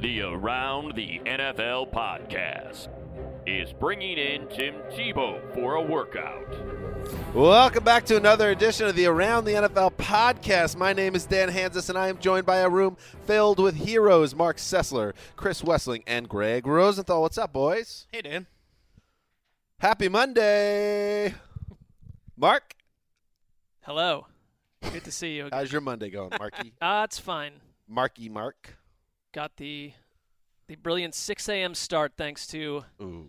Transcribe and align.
The 0.00 0.22
Around 0.22 0.94
the 0.94 1.20
NFL 1.26 1.92
podcast 1.92 2.88
is 3.46 3.72
bringing 3.74 4.16
in 4.16 4.48
Tim 4.48 4.76
Tebow 4.90 5.52
for 5.52 5.74
a 5.74 5.82
workout. 5.82 6.46
Welcome 7.34 7.84
back 7.84 8.06
to 8.06 8.16
another 8.16 8.50
edition 8.50 8.86
of 8.86 8.96
the 8.96 9.04
Around 9.04 9.44
the 9.44 9.52
NFL 9.52 9.92
podcast. 9.92 10.76
My 10.76 10.94
name 10.94 11.14
is 11.14 11.26
Dan 11.26 11.50
Hanzus, 11.50 11.90
and 11.90 11.98
I 11.98 12.08
am 12.08 12.18
joined 12.18 12.46
by 12.46 12.58
a 12.58 12.68
room 12.70 12.96
filled 13.26 13.58
with 13.60 13.74
heroes 13.74 14.34
Mark 14.34 14.56
Sessler, 14.56 15.12
Chris 15.36 15.60
Wesseling, 15.60 16.02
and 16.06 16.28
Greg 16.28 16.66
Rosenthal. 16.66 17.20
What's 17.20 17.36
up, 17.36 17.52
boys? 17.52 18.06
Hey, 18.10 18.22
Dan. 18.22 18.46
Happy 19.80 20.08
Monday. 20.08 21.34
Mark, 22.38 22.74
Hello. 23.82 24.26
Good 24.92 25.04
to 25.04 25.12
see 25.12 25.36
you. 25.36 25.46
again. 25.46 25.58
how's 25.58 25.70
your 25.70 25.82
Monday 25.82 26.08
going, 26.08 26.30
Marky? 26.38 26.72
Ah, 26.80 27.04
it's 27.04 27.18
fine. 27.18 27.52
Marky 27.86 28.30
Mark. 28.30 28.76
Got 29.32 29.56
the 29.56 29.92
the 30.66 30.76
brilliant 30.76 31.14
6 31.14 31.48
a.m. 31.48 31.74
start 31.74 32.12
thanks 32.16 32.46
to 32.48 32.84
Ooh. 33.00 33.28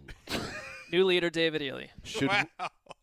new 0.92 1.06
leader 1.06 1.30
David 1.30 1.62
Ely. 1.62 1.88
Should 2.04 2.30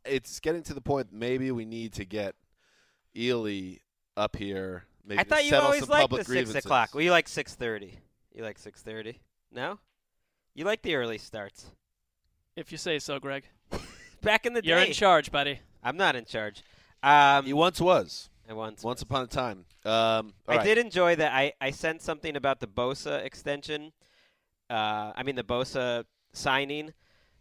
it's 0.04 0.40
getting 0.40 0.62
to 0.64 0.74
the 0.74 0.80
point 0.80 1.08
maybe 1.12 1.50
we 1.50 1.64
need 1.64 1.92
to 1.94 2.04
get 2.04 2.34
Ely 3.16 3.76
up 4.16 4.36
here. 4.36 4.84
Maybe 5.04 5.20
I 5.20 5.24
thought 5.24 5.44
you 5.44 5.54
always 5.56 5.88
liked 5.88 6.02
public 6.10 6.26
the 6.26 6.44
six 6.44 6.54
o'clock. 6.54 6.90
Well, 6.94 7.02
you 7.02 7.10
like 7.10 7.28
six 7.28 7.54
thirty. 7.54 7.98
You 8.34 8.42
like 8.42 8.58
six 8.58 8.82
thirty? 8.82 9.20
No, 9.52 9.78
you 10.54 10.64
like 10.64 10.82
the 10.82 10.96
early 10.96 11.18
starts. 11.18 11.66
If 12.56 12.72
you 12.72 12.78
say 12.78 12.98
so, 12.98 13.20
Greg. 13.20 13.44
Back 14.22 14.44
in 14.44 14.52
the 14.52 14.62
day 14.62 14.70
You're 14.70 14.78
in 14.78 14.92
charge, 14.92 15.30
buddy. 15.30 15.60
I'm 15.82 15.96
not 15.96 16.16
in 16.16 16.24
charge. 16.24 16.64
Um, 17.02 17.46
He 17.46 17.52
once 17.52 17.80
was. 17.80 18.28
I 18.48 18.54
once. 18.54 18.82
Once 18.82 19.02
upon 19.02 19.24
a 19.24 19.26
time. 19.26 19.66
Um, 19.84 20.32
I 20.46 20.56
right. 20.56 20.64
did 20.64 20.78
enjoy 20.78 21.16
that. 21.16 21.32
I 21.32 21.52
I 21.60 21.70
sent 21.70 22.00
something 22.00 22.34
about 22.34 22.60
the 22.60 22.66
Bosa 22.66 23.22
extension. 23.24 23.92
Uh, 24.70 25.12
I 25.14 25.22
mean 25.22 25.36
the 25.36 25.44
Bosa 25.44 26.04
signing, 26.32 26.94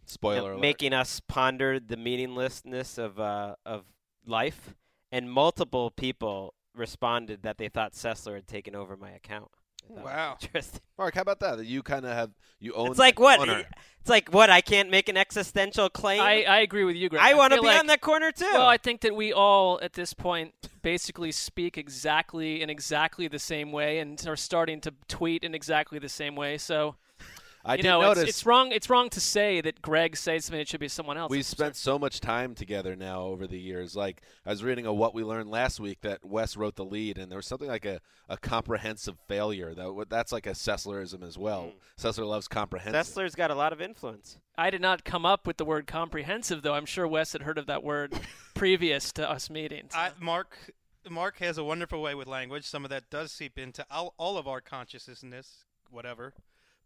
Spoiler 0.04 0.52
alert. 0.52 0.60
making 0.60 0.92
us 0.92 1.20
ponder 1.20 1.80
the 1.80 1.96
meaninglessness 1.96 2.98
of 2.98 3.18
uh, 3.18 3.56
of 3.64 3.84
life, 4.26 4.74
and 5.10 5.30
multiple 5.30 5.90
people 5.90 6.54
responded 6.74 7.42
that 7.42 7.58
they 7.58 7.68
thought 7.68 7.92
Sessler 7.92 8.34
had 8.34 8.46
taken 8.46 8.74
over 8.74 8.96
my 8.96 9.10
account. 9.10 9.50
I 9.84 9.88
thought 9.88 9.98
it 9.98 10.04
was 10.04 10.04
Wow. 10.04 10.36
Interesting. 10.40 10.80
Mark, 10.98 11.14
how 11.14 11.22
about 11.22 11.40
that? 11.40 11.58
That 11.58 11.66
you 11.66 11.82
kind 11.82 12.04
of 12.04 12.12
have 12.12 12.30
you 12.60 12.74
own. 12.74 12.90
It's 12.90 12.98
like 12.98 13.18
what? 13.20 13.38
corner. 13.38 13.64
It's 14.00 14.10
like 14.10 14.30
what? 14.30 14.50
I 14.50 14.60
can't 14.60 14.90
make 14.90 15.08
an 15.08 15.16
existential 15.16 15.88
claim. 15.88 16.20
I, 16.20 16.44
I 16.44 16.60
agree 16.60 16.84
with 16.84 16.96
you, 16.96 17.08
Greg. 17.08 17.22
I 17.22 17.34
want 17.34 17.52
to 17.52 17.60
be 17.60 17.66
like- 17.66 17.78
on 17.78 17.86
that 17.86 18.00
corner 18.00 18.32
too. 18.32 18.48
Well, 18.52 18.66
I 18.66 18.76
think 18.78 19.00
that 19.02 19.14
we 19.14 19.32
all, 19.32 19.78
at 19.82 19.92
this 19.92 20.14
point, 20.14 20.54
basically 20.82 21.32
speak 21.32 21.78
exactly 21.78 22.62
in 22.62 22.70
exactly 22.70 23.28
the 23.28 23.38
same 23.38 23.72
way 23.72 23.98
and 23.98 24.22
are 24.26 24.36
starting 24.36 24.80
to 24.82 24.94
tweet 25.08 25.44
in 25.44 25.54
exactly 25.54 25.98
the 25.98 26.08
same 26.08 26.34
way. 26.36 26.58
So, 26.58 26.96
I 27.68 27.74
you 27.74 27.82
did 27.82 27.88
know, 27.88 28.00
notice. 28.00 28.22
it's, 28.22 28.30
it's 28.30 28.46
wrong. 28.46 28.72
It's 28.72 28.88
wrong 28.88 29.10
to 29.10 29.20
say 29.20 29.60
that 29.60 29.82
Greg 29.82 30.16
says 30.16 30.46
something. 30.46 30.60
It 30.60 30.68
should 30.68 30.80
be 30.80 30.88
someone 30.88 31.18
else. 31.18 31.30
We've 31.30 31.44
spent 31.44 31.76
so 31.76 31.98
much 31.98 32.20
time 32.20 32.54
together 32.54 32.96
now 32.96 33.22
over 33.22 33.46
the 33.46 33.58
years. 33.58 33.94
Like 33.94 34.22
I 34.46 34.50
was 34.50 34.64
reading 34.64 34.86
a 34.86 34.92
what 34.92 35.14
we 35.14 35.22
learned 35.22 35.50
last 35.50 35.78
week 35.78 36.00
that 36.00 36.24
Wes 36.24 36.56
wrote 36.56 36.76
the 36.76 36.84
lead, 36.84 37.18
and 37.18 37.30
there 37.30 37.36
was 37.36 37.46
something 37.46 37.68
like 37.68 37.84
a, 37.84 38.00
a 38.28 38.36
comprehensive 38.36 39.18
failure. 39.28 39.74
That 39.74 40.06
that's 40.08 40.32
like 40.32 40.46
a 40.46 40.52
Sesslerism 40.52 41.22
as 41.22 41.36
well. 41.36 41.72
Hmm. 41.98 42.06
Sessler 42.06 42.26
loves 42.26 42.48
comprehensive. 42.48 43.14
Sessler's 43.14 43.34
got 43.34 43.50
a 43.50 43.54
lot 43.54 43.72
of 43.72 43.80
influence. 43.80 44.38
I 44.56 44.70
did 44.70 44.80
not 44.80 45.04
come 45.04 45.26
up 45.26 45.46
with 45.46 45.58
the 45.58 45.64
word 45.64 45.86
comprehensive, 45.86 46.62
though. 46.62 46.74
I'm 46.74 46.86
sure 46.86 47.06
Wes 47.06 47.32
had 47.32 47.42
heard 47.42 47.58
of 47.58 47.66
that 47.66 47.84
word 47.84 48.12
previous 48.54 49.12
to 49.12 49.30
us 49.30 49.50
meeting. 49.50 49.84
so- 49.90 49.98
I, 49.98 50.12
Mark 50.18 50.56
Mark 51.10 51.38
has 51.38 51.58
a 51.58 51.64
wonderful 51.64 52.02
way 52.02 52.14
with 52.14 52.28
language. 52.28 52.64
Some 52.64 52.84
of 52.84 52.90
that 52.90 53.10
does 53.10 53.32
seep 53.32 53.58
into 53.58 53.84
all, 53.90 54.14
all 54.18 54.36
of 54.36 54.46
our 54.46 54.60
consciousness, 54.60 55.64
whatever. 55.90 56.34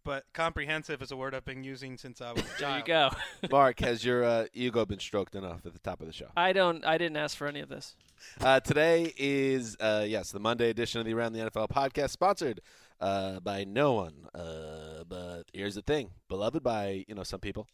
But 0.04 0.24
comprehensive 0.32 1.00
is 1.00 1.12
a 1.12 1.16
word 1.16 1.34
I've 1.34 1.44
been 1.44 1.62
using 1.62 1.96
since 1.96 2.20
I 2.20 2.32
was 2.32 2.42
a 2.42 2.46
there 2.60 2.78
you 2.78 2.84
go. 2.84 3.10
Mark, 3.50 3.78
has 3.80 4.04
your 4.04 4.24
uh, 4.24 4.46
ego 4.52 4.84
been 4.84 4.98
stroked 4.98 5.36
enough 5.36 5.64
at 5.64 5.72
the 5.72 5.78
top 5.78 6.00
of 6.00 6.06
the 6.08 6.12
show? 6.12 6.26
I 6.36 6.52
don't. 6.52 6.84
I 6.84 6.98
didn't 6.98 7.16
ask 7.16 7.36
for 7.36 7.46
any 7.46 7.60
of 7.60 7.68
this. 7.68 7.94
Uh, 8.40 8.58
today 8.60 9.12
is 9.16 9.76
uh, 9.80 10.04
yes 10.06 10.32
the 10.32 10.40
Monday 10.40 10.70
edition 10.70 11.00
of 11.00 11.06
the 11.06 11.14
Around 11.14 11.34
the 11.34 11.50
NFL 11.50 11.68
podcast, 11.68 12.10
sponsored 12.10 12.60
uh, 13.00 13.38
by 13.40 13.64
no 13.64 13.92
one. 13.92 14.26
Uh, 14.34 15.04
but 15.08 15.44
here's 15.52 15.76
the 15.76 15.82
thing, 15.82 16.10
beloved 16.28 16.62
by 16.62 17.04
you 17.06 17.14
know 17.14 17.22
some 17.22 17.40
people. 17.40 17.68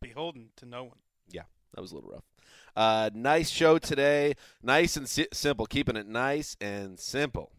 Beholden 0.00 0.48
to 0.56 0.66
no 0.66 0.84
one. 0.84 0.98
Yeah, 1.28 1.42
that 1.74 1.80
was 1.82 1.92
a 1.92 1.94
little 1.94 2.10
rough. 2.10 2.24
Uh, 2.74 3.10
nice 3.14 3.50
show 3.50 3.78
today. 3.78 4.34
Nice 4.62 4.96
and 4.96 5.06
si- 5.08 5.28
simple. 5.32 5.66
Keeping 5.66 5.96
it 5.96 6.06
nice 6.06 6.56
and 6.60 6.98
simple. 6.98 7.52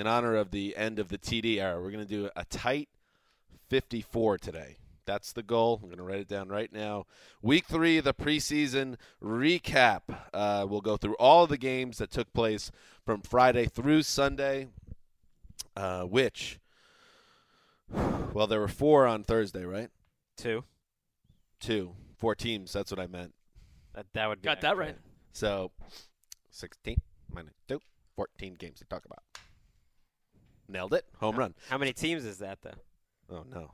In 0.00 0.06
honor 0.06 0.34
of 0.34 0.50
the 0.50 0.74
end 0.78 0.98
of 0.98 1.08
the 1.08 1.18
TD 1.18 1.58
era, 1.58 1.78
we're 1.78 1.90
going 1.90 2.06
to 2.06 2.10
do 2.10 2.30
a 2.34 2.46
tight 2.46 2.88
54 3.68 4.38
today. 4.38 4.78
That's 5.04 5.30
the 5.30 5.42
goal. 5.42 5.78
I'm 5.82 5.90
going 5.90 5.98
to 5.98 6.04
write 6.04 6.20
it 6.20 6.26
down 6.26 6.48
right 6.48 6.72
now. 6.72 7.04
Week 7.42 7.66
three 7.66 7.98
of 7.98 8.04
the 8.04 8.14
preseason 8.14 8.96
recap. 9.22 10.00
Uh, 10.32 10.64
we'll 10.66 10.80
go 10.80 10.96
through 10.96 11.16
all 11.16 11.44
of 11.44 11.50
the 11.50 11.58
games 11.58 11.98
that 11.98 12.10
took 12.10 12.32
place 12.32 12.72
from 13.04 13.20
Friday 13.20 13.66
through 13.66 14.02
Sunday, 14.04 14.68
uh, 15.76 16.04
which, 16.04 16.58
well, 18.32 18.46
there 18.46 18.60
were 18.60 18.68
four 18.68 19.06
on 19.06 19.22
Thursday, 19.22 19.66
right? 19.66 19.90
Two. 20.34 20.64
Two. 21.60 21.92
Four 22.16 22.34
teams. 22.34 22.72
That's 22.72 22.90
what 22.90 23.00
I 23.00 23.06
meant. 23.06 23.34
That, 23.92 24.06
that 24.14 24.30
would 24.30 24.40
be 24.40 24.46
Got 24.46 24.62
that 24.62 24.78
right. 24.78 24.96
So, 25.34 25.72
16 26.52 26.96
minus 27.30 27.52
2, 27.68 27.78
14 28.16 28.54
games 28.54 28.78
to 28.78 28.86
talk 28.86 29.04
about. 29.04 29.24
Nailed 30.70 30.94
it. 30.94 31.04
Home 31.18 31.36
run. 31.36 31.54
How 31.68 31.78
many 31.78 31.92
teams 31.92 32.24
is 32.24 32.38
that 32.38 32.58
though? 32.62 32.70
Oh, 33.36 33.44
no. 33.50 33.72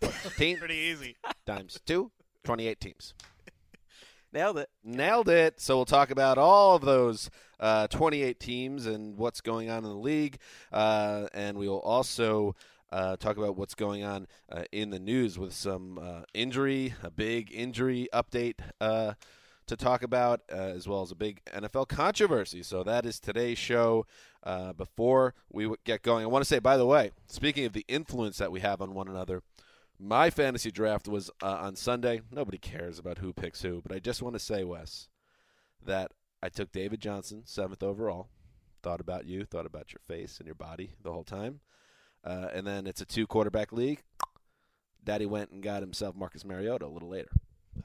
14 0.08 0.58
Pretty 0.58 0.74
easy. 0.74 1.16
times 1.46 1.80
2, 1.86 2.10
28 2.44 2.80
teams. 2.80 3.14
Nailed 4.32 4.58
it. 4.58 4.68
Nailed 4.84 5.28
it. 5.28 5.60
So 5.60 5.76
we'll 5.76 5.84
talk 5.84 6.10
about 6.10 6.38
all 6.38 6.76
of 6.76 6.82
those 6.82 7.30
uh, 7.60 7.86
28 7.88 8.38
teams 8.40 8.86
and 8.86 9.16
what's 9.16 9.40
going 9.40 9.70
on 9.70 9.78
in 9.78 9.90
the 9.90 9.96
league. 9.96 10.38
Uh, 10.72 11.26
and 11.32 11.56
we 11.56 11.68
will 11.68 11.80
also 11.80 12.54
uh, 12.92 13.16
talk 13.16 13.36
about 13.36 13.56
what's 13.56 13.74
going 13.74 14.04
on 14.04 14.26
uh, 14.50 14.64
in 14.72 14.90
the 14.90 14.98
news 15.00 15.38
with 15.38 15.52
some 15.52 15.98
uh, 15.98 16.22
injury, 16.32 16.94
a 17.02 17.10
big 17.10 17.50
injury 17.52 18.08
update 18.12 18.56
uh, 18.80 19.14
to 19.66 19.76
talk 19.76 20.02
about, 20.02 20.42
uh, 20.52 20.56
as 20.56 20.86
well 20.86 21.02
as 21.02 21.10
a 21.10 21.14
big 21.14 21.40
NFL 21.46 21.88
controversy. 21.88 22.62
So 22.62 22.82
that 22.82 23.06
is 23.06 23.18
today's 23.18 23.58
show. 23.58 24.06
Uh, 24.42 24.74
before 24.74 25.34
we 25.50 25.70
get 25.84 26.02
going, 26.02 26.22
I 26.22 26.26
want 26.26 26.42
to 26.42 26.48
say, 26.48 26.58
by 26.58 26.76
the 26.76 26.84
way, 26.84 27.12
speaking 27.26 27.64
of 27.64 27.72
the 27.72 27.84
influence 27.88 28.36
that 28.38 28.52
we 28.52 28.60
have 28.60 28.82
on 28.82 28.92
one 28.92 29.08
another, 29.08 29.42
my 29.98 30.28
fantasy 30.28 30.70
draft 30.70 31.08
was 31.08 31.30
uh, 31.42 31.46
on 31.46 31.76
Sunday. 31.76 32.20
Nobody 32.30 32.58
cares 32.58 32.98
about 32.98 33.18
who 33.18 33.32
picks 33.32 33.62
who, 33.62 33.80
but 33.80 33.94
I 33.94 34.00
just 34.00 34.22
want 34.22 34.34
to 34.34 34.40
say, 34.40 34.62
Wes, 34.64 35.08
that 35.82 36.12
I 36.42 36.50
took 36.50 36.72
David 36.72 37.00
Johnson, 37.00 37.42
seventh 37.46 37.82
overall. 37.82 38.28
Thought 38.82 39.00
about 39.00 39.24
you, 39.24 39.46
thought 39.46 39.64
about 39.64 39.92
your 39.92 40.00
face 40.06 40.38
and 40.38 40.46
your 40.46 40.54
body 40.54 40.90
the 41.02 41.12
whole 41.12 41.24
time. 41.24 41.60
Uh, 42.22 42.48
and 42.52 42.66
then 42.66 42.86
it's 42.86 43.00
a 43.00 43.06
two 43.06 43.26
quarterback 43.26 43.72
league. 43.72 44.02
Daddy 45.02 45.24
went 45.24 45.50
and 45.50 45.62
got 45.62 45.82
himself 45.82 46.14
Marcus 46.14 46.44
Mariota 46.44 46.86
a 46.86 46.88
little 46.88 47.08
later. 47.08 47.30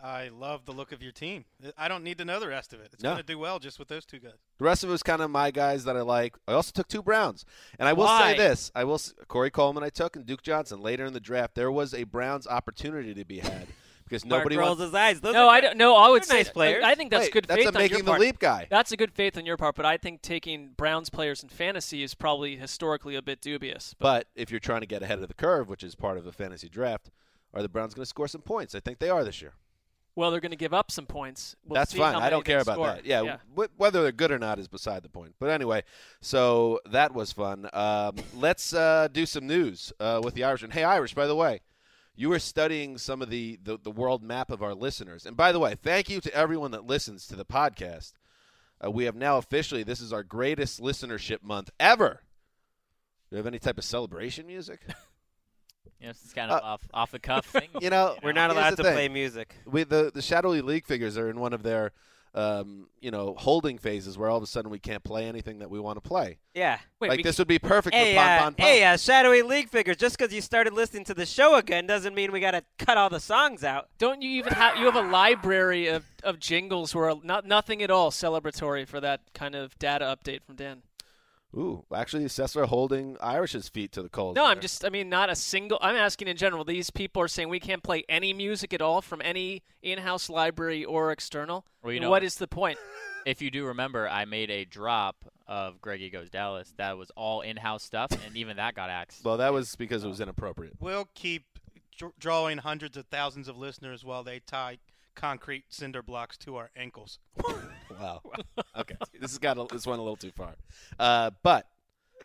I 0.03 0.29
love 0.29 0.65
the 0.65 0.71
look 0.71 0.91
of 0.91 1.01
your 1.03 1.11
team. 1.11 1.45
I 1.77 1.87
don't 1.87 2.03
need 2.03 2.17
to 2.19 2.25
know 2.25 2.39
the 2.39 2.47
rest 2.47 2.73
of 2.73 2.79
it. 2.79 2.89
It's 2.93 3.03
No. 3.03 3.09
going 3.11 3.21
to 3.21 3.25
do 3.25 3.37
well 3.39 3.59
just 3.59 3.79
with 3.79 3.87
those 3.87 4.05
two 4.05 4.19
guys. 4.19 4.33
The 4.57 4.65
rest 4.65 4.83
of 4.83 4.89
it 4.89 4.91
was 4.93 5.03
kind 5.03 5.21
of 5.21 5.29
my 5.29 5.51
guys 5.51 5.83
that 5.85 5.97
I 5.97 6.01
like. 6.01 6.35
I 6.47 6.53
also 6.53 6.71
took 6.73 6.87
two 6.87 7.01
Browns, 7.01 7.45
and 7.77 7.87
I 7.87 7.93
will 7.93 8.05
Why? 8.05 8.31
say 8.33 8.37
this: 8.37 8.71
I 8.75 8.83
will 8.83 8.95
s- 8.95 9.13
Corey 9.27 9.51
Coleman 9.51 9.83
I 9.83 9.89
took 9.89 10.15
and 10.15 10.25
Duke 10.25 10.41
Johnson 10.41 10.81
later 10.81 11.05
in 11.05 11.13
the 11.13 11.19
draft. 11.19 11.55
There 11.55 11.71
was 11.71 11.93
a 11.93 12.03
Browns 12.03 12.47
opportunity 12.47 13.13
to 13.13 13.25
be 13.25 13.39
had 13.39 13.67
because 14.05 14.25
Mark 14.25 14.41
nobody 14.41 14.57
rolls 14.57 14.79
wants. 14.79 14.83
his 14.83 14.93
eyes. 14.95 15.21
Those 15.21 15.33
no, 15.33 15.47
are 15.47 15.55
I 15.55 15.61
don't. 15.61 15.77
No, 15.77 15.95
I 15.95 16.09
would 16.09 16.23
say 16.25 16.37
nice 16.37 16.49
players. 16.49 16.83
I 16.85 16.95
think 16.95 17.11
that's 17.11 17.25
Wait, 17.25 17.33
good 17.33 17.45
that's 17.45 17.57
faith 17.57 17.65
a 17.65 17.69
on 17.69 17.73
your 17.75 17.81
making 17.89 18.05
the 18.05 18.13
leap 18.19 18.39
guy. 18.39 18.67
That's 18.69 18.91
a 18.91 18.97
good 18.97 19.11
faith 19.11 19.37
on 19.37 19.45
your 19.45 19.57
part, 19.57 19.75
but 19.75 19.85
I 19.85 19.97
think 19.97 20.21
taking 20.21 20.69
Browns 20.77 21.09
players 21.09 21.43
in 21.43 21.49
fantasy 21.49 22.03
is 22.03 22.13
probably 22.15 22.55
historically 22.55 23.15
a 23.15 23.21
bit 23.21 23.41
dubious. 23.41 23.95
But 23.99 24.27
if 24.35 24.49
you're 24.51 24.59
trying 24.59 24.81
to 24.81 24.87
get 24.87 25.03
ahead 25.03 25.19
of 25.19 25.27
the 25.27 25.33
curve, 25.33 25.67
which 25.67 25.83
is 25.83 25.95
part 25.95 26.17
of 26.17 26.25
a 26.25 26.31
fantasy 26.31 26.69
draft, 26.69 27.09
are 27.53 27.61
the 27.61 27.69
Browns 27.69 27.93
going 27.95 28.03
to 28.03 28.09
score 28.09 28.27
some 28.27 28.41
points? 28.41 28.75
I 28.75 28.79
think 28.79 28.99
they 28.99 29.09
are 29.09 29.23
this 29.23 29.41
year. 29.41 29.53
Well, 30.15 30.31
they're 30.31 30.41
going 30.41 30.51
to 30.51 30.57
give 30.57 30.73
up 30.73 30.91
some 30.91 31.05
points. 31.05 31.55
We'll 31.65 31.75
That's 31.75 31.93
fine. 31.93 32.15
I 32.15 32.29
don't 32.29 32.43
care 32.43 32.59
about 32.59 32.75
score. 32.75 32.87
that. 32.87 33.05
Yeah, 33.05 33.37
wh- 33.55 33.79
whether 33.79 34.01
they're 34.01 34.11
good 34.11 34.31
or 34.31 34.39
not 34.39 34.59
is 34.59 34.67
beside 34.67 35.03
the 35.03 35.09
point. 35.09 35.35
But 35.39 35.49
anyway, 35.49 35.83
so 36.19 36.79
that 36.91 37.13
was 37.13 37.31
fun. 37.31 37.69
Um, 37.71 38.15
let's 38.35 38.73
uh, 38.73 39.07
do 39.11 39.25
some 39.25 39.47
news 39.47 39.93
uh, 39.99 40.19
with 40.23 40.33
the 40.33 40.43
Irishman. 40.43 40.71
Hey, 40.71 40.83
Irish, 40.83 41.13
by 41.13 41.27
the 41.27 41.35
way, 41.35 41.61
you 42.15 42.29
were 42.29 42.39
studying 42.39 42.97
some 42.97 43.21
of 43.21 43.29
the, 43.29 43.59
the, 43.63 43.79
the 43.81 43.91
world 43.91 44.21
map 44.21 44.51
of 44.51 44.61
our 44.61 44.73
listeners. 44.73 45.25
And 45.25 45.37
by 45.37 45.53
the 45.53 45.59
way, 45.59 45.75
thank 45.81 46.09
you 46.09 46.19
to 46.21 46.33
everyone 46.33 46.71
that 46.71 46.85
listens 46.85 47.25
to 47.27 47.35
the 47.37 47.45
podcast. 47.45 48.13
Uh, 48.83 48.91
we 48.91 49.05
have 49.05 49.15
now 49.15 49.37
officially, 49.37 49.83
this 49.83 50.01
is 50.01 50.11
our 50.11 50.23
greatest 50.23 50.81
listenership 50.81 51.43
month 51.43 51.69
ever. 51.79 52.23
Do 53.29 53.35
you 53.35 53.37
have 53.37 53.47
any 53.47 53.59
type 53.59 53.77
of 53.77 53.85
celebration 53.85 54.47
music? 54.47 54.81
You 55.99 56.07
know, 56.07 56.11
it's 56.11 56.33
kind 56.33 56.49
of 56.51 56.61
Uh, 56.61 56.65
off 56.65 56.81
off 56.93 57.11
the 57.11 57.19
cuff 57.19 57.45
thing. 57.57 57.69
You 57.81 57.89
know, 57.89 58.15
We're 58.23 58.31
not 58.33 58.51
allowed 58.51 58.77
to 58.77 58.83
thing. 58.83 58.93
play 58.93 59.09
music. 59.09 59.55
we 59.65 59.83
the 59.83 60.11
the 60.13 60.21
shadowy 60.21 60.61
league 60.61 60.85
figures 60.85 61.17
are 61.17 61.29
in 61.29 61.39
one 61.39 61.53
of 61.53 61.63
their 61.63 61.91
um, 62.35 62.87
you 63.01 63.09
know 63.09 63.33
holding 63.39 63.79
phases 63.79 64.15
where 64.15 64.29
all 64.29 64.37
of 64.37 64.43
a 64.43 64.47
sudden 64.47 64.69
we 64.69 64.77
can't 64.77 65.03
play 65.03 65.25
anything 65.25 65.57
that 65.59 65.69
we 65.71 65.79
want 65.79 66.01
to 66.01 66.07
play. 66.07 66.37
Yeah. 66.53 66.77
Wait, 66.99 67.09
like 67.09 67.17
we 67.17 67.23
this 67.23 67.39
would 67.39 67.47
be 67.47 67.57
perfect 67.57 67.95
Hey, 67.95 68.13
for 68.13 68.19
Pon 68.19 68.29
uh, 68.29 68.39
Pon 68.43 68.53
Pon. 68.53 68.65
hey, 68.67 68.83
uh, 68.83 68.97
shadowy 68.97 69.41
league 69.41 69.67
figures. 69.69 69.97
Just 69.97 70.15
because 70.17 70.31
you 70.31 70.39
started 70.41 70.73
listening 70.73 71.03
to 71.05 71.15
the 71.15 71.25
show 71.25 71.55
again 71.55 71.87
doesn't 71.87 72.13
mean 72.13 72.31
we 72.31 72.39
got 72.39 72.51
to 72.51 72.63
cut 72.77 72.97
all 72.97 73.09
the 73.09 73.19
songs 73.19 73.63
out. 73.63 73.89
Don't 73.97 74.21
you 74.21 74.29
even 74.29 74.53
have 74.53 74.77
you 74.77 74.85
have 74.85 74.95
a 74.95 75.01
library 75.09 75.87
of, 75.87 76.05
of 76.23 76.39
jingles 76.39 76.93
where 76.93 77.13
not 77.23 77.45
nothing 77.47 77.81
at 77.81 77.89
all 77.89 78.11
celebratory 78.11 78.87
for 78.87 78.99
that 79.01 79.21
kind 79.33 79.55
of 79.55 79.77
data 79.79 80.05
update 80.05 80.43
from 80.43 80.55
Dan? 80.55 80.83
Ooh, 81.55 81.83
actually, 81.93 82.27
Cesar 82.27 82.65
holding 82.65 83.17
Irish's 83.19 83.69
feet 83.69 83.91
to 83.93 84.03
the 84.03 84.09
coals. 84.09 84.35
No, 84.35 84.45
I'm 84.45 84.59
just 84.59 84.85
I 84.85 84.89
mean 84.89 85.09
not 85.09 85.29
a 85.29 85.35
single 85.35 85.79
I'm 85.81 85.95
asking 85.95 86.27
in 86.27 86.37
general. 86.37 86.63
These 86.63 86.91
people 86.91 87.21
are 87.21 87.27
saying 87.27 87.49
we 87.49 87.59
can't 87.59 87.81
play 87.81 88.03
any 88.07 88.33
music 88.33 88.73
at 88.73 88.81
all 88.81 89.01
from 89.01 89.21
any 89.23 89.63
in-house 89.81 90.29
library 90.29 90.85
or 90.85 91.11
external. 91.11 91.65
Well, 91.81 91.93
you 91.93 91.99
know- 91.99 92.09
what 92.09 92.23
is 92.23 92.35
the 92.35 92.47
point? 92.47 92.77
if 93.25 93.41
you 93.41 93.51
do 93.51 93.65
remember, 93.65 94.07
I 94.07 94.25
made 94.25 94.49
a 94.51 94.65
drop 94.65 95.25
of 95.47 95.81
Greggy 95.81 96.09
Goes 96.09 96.29
Dallas 96.29 96.73
that 96.77 96.97
was 96.97 97.11
all 97.15 97.41
in-house 97.41 97.83
stuff, 97.83 98.11
and 98.25 98.37
even 98.37 98.57
that 98.57 98.75
got 98.75 98.89
axed. 98.89 99.25
Well, 99.25 99.37
that 99.37 99.51
was 99.51 99.75
because 99.75 100.03
it 100.03 100.07
was 100.07 100.21
inappropriate. 100.21 100.73
We'll 100.79 101.09
keep 101.15 101.45
drawing 102.19 102.59
hundreds 102.59 102.95
of 102.95 103.05
thousands 103.07 103.47
of 103.47 103.57
listeners 103.57 104.05
while 104.05 104.23
they 104.23 104.39
tie 104.39 104.77
concrete 105.15 105.65
cinder 105.69 106.01
blocks 106.01 106.37
to 106.39 106.55
our 106.57 106.69
ankles. 106.75 107.19
Wow. 107.99 108.21
okay, 108.77 108.95
this 109.19 109.31
has 109.31 109.39
got 109.39 109.57
a, 109.57 109.65
this 109.73 109.85
went 109.85 109.99
a 109.99 110.03
little 110.03 110.15
too 110.15 110.31
far. 110.31 110.55
Uh, 110.97 111.31
but 111.43 111.67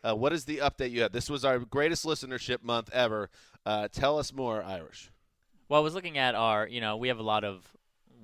uh, 0.04 0.14
what 0.14 0.32
is 0.32 0.44
the 0.44 0.58
update 0.58 0.92
you 0.92 1.02
have? 1.02 1.10
This 1.10 1.28
was 1.28 1.44
our 1.44 1.58
greatest 1.58 2.04
listenership 2.04 2.62
month 2.62 2.90
ever. 2.92 3.28
Uh, 3.66 3.88
tell 3.88 4.16
us 4.18 4.32
more, 4.32 4.62
Irish. 4.62 5.10
Well, 5.68 5.80
I 5.80 5.82
was 5.82 5.94
looking 5.94 6.16
at 6.16 6.36
our, 6.36 6.68
you 6.68 6.80
know, 6.80 6.96
we 6.96 7.08
have 7.08 7.18
a 7.18 7.24
lot 7.24 7.42
of 7.42 7.64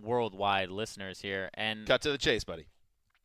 worldwide 0.00 0.70
listeners 0.70 1.20
here, 1.20 1.50
and 1.54 1.86
Cut 1.88 2.02
to 2.02 2.12
the 2.12 2.18
chase, 2.18 2.44
buddy. 2.44 2.66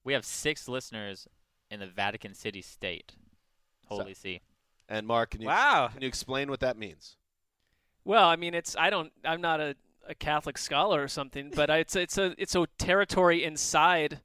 we 0.03 0.13
have 0.13 0.25
six 0.25 0.67
listeners 0.67 1.27
in 1.69 1.79
the 1.79 1.87
Vatican 1.87 2.33
City 2.33 2.61
State. 2.63 3.13
Holy 3.87 4.15
See. 4.15 4.41
And 4.89 5.05
Mark, 5.05 5.31
can 5.31 5.41
you 5.41 5.47
Wow. 5.47 5.89
can 5.93 6.01
you 6.01 6.07
explain 6.07 6.49
what 6.49 6.61
that 6.61 6.77
means? 6.77 7.15
Well, 8.05 8.27
I 8.27 8.35
mean, 8.37 8.53
it's 8.55 8.75
I 8.75 8.89
don't 8.89 9.11
I'm 9.23 9.41
not 9.41 9.59
a, 9.59 9.75
a 10.07 10.15
Catholic 10.15 10.57
scholar 10.57 11.01
or 11.03 11.07
something, 11.07 11.51
but 11.55 11.69
it's 11.69 11.95
it's 11.95 12.17
a 12.17 12.33
it's 12.37 12.55
a 12.55 12.67
territory 12.77 13.43
inside, 13.43 14.21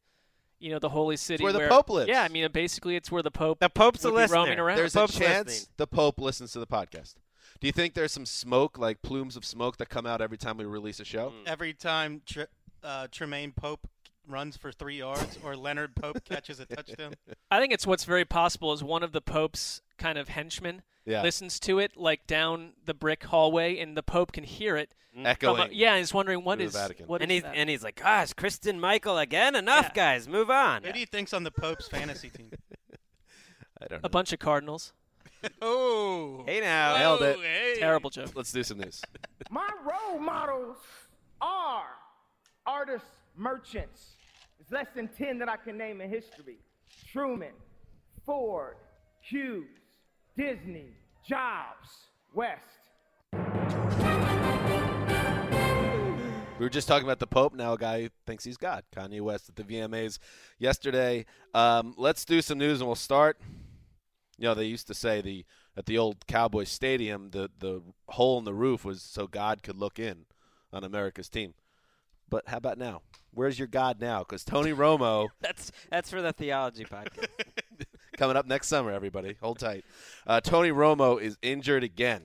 you 0.58 0.70
know, 0.70 0.78
the 0.78 0.90
holy 0.90 1.16
city 1.16 1.42
where 1.42 1.52
the 1.52 1.68
Pope 1.68 1.90
lives. 1.90 2.08
Yeah, 2.08 2.22
I 2.22 2.28
mean, 2.28 2.48
basically, 2.52 2.96
it's 2.96 3.10
where 3.10 3.22
the 3.22 3.30
Pope 3.30 3.60
The 3.60 3.68
Pope's 3.68 4.04
a 4.04 4.08
would 4.08 4.12
be 4.16 4.22
listener. 4.22 4.34
roaming 4.36 4.58
around. 4.58 4.76
There's 4.76 4.94
Pope's 4.94 5.16
a 5.16 5.20
chance 5.20 5.46
listening. 5.48 5.68
the 5.76 5.86
Pope 5.86 6.20
listens 6.20 6.52
to 6.52 6.58
the 6.58 6.66
podcast. 6.66 7.14
Do 7.60 7.66
you 7.66 7.72
think 7.72 7.94
there's 7.94 8.12
some 8.12 8.24
smoke, 8.26 8.78
like 8.78 9.02
plumes 9.02 9.36
of 9.36 9.44
smoke, 9.44 9.76
that 9.78 9.88
come 9.90 10.06
out 10.06 10.20
every 10.22 10.38
time 10.38 10.56
we 10.56 10.64
release 10.64 10.98
a 11.00 11.04
show? 11.04 11.32
Every 11.46 11.74
time 11.74 12.22
Tr- 12.24 12.42
uh, 12.82 13.08
Tremaine 13.10 13.52
Pope 13.52 13.86
runs 14.26 14.56
for 14.56 14.70
three 14.72 14.96
yards 14.98 15.38
or 15.44 15.56
Leonard 15.56 15.94
Pope 15.96 16.24
catches 16.24 16.60
a 16.60 16.66
touchdown. 16.66 17.14
I 17.50 17.60
think 17.60 17.72
it's 17.72 17.86
what's 17.86 18.04
very 18.04 18.24
possible 18.24 18.72
is 18.72 18.82
one 18.82 19.02
of 19.02 19.12
the 19.12 19.20
Pope's 19.20 19.82
kind 20.00 20.18
of 20.18 20.28
henchman 20.30 20.82
Yeah. 21.06 21.22
listens 21.22 21.60
to 21.60 21.78
it 21.78 21.96
like 21.96 22.26
down 22.26 22.72
the 22.84 22.94
brick 22.94 23.22
hallway, 23.24 23.78
and 23.78 23.96
the 23.96 24.02
Pope 24.02 24.32
can 24.32 24.42
hear 24.44 24.76
it. 24.76 24.92
Mm. 25.12 25.16
from 25.22 25.26
Echoing. 25.26 25.70
a- 25.70 25.74
yeah, 25.74 25.90
and 25.90 25.98
he's 25.98 26.14
wondering 26.14 26.44
what 26.44 26.58
through 26.60 26.68
Vatican. 26.70 27.06
what 27.08 27.20
and 27.20 27.30
is 27.32 27.36
he's 27.36 27.42
that? 27.42 27.56
and 27.56 27.68
he's 27.68 27.82
like, 27.82 28.00
ah, 28.04 28.20
gosh, 28.20 28.32
Christine 28.32 28.78
Michael 28.80 29.18
again. 29.18 29.56
Enough, 29.56 29.86
Yeah. 29.86 29.92
guys. 29.94 30.28
Move 30.28 30.50
on. 30.50 30.84
Who 30.84 30.92
do 30.92 31.00
you 31.00 31.06
think's 31.06 31.32
on 31.32 31.42
the 31.42 31.50
Pope's 31.50 31.88
fantasy 31.88 32.30
team? 32.30 32.50
I 33.82 33.86
don't 33.88 34.02
know. 34.02 34.06
a 34.06 34.08
bunch 34.08 34.32
of 34.32 34.38
Cardinals. 34.38 34.92
oh, 35.62 36.44
Hey 36.46 36.60
now. 36.60 36.96
Nailed 36.96 37.22
it. 37.22 37.38
hey. 37.40 37.74
Terrible 37.78 38.10
joke. 38.10 38.30
Let's 38.36 38.52
do 38.52 38.62
some 38.62 38.78
news. 38.78 39.02
My 39.50 39.68
role 39.84 40.20
models 40.20 40.76
are 41.40 41.86
artists, 42.66 43.08
merchants. 43.36 44.16
It's 44.60 44.70
less 44.70 44.86
than 44.94 45.08
10 45.08 45.38
that 45.38 45.48
I 45.48 45.56
can 45.56 45.76
name 45.78 46.00
in 46.00 46.08
history. 46.10 46.58
Truman, 47.10 47.52
Ford, 48.24 48.76
Hughes, 49.22 49.79
Disney, 50.40 50.86
Jobs, 51.28 52.06
West. 52.32 52.62
We 56.58 56.64
were 56.64 56.70
just 56.70 56.88
talking 56.88 57.04
about 57.04 57.18
the 57.18 57.26
Pope. 57.26 57.52
Now 57.52 57.74
a 57.74 57.76
guy 57.76 58.08
thinks 58.26 58.44
he's 58.44 58.56
God. 58.56 58.84
Kanye 58.96 59.20
West 59.20 59.50
at 59.50 59.56
the 59.56 59.64
VMAs 59.64 60.18
yesterday. 60.58 61.26
Um, 61.52 61.92
let's 61.98 62.24
do 62.24 62.40
some 62.40 62.56
news, 62.56 62.80
and 62.80 62.88
we'll 62.88 62.96
start. 62.96 63.38
You 64.38 64.44
know, 64.44 64.54
they 64.54 64.64
used 64.64 64.86
to 64.86 64.94
say 64.94 65.20
the 65.20 65.44
at 65.76 65.84
the 65.84 65.98
old 65.98 66.26
Cowboy 66.26 66.64
Stadium, 66.64 67.32
the 67.32 67.50
the 67.58 67.82
hole 68.08 68.38
in 68.38 68.44
the 68.46 68.54
roof 68.54 68.82
was 68.82 69.02
so 69.02 69.26
God 69.26 69.62
could 69.62 69.76
look 69.76 69.98
in 69.98 70.24
on 70.72 70.84
America's 70.84 71.28
team. 71.28 71.52
But 72.30 72.48
how 72.48 72.56
about 72.56 72.78
now? 72.78 73.02
Where's 73.34 73.58
your 73.58 73.68
God 73.68 74.00
now? 74.00 74.20
Because 74.20 74.44
Tony 74.44 74.72
Romo 74.72 75.28
That's 75.42 75.70
that's 75.90 76.08
for 76.08 76.22
the 76.22 76.32
theology 76.32 76.86
podcast. 76.86 77.28
coming 78.20 78.36
up 78.36 78.44
next 78.44 78.68
summer. 78.68 78.92
Everybody, 78.92 79.34
hold 79.40 79.58
tight. 79.58 79.82
Uh, 80.26 80.42
Tony 80.42 80.68
Romo 80.68 81.18
is 81.18 81.38
injured 81.40 81.82
again. 81.82 82.20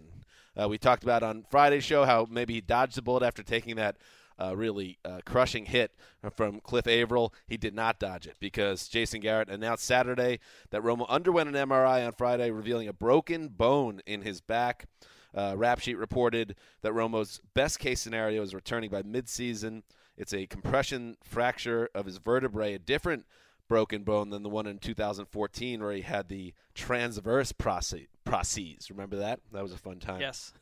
Uh, 0.61 0.67
we 0.67 0.77
talked 0.77 1.03
about 1.03 1.23
on 1.23 1.45
Friday's 1.49 1.85
show 1.85 2.03
how 2.03 2.27
maybe 2.29 2.55
he 2.55 2.59
dodged 2.59 2.97
the 2.97 3.01
bullet 3.01 3.23
after 3.23 3.41
taking 3.41 3.77
that 3.77 3.95
uh, 4.37 4.53
really 4.57 4.97
uh, 5.05 5.21
crushing 5.25 5.65
hit 5.65 5.93
from 6.35 6.59
Cliff 6.59 6.85
Avril. 6.85 7.33
He 7.47 7.55
did 7.55 7.73
not 7.73 7.97
dodge 7.97 8.27
it 8.27 8.35
because 8.41 8.89
Jason 8.89 9.21
Garrett 9.21 9.49
announced 9.49 9.85
Saturday 9.85 10.41
that 10.71 10.81
Romo 10.81 11.07
underwent 11.07 11.55
an 11.55 11.69
MRI 11.69 12.05
on 12.05 12.11
Friday, 12.11 12.51
revealing 12.51 12.89
a 12.89 12.93
broken 12.93 13.47
bone 13.47 14.01
in 14.05 14.21
his 14.21 14.41
back. 14.41 14.87
Uh, 15.33 15.53
Rap 15.55 15.79
Sheet 15.79 15.97
reported 15.97 16.57
that 16.81 16.91
Romo's 16.91 17.39
best 17.53 17.79
case 17.79 18.01
scenario 18.01 18.43
is 18.43 18.53
returning 18.53 18.89
by 18.89 19.01
midseason. 19.01 19.83
It's 20.17 20.33
a 20.33 20.45
compression 20.45 21.15
fracture 21.23 21.89
of 21.95 22.05
his 22.05 22.17
vertebrae, 22.17 22.73
a 22.73 22.79
different 22.79 23.25
broken 23.67 24.03
bone 24.03 24.29
than 24.29 24.43
the 24.43 24.49
one 24.49 24.67
in 24.67 24.77
2014 24.77 25.81
where 25.81 25.91
he 25.91 26.01
had 26.01 26.29
the 26.29 26.53
transverse 26.73 27.51
proce- 27.51 28.07
proces. 28.23 28.89
Remember 28.89 29.15
that? 29.17 29.39
That 29.51 29.63
was 29.63 29.73
a 29.73 29.77
fun 29.77 29.99
time. 29.99 30.21
Yes. 30.21 30.53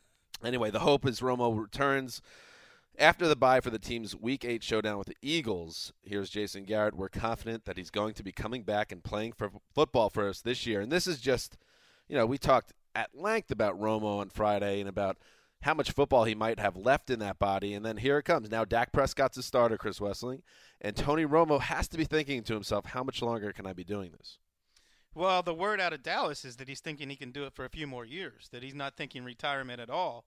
Anyway, 0.44 0.72
the 0.72 0.80
hope 0.80 1.06
is 1.06 1.22
Romo 1.22 1.58
returns 1.58 2.22
after 3.00 3.28
the 3.28 3.36
bye 3.36 3.62
for 3.62 3.70
the 3.70 3.80
team's 3.80 4.16
Week 4.16 4.46
8 4.46 4.64
showdown 4.64 4.98
with 4.98 5.08
the 5.08 5.18
Eagles. 5.22 5.94
Here's 6.02 6.30
Jason 6.30 6.64
Garrett. 6.64 6.96
We're 6.96 7.10
confident 7.10 7.66
that 7.66 7.78
he's 7.78 7.90
going 7.90 8.14
to 8.16 8.24
be 8.24 8.32
coming 8.32 8.64
back 8.64 8.92
and 8.92 9.04
playing 9.04 9.34
for 9.34 9.52
football 9.74 10.10
for 10.10 10.28
us 10.28 10.42
this 10.42 10.66
year. 10.66 10.82
And 10.82 10.92
this 10.92 11.08
is 11.08 11.20
just, 11.20 11.58
you 12.08 12.16
know, 12.16 12.26
we 12.26 12.38
talked 12.38 12.74
at 12.96 13.16
length 13.16 13.52
about 13.52 13.80
Romo 13.80 14.20
on 14.20 14.30
Friday 14.30 14.80
and 14.80 14.90
about 14.90 15.18
how 15.64 15.74
much 15.74 15.92
football 15.92 16.26
he 16.26 16.36
might 16.36 16.60
have 16.60 16.76
left 16.76 17.10
in 17.10 17.20
that 17.20 17.40
body. 17.40 17.74
And 17.74 17.86
then 17.86 17.98
here 17.98 18.18
it 18.18 18.24
comes. 18.24 18.52
Now 18.52 18.66
Dak 18.66 18.92
Prescott's 18.92 19.38
a 19.38 19.44
starter, 19.44 19.78
Chris 19.78 20.00
Wesseling, 20.00 20.42
and 20.82 20.96
Tony 20.96 21.26
Romo 21.26 21.60
has 21.60 21.88
to 21.90 21.98
be 21.98 22.04
thinking 22.04 22.44
to 22.44 22.54
himself, 22.54 22.86
how 22.88 23.04
much 23.04 23.22
longer 23.22 23.54
can 23.54 23.66
I 23.66 23.74
be 23.74 23.84
doing 23.84 24.12
this? 24.12 24.38
Well, 25.16 25.42
the 25.42 25.54
word 25.54 25.80
out 25.80 25.94
of 25.94 26.04
Dallas 26.04 26.44
is 26.44 26.58
that 26.58 26.68
he's 26.68 26.80
thinking 26.80 27.10
he 27.10 27.16
can 27.16 27.32
do 27.32 27.46
it 27.46 27.54
for 27.54 27.66
a 27.66 27.70
few 27.70 27.88
more 27.88 28.04
years. 28.04 28.50
That 28.52 28.64
he's 28.64 28.74
not 28.74 28.98
thinking 28.98 29.24
retirement 29.24 29.80
at 29.80 29.90
all. 29.90 30.26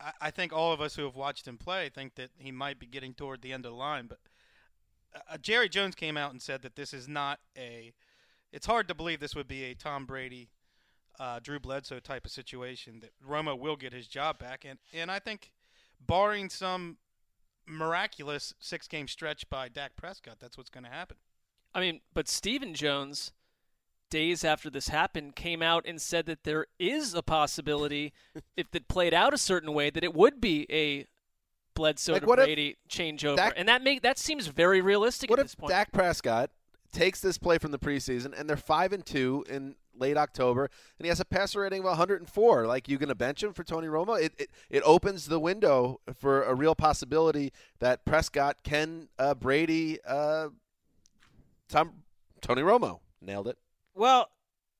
I, 0.00 0.12
I 0.20 0.30
think 0.30 0.52
all 0.52 0.72
of 0.72 0.80
us 0.80 0.96
who 0.96 1.04
have 1.04 1.16
watched 1.16 1.46
him 1.46 1.58
play 1.58 1.90
think 1.92 2.14
that 2.14 2.30
he 2.38 2.52
might 2.52 2.78
be 2.78 2.86
getting 2.86 3.12
toward 3.12 3.42
the 3.42 3.52
end 3.52 3.66
of 3.66 3.72
the 3.72 3.78
line. 3.78 4.06
But 4.06 4.18
uh, 5.14 5.36
Jerry 5.38 5.68
Jones 5.68 5.94
came 5.94 6.16
out 6.16 6.30
and 6.30 6.40
said 6.40 6.62
that 6.62 6.76
this 6.76 6.94
is 6.94 7.08
not 7.08 7.40
a. 7.56 7.92
It's 8.52 8.66
hard 8.66 8.88
to 8.88 8.94
believe 8.94 9.20
this 9.20 9.34
would 9.34 9.48
be 9.48 9.64
a 9.64 9.74
Tom 9.74 10.06
Brady, 10.06 10.48
uh, 11.18 11.40
Drew 11.40 11.58
Bledsoe 11.58 12.00
type 12.00 12.24
of 12.24 12.30
situation. 12.30 13.00
That 13.00 13.12
Romo 13.26 13.58
will 13.58 13.76
get 13.76 13.92
his 13.92 14.06
job 14.06 14.38
back, 14.38 14.64
and 14.64 14.78
and 14.92 15.10
I 15.10 15.18
think, 15.18 15.52
barring 16.00 16.48
some 16.48 16.98
miraculous 17.66 18.54
six 18.58 18.88
game 18.88 19.08
stretch 19.08 19.48
by 19.50 19.68
Dak 19.68 19.96
Prescott, 19.96 20.36
that's 20.40 20.56
what's 20.56 20.70
going 20.70 20.84
to 20.84 20.90
happen. 20.90 21.16
I 21.74 21.80
mean, 21.80 22.00
but 22.14 22.28
Stephen 22.28 22.74
Jones, 22.74 23.32
days 24.10 24.42
after 24.42 24.70
this 24.70 24.88
happened, 24.88 25.36
came 25.36 25.62
out 25.62 25.84
and 25.86 26.00
said 26.00 26.26
that 26.26 26.44
there 26.44 26.66
is 26.78 27.14
a 27.14 27.22
possibility, 27.22 28.12
if 28.56 28.74
it 28.74 28.88
played 28.88 29.12
out 29.12 29.34
a 29.34 29.38
certain 29.38 29.74
way, 29.74 29.90
that 29.90 30.02
it 30.02 30.14
would 30.14 30.40
be 30.40 30.66
a 30.70 31.06
Bledsoe 31.74 32.14
Like, 32.14 32.22
to 32.22 32.34
Brady 32.34 32.76
changeover, 32.88 33.36
Dak- 33.36 33.54
and 33.56 33.68
that 33.68 33.84
make 33.84 34.02
that 34.02 34.18
seems 34.18 34.48
very 34.48 34.80
realistic 34.80 35.30
What 35.30 35.38
at 35.38 35.44
if 35.44 35.50
this 35.52 35.54
point. 35.54 35.70
Dak 35.70 35.92
Prescott 35.92 36.50
takes 36.90 37.20
this 37.20 37.38
play 37.38 37.58
from 37.58 37.70
the 37.70 37.78
preseason 37.78 38.38
and 38.38 38.48
they're 38.48 38.56
five 38.56 38.92
and 38.92 39.04
two 39.04 39.44
in 39.48 39.76
late 39.98 40.16
October, 40.16 40.70
and 40.98 41.04
he 41.04 41.08
has 41.08 41.20
a 41.20 41.24
passer 41.24 41.60
rating 41.60 41.80
of 41.80 41.86
104? 41.86 42.66
Like, 42.66 42.88
you 42.88 42.98
going 42.98 43.08
to 43.08 43.14
bench 43.14 43.42
him 43.42 43.52
for 43.52 43.64
Tony 43.64 43.88
Romo? 43.88 44.20
It, 44.20 44.32
it 44.38 44.50
it 44.70 44.82
opens 44.84 45.26
the 45.26 45.40
window 45.40 46.00
for 46.14 46.42
a 46.42 46.54
real 46.54 46.74
possibility 46.74 47.52
that 47.80 48.04
Prescott 48.04 48.58
can 48.62 49.08
uh, 49.18 49.34
Brady 49.34 49.98
uh, 50.06 50.48
Tom 51.68 51.92
Tony 52.40 52.62
Romo 52.62 53.00
nailed 53.20 53.48
it. 53.48 53.58
Well, 53.94 54.30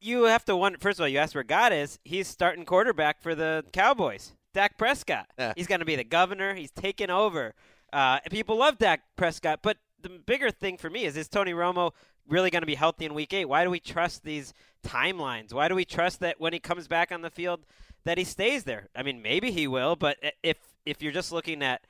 you 0.01 0.25
have 0.25 0.45
to 0.47 0.57
wonder. 0.57 0.79
First 0.79 0.99
of 0.99 1.03
all, 1.03 1.09
you 1.09 1.19
asked 1.19 1.35
where 1.35 1.45
God 1.45 1.73
is. 1.73 1.99
He's 2.05 2.29
starting 2.29 2.65
quarterback 2.65 3.21
for 3.21 3.35
the 3.35 3.65
Cowboys. 3.73 4.33
Dak 4.55 4.79
Prescott. 4.79 5.27
Yeah. 5.39 5.53
He's 5.57 5.67
going 5.67 5.81
to 5.81 5.85
be 5.85 5.97
the 5.97 6.05
governor. 6.05 6.55
He's 6.55 6.71
taking 6.71 7.11
over. 7.11 7.55
Uh, 7.93 8.21
people 8.31 8.57
love 8.57 8.79
Dak 8.79 9.03
Prescott, 9.17 9.61
but 9.63 9.79
the 10.01 10.09
bigger 10.09 10.51
thing 10.51 10.77
for 10.77 10.91
me 10.91 11.05
is: 11.05 11.17
is 11.17 11.29
Tony 11.29 11.53
Romo 11.53 11.93
really 12.29 12.51
going 12.51 12.63
to 12.63 12.67
be 12.67 12.75
healthy 12.75 13.05
in 13.05 13.15
Week 13.15 13.33
Eight? 13.33 13.47
Why 13.47 13.65
do 13.65 13.71
we 13.71 13.81
trust 13.81 14.23
these 14.23 14.53
timelines? 14.83 15.53
Why 15.53 15.69
do 15.69 15.75
we 15.75 15.85
trust 15.85 16.21
that 16.21 16.41
when 16.41 16.53
he 16.53 16.59
comes 16.59 16.89
back 16.89 17.13
on 17.13 17.23
the 17.23 17.31
field, 17.31 17.61
that 18.05 18.19
he 18.19 18.25
stays 18.25 18.65
there? 18.65 18.89
I 18.95 19.03
mean, 19.03 19.23
maybe 19.23 19.51
he 19.51 19.67
will, 19.67 19.97
but 19.97 20.19
if 20.43 20.57
if 20.87 21.03
you're 21.03 21.13
just 21.13 21.33
looking 21.33 21.63
at 21.63 21.83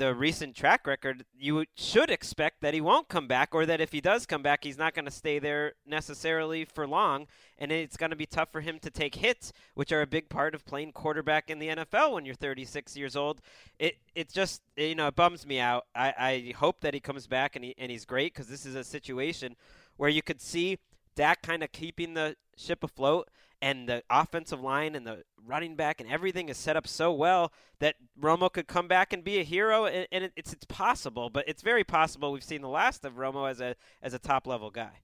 the 0.00 0.14
recent 0.14 0.56
track 0.56 0.86
record, 0.86 1.26
you 1.38 1.66
should 1.74 2.10
expect 2.10 2.62
that 2.62 2.72
he 2.72 2.80
won't 2.80 3.08
come 3.08 3.28
back, 3.28 3.54
or 3.54 3.66
that 3.66 3.82
if 3.82 3.92
he 3.92 4.00
does 4.00 4.24
come 4.24 4.42
back, 4.42 4.64
he's 4.64 4.78
not 4.78 4.94
going 4.94 5.04
to 5.04 5.10
stay 5.10 5.38
there 5.38 5.74
necessarily 5.86 6.64
for 6.64 6.86
long, 6.86 7.26
and 7.58 7.70
it's 7.70 7.98
going 7.98 8.08
to 8.08 8.16
be 8.16 8.24
tough 8.24 8.50
for 8.50 8.62
him 8.62 8.78
to 8.78 8.88
take 8.88 9.16
hits, 9.16 9.52
which 9.74 9.92
are 9.92 10.00
a 10.00 10.06
big 10.06 10.30
part 10.30 10.54
of 10.54 10.64
playing 10.64 10.92
quarterback 10.92 11.50
in 11.50 11.58
the 11.58 11.68
NFL 11.68 12.14
when 12.14 12.24
you're 12.24 12.34
36 12.34 12.96
years 12.96 13.14
old. 13.14 13.42
It 13.78 13.96
it 14.14 14.32
just 14.32 14.62
you 14.74 14.94
know 14.94 15.08
it 15.08 15.16
bums 15.16 15.46
me 15.46 15.60
out. 15.60 15.84
I, 15.94 16.14
I 16.18 16.54
hope 16.56 16.80
that 16.80 16.94
he 16.94 17.00
comes 17.00 17.26
back 17.26 17.54
and 17.54 17.64
he 17.64 17.74
and 17.76 17.90
he's 17.90 18.06
great 18.06 18.32
because 18.32 18.48
this 18.48 18.64
is 18.64 18.74
a 18.74 18.84
situation 18.84 19.54
where 19.98 20.10
you 20.10 20.22
could 20.22 20.40
see 20.40 20.78
Dak 21.14 21.42
kind 21.42 21.62
of 21.62 21.72
keeping 21.72 22.14
the 22.14 22.36
ship 22.56 22.82
afloat. 22.84 23.28
And 23.62 23.86
the 23.86 24.02
offensive 24.08 24.62
line 24.62 24.94
and 24.94 25.06
the 25.06 25.24
running 25.46 25.76
back 25.76 26.00
and 26.00 26.10
everything 26.10 26.48
is 26.48 26.56
set 26.56 26.78
up 26.78 26.88
so 26.88 27.12
well 27.12 27.52
that 27.78 27.96
Romo 28.18 28.50
could 28.50 28.66
come 28.66 28.88
back 28.88 29.12
and 29.12 29.22
be 29.22 29.38
a 29.38 29.42
hero, 29.42 29.84
and, 29.84 30.08
and 30.10 30.30
it's 30.34 30.54
it's 30.54 30.64
possible, 30.64 31.28
but 31.28 31.46
it's 31.46 31.60
very 31.60 31.84
possible. 31.84 32.32
We've 32.32 32.42
seen 32.42 32.62
the 32.62 32.70
last 32.70 33.04
of 33.04 33.16
Romo 33.16 33.50
as 33.50 33.60
a 33.60 33.76
as 34.00 34.14
a 34.14 34.18
top 34.18 34.46
level 34.46 34.70
guy. 34.70 35.00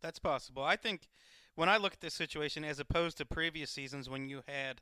That's 0.00 0.18
possible. 0.18 0.64
I 0.64 0.74
think 0.74 1.10
when 1.54 1.68
I 1.68 1.76
look 1.76 1.92
at 1.92 2.00
this 2.00 2.14
situation, 2.14 2.64
as 2.64 2.80
opposed 2.80 3.18
to 3.18 3.24
previous 3.24 3.70
seasons 3.70 4.10
when 4.10 4.28
you 4.28 4.42
had 4.48 4.80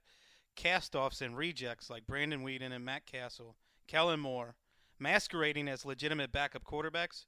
cast-offs 0.56 1.20
and 1.20 1.36
rejects 1.36 1.90
like 1.90 2.06
Brandon 2.06 2.42
Weeden 2.42 2.72
and 2.72 2.86
Matt 2.86 3.04
Cassel, 3.04 3.54
Kellen 3.86 4.20
Moore, 4.20 4.54
masquerading 4.98 5.68
as 5.68 5.84
legitimate 5.84 6.32
backup 6.32 6.64
quarterbacks, 6.64 7.26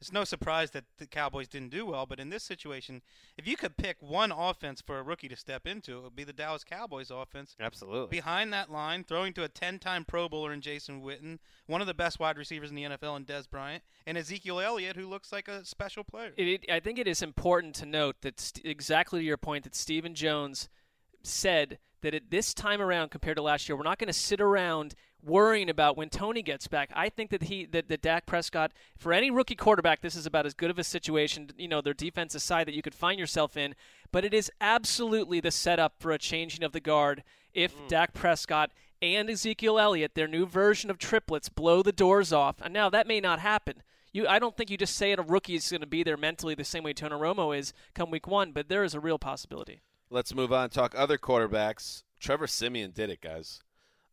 it's 0.00 0.12
no 0.12 0.24
surprise 0.24 0.70
that 0.70 0.84
the 0.98 1.06
Cowboys 1.06 1.46
didn't 1.48 1.70
do 1.70 1.84
well. 1.86 2.06
But 2.06 2.18
in 2.20 2.30
this 2.30 2.42
situation, 2.42 3.02
if 3.36 3.46
you 3.46 3.56
could 3.56 3.76
pick 3.76 3.96
one 4.00 4.32
offense 4.32 4.80
for 4.80 4.98
a 4.98 5.02
rookie 5.02 5.28
to 5.28 5.36
step 5.36 5.66
into, 5.66 5.98
it 5.98 6.02
would 6.04 6.16
be 6.16 6.24
the 6.24 6.32
Dallas 6.32 6.64
Cowboys 6.64 7.10
offense. 7.10 7.54
Absolutely. 7.60 8.08
Behind 8.16 8.52
that 8.52 8.70
line, 8.70 9.04
throwing 9.04 9.32
to 9.34 9.44
a 9.44 9.48
10-time 9.48 10.06
Pro 10.06 10.28
Bowler 10.28 10.52
in 10.52 10.60
Jason 10.62 11.02
Witten, 11.02 11.38
one 11.66 11.80
of 11.80 11.86
the 11.86 11.94
best 11.94 12.18
wide 12.18 12.38
receivers 12.38 12.70
in 12.70 12.76
the 12.76 12.84
NFL 12.84 13.16
in 13.18 13.24
Dez 13.26 13.48
Bryant, 13.48 13.82
and 14.06 14.16
Ezekiel 14.16 14.60
Elliott, 14.60 14.96
who 14.96 15.06
looks 15.06 15.32
like 15.32 15.48
a 15.48 15.64
special 15.64 16.02
player. 16.04 16.32
It, 16.36 16.48
it- 16.48 16.70
I 16.72 16.80
think 16.80 16.98
it 16.98 17.06
is 17.06 17.20
important 17.22 17.74
to 17.76 17.86
note 17.86 18.16
that 18.22 18.40
st- 18.40 18.64
exactly 18.64 19.20
to 19.20 19.26
your 19.26 19.36
point 19.36 19.64
that 19.64 19.74
Stephen 19.74 20.14
Jones 20.14 20.68
said 21.22 21.78
that 22.02 22.14
at 22.14 22.30
this 22.30 22.54
time 22.54 22.80
around 22.80 23.10
compared 23.10 23.36
to 23.36 23.42
last 23.42 23.68
year, 23.68 23.76
we're 23.76 23.82
not 23.82 23.98
going 23.98 24.08
to 24.08 24.12
sit 24.12 24.40
around 24.40 24.94
worrying 25.22 25.68
about 25.68 25.96
when 25.96 26.08
Tony 26.08 26.42
gets 26.42 26.66
back. 26.66 26.90
I 26.94 27.08
think 27.08 27.30
that 27.30 27.44
he 27.44 27.66
that, 27.66 27.88
that 27.88 28.02
Dak 28.02 28.26
Prescott 28.26 28.72
for 28.96 29.12
any 29.12 29.30
rookie 29.30 29.54
quarterback, 29.54 30.00
this 30.00 30.16
is 30.16 30.26
about 30.26 30.46
as 30.46 30.54
good 30.54 30.70
of 30.70 30.78
a 30.78 30.84
situation, 30.84 31.50
you 31.58 31.68
know, 31.68 31.80
their 31.80 31.94
defense 31.94 32.34
aside 32.34 32.66
that 32.66 32.74
you 32.74 32.82
could 32.82 32.94
find 32.94 33.18
yourself 33.18 33.56
in. 33.56 33.74
But 34.12 34.24
it 34.24 34.34
is 34.34 34.50
absolutely 34.60 35.40
the 35.40 35.50
setup 35.50 35.94
for 35.98 36.10
a 36.12 36.18
changing 36.18 36.64
of 36.64 36.72
the 36.72 36.80
guard 36.80 37.22
if 37.52 37.76
mm. 37.76 37.88
Dak 37.88 38.12
Prescott 38.12 38.70
and 39.02 39.30
Ezekiel 39.30 39.78
Elliott, 39.78 40.14
their 40.14 40.28
new 40.28 40.46
version 40.46 40.90
of 40.90 40.98
triplets, 40.98 41.48
blow 41.48 41.82
the 41.82 41.92
doors 41.92 42.32
off. 42.32 42.56
And 42.60 42.72
now 42.72 42.90
that 42.90 43.06
may 43.06 43.20
not 43.20 43.40
happen. 43.40 43.82
You, 44.12 44.26
I 44.26 44.38
don't 44.38 44.56
think 44.56 44.70
you 44.70 44.76
just 44.76 44.96
say 44.96 45.12
it 45.12 45.18
a 45.18 45.22
rookie 45.22 45.54
is 45.54 45.70
going 45.70 45.80
to 45.82 45.86
be 45.86 46.02
there 46.02 46.16
mentally 46.16 46.54
the 46.54 46.64
same 46.64 46.82
way 46.82 46.92
Tony 46.92 47.14
Romo 47.14 47.56
is 47.56 47.72
come 47.94 48.10
week 48.10 48.26
one, 48.26 48.52
but 48.52 48.68
there 48.68 48.82
is 48.82 48.94
a 48.94 49.00
real 49.00 49.18
possibility. 49.18 49.80
Let's 50.12 50.34
move 50.34 50.52
on. 50.52 50.64
And 50.64 50.72
talk 50.72 50.94
other 50.96 51.18
quarterbacks. 51.18 52.02
Trevor 52.18 52.48
Siemian 52.48 52.90
did 52.90 53.10
it, 53.10 53.20
guys. 53.20 53.60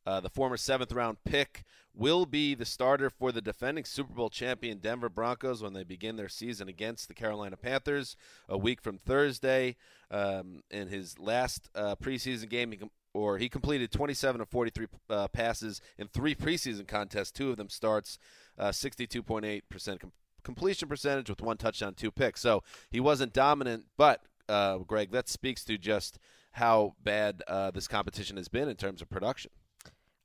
Uh, 0.06 0.20
the 0.20 0.30
former 0.30 0.56
seventh 0.56 0.92
round 0.92 1.18
pick 1.26 1.64
will 1.94 2.28
be 2.28 2.54
the 2.54 2.66
starter 2.66 3.10
for 3.10 3.32
the 3.32 3.42
defending 3.42 3.84
Super 3.84 4.14
Bowl 4.14 4.30
champion 4.30 4.78
Denver 4.78 5.10
Broncos 5.10 5.64
when 5.64 5.74
they 5.74 5.84
begin 5.84 6.16
their 6.16 6.30
season 6.30 6.70
against 6.70 7.08
the 7.08 7.16
Carolina 7.16 7.58
Panthers 7.58 8.16
a 8.48 8.58
week 8.58 8.80
from 8.80 9.00
Thursday. 9.00 9.76
Um, 10.12 10.62
in 10.70 10.88
his 10.88 11.18
last 11.18 11.70
uh, 11.74 11.96
preseason 11.96 12.48
game, 12.48 12.72
he 12.72 12.78
com- 12.78 12.92
or 13.14 13.40
he 13.40 13.50
completed 13.50 13.92
27 13.92 14.40
of 14.40 14.48
43 14.50 14.86
uh, 15.10 15.28
passes 15.30 15.82
in 15.98 16.08
three 16.08 16.36
preseason 16.36 16.88
contests. 16.88 17.32
Two 17.32 17.50
of 17.50 17.58
them 17.58 17.70
starts, 17.70 18.20
uh, 18.60 18.70
62.8 18.70 19.64
percent 19.68 20.02
completion 20.44 20.88
percentage 20.88 21.30
with 21.30 21.42
one 21.42 21.58
touchdown, 21.58 21.96
two 21.96 22.12
picks. 22.12 22.40
So 22.40 22.64
he 22.92 23.00
wasn't 23.00 23.34
dominant, 23.34 23.86
but 23.98 24.22
uh, 24.50 24.78
Greg, 24.80 25.12
that 25.12 25.30
speaks 25.30 25.64
to 25.66 25.78
just 25.78 26.20
how 26.54 26.96
bad 27.04 27.44
uh, 27.48 27.72
this 27.72 27.88
competition 27.88 28.38
has 28.38 28.48
been 28.48 28.68
in 28.68 28.76
terms 28.76 29.02
of 29.02 29.10
production. 29.10 29.52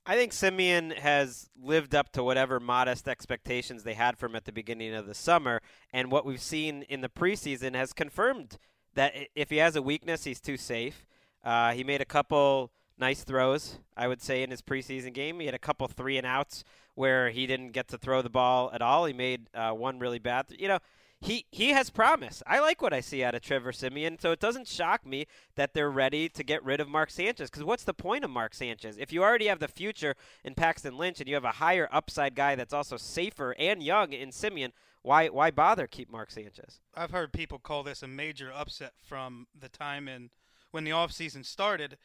I 0.05 0.15
think 0.15 0.33
Siemian 0.33 0.91
has 0.91 1.49
lived 1.61 1.95
up 1.95 2.11
to 2.11 2.23
whatever 2.23 2.59
modest 2.59 3.07
expectations 3.07 3.83
they 3.83 3.93
had 3.93 4.17
for 4.17 4.25
him 4.25 4.35
at 4.35 4.43
the 4.43 4.51
beginning 4.51 4.93
of 4.93 5.07
the 5.07 5.13
summer, 5.13 5.61
and 5.93 6.11
what 6.11 6.25
we've 6.25 6.41
seen 6.41 6.83
in 6.83 7.01
the 7.01 7.09
preseason 7.09 7.73
has 7.75 7.93
confirmed 7.93 8.57
that 8.95 9.13
if 9.35 9.49
he 9.49 9.57
has 9.57 9.75
a 9.75 9.81
weakness, 9.81 10.25
he's 10.25 10.41
too 10.41 10.57
safe. 10.57 11.05
Uh, 11.43 11.71
he 11.71 11.83
made 11.83 12.01
a 12.01 12.05
couple 12.05 12.71
nice 12.97 13.23
throws, 13.23 13.79
I 13.95 14.07
would 14.07 14.21
say, 14.21 14.43
in 14.43 14.51
his 14.51 14.61
preseason 14.61 15.13
game. 15.13 15.39
He 15.39 15.45
had 15.45 15.55
a 15.55 15.59
couple 15.59 15.87
three 15.87 16.17
and 16.17 16.27
outs 16.27 16.63
where 16.95 17.29
he 17.29 17.47
didn't 17.47 17.71
get 17.71 17.87
to 17.89 17.97
throw 17.97 18.21
the 18.21 18.29
ball 18.29 18.69
at 18.73 18.81
all. 18.81 19.05
He 19.05 19.13
made 19.13 19.47
uh, 19.53 19.71
one 19.71 19.99
really 19.99 20.19
bad. 20.19 20.47
You 20.49 20.67
know, 20.67 20.79
he 21.23 21.45
he 21.51 21.69
has 21.69 21.89
promise. 21.89 22.43
I 22.45 22.59
like 22.59 22.81
what 22.81 22.91
I 22.91 22.99
see 22.99 23.23
out 23.23 23.33
of 23.33 23.41
Trevor 23.41 23.71
Siemian, 23.71 24.19
so 24.19 24.31
it 24.31 24.41
doesn't 24.41 24.67
shock 24.67 25.05
me 25.05 25.25
that 25.55 25.73
they're 25.73 25.89
ready 25.89 26.27
to 26.27 26.43
get 26.43 26.63
rid 26.63 26.81
of 26.81 26.89
Mark 26.89 27.09
Sanchez. 27.09 27.49
Because 27.49 27.63
what's 27.63 27.85
the 27.85 27.93
point 27.93 28.25
of 28.25 28.29
Mark 28.29 28.53
Sanchez 28.53 28.97
if 28.97 29.13
you 29.13 29.23
already 29.23 29.47
have 29.47 29.59
the 29.59 29.69
future 29.69 30.15
in 30.43 30.53
Paxton 30.53 30.97
Lynch 30.97 31.21
and 31.21 31.29
you 31.29 31.35
have 31.35 31.45
a 31.45 31.51
higher 31.51 31.87
upside 31.93 32.35
guy 32.35 32.55
that's 32.55 32.73
also 32.73 32.97
safer 32.97 33.55
and 33.57 33.81
young 33.81 34.11
in 34.11 34.33
Siemian? 34.33 34.73
Why 35.01 35.27
why 35.27 35.49
bother 35.49 35.87
keep 35.87 36.11
Mark 36.11 36.29
Sanchez? 36.29 36.81
I've 36.93 37.11
heard 37.11 37.31
people 37.31 37.57
call 37.57 37.83
this 37.83 38.03
a 38.03 38.07
major 38.07 38.51
upset 38.53 38.91
from 39.01 39.47
the 39.57 39.69
time 39.69 40.09
in 40.09 40.29
when 40.71 40.83
the 40.83 40.91
offseason 40.91 41.45
started. 41.45 41.97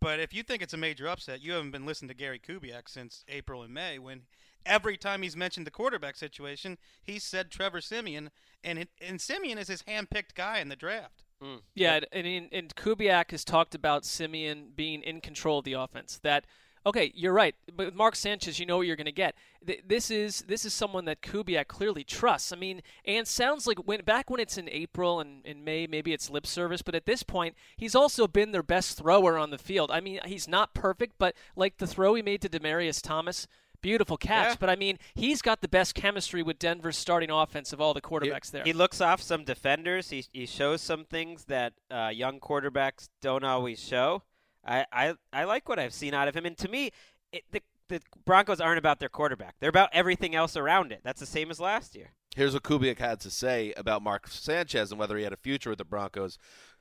But 0.00 0.18
if 0.18 0.34
you 0.34 0.42
think 0.42 0.62
it's 0.62 0.74
a 0.74 0.78
major 0.78 1.06
upset, 1.06 1.40
you 1.40 1.52
haven't 1.52 1.70
been 1.70 1.86
listening 1.86 2.08
to 2.08 2.14
Gary 2.14 2.40
Kubiak 2.40 2.88
since 2.88 3.24
April 3.28 3.62
and 3.62 3.72
May 3.72 4.00
when 4.00 4.22
every 4.66 4.96
time 4.96 5.22
he's 5.22 5.36
mentioned 5.36 5.66
the 5.66 5.70
quarterback 5.70 6.16
situation, 6.16 6.78
he 7.02 7.18
said 7.18 7.50
Trevor 7.50 7.80
Siemian, 7.80 8.30
and 8.62 8.78
it, 8.78 8.88
and 9.00 9.20
Siemian 9.20 9.58
is 9.58 9.68
his 9.68 9.82
handpicked 9.82 10.34
guy 10.34 10.58
in 10.58 10.68
the 10.68 10.76
draft. 10.76 11.24
Hmm. 11.40 11.56
Yeah, 11.74 12.00
and, 12.12 12.26
and, 12.26 12.48
and 12.52 12.74
Kubiak 12.74 13.30
has 13.32 13.44
talked 13.44 13.74
about 13.74 14.04
Siemian 14.04 14.70
being 14.74 15.02
in 15.02 15.20
control 15.20 15.58
of 15.58 15.64
the 15.64 15.74
offense. 15.74 16.20
That 16.22 16.44
Okay, 16.86 17.12
you're 17.14 17.32
right. 17.32 17.54
But 17.74 17.86
with 17.86 17.94
Mark 17.94 18.14
Sanchez, 18.14 18.58
you 18.58 18.66
know 18.66 18.76
what 18.76 18.86
you're 18.86 18.96
going 18.96 19.06
to 19.06 19.12
get. 19.12 19.34
Th- 19.66 19.82
This 19.86 20.10
is 20.10 20.42
this 20.42 20.66
is 20.66 20.74
someone 20.74 21.06
that 21.06 21.22
Kubiak 21.22 21.66
clearly 21.66 22.04
trusts. 22.04 22.52
I 22.52 22.56
mean, 22.56 22.82
and 23.06 23.26
sounds 23.26 23.66
like 23.66 23.78
when 23.78 24.02
back 24.04 24.28
when 24.28 24.38
it's 24.38 24.58
in 24.58 24.68
April 24.68 25.18
and 25.20 25.44
in 25.46 25.64
May, 25.64 25.86
maybe 25.86 26.12
it's 26.12 26.28
lip 26.28 26.46
service. 26.46 26.82
But 26.82 26.94
at 26.94 27.06
this 27.06 27.22
point, 27.22 27.54
he's 27.76 27.94
also 27.94 28.26
been 28.26 28.52
their 28.52 28.62
best 28.62 28.98
thrower 28.98 29.38
on 29.38 29.48
the 29.48 29.56
field. 29.56 29.90
I 29.90 30.00
mean, 30.00 30.20
he's 30.26 30.46
not 30.46 30.74
perfect, 30.74 31.14
but 31.18 31.34
like 31.56 31.78
the 31.78 31.86
throw 31.86 32.14
he 32.14 32.22
made 32.22 32.42
to 32.42 32.50
Demaryius 32.50 33.00
Thomas. 33.00 33.46
Beautiful 33.84 34.16
catch, 34.16 34.48
Yeah. 34.48 34.56
but 34.58 34.70
I 34.70 34.76
mean, 34.76 34.98
he's 35.14 35.42
got 35.42 35.60
the 35.60 35.68
best 35.68 35.94
chemistry 35.94 36.42
with 36.42 36.58
Denver's 36.58 36.96
starting 36.96 37.30
offense 37.30 37.70
of 37.72 37.80
all 37.82 37.92
the 37.92 38.00
quarterbacks 38.00 38.50
there. 38.50 38.64
He 38.64 38.72
looks 38.72 39.00
off 39.02 39.20
some 39.20 39.44
defenders. 39.44 40.08
He 40.08 40.24
he 40.32 40.46
shows 40.46 40.80
some 40.80 41.04
things 41.04 41.44
that 41.44 41.74
uh, 41.90 42.10
young 42.12 42.40
quarterbacks 42.40 43.10
don't 43.20 43.44
always 43.44 43.78
show. 43.78 44.22
I, 44.64 44.86
I 44.90 45.14
I 45.34 45.44
like 45.44 45.68
what 45.68 45.78
I've 45.78 45.92
seen 45.92 46.14
out 46.14 46.28
of 46.28 46.34
him, 46.34 46.46
and 46.46 46.56
to 46.56 46.68
me, 46.68 46.92
it, 47.30 47.44
the 47.52 47.60
the 47.88 48.00
Broncos 48.24 48.58
aren't 48.58 48.78
about 48.78 49.00
their 49.00 49.10
quarterback. 49.10 49.56
They're 49.60 49.68
about 49.68 49.90
everything 49.92 50.34
else 50.34 50.56
around 50.56 50.90
it. 50.90 51.00
That's 51.04 51.20
the 51.20 51.26
same 51.26 51.50
as 51.50 51.60
last 51.60 51.94
year. 51.94 52.12
Here's 52.34 52.54
what 52.54 52.62
Kubiak 52.62 52.98
had 52.98 53.20
to 53.20 53.30
say 53.30 53.74
about 53.76 54.02
Mark 54.02 54.26
Sanchez 54.28 54.90
and 54.90 54.98
whether 54.98 55.16
he 55.18 55.22
had 55.24 55.34
a 55.34 55.36
future 55.36 55.68
with 55.70 55.78
the 55.78 55.84
Broncos. 55.84 56.38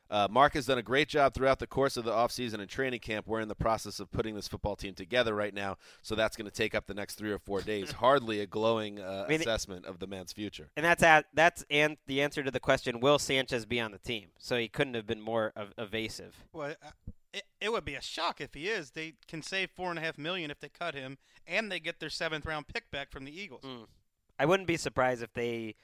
Uh, 0.09 0.27
Mark 0.29 0.53
has 0.53 0.65
done 0.65 0.77
a 0.77 0.83
great 0.83 1.07
job 1.07 1.33
throughout 1.33 1.59
the 1.59 1.67
course 1.67 1.97
of 1.97 2.03
the 2.03 2.11
offseason 2.11 2.59
and 2.59 2.69
training 2.69 2.99
camp. 2.99 3.27
We're 3.27 3.39
in 3.39 3.47
the 3.47 3.55
process 3.55 3.99
of 3.99 4.11
putting 4.11 4.35
this 4.35 4.47
football 4.47 4.75
team 4.75 4.93
together 4.93 5.33
right 5.33 5.53
now, 5.53 5.77
so 6.01 6.15
that's 6.15 6.37
going 6.37 6.49
to 6.49 6.55
take 6.55 6.75
up 6.75 6.85
the 6.85 6.93
next 6.93 7.15
three 7.15 7.31
or 7.31 7.39
four 7.39 7.61
days. 7.61 7.91
Hardly 8.03 8.39
a 8.39 8.45
glowing 8.45 8.99
uh, 8.99 9.25
I 9.25 9.29
mean, 9.29 9.41
assessment 9.41 9.85
of 9.85 9.99
the 9.99 10.07
man's 10.07 10.33
future. 10.33 10.69
And 10.75 10.85
that's 10.85 11.03
at, 11.03 11.25
that's 11.33 11.65
and 11.69 11.97
the 12.07 12.21
answer 12.21 12.43
to 12.43 12.51
the 12.51 12.59
question: 12.59 12.99
Will 12.99 13.19
Sanchez 13.19 13.65
be 13.65 13.79
on 13.79 13.91
the 13.91 13.97
team? 13.97 14.29
So 14.37 14.57
he 14.57 14.67
couldn't 14.67 14.93
have 14.93 15.07
been 15.07 15.21
more 15.21 15.51
ev- 15.55 15.73
evasive. 15.77 16.35
Well, 16.53 16.75
uh, 16.81 16.91
it, 17.33 17.43
it 17.59 17.71
would 17.71 17.85
be 17.85 17.95
a 17.95 18.01
shock 18.01 18.39
if 18.39 18.53
he 18.53 18.67
is. 18.69 18.91
They 18.91 19.13
can 19.27 19.41
save 19.41 19.71
four 19.71 19.89
and 19.89 19.97
a 19.97 20.01
half 20.01 20.17
million 20.17 20.51
if 20.51 20.59
they 20.59 20.69
cut 20.69 20.93
him, 20.93 21.17
and 21.47 21.71
they 21.71 21.79
get 21.79 21.99
their 21.99 22.09
seventh 22.09 22.45
round 22.45 22.67
pick 22.67 22.91
back 22.91 23.11
from 23.11 23.25
the 23.25 23.37
Eagles. 23.37 23.65
I 24.37 24.45
wouldn't 24.45 24.67
be 24.67 24.77
surprised 24.77 25.23
if 25.23 25.33
they 25.33 25.75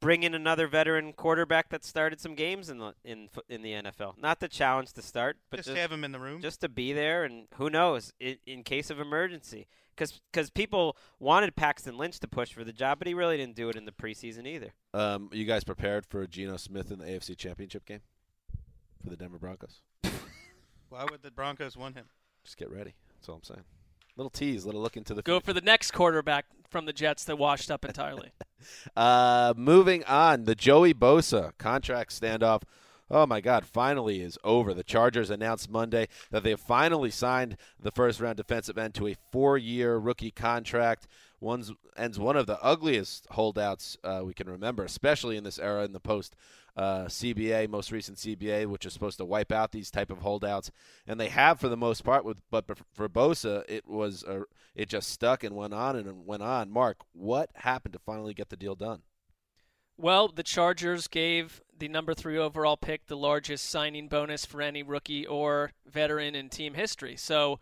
bring 0.00 0.22
in 0.22 0.34
another 0.34 0.66
veteran 0.66 1.12
quarterback 1.12 1.68
that 1.70 1.84
started 1.84 2.20
some 2.20 2.34
games 2.34 2.68
in 2.70 2.78
the 2.78 2.94
in 3.04 3.28
in 3.48 3.62
the 3.62 3.72
NFL. 3.72 4.18
Not 4.18 4.40
the 4.40 4.48
challenge 4.48 4.92
to 4.94 5.02
start, 5.02 5.36
but 5.50 5.58
Just 5.58 5.76
have 5.76 5.92
him 5.92 6.04
in 6.04 6.12
the 6.12 6.18
room. 6.18 6.40
just 6.40 6.60
to 6.62 6.68
be 6.68 6.92
there, 6.92 7.24
and 7.24 7.46
who 7.54 7.70
knows 7.70 8.12
in, 8.20 8.36
in 8.46 8.62
case 8.64 8.90
of 8.90 8.98
emergency. 9.00 9.66
Because 9.96 10.48
people 10.50 10.96
wanted 11.18 11.54
Paxton 11.56 11.98
Lynch 11.98 12.20
to 12.20 12.28
push 12.28 12.52
for 12.54 12.64
the 12.64 12.72
job, 12.72 12.98
but 12.98 13.06
he 13.06 13.12
really 13.12 13.36
didn't 13.36 13.54
do 13.54 13.68
it 13.68 13.76
in 13.76 13.84
the 13.84 13.92
preseason 13.92 14.46
either. 14.46 14.72
Um, 14.94 15.28
you 15.30 15.44
guys 15.44 15.62
prepared 15.62 16.06
for 16.06 16.26
Geno 16.26 16.56
Smith 16.56 16.90
in 16.90 16.98
the 17.00 17.04
AFC 17.04 17.36
Championship 17.36 17.84
game 17.84 18.00
for 19.02 19.10
the 19.10 19.16
Denver 19.16 19.36
Broncos? 19.38 19.82
Why 20.88 21.04
would 21.10 21.20
the 21.22 21.30
Broncos 21.30 21.76
want 21.76 21.96
him? 21.96 22.06
Just 22.44 22.56
get 22.56 22.70
ready. 22.70 22.94
That's 23.16 23.28
all 23.28 23.34
I'm 23.34 23.42
saying. 23.44 23.64
Little 24.16 24.30
tease, 24.30 24.64
little 24.64 24.80
look 24.80 24.96
into 24.96 25.12
the 25.12 25.20
Go 25.20 25.34
future. 25.34 25.44
for 25.44 25.52
the 25.52 25.60
next 25.60 25.90
quarterback 25.90 26.46
from 26.70 26.86
the 26.86 26.94
Jets 26.94 27.24
that 27.24 27.36
washed 27.36 27.70
up 27.70 27.84
entirely. 27.84 28.30
Uh, 28.96 29.54
moving 29.56 30.04
on, 30.04 30.44
the 30.44 30.54
Joey 30.54 30.94
Bosa 30.94 31.52
contract 31.58 32.18
standoff. 32.18 32.62
Oh 33.10 33.26
my 33.26 33.40
God! 33.40 33.66
Finally 33.66 34.22
is 34.22 34.38
over. 34.44 34.72
The 34.72 34.84
Chargers 34.84 35.30
announced 35.30 35.68
Monday 35.68 36.06
that 36.30 36.44
they 36.44 36.50
have 36.50 36.60
finally 36.60 37.10
signed 37.10 37.56
the 37.80 37.90
first-round 37.90 38.36
defensive 38.36 38.78
end 38.78 38.94
to 38.94 39.08
a 39.08 39.16
four-year 39.32 39.96
rookie 39.96 40.30
contract. 40.30 41.08
One's 41.40 41.72
ends 41.96 42.18
one 42.18 42.36
of 42.36 42.46
the 42.46 42.62
ugliest 42.62 43.26
holdouts 43.30 43.96
uh, 44.04 44.20
we 44.24 44.34
can 44.34 44.48
remember, 44.48 44.84
especially 44.84 45.36
in 45.36 45.44
this 45.44 45.58
era 45.58 45.84
in 45.84 45.92
the 45.92 46.00
post 46.00 46.36
uh, 46.76 47.06
CBA, 47.06 47.68
most 47.68 47.90
recent 47.90 48.18
CBA, 48.18 48.66
which 48.66 48.86
is 48.86 48.92
supposed 48.92 49.18
to 49.18 49.24
wipe 49.24 49.50
out 49.50 49.72
these 49.72 49.90
type 49.90 50.10
of 50.10 50.18
holdouts, 50.18 50.70
and 51.06 51.18
they 51.18 51.28
have 51.28 51.58
for 51.58 51.68
the 51.68 51.76
most 51.76 52.04
part. 52.04 52.24
With 52.24 52.38
but 52.50 52.66
for 52.92 53.08
Bosa, 53.08 53.64
it 53.68 53.88
was 53.88 54.22
a, 54.22 54.42
it 54.74 54.88
just 54.88 55.10
stuck 55.10 55.42
and 55.42 55.56
went 55.56 55.74
on 55.74 55.96
and 55.96 56.26
went 56.26 56.42
on. 56.42 56.70
Mark, 56.70 56.98
what 57.12 57.50
happened 57.54 57.94
to 57.94 57.98
finally 57.98 58.34
get 58.34 58.50
the 58.50 58.56
deal 58.56 58.74
done? 58.74 59.02
Well, 59.96 60.28
the 60.28 60.42
Chargers 60.42 61.08
gave 61.08 61.60
the 61.76 61.88
number 61.88 62.14
three 62.14 62.38
overall 62.38 62.78
pick 62.78 63.06
the 63.06 63.16
largest 63.16 63.68
signing 63.68 64.08
bonus 64.08 64.46
for 64.46 64.62
any 64.62 64.82
rookie 64.82 65.26
or 65.26 65.72
veteran 65.86 66.34
in 66.34 66.48
team 66.48 66.74
history. 66.74 67.16
So, 67.16 67.60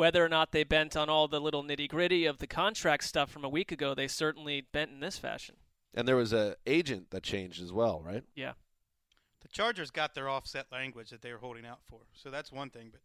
whether 0.00 0.24
or 0.24 0.30
not 0.30 0.50
they 0.50 0.64
bent 0.64 0.96
on 0.96 1.10
all 1.10 1.28
the 1.28 1.38
little 1.38 1.62
nitty 1.62 1.86
gritty 1.86 2.24
of 2.24 2.38
the 2.38 2.46
contract 2.46 3.04
stuff 3.04 3.30
from 3.30 3.44
a 3.44 3.50
week 3.50 3.70
ago, 3.70 3.94
they 3.94 4.08
certainly 4.08 4.62
bent 4.72 4.90
in 4.90 5.00
this 5.00 5.18
fashion. 5.18 5.56
And 5.92 6.08
there 6.08 6.16
was 6.16 6.32
a 6.32 6.56
agent 6.66 7.10
that 7.10 7.22
changed 7.22 7.62
as 7.62 7.70
well, 7.70 8.00
right? 8.02 8.24
Yeah. 8.34 8.52
The 9.42 9.48
Chargers 9.48 9.90
got 9.90 10.14
their 10.14 10.26
offset 10.26 10.68
language 10.72 11.10
that 11.10 11.20
they 11.20 11.30
were 11.32 11.38
holding 11.38 11.66
out 11.66 11.80
for, 11.84 11.98
so 12.14 12.30
that's 12.30 12.50
one 12.50 12.70
thing. 12.70 12.88
But 12.90 13.02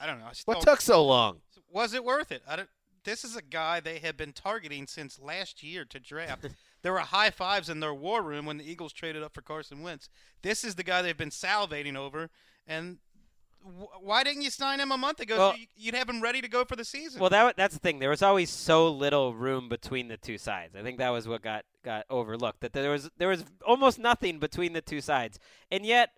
I 0.00 0.06
don't 0.06 0.20
know. 0.20 0.26
I 0.26 0.34
still, 0.34 0.54
What 0.54 0.62
took 0.62 0.80
so 0.80 1.04
long? 1.04 1.38
Was 1.68 1.94
it 1.94 2.04
worth 2.04 2.30
it? 2.30 2.44
I 2.46 2.54
don't, 2.54 2.68
this 3.02 3.24
is 3.24 3.34
a 3.34 3.42
guy 3.42 3.80
they 3.80 3.98
have 3.98 4.16
been 4.16 4.32
targeting 4.32 4.86
since 4.86 5.18
last 5.18 5.64
year 5.64 5.84
to 5.86 5.98
draft. 5.98 6.46
there 6.82 6.92
were 6.92 7.00
high 7.00 7.30
fives 7.30 7.68
in 7.68 7.80
their 7.80 7.92
war 7.92 8.22
room 8.22 8.46
when 8.46 8.58
the 8.58 8.70
Eagles 8.70 8.92
traded 8.92 9.24
up 9.24 9.34
for 9.34 9.42
Carson 9.42 9.82
Wentz. 9.82 10.08
This 10.42 10.62
is 10.62 10.76
the 10.76 10.84
guy 10.84 11.02
they've 11.02 11.16
been 11.16 11.30
salivating 11.30 11.96
over, 11.96 12.30
and 12.68 12.98
wh- 13.12 13.13
why 14.00 14.22
didn't 14.24 14.42
you 14.42 14.50
sign 14.50 14.78
him 14.80 14.92
a 14.92 14.96
month 14.98 15.20
ago? 15.20 15.36
Well- 15.38 15.52
so 15.52 15.58
you- 15.58 15.66
you'd 15.76 15.94
have 15.94 16.08
him 16.08 16.20
ready 16.22 16.40
to 16.40 16.48
go 16.48 16.64
for 16.64 16.76
the 16.76 16.84
season. 16.84 17.20
Well, 17.20 17.30
that 17.30 17.56
that's 17.56 17.74
the 17.74 17.80
thing. 17.80 17.98
There 17.98 18.10
was 18.10 18.22
always 18.22 18.50
so 18.50 18.88
little 18.90 19.34
room 19.34 19.68
between 19.68 20.08
the 20.08 20.16
two 20.16 20.38
sides. 20.38 20.76
I 20.76 20.82
think 20.82 20.98
that 20.98 21.10
was 21.10 21.26
what 21.26 21.42
got 21.42 21.64
got 21.82 22.04
overlooked. 22.10 22.60
That 22.60 22.72
there 22.72 22.90
was 22.90 23.10
there 23.18 23.28
was 23.28 23.44
almost 23.66 23.98
nothing 23.98 24.38
between 24.38 24.72
the 24.74 24.82
two 24.82 25.00
sides, 25.00 25.38
and 25.70 25.84
yet, 25.86 26.10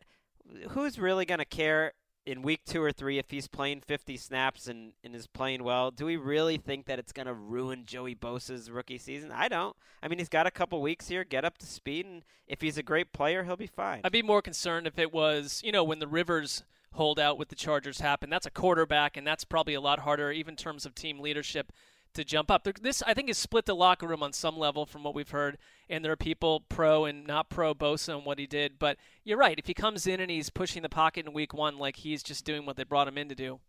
who's 0.71 0.99
really 0.99 1.25
going 1.25 1.39
to 1.39 1.45
care 1.45 1.93
in 2.25 2.43
week 2.43 2.65
two 2.65 2.83
or 2.83 2.91
three 2.91 3.19
if 3.19 3.31
he's 3.31 3.47
playing 3.47 3.81
50 3.81 4.17
snaps 4.17 4.67
and, 4.67 4.93
and 5.05 5.15
is 5.15 5.29
playing 5.29 5.63
well? 5.63 5.93
Do 5.93 6.05
we 6.07 6.17
really 6.17 6.57
think 6.57 6.87
that 6.87 6.99
it's 6.99 7.13
going 7.13 7.27
to 7.27 7.35
ruin 7.35 7.85
Joey 7.87 8.17
Bosa's 8.17 8.69
rookie 8.69 8.99
season? 8.99 9.31
I 9.31 9.47
don't. 9.47 9.77
I 10.03 10.09
mean, 10.09 10.19
he's 10.19 10.29
got 10.29 10.45
a 10.45 10.51
couple 10.51 10.83
weeks 10.83 11.07
here, 11.07 11.23
get 11.23 11.45
up 11.45 11.57
to 11.59 11.67
speed, 11.67 12.05
and 12.05 12.25
if 12.49 12.61
he's 12.63 12.79
a 12.79 12.83
great 12.83 13.13
player, 13.13 13.45
he'll 13.45 13.57
be 13.57 13.69
fine. 13.69 14.01
I'd 14.03 14.11
be 14.11 14.23
more 14.23 14.43
concerned 14.43 14.89
if 14.89 14.99
it 14.99 15.13
was, 15.13 15.61
you 15.65 15.71
know, 15.71 15.85
when 15.85 16.01
the 16.01 16.09
Rivers 16.09 16.65
holdout 16.93 17.39
with 17.39 17.49
the 17.49 17.55
Chargers 17.55 18.01
happen. 18.01 18.31
That's 18.31 18.47
a 18.47 18.51
quarterback, 18.51 19.17
and 19.17 19.27
that's 19.27 19.45
probably 19.45 19.75
a 19.75 19.81
lot 19.81 20.01
harder, 20.01 20.33
even 20.33 20.53
in 20.53 20.57
terms 20.57 20.87
of 20.87 20.95
team 20.95 21.21
leadership, 21.21 21.73
to 22.15 22.25
jump 22.25 22.51
up. 22.51 22.67
This, 22.81 23.03
I 23.07 23.15
think, 23.15 23.29
has 23.29 23.39
split 23.39 23.67
the 23.67 23.75
locker 23.77 24.07
room 24.07 24.23
on 24.23 24.33
some 24.33 24.59
level 24.59 24.87
from 24.87 25.03
what 25.05 25.15
we've 25.15 25.31
heard, 25.31 25.59
and 25.89 26.05
there 26.05 26.13
are 26.13 26.17
people 26.17 26.65
pro 26.69 27.05
and 27.05 27.27
not 27.27 27.51
pro 27.51 27.75
Bosa 27.75 28.17
and 28.17 28.25
what 28.25 28.39
he 28.39 28.47
did. 28.47 28.79
But 28.79 28.97
you're 29.25 29.39
right. 29.39 29.59
If 29.59 29.67
he 29.67 29.75
comes 29.75 30.07
in 30.07 30.21
and 30.21 30.31
he's 30.31 30.51
pushing 30.51 30.83
the 30.83 30.89
pocket 30.89 31.27
in 31.27 31.33
week 31.33 31.53
one, 31.53 31.79
like 31.79 31.97
he's 31.97 32.23
just 32.23 32.45
doing 32.45 32.65
what 32.65 32.77
they 32.77 32.85
brought 32.85 33.09
him 33.09 33.19
in 33.19 33.29
to 33.29 33.35
do. 33.35 33.61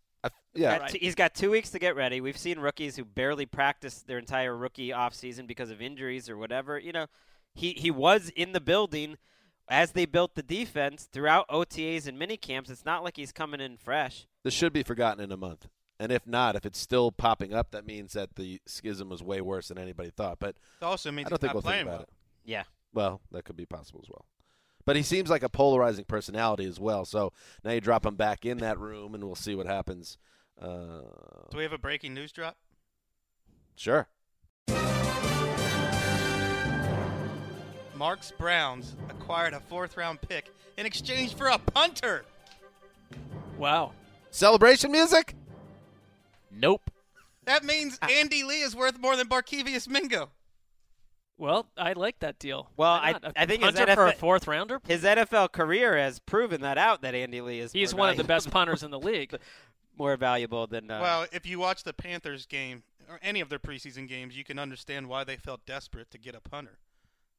yeah. 0.54 0.78
Got 0.78 0.88
two- 0.90 0.98
he's 1.00 1.14
got 1.14 1.34
two 1.34 1.50
weeks 1.50 1.70
to 1.70 1.78
get 1.78 1.94
ready. 1.94 2.20
We've 2.20 2.38
seen 2.38 2.58
rookies 2.58 2.96
who 2.96 3.04
barely 3.04 3.46
practice 3.46 4.02
their 4.02 4.18
entire 4.18 4.56
rookie 4.56 4.88
offseason 4.88 5.46
because 5.46 5.70
of 5.70 5.80
injuries 5.82 6.28
or 6.28 6.36
whatever. 6.36 6.78
You 6.78 6.92
know, 6.92 7.06
he, 7.54 7.72
he 7.72 7.90
was 7.90 8.30
in 8.34 8.52
the 8.52 8.60
building 8.60 9.18
as 9.70 9.92
they 9.92 10.06
built 10.06 10.34
the 10.34 10.42
defense 10.42 11.08
throughout 11.12 11.48
OTAs 11.48 12.06
and 12.06 12.18
mini 12.18 12.36
camps. 12.36 12.70
It's 12.70 12.84
not 12.84 13.04
like 13.04 13.16
he's 13.16 13.32
coming 13.32 13.60
in 13.60 13.76
fresh. 13.76 14.26
This 14.44 14.54
should 14.54 14.72
be 14.72 14.82
forgotten 14.82 15.22
in 15.22 15.30
a 15.32 15.36
month. 15.36 15.68
And 16.00 16.12
if 16.12 16.26
not, 16.26 16.54
if 16.54 16.64
it's 16.64 16.78
still 16.78 17.10
popping 17.10 17.52
up, 17.52 17.72
that 17.72 17.84
means 17.86 18.12
that 18.12 18.36
the 18.36 18.60
schism 18.66 19.08
was 19.08 19.22
way 19.22 19.40
worse 19.40 19.68
than 19.68 19.78
anybody 19.78 20.10
thought. 20.10 20.38
But 20.38 20.56
It 20.80 20.84
also 20.84 21.10
means 21.10 21.26
I 21.26 21.30
don't 21.30 21.40
think 21.40 21.52
we'll 21.54 21.62
think 21.62 21.82
about 21.82 21.92
well. 21.92 22.00
it. 22.02 22.08
Yeah. 22.44 22.62
Well, 22.92 23.20
that 23.32 23.44
could 23.44 23.56
be 23.56 23.66
possible 23.66 24.00
as 24.04 24.08
well. 24.08 24.24
But 24.84 24.96
he 24.96 25.02
seems 25.02 25.28
like 25.28 25.42
a 25.42 25.48
polarizing 25.48 26.04
personality 26.06 26.64
as 26.64 26.78
well. 26.80 27.04
So 27.04 27.32
now 27.64 27.72
you 27.72 27.80
drop 27.80 28.06
him 28.06 28.14
back 28.14 28.46
in 28.46 28.58
that 28.58 28.78
room, 28.78 29.14
and 29.14 29.22
we'll 29.24 29.34
see 29.34 29.54
what 29.54 29.66
happens. 29.66 30.16
Uh, 30.60 31.02
Do 31.50 31.56
we 31.58 31.62
have 31.64 31.72
a 31.72 31.78
breaking 31.78 32.14
news 32.14 32.32
drop? 32.32 32.56
sure. 33.76 34.08
Marks 37.98 38.32
Browns 38.38 38.94
acquired 39.10 39.54
a 39.54 39.60
fourth 39.60 39.96
round 39.96 40.20
pick 40.20 40.54
in 40.76 40.86
exchange 40.86 41.34
for 41.34 41.48
a 41.48 41.58
punter. 41.58 42.24
Wow. 43.58 43.92
Celebration 44.30 44.92
music? 44.92 45.34
Nope. 46.52 46.92
That 47.44 47.64
means 47.64 47.98
Andy 48.02 48.44
Lee 48.44 48.60
is 48.60 48.76
worth 48.76 49.00
more 49.00 49.16
than 49.16 49.26
Barkevius 49.26 49.88
Mingo. 49.88 50.30
Well, 51.38 51.66
I 51.76 51.94
like 51.94 52.20
that 52.20 52.38
deal. 52.38 52.70
Well, 52.76 52.92
Why 52.92 53.08
I, 53.08 53.12
not? 53.12 53.24
A 53.24 53.40
I 53.40 53.46
think 53.46 53.64
his 53.64 53.74
punter 53.74 53.94
for 53.94 54.06
a 54.06 54.12
fourth 54.12 54.46
rounder. 54.46 54.80
His 54.86 55.02
NFL 55.02 55.50
career 55.50 55.96
has 55.96 56.20
proven 56.20 56.60
that 56.60 56.78
out. 56.78 57.02
That 57.02 57.16
Andy 57.16 57.40
Lee 57.40 57.58
is 57.58 57.72
He's 57.72 57.94
more 57.94 58.00
one 58.00 58.10
of 58.10 58.16
the 58.16 58.24
best 58.24 58.50
punters 58.50 58.84
in 58.84 58.92
the 58.92 58.98
league. 59.00 59.36
more 59.98 60.16
valuable 60.16 60.68
than 60.68 60.88
uh, 60.88 61.00
well, 61.00 61.26
if 61.32 61.46
you 61.46 61.58
watch 61.58 61.82
the 61.82 61.92
Panthers 61.92 62.46
game 62.46 62.84
or 63.08 63.18
any 63.22 63.40
of 63.40 63.48
their 63.48 63.58
preseason 63.58 64.06
games, 64.06 64.36
you 64.36 64.44
can 64.44 64.58
understand 64.58 65.08
why 65.08 65.24
they 65.24 65.36
felt 65.36 65.66
desperate 65.66 66.12
to 66.12 66.18
get 66.18 66.36
a 66.36 66.40
punter. 66.40 66.78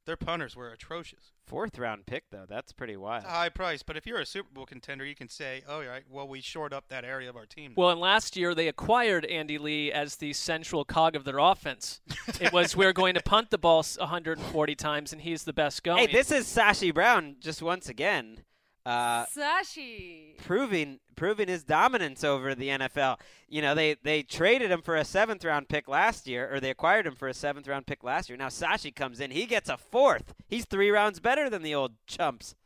Their 0.06 0.16
punters 0.16 0.56
were 0.56 0.70
atrocious. 0.70 1.32
fourth 1.46 1.78
round 1.78 2.06
pick 2.06 2.30
though. 2.30 2.46
That's 2.48 2.72
pretty 2.72 2.96
wild. 2.96 3.24
It's 3.24 3.32
a 3.32 3.34
high 3.34 3.48
price, 3.48 3.82
but 3.82 3.96
if 3.96 4.06
you're 4.06 4.20
a 4.20 4.26
Super 4.26 4.48
Bowl 4.52 4.66
contender, 4.66 5.04
you 5.04 5.14
can 5.14 5.28
say, 5.28 5.62
"Oh, 5.68 5.84
right, 5.84 6.04
well, 6.08 6.26
we 6.26 6.40
shored 6.40 6.72
up 6.72 6.88
that 6.88 7.04
area 7.04 7.28
of 7.28 7.36
our 7.36 7.46
team." 7.46 7.74
Well, 7.76 7.90
and 7.90 8.00
last 8.00 8.36
year 8.36 8.54
they 8.54 8.68
acquired 8.68 9.24
Andy 9.26 9.58
Lee 9.58 9.92
as 9.92 10.16
the 10.16 10.32
central 10.32 10.84
cog 10.84 11.16
of 11.16 11.24
their 11.24 11.38
offense. 11.38 12.00
it 12.40 12.52
was 12.52 12.76
we're 12.76 12.92
going 12.92 13.14
to 13.14 13.22
punt 13.22 13.50
the 13.50 13.58
ball 13.58 13.82
140 13.82 14.74
times, 14.74 15.12
and 15.12 15.22
he's 15.22 15.44
the 15.44 15.52
best 15.52 15.82
going. 15.82 16.08
Hey, 16.08 16.12
this 16.12 16.30
is 16.30 16.46
Sashi 16.46 16.94
Brown 16.94 17.36
just 17.40 17.60
once 17.62 17.88
again. 17.88 18.44
Uh, 18.90 19.24
Sashi. 19.26 20.36
proving 20.38 20.98
proving 21.14 21.46
his 21.46 21.62
dominance 21.62 22.24
over 22.24 22.54
the 22.54 22.68
NFL. 22.68 23.20
You 23.48 23.62
know, 23.62 23.74
they 23.74 23.94
they 24.02 24.22
traded 24.22 24.70
him 24.70 24.82
for 24.82 24.96
a 24.96 25.04
seventh 25.04 25.44
round 25.44 25.68
pick 25.68 25.86
last 25.86 26.26
year, 26.26 26.52
or 26.52 26.58
they 26.58 26.70
acquired 26.70 27.06
him 27.06 27.14
for 27.14 27.28
a 27.28 27.34
seventh 27.34 27.68
round 27.68 27.86
pick 27.86 28.02
last 28.02 28.28
year. 28.28 28.36
Now 28.36 28.48
Sashi 28.48 28.94
comes 28.94 29.20
in, 29.20 29.30
he 29.30 29.46
gets 29.46 29.68
a 29.68 29.76
fourth. 29.76 30.34
He's 30.48 30.64
three 30.64 30.90
rounds 30.90 31.20
better 31.20 31.48
than 31.48 31.62
the 31.62 31.74
old 31.74 31.92
chumps. 32.06 32.56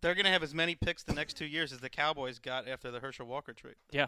They're 0.00 0.14
going 0.14 0.26
to 0.26 0.30
have 0.32 0.42
as 0.42 0.54
many 0.54 0.74
picks 0.74 1.02
the 1.02 1.14
next 1.14 1.34
two 1.34 1.46
years 1.46 1.72
as 1.72 1.78
the 1.80 1.88
Cowboys 1.88 2.38
got 2.38 2.68
after 2.68 2.90
the 2.90 3.00
Herschel 3.00 3.26
Walker 3.26 3.52
trade. 3.52 3.76
Yeah. 3.90 4.06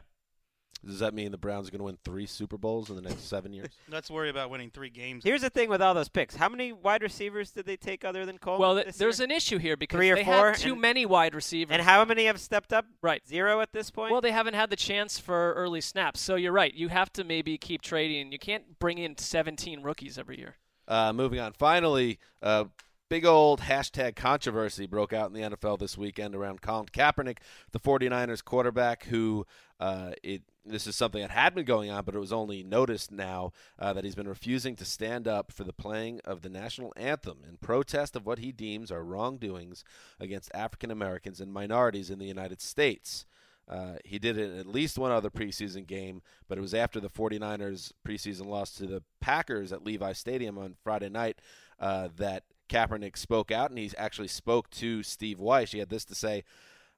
Does 0.85 1.01
that 1.01 1.12
mean 1.12 1.33
the 1.33 1.38
Browns 1.38 1.69
are 1.69 1.71
going 1.73 1.81
to 1.81 1.85
win 1.85 1.99
three 2.05 2.25
Super 2.25 2.57
Bowls 2.57 2.88
in 2.88 2.95
the 2.97 3.03
next 3.03 3.29
seven 3.29 3.53
years? 3.53 3.69
Let's 3.91 4.11
worry 4.11 4.31
about 4.31 4.49
winning 4.49 4.71
three 4.71 4.91
games. 4.91 5.25
Here's 5.25 5.41
the 5.43 5.51
thing 5.51 5.69
with 5.69 5.83
all 5.83 5.93
those 5.93 6.09
picks: 6.09 6.37
how 6.37 6.49
many 6.49 6.73
wide 6.73 7.03
receivers 7.03 7.51
did 7.51 7.67
they 7.67 7.77
take 7.77 8.05
other 8.05 8.25
than 8.25 8.38
Cole? 8.38 8.59
Well, 8.59 8.81
th- 8.81 8.95
there's 8.97 9.19
year? 9.19 9.25
an 9.25 9.31
issue 9.33 9.59
here 9.59 9.77
because 9.77 9.97
Three 9.99 10.11
or 10.11 10.14
they 10.17 10.25
four, 10.25 10.51
have 10.51 10.59
too 10.59 10.73
and- 10.73 10.81
many 10.81 11.05
wide 11.05 11.35
receivers. 11.35 11.73
and 11.73 11.83
how 11.83 12.05
many 12.05 12.27
have 12.27 12.41
stepped 12.41 12.73
up? 12.73 12.87
Right. 13.03 13.27
Zero 13.27 13.61
at 13.61 13.73
this 13.73 13.91
point. 13.91 14.12
Well, 14.12 14.21
they 14.21 14.31
haven't 14.31 14.55
had 14.55 14.71
the 14.71 14.77
chance 14.77 15.19
for 15.19 15.53
early 15.55 15.81
snaps. 15.81 16.21
So 16.21 16.37
you're 16.37 16.53
right. 16.53 16.73
You 16.73 16.88
have 16.88 17.12
to 17.14 17.25
maybe 17.25 17.59
keep 17.59 17.83
trading. 17.83 18.31
You 18.31 18.38
can't 18.38 18.79
bring 18.79 18.99
in 18.99 19.17
17 19.19 19.83
rookies 19.83 20.17
every 20.17 20.38
year. 20.38 20.57
Uh, 20.87 21.12
moving 21.12 21.41
on. 21.41 21.53
Finally, 21.53 22.19
uh, 22.41 22.64
big 23.09 23.25
old 23.25 23.61
hashtag 23.61 24.16
controversy 24.16 24.87
broke 24.87 25.12
out 25.12 25.29
in 25.29 25.33
the 25.33 25.57
NFL 25.57 25.79
this 25.79 25.97
weekend 25.97 26.35
around 26.35 26.61
Colin 26.61 26.87
Kaepernick, 26.87 27.38
the 27.73 27.81
49ers 27.81 28.44
quarterback, 28.44 29.05
who 29.05 29.47
uh, 29.81 30.12
it 30.23 30.42
this 30.64 30.87
is 30.87 30.94
something 30.94 31.23
that 31.23 31.31
had 31.31 31.55
been 31.55 31.64
going 31.64 31.90
on, 31.90 32.05
but 32.05 32.14
it 32.14 32.18
was 32.18 32.33
only 32.33 32.62
noticed 32.62 33.11
now 33.11 33.53
uh, 33.79 33.92
that 33.94 34.05
he's 34.05 34.14
been 34.14 34.29
refusing 34.29 34.77
to 34.77 34.85
stand 34.85 35.27
up 35.27 35.51
for 35.51 35.64
the 35.64 35.73
playing 35.73 36.21
of 36.27 36.42
the 36.42 36.51
national 36.51 36.92
anthem 36.94 37.38
in 37.49 37.57
protest 37.57 38.14
of 38.14 38.27
what 38.27 38.38
he 38.38 38.53
deems 38.53 38.92
are 38.92 39.03
wrongdoings 39.03 39.83
against 40.21 40.51
African 40.53 40.90
Americans 40.90 41.40
and 41.40 41.53
minorities 41.53 42.11
in 42.11 42.18
the 42.18 42.27
United 42.27 42.61
States. 42.61 43.25
Uh, 43.66 43.97
he 44.05 44.18
did 44.18 44.37
it 44.37 44.59
at 44.59 44.66
least 44.66 44.99
one 44.99 45.11
other 45.11 45.31
preseason 45.31 45.87
game, 45.87 46.21
but 46.49 46.59
it 46.59 46.62
was 46.62 46.75
after 46.75 47.01
the 47.01 47.11
49ers 47.11 47.92
preseason 48.07 48.47
loss 48.47 48.73
to 48.73 48.87
the 48.87 49.03
Packers 49.21 49.73
at 49.73 49.85
Levi 49.85 50.12
Stadium 50.12 50.59
on 50.59 50.75
Friday 50.83 51.09
night 51.09 51.40
uh, 51.79 52.09
that 52.16 52.44
Kaepernick 52.68 53.16
spoke 53.16 53.50
out, 53.50 53.70
and 53.70 53.78
he 53.78 53.90
actually 53.96 54.28
spoke 54.28 54.70
to 54.70 55.02
Steve 55.02 55.38
Wyche. 55.38 55.72
He 55.72 55.78
had 55.78 55.90
this 55.90 56.04
to 56.07 56.14
say 56.14 56.44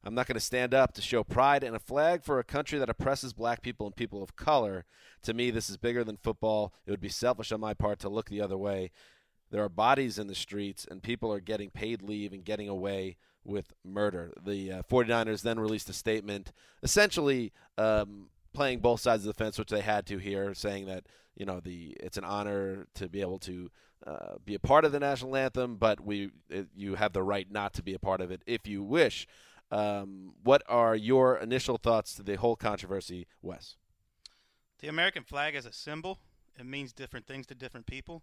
I'm 0.02 0.14
not 0.14 0.26
going 0.26 0.35
to 0.35 0.40
stand 0.40 0.72
up 0.72 0.94
to 0.94 1.02
show 1.02 1.22
pride 1.22 1.62
in 1.62 1.74
a 1.74 1.78
flag 1.78 2.24
for 2.24 2.38
a 2.38 2.44
country 2.44 2.78
that 2.78 2.88
oppresses 2.88 3.33
black 3.35 3.61
people 3.61 3.87
and 3.87 3.94
people 3.94 4.22
of 4.22 4.35
color. 4.35 4.87
To 5.22 5.35
me, 5.35 5.50
this 5.50 5.68
is 5.68 5.76
bigger 5.76 6.04
than 6.04 6.16
football. 6.16 6.72
It 6.87 6.90
would 6.90 7.02
be 7.02 7.11
selfish 7.11 7.52
on 7.52 7.61
my 7.61 7.74
part 7.74 7.98
to 8.00 8.09
look 8.09 8.30
the 8.30 8.40
other 8.40 8.56
way. 8.56 8.90
There 9.50 9.62
are 9.62 9.68
bodies 9.68 10.18
in 10.18 10.26
the 10.26 10.35
streets, 10.35 10.87
and 10.90 11.02
people 11.02 11.33
are 11.33 11.40
getting 11.40 11.70
paid 11.70 12.02
leave 12.02 12.33
and 12.33 12.44
getting 12.44 12.68
away 12.68 13.16
with 13.44 13.74
murder. 13.85 14.33
The 14.42 14.72
uh, 14.72 14.83
49ers 14.85 15.42
then 15.42 15.61
released 15.61 15.88
a 15.90 15.94
statement 15.94 16.52
essentially 16.83 17.52
um, 17.76 18.28
playing 18.54 18.78
both 18.80 19.00
sides 19.00 19.26
of 19.26 19.35
the 19.35 19.44
fence, 19.44 19.59
which 19.59 19.70
they 19.70 19.80
had 19.80 20.06
to 20.06 20.18
here, 20.18 20.54
saying 20.54 20.87
that 20.87 21.06
you 21.37 21.44
know 21.44 21.61
the 21.61 21.96
it's 22.00 22.16
an 22.16 22.24
honor 22.24 22.87
to 22.94 23.09
be 23.09 23.20
able 23.20 23.38
to 23.40 23.70
uh, 24.06 24.36
be 24.44 24.54
a 24.54 24.58
part 24.58 24.84
of 24.84 24.92
the 24.92 25.00
national 25.00 25.36
anthem, 25.36 25.76
but 25.76 26.00
we 26.00 26.30
it, 26.48 26.68
you 26.74 26.94
have 26.94 27.12
the 27.12 27.22
right 27.22 27.50
not 27.50 27.74
to 27.74 27.82
be 27.82 27.94
a 27.94 27.98
part 27.98 28.20
of 28.20 28.30
it 28.30 28.42
if 28.46 28.66
you 28.66 28.82
wish. 28.82 29.26
Um, 29.70 30.32
what 30.42 30.62
are 30.68 30.96
your 30.96 31.36
initial 31.36 31.76
thoughts 31.76 32.14
to 32.14 32.22
the 32.22 32.36
whole 32.36 32.56
controversy, 32.56 33.26
Wes? 33.42 33.76
The 34.80 34.88
American 34.88 35.22
flag 35.22 35.54
is 35.54 35.66
a 35.66 35.72
symbol. 35.72 36.18
It 36.58 36.66
means 36.66 36.92
different 36.92 37.26
things 37.26 37.46
to 37.46 37.54
different 37.54 37.86
people. 37.86 38.22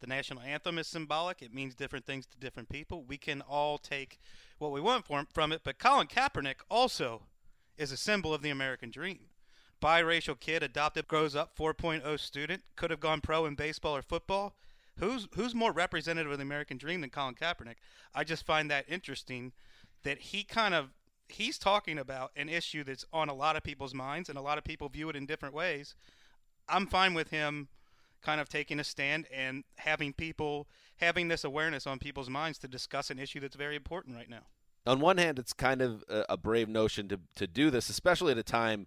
The 0.00 0.06
national 0.06 0.42
anthem 0.42 0.78
is 0.78 0.86
symbolic. 0.86 1.42
It 1.42 1.52
means 1.52 1.74
different 1.74 2.06
things 2.06 2.26
to 2.26 2.38
different 2.38 2.68
people. 2.68 3.04
We 3.04 3.18
can 3.18 3.42
all 3.42 3.78
take 3.78 4.18
what 4.58 4.72
we 4.72 4.80
want 4.80 5.06
from, 5.06 5.26
from 5.32 5.52
it, 5.52 5.62
but 5.64 5.78
Colin 5.78 6.06
Kaepernick 6.06 6.60
also 6.70 7.22
is 7.76 7.92
a 7.92 7.96
symbol 7.96 8.32
of 8.32 8.42
the 8.42 8.50
American 8.50 8.90
dream. 8.90 9.30
Biracial 9.80 10.38
kid, 10.38 10.62
adopted, 10.62 11.06
grows 11.06 11.36
up, 11.36 11.56
4.0 11.56 12.18
student, 12.18 12.62
could 12.74 12.90
have 12.90 13.00
gone 13.00 13.20
pro 13.20 13.46
in 13.46 13.54
baseball 13.54 13.96
or 13.96 14.02
football. 14.02 14.54
Who's 14.98 15.28
who's 15.34 15.54
more 15.54 15.72
representative 15.72 16.30
of 16.30 16.38
the 16.38 16.42
American 16.42 16.76
dream 16.76 17.00
than 17.00 17.10
Colin 17.10 17.34
Kaepernick? 17.34 17.76
I 18.14 18.24
just 18.24 18.44
find 18.44 18.70
that 18.70 18.84
interesting 18.88 19.52
that 20.02 20.18
he 20.18 20.44
kind 20.44 20.74
of 20.74 20.90
he's 21.28 21.58
talking 21.58 21.98
about 21.98 22.32
an 22.36 22.48
issue 22.48 22.84
that's 22.84 23.04
on 23.12 23.28
a 23.28 23.34
lot 23.34 23.56
of 23.56 23.62
people's 23.62 23.94
minds 23.94 24.28
and 24.28 24.38
a 24.38 24.42
lot 24.42 24.58
of 24.58 24.64
people 24.64 24.88
view 24.88 25.08
it 25.08 25.16
in 25.16 25.26
different 25.26 25.54
ways. 25.54 25.94
I'm 26.68 26.86
fine 26.86 27.14
with 27.14 27.30
him 27.30 27.68
kind 28.22 28.40
of 28.40 28.48
taking 28.48 28.80
a 28.80 28.84
stand 28.84 29.26
and 29.32 29.64
having 29.76 30.12
people 30.12 30.66
having 30.96 31.28
this 31.28 31.44
awareness 31.44 31.86
on 31.86 31.98
people's 31.98 32.28
minds 32.28 32.58
to 32.58 32.68
discuss 32.68 33.10
an 33.10 33.18
issue 33.18 33.40
that's 33.40 33.56
very 33.56 33.76
important 33.76 34.16
right 34.16 34.28
now. 34.28 34.42
On 34.86 35.00
one 35.00 35.18
hand, 35.18 35.38
it's 35.38 35.52
kind 35.52 35.82
of 35.82 36.02
a, 36.08 36.36
brave 36.36 36.68
notion 36.68 37.08
to 37.08 37.20
to 37.36 37.46
do 37.46 37.70
this, 37.70 37.88
especially 37.88 38.32
at 38.32 38.38
a 38.38 38.42
time 38.42 38.86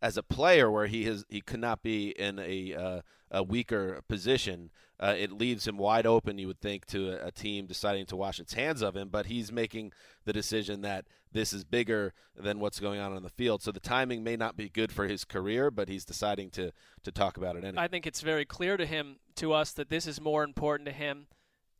as 0.00 0.16
a 0.16 0.22
player 0.22 0.70
where 0.70 0.86
he 0.86 1.04
has 1.04 1.24
he 1.28 1.40
could 1.40 1.60
not 1.60 1.82
be 1.82 2.10
in 2.10 2.38
a 2.38 2.74
uh, 2.74 3.00
a 3.30 3.42
weaker 3.42 4.02
position. 4.08 4.70
Uh, 5.00 5.14
it 5.16 5.30
leaves 5.30 5.68
him 5.68 5.76
wide 5.78 6.06
open, 6.06 6.38
you 6.38 6.48
would 6.48 6.60
think, 6.60 6.84
to 6.84 7.10
a, 7.10 7.28
a, 7.28 7.30
team 7.30 7.66
deciding 7.66 8.04
to 8.04 8.16
wash 8.16 8.40
its 8.40 8.54
hands 8.54 8.82
of 8.82 8.96
him. 8.96 9.08
But 9.10 9.26
he's 9.26 9.52
making 9.52 9.92
the 10.24 10.32
decision 10.32 10.80
that 10.80 11.04
this 11.30 11.52
is 11.52 11.62
bigger 11.62 12.14
than 12.36 12.58
what's 12.58 12.80
going 12.80 12.98
on 12.98 13.12
on 13.12 13.22
the 13.22 13.28
field. 13.28 13.62
So 13.62 13.70
the 13.70 13.78
timing 13.78 14.24
may 14.24 14.36
not 14.36 14.56
be 14.56 14.68
good 14.68 14.90
for 14.90 15.06
his 15.06 15.24
career, 15.24 15.70
but 15.70 15.88
he's 15.88 16.04
deciding 16.04 16.50
to 16.50 16.72
to 17.04 17.12
talk 17.12 17.36
about 17.36 17.56
it 17.56 17.64
anyway. 17.64 17.84
I 17.84 17.88
think 17.88 18.06
it's 18.06 18.22
very 18.22 18.44
clear 18.44 18.76
to 18.76 18.86
him, 18.86 19.16
to 19.36 19.52
us, 19.52 19.72
that 19.72 19.88
this 19.88 20.06
is 20.06 20.20
more 20.20 20.42
important 20.42 20.86
to 20.86 20.92
him 20.92 21.26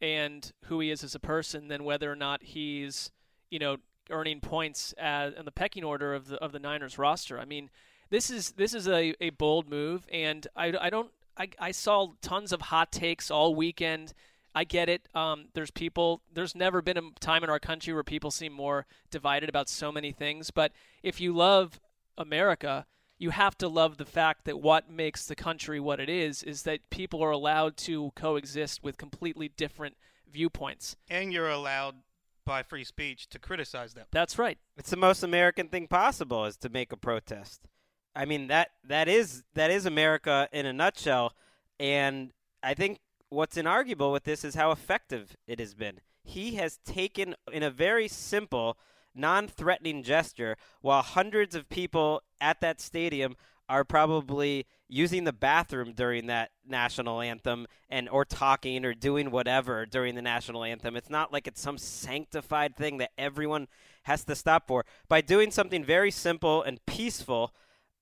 and 0.01 0.53
who 0.67 0.81
he 0.81 0.91
is 0.91 1.03
as 1.03 1.15
a 1.15 1.21
person 1.21 1.69
than 1.69 1.83
whether 1.83 2.11
or 2.11 2.17
not 2.17 2.43
he's, 2.43 3.11
you 3.51 3.59
know, 3.59 3.79
earning 4.11 4.41
points 4.41 4.95
as, 4.97 5.35
in 5.35 5.45
the 5.45 5.51
pecking 5.51 5.85
order 5.85 6.15
of 6.15 6.29
the 6.29 6.37
of 6.37 6.53
the 6.53 6.59
Niners 6.59 6.99
roster. 6.99 7.39
I 7.39 7.45
mean, 7.45 7.71
this 8.11 8.31
is 8.31 8.53
this 8.53 8.75
is 8.75 8.89
a, 8.89 9.15
a 9.21 9.31
bold 9.31 9.69
move, 9.69 10.07
and 10.13 10.47
I, 10.57 10.75
I 10.81 10.91
don't 10.91 11.11
I, 11.37 11.49
I 11.59 11.71
saw 11.71 12.13
tons 12.21 12.53
of 12.53 12.63
hot 12.63 12.91
takes 12.93 13.31
all 13.31 13.55
weekend. 13.55 14.13
I 14.55 14.65
get 14.65 14.89
it. 14.89 15.09
Um, 15.15 15.47
there's 15.55 15.71
people. 15.71 16.23
There's 16.33 16.55
never 16.55 16.83
been 16.83 16.97
a 16.97 17.03
time 17.21 17.45
in 17.45 17.51
our 17.51 17.61
country 17.61 17.95
where 17.95 18.03
people 18.03 18.31
seem 18.31 18.53
more 18.53 18.87
divided 19.11 19.49
about 19.49 19.69
so 19.69 19.93
many 19.93 20.11
things. 20.11 20.51
But 20.51 20.73
if 21.03 21.21
you 21.21 21.33
love 21.33 21.79
America, 22.17 22.87
you 23.19 23.31
have 23.31 23.57
to 23.59 23.69
love 23.69 23.99
the 23.99 24.05
fact 24.05 24.45
that 24.47 24.61
what 24.61 24.91
makes 24.91 25.27
the 25.27 25.37
country 25.37 25.79
what 25.79 26.01
it 26.01 26.09
is 26.09 26.43
is 26.43 26.63
that 26.63 26.91
people 26.91 27.23
are 27.23 27.31
allowed 27.31 27.77
to 27.77 28.13
coexist 28.17 28.83
with 28.83 28.97
completely 28.97 29.49
different 29.49 29.97
viewpoints. 30.31 30.97
And 31.09 31.33
you're 31.33 31.51
allowed 31.51 31.97
by 32.45 32.63
free 32.63 32.85
speech 32.85 33.29
to 33.29 33.39
criticize 33.39 33.95
them. 33.95 34.07
That's 34.11 34.39
right. 34.39 34.59
It's 34.77 34.91
the 34.91 34.97
most 34.97 35.23
American 35.23 35.69
thing 35.69 35.87
possible 35.87 36.47
is 36.47 36.57
to 36.59 36.69
make 36.69 36.93
a 36.93 36.97
protest. 36.97 37.69
I 38.15 38.25
mean 38.25 38.49
that 38.49 38.71
that 38.85 39.09
is 39.09 39.45
that 39.55 39.71
is 39.71 39.87
America 39.87 40.49
in 40.53 40.67
a 40.67 40.73
nutshell, 40.73 41.35
and 41.79 42.33
I 42.63 42.75
think 42.75 42.99
what's 43.29 43.57
inarguable 43.57 44.13
with 44.13 44.25
this 44.25 44.45
is 44.45 44.55
how 44.55 44.71
effective 44.71 45.37
it 45.47 45.61
has 45.61 45.75
been. 45.75 46.01
He 46.25 46.57
has 46.57 46.79
taken 46.85 47.35
in 47.53 47.63
a 47.63 47.71
very 47.71 48.09
simple, 48.09 48.77
non-threatening 49.15 50.03
gesture, 50.03 50.57
while 50.81 51.03
hundreds 51.03 51.55
of 51.55 51.69
people 51.69 52.23
at 52.41 52.61
that 52.61 52.81
stadium 52.81 53.37
are 53.69 53.85
probably 53.85 54.67
using 54.89 55.25
the 55.25 55.33
bathroom 55.33 55.93
during 55.93 56.27
that 56.27 56.51
national 56.67 57.21
anthem 57.21 57.67
and 57.91 58.09
or 58.09 58.25
talking 58.25 58.85
or 58.85 58.95
doing 58.95 59.31
whatever 59.31 59.85
during 59.85 60.15
the 60.15 60.23
national 60.23 60.65
anthem. 60.65 60.97
It's 60.97 61.11
not 61.11 61.33
like 61.33 61.47
it's 61.47 61.61
some 61.61 61.77
sanctified 61.77 62.77
thing 62.77 62.97
that 62.99 63.11
everyone 63.19 63.69
has 64.05 64.25
to 64.25 64.35
stop 64.35 64.67
for. 64.67 64.87
By 65.09 65.21
doing 65.21 65.51
something 65.51 65.85
very 65.85 66.11
simple 66.11 66.63
and 66.63 66.85
peaceful, 66.87 67.53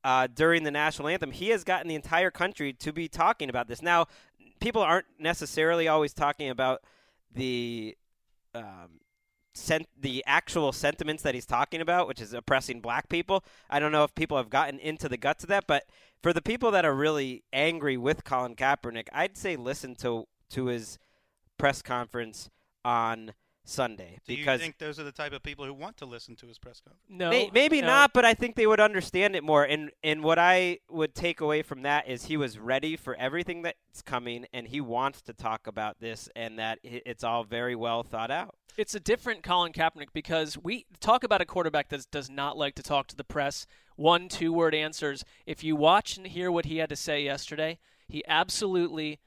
uh, 0.07 0.29
during 0.33 0.63
the 0.63 0.71
national 0.71 1.09
anthem, 1.09 1.33
he 1.33 1.49
has 1.49 1.65
gotten 1.65 1.89
the 1.89 1.97
entire 1.97 2.31
country 2.31 2.73
to 2.73 2.93
be 2.93 3.09
talking 3.09 3.51
about 3.51 3.67
this. 3.67 3.83
Now, 3.83 4.07
people 4.61 4.81
aren't 4.81 5.07
necessarily 5.19 5.89
always 5.89 6.15
talking 6.15 6.49
about 6.49 6.83
the 7.35 7.97
um, 8.55 9.01
sent 9.53 9.89
the 10.01 10.23
actual 10.25 10.71
sentiments 10.71 11.25
that 11.25 11.35
he's 11.35 11.45
talking 11.45 11.81
about, 11.81 12.07
which 12.07 12.21
is 12.21 12.33
oppressing 12.33 12.81
black 12.81 13.09
people. 13.09 13.43
I 13.69 13.81
don't 13.81 13.91
know 13.91 14.05
if 14.05 14.15
people 14.15 14.37
have 14.37 14.49
gotten 14.49 14.79
into 14.79 15.09
the 15.09 15.17
guts 15.17 15.43
of 15.43 15.49
that, 15.49 15.67
but 15.67 15.87
for 16.23 16.33
the 16.33 16.41
people 16.41 16.71
that 16.71 16.85
are 16.85 16.95
really 16.95 17.43
angry 17.53 17.97
with 17.97 18.23
Colin 18.23 18.55
Kaepernick, 18.55 19.09
I'd 19.13 19.37
say 19.37 19.57
listen 19.57 19.97
to 19.97 20.29
to 20.51 20.67
his 20.67 21.01
press 21.59 21.83
conference 21.83 22.49
on 22.85 23.33
Sunday 23.69 24.21
Do 24.27 24.37
because 24.37 24.61
you 24.61 24.65
think 24.65 24.79
those 24.79 25.01
are 25.01 25.05
the 25.05 25.13
type 25.13 25.33
of 25.33 25.43
people 25.43 25.65
who 25.67 25.75
want 25.75 25.97
to 25.99 26.07
listen 26.07 26.37
to 26.37 26.47
his 26.47 26.57
press 26.57 26.81
conference? 26.81 27.03
No, 27.09 27.31
May- 27.31 27.51
maybe 27.53 27.81
no. 27.81 27.89
not, 27.89 28.13
but 28.13 28.25
I 28.25 28.33
think 28.33 28.55
they 28.55 28.67
would 28.67 28.81
understand 28.81 29.35
it 29.35 29.43
more. 29.43 29.65
And 29.65 29.91
and 30.05 30.23
what 30.23 30.39
I 30.39 30.79
would 30.89 31.15
take 31.15 31.41
away 31.41 31.63
from 31.63 31.83
that 31.83 32.09
is 32.09 32.27
he 32.27 32.37
was 32.37 32.59
ready 32.59 32.97
for 32.97 33.17
everything 33.17 33.63
that's 33.63 34.03
coming, 34.03 34.47
and 34.53 34.69
he 34.69 34.81
wants 34.81 35.21
to 35.23 35.33
talk 35.33 35.67
about 35.67 35.99
this, 36.01 36.29
and 36.37 36.59
that 36.59 36.79
it's 36.83 37.25
all 37.25 37.43
very 37.45 37.75
well 37.75 38.03
thought 38.05 38.31
out. 38.31 38.55
It's 38.77 38.95
a 38.95 39.01
different 39.01 39.43
Colin 39.43 39.73
Kaepernick 39.73 40.13
because 40.13 40.57
we 40.57 40.87
talk 41.01 41.25
about 41.25 41.41
a 41.41 41.47
quarterback 41.47 41.89
that 41.89 42.07
does 42.11 42.31
not 42.31 42.57
like 42.57 42.75
to 42.77 42.83
talk 42.83 43.09
to 43.09 43.17
the 43.17 43.25
press. 43.25 43.67
One, 43.97 44.29
two 44.29 44.53
word 44.53 44.75
answers. 44.75 45.25
If 45.47 45.65
you 45.65 45.75
watch 45.75 46.17
and 46.17 46.27
hear 46.27 46.53
what 46.53 46.67
he 46.67 46.77
had 46.79 46.91
to 46.91 46.97
say 46.97 47.23
yesterday, 47.25 47.79
he 48.07 48.23
absolutely. 48.29 49.19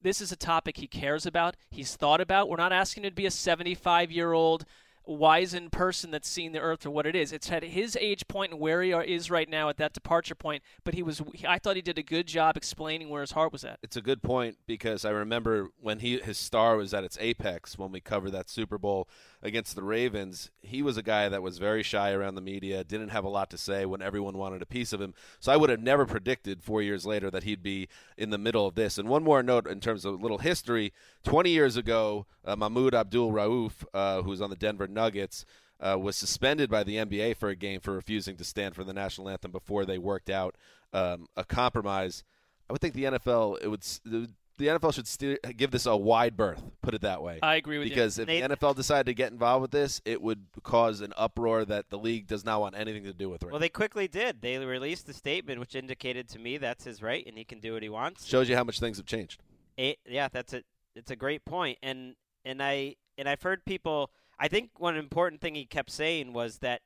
This 0.00 0.20
is 0.20 0.30
a 0.30 0.36
topic 0.36 0.76
he 0.76 0.86
cares 0.86 1.26
about. 1.26 1.56
He's 1.70 1.96
thought 1.96 2.20
about. 2.20 2.48
We're 2.48 2.56
not 2.56 2.72
asking 2.72 3.04
him 3.04 3.10
to 3.10 3.16
be 3.16 3.26
a 3.26 3.30
75 3.30 4.12
year 4.12 4.32
old 4.32 4.64
wizened 5.08 5.72
person 5.72 6.10
that's 6.10 6.28
seen 6.28 6.52
the 6.52 6.60
earth 6.60 6.82
for 6.82 6.90
what 6.90 7.06
it 7.06 7.16
is. 7.16 7.32
It's 7.32 7.50
at 7.50 7.62
his 7.62 7.96
age 8.00 8.28
point 8.28 8.52
and 8.52 8.60
where 8.60 8.82
he 8.82 8.90
is 8.90 9.30
right 9.30 9.48
now 9.48 9.68
at 9.68 9.78
that 9.78 9.94
departure 9.94 10.34
point. 10.34 10.62
But 10.84 10.94
he 10.94 11.02
was, 11.02 11.22
I 11.46 11.58
thought 11.58 11.76
he 11.76 11.82
did 11.82 11.98
a 11.98 12.02
good 12.02 12.26
job 12.26 12.56
explaining 12.56 13.08
where 13.08 13.22
his 13.22 13.32
heart 13.32 13.52
was 13.52 13.64
at. 13.64 13.78
It's 13.82 13.96
a 13.96 14.02
good 14.02 14.22
point 14.22 14.58
because 14.66 15.04
I 15.04 15.10
remember 15.10 15.68
when 15.80 16.00
he 16.00 16.18
his 16.18 16.38
star 16.38 16.76
was 16.76 16.92
at 16.92 17.04
its 17.04 17.16
apex 17.20 17.78
when 17.78 17.90
we 17.90 18.00
covered 18.00 18.32
that 18.32 18.50
Super 18.50 18.78
Bowl 18.78 19.08
against 19.42 19.76
the 19.76 19.82
Ravens. 19.82 20.50
He 20.60 20.82
was 20.82 20.96
a 20.96 21.02
guy 21.02 21.28
that 21.28 21.42
was 21.42 21.58
very 21.58 21.82
shy 21.82 22.12
around 22.12 22.34
the 22.34 22.40
media, 22.40 22.84
didn't 22.84 23.10
have 23.10 23.24
a 23.24 23.28
lot 23.28 23.50
to 23.50 23.58
say 23.58 23.86
when 23.86 24.02
everyone 24.02 24.36
wanted 24.36 24.62
a 24.62 24.66
piece 24.66 24.92
of 24.92 25.00
him. 25.00 25.14
So 25.40 25.52
I 25.52 25.56
would 25.56 25.70
have 25.70 25.80
never 25.80 26.06
predicted 26.06 26.62
4 26.62 26.82
years 26.82 27.06
later 27.06 27.30
that 27.30 27.44
he'd 27.44 27.62
be 27.62 27.88
in 28.16 28.30
the 28.30 28.38
middle 28.38 28.66
of 28.66 28.74
this. 28.74 28.98
And 28.98 29.08
one 29.08 29.22
more 29.22 29.42
note 29.42 29.66
in 29.66 29.80
terms 29.80 30.04
of 30.04 30.14
a 30.14 30.22
little 30.22 30.38
history, 30.38 30.92
20 31.24 31.50
years 31.50 31.76
ago, 31.76 32.26
uh, 32.44 32.56
Mahmoud 32.56 32.94
Abdul 32.94 33.32
Rauf, 33.32 33.84
uh, 33.94 34.22
who's 34.22 34.40
on 34.40 34.50
the 34.50 34.56
Denver 34.56 34.88
Nuggets, 34.98 35.44
uh, 35.80 35.96
was 35.98 36.16
suspended 36.16 36.68
by 36.68 36.82
the 36.82 36.96
NBA 36.96 37.36
for 37.36 37.48
a 37.48 37.54
game 37.56 37.80
for 37.80 37.92
refusing 37.92 38.36
to 38.36 38.44
stand 38.44 38.74
for 38.74 38.82
the 38.84 38.92
national 38.92 39.28
anthem 39.28 39.52
before 39.52 39.84
they 39.84 39.96
worked 39.98 40.28
out 40.28 40.56
um, 40.92 41.26
a 41.36 41.44
compromise. 41.44 42.24
I 42.68 42.72
would 42.72 42.80
think 42.80 42.94
the 42.94 43.04
NFL 43.04 43.58
it 43.62 43.68
would 43.68 43.82
the, 44.04 44.28
the 44.58 44.66
NFL 44.66 44.92
should 44.92 45.06
steer, 45.06 45.38
give 45.56 45.70
this 45.70 45.86
a 45.86 45.96
wide 45.96 46.36
berth. 46.36 46.60
Put 46.82 46.92
it 46.94 47.02
that 47.02 47.22
way. 47.22 47.38
I 47.40 47.54
agree 47.54 47.78
with 47.78 47.86
you. 47.86 47.94
because 47.94 48.18
if 48.18 48.26
They- 48.26 48.40
the 48.40 48.48
NFL 48.56 48.74
decided 48.74 49.06
to 49.06 49.14
get 49.14 49.30
involved 49.30 49.62
with 49.62 49.70
this, 49.70 50.02
it 50.04 50.20
would 50.20 50.46
cause 50.64 51.00
an 51.00 51.12
uproar 51.16 51.64
that 51.66 51.90
the 51.90 51.98
league 51.98 52.26
does 52.26 52.44
not 52.44 52.60
want 52.60 52.76
anything 52.76 53.04
to 53.04 53.12
do 53.12 53.30
with. 53.30 53.44
Right 53.44 53.52
Well, 53.52 53.60
they 53.60 53.68
quickly 53.68 54.08
did. 54.08 54.42
They 54.42 54.58
released 54.58 55.08
a 55.08 55.12
statement 55.12 55.60
which 55.60 55.76
indicated 55.76 56.28
to 56.30 56.40
me 56.40 56.58
that's 56.58 56.82
his 56.84 57.00
right 57.02 57.24
and 57.24 57.38
he 57.38 57.44
can 57.44 57.60
do 57.60 57.72
what 57.74 57.84
he 57.84 57.88
wants. 57.88 58.26
shows 58.26 58.48
you 58.48 58.56
how 58.56 58.64
much 58.64 58.80
things 58.80 58.96
have 58.96 59.06
changed. 59.06 59.40
It, 59.76 59.98
yeah, 60.04 60.26
that's 60.26 60.52
a 60.54 60.64
it's 60.96 61.12
a 61.12 61.16
great 61.16 61.44
point, 61.44 61.78
and 61.80 62.16
and 62.44 62.60
I 62.60 62.96
and 63.16 63.28
I've 63.28 63.42
heard 63.42 63.64
people. 63.64 64.10
I 64.38 64.48
think 64.48 64.70
one 64.78 64.96
important 64.96 65.40
thing 65.40 65.54
he 65.54 65.64
kept 65.64 65.90
saying 65.90 66.32
was 66.32 66.58
that 66.58 66.82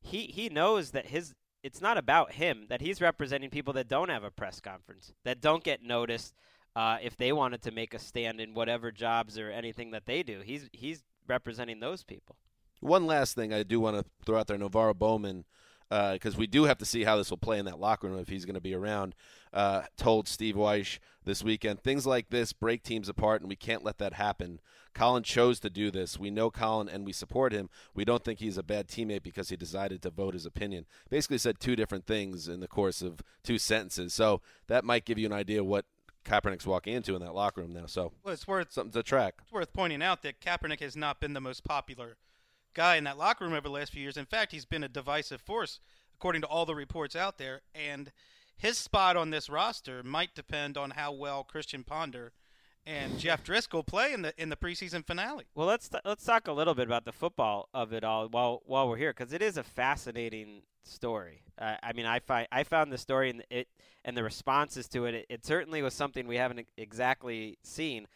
he 0.00 0.26
he 0.26 0.48
knows 0.48 0.90
that 0.92 1.06
his 1.06 1.34
it's 1.62 1.80
not 1.80 1.96
about 1.96 2.32
him 2.32 2.66
that 2.68 2.80
he's 2.80 3.00
representing 3.00 3.50
people 3.50 3.72
that 3.74 3.88
don't 3.88 4.10
have 4.10 4.24
a 4.24 4.30
press 4.30 4.60
conference 4.60 5.12
that 5.24 5.40
don't 5.40 5.64
get 5.64 5.82
noticed 5.82 6.34
uh, 6.76 6.98
if 7.02 7.16
they 7.16 7.32
wanted 7.32 7.62
to 7.62 7.70
make 7.70 7.94
a 7.94 7.98
stand 7.98 8.40
in 8.40 8.54
whatever 8.54 8.90
jobs 8.90 9.38
or 9.38 9.50
anything 9.50 9.92
that 9.92 10.06
they 10.06 10.22
do. 10.22 10.40
He's 10.40 10.68
he's 10.72 11.02
representing 11.26 11.80
those 11.80 12.02
people. 12.02 12.36
One 12.80 13.06
last 13.06 13.34
thing 13.34 13.52
I 13.52 13.62
do 13.62 13.80
want 13.80 13.96
to 13.96 14.04
throw 14.24 14.38
out 14.38 14.46
there: 14.46 14.58
NaVorro 14.58 14.94
Bowman, 14.94 15.44
because 15.88 16.36
we 16.36 16.46
do 16.46 16.64
have 16.64 16.78
to 16.78 16.84
see 16.84 17.04
how 17.04 17.16
this 17.16 17.30
will 17.30 17.38
play 17.38 17.58
in 17.58 17.64
that 17.66 17.78
locker 17.78 18.08
room 18.08 18.18
if 18.18 18.28
he's 18.28 18.44
going 18.44 18.54
to 18.54 18.60
be 18.60 18.74
around. 18.74 19.14
Uh, 19.54 19.84
told 19.96 20.26
Steve 20.26 20.56
Wyche 20.56 20.98
this 21.24 21.44
weekend 21.44 21.80
things 21.80 22.04
like 22.04 22.30
this 22.30 22.52
break 22.52 22.82
teams 22.82 23.08
apart, 23.08 23.40
and 23.40 23.48
we 23.48 23.54
can't 23.54 23.84
let 23.84 23.98
that 23.98 24.14
happen. 24.14 24.58
Colin 24.94 25.22
chose 25.22 25.60
to 25.60 25.70
do 25.70 25.92
this. 25.92 26.18
We 26.18 26.28
know 26.30 26.50
Colin 26.50 26.88
and 26.88 27.06
we 27.06 27.12
support 27.12 27.52
him. 27.52 27.70
We 27.94 28.04
don't 28.04 28.24
think 28.24 28.40
he's 28.40 28.58
a 28.58 28.64
bad 28.64 28.88
teammate 28.88 29.22
because 29.22 29.50
he 29.50 29.56
decided 29.56 30.02
to 30.02 30.10
vote 30.10 30.34
his 30.34 30.44
opinion. 30.44 30.86
Basically, 31.08 31.38
said 31.38 31.60
two 31.60 31.76
different 31.76 32.04
things 32.04 32.48
in 32.48 32.58
the 32.58 32.66
course 32.66 33.00
of 33.00 33.20
two 33.44 33.58
sentences. 33.58 34.12
So 34.12 34.40
that 34.66 34.84
might 34.84 35.04
give 35.04 35.18
you 35.18 35.26
an 35.26 35.32
idea 35.32 35.62
what 35.62 35.84
Kaepernick's 36.24 36.66
walking 36.66 36.94
into 36.94 37.14
in 37.14 37.20
that 37.22 37.34
locker 37.34 37.60
room 37.60 37.72
now. 37.72 37.86
So 37.86 38.10
Well, 38.24 38.34
it's 38.34 38.48
worth 38.48 38.72
something 38.72 38.92
to 38.92 39.04
track. 39.04 39.34
it's 39.42 39.52
worth 39.52 39.72
pointing 39.72 40.02
out 40.02 40.22
that 40.22 40.40
Kaepernick 40.40 40.80
has 40.80 40.96
not 40.96 41.20
been 41.20 41.32
the 41.34 41.40
most 41.40 41.62
popular 41.62 42.16
guy 42.74 42.96
in 42.96 43.04
that 43.04 43.18
locker 43.18 43.44
room 43.44 43.54
over 43.54 43.68
the 43.68 43.74
last 43.74 43.92
few 43.92 44.02
years. 44.02 44.16
In 44.16 44.26
fact, 44.26 44.50
he's 44.50 44.64
been 44.64 44.82
a 44.82 44.88
divisive 44.88 45.40
force 45.40 45.78
according 46.16 46.42
to 46.42 46.48
all 46.48 46.66
the 46.66 46.74
reports 46.74 47.14
out 47.14 47.38
there. 47.38 47.62
And 47.74 48.10
his 48.56 48.78
spot 48.78 49.16
on 49.16 49.30
this 49.30 49.48
roster 49.48 50.02
might 50.02 50.34
depend 50.34 50.76
on 50.76 50.92
how 50.92 51.12
well 51.12 51.44
Christian 51.44 51.84
Ponder 51.84 52.32
and 52.86 53.18
Jeff 53.18 53.42
Driskel 53.44 53.86
play 53.86 54.12
in 54.12 54.22
the 54.22 54.34
in 54.40 54.50
the 54.50 54.56
preseason 54.56 55.06
finale. 55.06 55.44
Well, 55.54 55.66
let's 55.66 55.90
let's 56.04 56.24
talk 56.24 56.48
a 56.48 56.52
little 56.52 56.74
bit 56.74 56.86
about 56.86 57.04
the 57.04 57.12
football 57.12 57.68
of 57.72 57.92
it 57.92 58.04
all 58.04 58.28
while 58.28 58.62
while 58.66 58.88
we're 58.88 58.96
here 58.96 59.12
because 59.12 59.32
it 59.32 59.42
is 59.42 59.56
a 59.56 59.62
fascinating 59.62 60.62
story. 60.82 61.42
Uh, 61.58 61.76
I 61.82 61.92
mean, 61.92 62.06
I 62.06 62.18
find 62.18 62.46
I 62.52 62.64
found 62.64 62.92
the 62.92 62.98
story 62.98 63.30
and 63.30 63.42
it 63.50 63.68
and 64.04 64.16
the 64.16 64.22
responses 64.22 64.88
to 64.88 65.06
it, 65.06 65.14
it. 65.14 65.26
It 65.28 65.46
certainly 65.46 65.82
was 65.82 65.94
something 65.94 66.26
we 66.26 66.36
haven't 66.36 66.66
exactly 66.76 67.58
seen. 67.62 68.06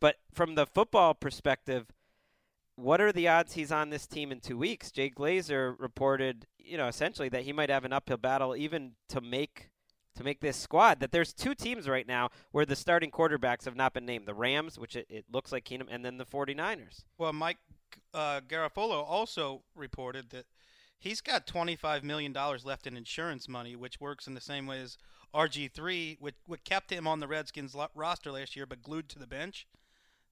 But 0.00 0.16
from 0.32 0.54
the 0.54 0.66
football 0.66 1.14
perspective, 1.14 1.86
what 2.76 3.00
are 3.00 3.12
the 3.12 3.28
odds 3.28 3.52
he's 3.54 3.72
on 3.72 3.90
this 3.90 4.06
team 4.06 4.32
in 4.32 4.40
two 4.40 4.58
weeks? 4.58 4.90
Jay 4.90 5.10
Glazer 5.10 5.74
reported, 5.78 6.46
you 6.58 6.76
know, 6.76 6.88
essentially 6.88 7.28
that 7.28 7.42
he 7.42 7.52
might 7.52 7.70
have 7.70 7.84
an 7.84 7.92
uphill 7.92 8.16
battle 8.16 8.56
even 8.56 8.92
to 9.10 9.20
make 9.20 9.70
to 10.16 10.24
make 10.24 10.40
this 10.40 10.56
squad. 10.56 11.00
That 11.00 11.12
there's 11.12 11.32
two 11.32 11.54
teams 11.54 11.88
right 11.88 12.06
now 12.06 12.30
where 12.52 12.66
the 12.66 12.76
starting 12.76 13.10
quarterbacks 13.10 13.64
have 13.64 13.76
not 13.76 13.92
been 13.92 14.06
named: 14.06 14.26
the 14.26 14.34
Rams, 14.34 14.78
which 14.78 14.96
it, 14.96 15.06
it 15.08 15.24
looks 15.32 15.52
like 15.52 15.64
Keenum, 15.64 15.88
and 15.90 16.04
then 16.04 16.16
the 16.16 16.26
49ers. 16.26 17.04
Well, 17.18 17.32
Mike 17.32 17.58
uh, 18.12 18.40
Garafolo 18.48 19.04
also 19.04 19.62
reported 19.74 20.30
that 20.30 20.46
he's 20.98 21.20
got 21.20 21.46
$25 21.46 22.02
million 22.02 22.34
left 22.64 22.86
in 22.86 22.96
insurance 22.96 23.48
money, 23.48 23.76
which 23.76 24.00
works 24.00 24.26
in 24.26 24.34
the 24.34 24.40
same 24.40 24.66
way 24.66 24.80
as 24.80 24.96
RG3, 25.34 26.20
which, 26.20 26.36
which 26.46 26.64
kept 26.64 26.90
him 26.90 27.06
on 27.06 27.20
the 27.20 27.28
Redskins 27.28 27.76
roster 27.94 28.32
last 28.32 28.56
year 28.56 28.66
but 28.66 28.82
glued 28.82 29.08
to 29.10 29.18
the 29.18 29.26
bench. 29.26 29.66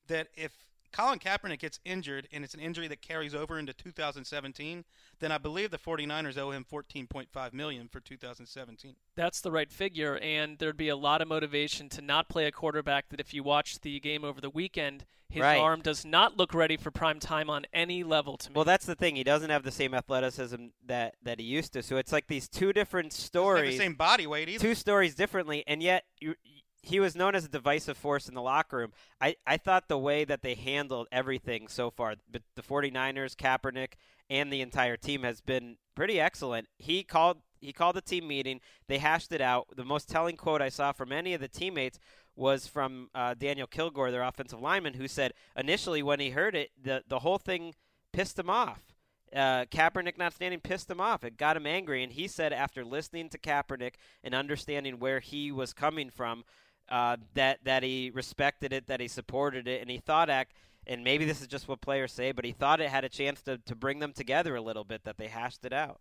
That 0.08 0.28
if 0.34 0.52
Colin 0.92 1.18
Kaepernick 1.18 1.58
gets 1.60 1.80
injured 1.84 2.28
and 2.32 2.44
it's 2.44 2.54
an 2.54 2.60
injury 2.60 2.86
that 2.88 3.00
carries 3.02 3.34
over 3.34 3.58
into 3.58 3.72
2017, 3.72 4.84
then 5.20 5.32
I 5.32 5.38
believe 5.38 5.70
the 5.70 5.78
49ers 5.78 6.36
owe 6.38 6.50
him 6.50 6.64
14.5 6.70 7.52
million 7.52 7.88
for 7.88 8.00
2017. 8.00 8.94
That's 9.16 9.40
the 9.40 9.50
right 9.50 9.70
figure, 9.72 10.18
and 10.18 10.58
there'd 10.58 10.76
be 10.76 10.88
a 10.88 10.96
lot 10.96 11.20
of 11.22 11.28
motivation 11.28 11.88
to 11.90 12.02
not 12.02 12.28
play 12.28 12.46
a 12.46 12.52
quarterback 12.52 13.08
that, 13.08 13.20
if 13.20 13.32
you 13.34 13.42
watch 13.42 13.80
the 13.80 13.98
game 14.00 14.24
over 14.24 14.40
the 14.40 14.50
weekend, 14.50 15.04
his 15.28 15.40
Right. 15.40 15.58
arm 15.58 15.80
does 15.80 16.04
not 16.04 16.36
look 16.36 16.52
ready 16.52 16.76
for 16.76 16.90
prime 16.90 17.18
time 17.18 17.48
on 17.48 17.64
any 17.72 18.04
level 18.04 18.36
to 18.36 18.50
me. 18.50 18.54
Well, 18.54 18.66
that's 18.66 18.84
the 18.84 18.94
thing. 18.94 19.16
He 19.16 19.24
doesn't 19.24 19.48
have 19.48 19.62
the 19.62 19.70
same 19.70 19.94
athleticism 19.94 20.66
that 20.84 21.14
that 21.22 21.40
he 21.40 21.46
used 21.46 21.72
to. 21.72 21.82
So 21.82 21.96
it's 21.96 22.12
like 22.12 22.26
these 22.26 22.48
two 22.48 22.74
different 22.74 23.10
Doesn't 23.12 23.22
have 23.22 23.26
stories. 23.26 23.72
the 23.72 23.78
same 23.78 23.94
body 23.94 24.26
weight 24.26 24.50
either. 24.50 24.58
two 24.60 24.74
stories 24.74 25.14
differently, 25.14 25.64
and 25.66 25.82
yet 25.82 26.04
you, 26.20 26.34
he 26.82 26.98
was 26.98 27.14
known 27.14 27.34
as 27.34 27.44
a 27.44 27.48
divisive 27.48 27.96
force 27.96 28.28
in 28.28 28.34
the 28.34 28.42
locker 28.42 28.78
room. 28.78 28.92
I, 29.20 29.36
I 29.46 29.56
thought 29.56 29.88
the 29.88 29.98
way 29.98 30.24
that 30.24 30.42
they 30.42 30.54
handled 30.54 31.06
everything 31.12 31.68
so 31.68 31.90
far, 31.90 32.16
the 32.30 32.62
49ers, 32.62 33.36
Kaepernick, 33.36 33.94
and 34.28 34.52
the 34.52 34.60
entire 34.60 34.96
team 34.96 35.22
has 35.22 35.40
been 35.40 35.76
pretty 35.94 36.20
excellent. 36.20 36.68
He 36.78 37.02
called 37.02 37.38
he 37.60 37.72
called 37.72 37.96
a 37.96 38.00
team 38.00 38.26
meeting. 38.26 38.60
They 38.88 38.98
hashed 38.98 39.30
it 39.30 39.40
out. 39.40 39.68
The 39.76 39.84
most 39.84 40.08
telling 40.08 40.36
quote 40.36 40.60
I 40.60 40.68
saw 40.68 40.90
from 40.90 41.12
any 41.12 41.32
of 41.32 41.40
the 41.40 41.46
teammates 41.46 42.00
was 42.34 42.66
from 42.66 43.08
uh, 43.14 43.34
Daniel 43.34 43.68
Kilgore, 43.68 44.10
their 44.10 44.22
offensive 44.22 44.60
lineman, 44.60 44.94
who 44.94 45.06
said 45.06 45.32
initially 45.56 46.02
when 46.02 46.18
he 46.18 46.30
heard 46.30 46.56
it, 46.56 46.70
the 46.82 47.04
the 47.06 47.20
whole 47.20 47.38
thing 47.38 47.74
pissed 48.12 48.38
him 48.38 48.50
off 48.50 48.92
uh, 49.34 49.64
Kaepernick 49.66 50.18
not 50.18 50.34
standing 50.34 50.60
pissed 50.60 50.90
him 50.90 51.00
off. 51.00 51.24
It 51.24 51.36
got 51.36 51.56
him 51.56 51.66
angry, 51.66 52.02
and 52.02 52.12
he 52.12 52.28
said 52.28 52.52
after 52.52 52.84
listening 52.84 53.28
to 53.30 53.38
Kaepernick 53.38 53.94
and 54.22 54.34
understanding 54.34 54.98
where 54.98 55.20
he 55.20 55.50
was 55.50 55.72
coming 55.72 56.10
from, 56.10 56.44
uh, 56.92 57.16
that 57.34 57.58
that 57.64 57.82
he 57.82 58.12
respected 58.14 58.72
it, 58.72 58.86
that 58.86 59.00
he 59.00 59.08
supported 59.08 59.66
it, 59.66 59.80
and 59.80 59.90
he 59.90 59.98
thought 59.98 60.30
act. 60.30 60.52
And 60.86 61.02
maybe 61.02 61.24
this 61.24 61.40
is 61.40 61.46
just 61.46 61.68
what 61.68 61.80
players 61.80 62.12
say, 62.12 62.32
but 62.32 62.44
he 62.44 62.52
thought 62.52 62.80
it 62.80 62.90
had 62.90 63.04
a 63.04 63.08
chance 63.08 63.40
to, 63.42 63.56
to 63.58 63.76
bring 63.76 64.00
them 64.00 64.12
together 64.12 64.56
a 64.56 64.60
little 64.60 64.84
bit. 64.84 65.04
That 65.04 65.16
they 65.16 65.28
hashed 65.28 65.64
it 65.64 65.72
out. 65.72 66.00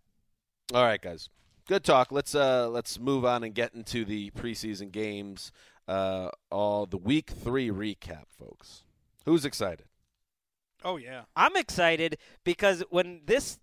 All 0.74 0.84
right, 0.84 1.00
guys. 1.00 1.30
Good 1.66 1.84
talk. 1.84 2.12
Let's 2.12 2.34
uh 2.34 2.68
let's 2.68 3.00
move 3.00 3.24
on 3.24 3.42
and 3.42 3.54
get 3.54 3.74
into 3.74 4.04
the 4.04 4.30
preseason 4.32 4.92
games. 4.92 5.50
Uh, 5.88 6.28
all 6.50 6.86
the 6.86 6.96
week 6.98 7.30
three 7.30 7.70
recap, 7.70 8.24
folks. 8.38 8.84
Who's 9.24 9.44
excited? 9.44 9.86
Oh 10.84 10.96
yeah. 10.96 11.22
I'm 11.34 11.56
excited 11.56 12.18
because 12.44 12.82
when 12.90 13.20
this 13.24 13.58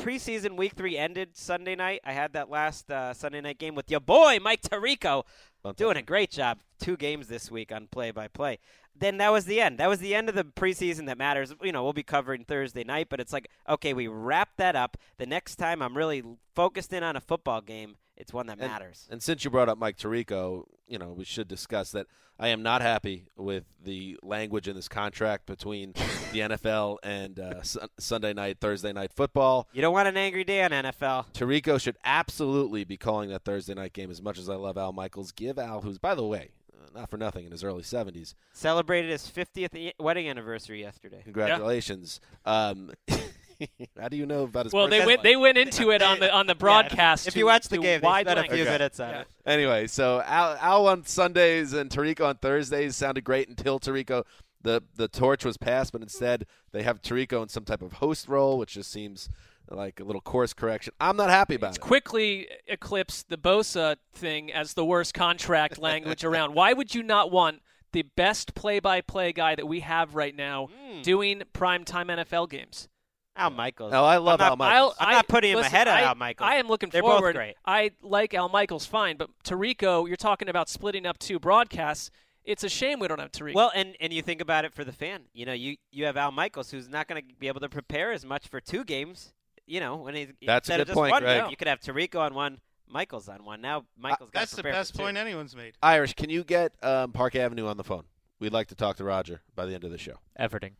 preseason 0.00 0.56
week 0.56 0.74
three 0.74 0.96
ended 0.96 1.36
Sunday 1.36 1.74
night, 1.74 2.00
I 2.04 2.12
had 2.12 2.32
that 2.32 2.50
last 2.50 2.90
uh, 2.90 3.12
Sunday 3.14 3.40
night 3.40 3.58
game 3.58 3.74
with 3.74 3.90
your 3.90 4.00
boy 4.00 4.38
Mike 4.42 4.62
Tirico, 4.62 5.24
Don't 5.62 5.76
doing 5.76 5.96
a 5.96 6.02
great 6.02 6.30
job. 6.30 6.58
Two 6.78 6.96
games 6.96 7.28
this 7.28 7.50
week 7.50 7.70
on 7.72 7.88
play 7.88 8.10
by 8.10 8.28
play. 8.28 8.58
Then 8.96 9.18
that 9.18 9.32
was 9.32 9.44
the 9.44 9.60
end. 9.60 9.78
That 9.78 9.88
was 9.88 10.00
the 10.00 10.14
end 10.14 10.28
of 10.28 10.34
the 10.34 10.44
preseason 10.44 11.06
that 11.06 11.18
matters. 11.18 11.54
You 11.62 11.72
know, 11.72 11.84
we'll 11.84 11.92
be 11.92 12.02
covering 12.02 12.44
Thursday 12.44 12.84
night, 12.84 13.08
but 13.10 13.20
it's 13.20 13.32
like, 13.32 13.48
okay, 13.68 13.92
we 13.92 14.08
wrap 14.08 14.50
that 14.56 14.76
up. 14.76 14.96
The 15.18 15.26
next 15.26 15.56
time 15.56 15.82
I'm 15.82 15.96
really 15.96 16.22
focused 16.54 16.92
in 16.92 17.02
on 17.02 17.16
a 17.16 17.20
football 17.20 17.60
game, 17.60 17.96
it's 18.20 18.32
one 18.32 18.46
that 18.46 18.58
And- 18.60 18.70
matters. 18.70 19.08
And 19.10 19.22
since 19.22 19.44
you 19.44 19.50
brought 19.50 19.68
up 19.68 19.78
Mike 19.78 19.96
Tirico, 19.96 20.64
you 20.86 20.98
know 20.98 21.08
we 21.10 21.24
should 21.24 21.48
discuss 21.48 21.90
that. 21.92 22.06
I 22.42 22.48
am 22.48 22.62
not 22.62 22.80
happy 22.80 23.26
with 23.36 23.64
the 23.84 24.16
language 24.22 24.66
in 24.66 24.74
this 24.74 24.88
contract 24.88 25.44
between 25.44 25.92
the 26.32 26.38
NFL 26.48 26.96
and 27.02 27.38
uh, 27.38 27.62
Sun- 27.62 27.88
Sunday 27.98 28.32
night, 28.32 28.56
Thursday 28.60 28.94
night 28.94 29.12
football. 29.12 29.68
You 29.74 29.82
don't 29.82 29.92
want 29.92 30.08
an 30.08 30.16
angry 30.16 30.42
day 30.44 30.62
on 30.62 30.70
NFL. 30.70 31.26
Tirico 31.34 31.78
should 31.78 31.98
absolutely 32.02 32.84
be 32.84 32.96
calling 32.96 33.28
that 33.28 33.44
Thursday 33.44 33.74
night 33.74 33.92
game. 33.92 34.10
As 34.10 34.22
much 34.22 34.38
as 34.38 34.48
I 34.48 34.54
love 34.54 34.78
Al 34.78 34.92
Michaels, 34.94 35.32
give 35.32 35.58
Al, 35.58 35.82
who's 35.82 35.98
by 35.98 36.14
the 36.14 36.24
way, 36.24 36.48
uh, 36.74 36.98
not 36.98 37.10
for 37.10 37.18
nothing 37.18 37.44
in 37.44 37.50
his 37.52 37.62
early 37.62 37.82
seventies, 37.82 38.34
Celebrated 38.54 39.10
his 39.10 39.26
50th 39.26 39.74
e- 39.74 39.92
wedding 40.00 40.26
anniversary 40.26 40.80
yesterday. 40.80 41.20
congratulations. 41.22 42.20
Um, 42.46 42.90
how 44.00 44.08
do 44.08 44.16
you 44.16 44.26
know 44.26 44.44
about 44.44 44.66
his? 44.66 44.72
well, 44.72 44.88
they 44.88 44.98
went 45.04 45.18
life? 45.18 45.22
they 45.22 45.36
went 45.36 45.58
into 45.58 45.90
it 45.90 46.02
on 46.02 46.18
the 46.20 46.32
on 46.32 46.46
the 46.46 46.54
broadcast. 46.66 47.26
If 47.26 47.36
you 47.36 47.46
watch 47.46 47.68
the 47.68 47.78
game, 47.78 48.00
they 48.00 48.06
wide 48.06 48.26
spent 48.26 48.38
a 48.38 48.52
few 48.52 48.62
Okay. 48.62 48.70
minutes 48.70 49.00
on 49.00 49.10
Yeah. 49.10 49.20
it. 49.20 49.26
Anyway, 49.46 49.86
so 49.86 50.22
Al, 50.26 50.56
Al 50.60 50.86
on 50.88 51.04
Sundays 51.04 51.72
and 51.72 51.90
Tirico 51.90 52.26
on 52.26 52.36
Thursdays 52.36 52.96
sounded 52.96 53.24
great 53.24 53.48
until 53.48 53.78
Tirico 53.80 54.24
the 54.62 54.82
the 54.96 55.08
torch 55.08 55.44
was 55.44 55.56
passed, 55.56 55.92
but 55.92 56.02
instead 56.02 56.46
they 56.72 56.82
have 56.82 57.00
Tirico 57.02 57.42
in 57.42 57.48
some 57.48 57.64
type 57.64 57.82
of 57.82 57.94
host 57.94 58.28
role, 58.28 58.58
which 58.58 58.74
just 58.74 58.90
seems 58.90 59.28
like 59.70 60.00
a 60.00 60.04
little 60.04 60.20
course 60.20 60.52
correction. 60.52 60.92
I'm 61.00 61.16
not 61.16 61.30
happy 61.30 61.54
about 61.54 61.76
it. 61.76 61.80
quickly 61.80 62.48
eclipsed 62.66 63.28
the 63.28 63.38
Bosa 63.38 63.96
thing 64.12 64.52
as 64.52 64.74
the 64.74 64.84
worst 64.84 65.14
contract 65.14 65.78
language 65.78 66.24
around. 66.24 66.54
Why 66.54 66.72
would 66.72 66.92
you 66.94 67.02
not 67.04 67.30
want 67.30 67.62
the 67.92 68.02
best 68.02 68.54
play-by-play 68.54 69.32
guy 69.32 69.54
that 69.54 69.66
we 69.66 69.80
have 69.80 70.14
right 70.16 70.34
now 70.36 70.66
Hmm. 70.66 71.02
doing 71.02 71.42
primetime 71.54 72.06
NFL 72.10 72.48
games? 72.50 72.88
Al 73.36 73.50
Michaels. 73.50 73.92
Oh, 73.94 74.04
I 74.04 74.16
love 74.18 74.40
I'm 74.40 74.48
Al 74.48 74.56
Michaels. 74.56 74.94
I'm 74.98 75.12
not 75.12 75.28
putting 75.28 75.52
him 75.52 75.58
listen, 75.58 75.74
ahead 75.74 75.88
of 75.88 75.94
I, 75.94 76.02
Al 76.02 76.14
Michaels. 76.14 76.48
I 76.50 76.56
am 76.56 76.68
looking 76.68 76.90
They're 76.90 77.02
both 77.02 77.18
forward. 77.18 77.34
great. 77.36 77.54
I 77.64 77.92
like 78.02 78.34
Al 78.34 78.48
Michaels 78.48 78.86
fine, 78.86 79.16
but 79.16 79.30
Tirico, 79.44 80.06
you're 80.06 80.16
talking 80.16 80.48
about 80.48 80.68
splitting 80.68 81.06
up 81.06 81.18
two 81.18 81.38
broadcasts. 81.38 82.10
It's 82.44 82.64
a 82.64 82.68
shame 82.68 82.98
we 82.98 83.08
don't 83.08 83.20
have 83.20 83.32
Tirico. 83.32 83.54
Well, 83.54 83.70
and 83.74 83.94
and 84.00 84.12
you 84.12 84.22
think 84.22 84.40
about 84.40 84.64
it 84.64 84.74
for 84.74 84.82
the 84.84 84.92
fan. 84.92 85.22
You 85.32 85.46
know, 85.46 85.52
you 85.52 85.76
you 85.92 86.06
have 86.06 86.16
Al 86.16 86.32
Michaels 86.32 86.70
who's 86.70 86.88
not 86.88 87.06
going 87.08 87.22
to 87.22 87.34
be 87.38 87.48
able 87.48 87.60
to 87.60 87.68
prepare 87.68 88.12
as 88.12 88.24
much 88.24 88.48
for 88.48 88.60
two 88.60 88.84
games. 88.84 89.32
You 89.66 89.78
know, 89.80 89.96
when 89.96 90.14
he's 90.14 90.28
That's 90.44 90.68
a 90.68 90.72
instead 90.72 90.80
of 90.80 90.86
good 90.86 90.90
just 90.92 90.96
point, 90.96 91.12
one, 91.12 91.22
Greg. 91.22 91.50
You 91.50 91.56
could 91.56 91.68
have 91.68 91.80
Tirico 91.80 92.18
on 92.20 92.34
one, 92.34 92.60
Michaels 92.88 93.28
on 93.28 93.44
one. 93.44 93.60
Now 93.60 93.84
Michaels 93.96 94.30
got 94.30 94.40
That's 94.40 94.52
the 94.52 94.62
best 94.64 94.94
two. 94.94 95.02
point 95.02 95.16
anyone's 95.16 95.54
made. 95.54 95.74
Irish, 95.82 96.14
can 96.14 96.28
you 96.30 96.42
get 96.42 96.72
um, 96.82 97.12
Park 97.12 97.36
Avenue 97.36 97.66
on 97.68 97.76
the 97.76 97.84
phone? 97.84 98.04
We'd 98.40 98.52
like 98.52 98.68
to 98.68 98.74
talk 98.74 98.96
to 98.96 99.04
Roger 99.04 99.42
by 99.54 99.66
the 99.66 99.74
end 99.74 99.84
of 99.84 99.90
the 99.90 99.98
show. 99.98 100.14
Efforting. 100.38 100.72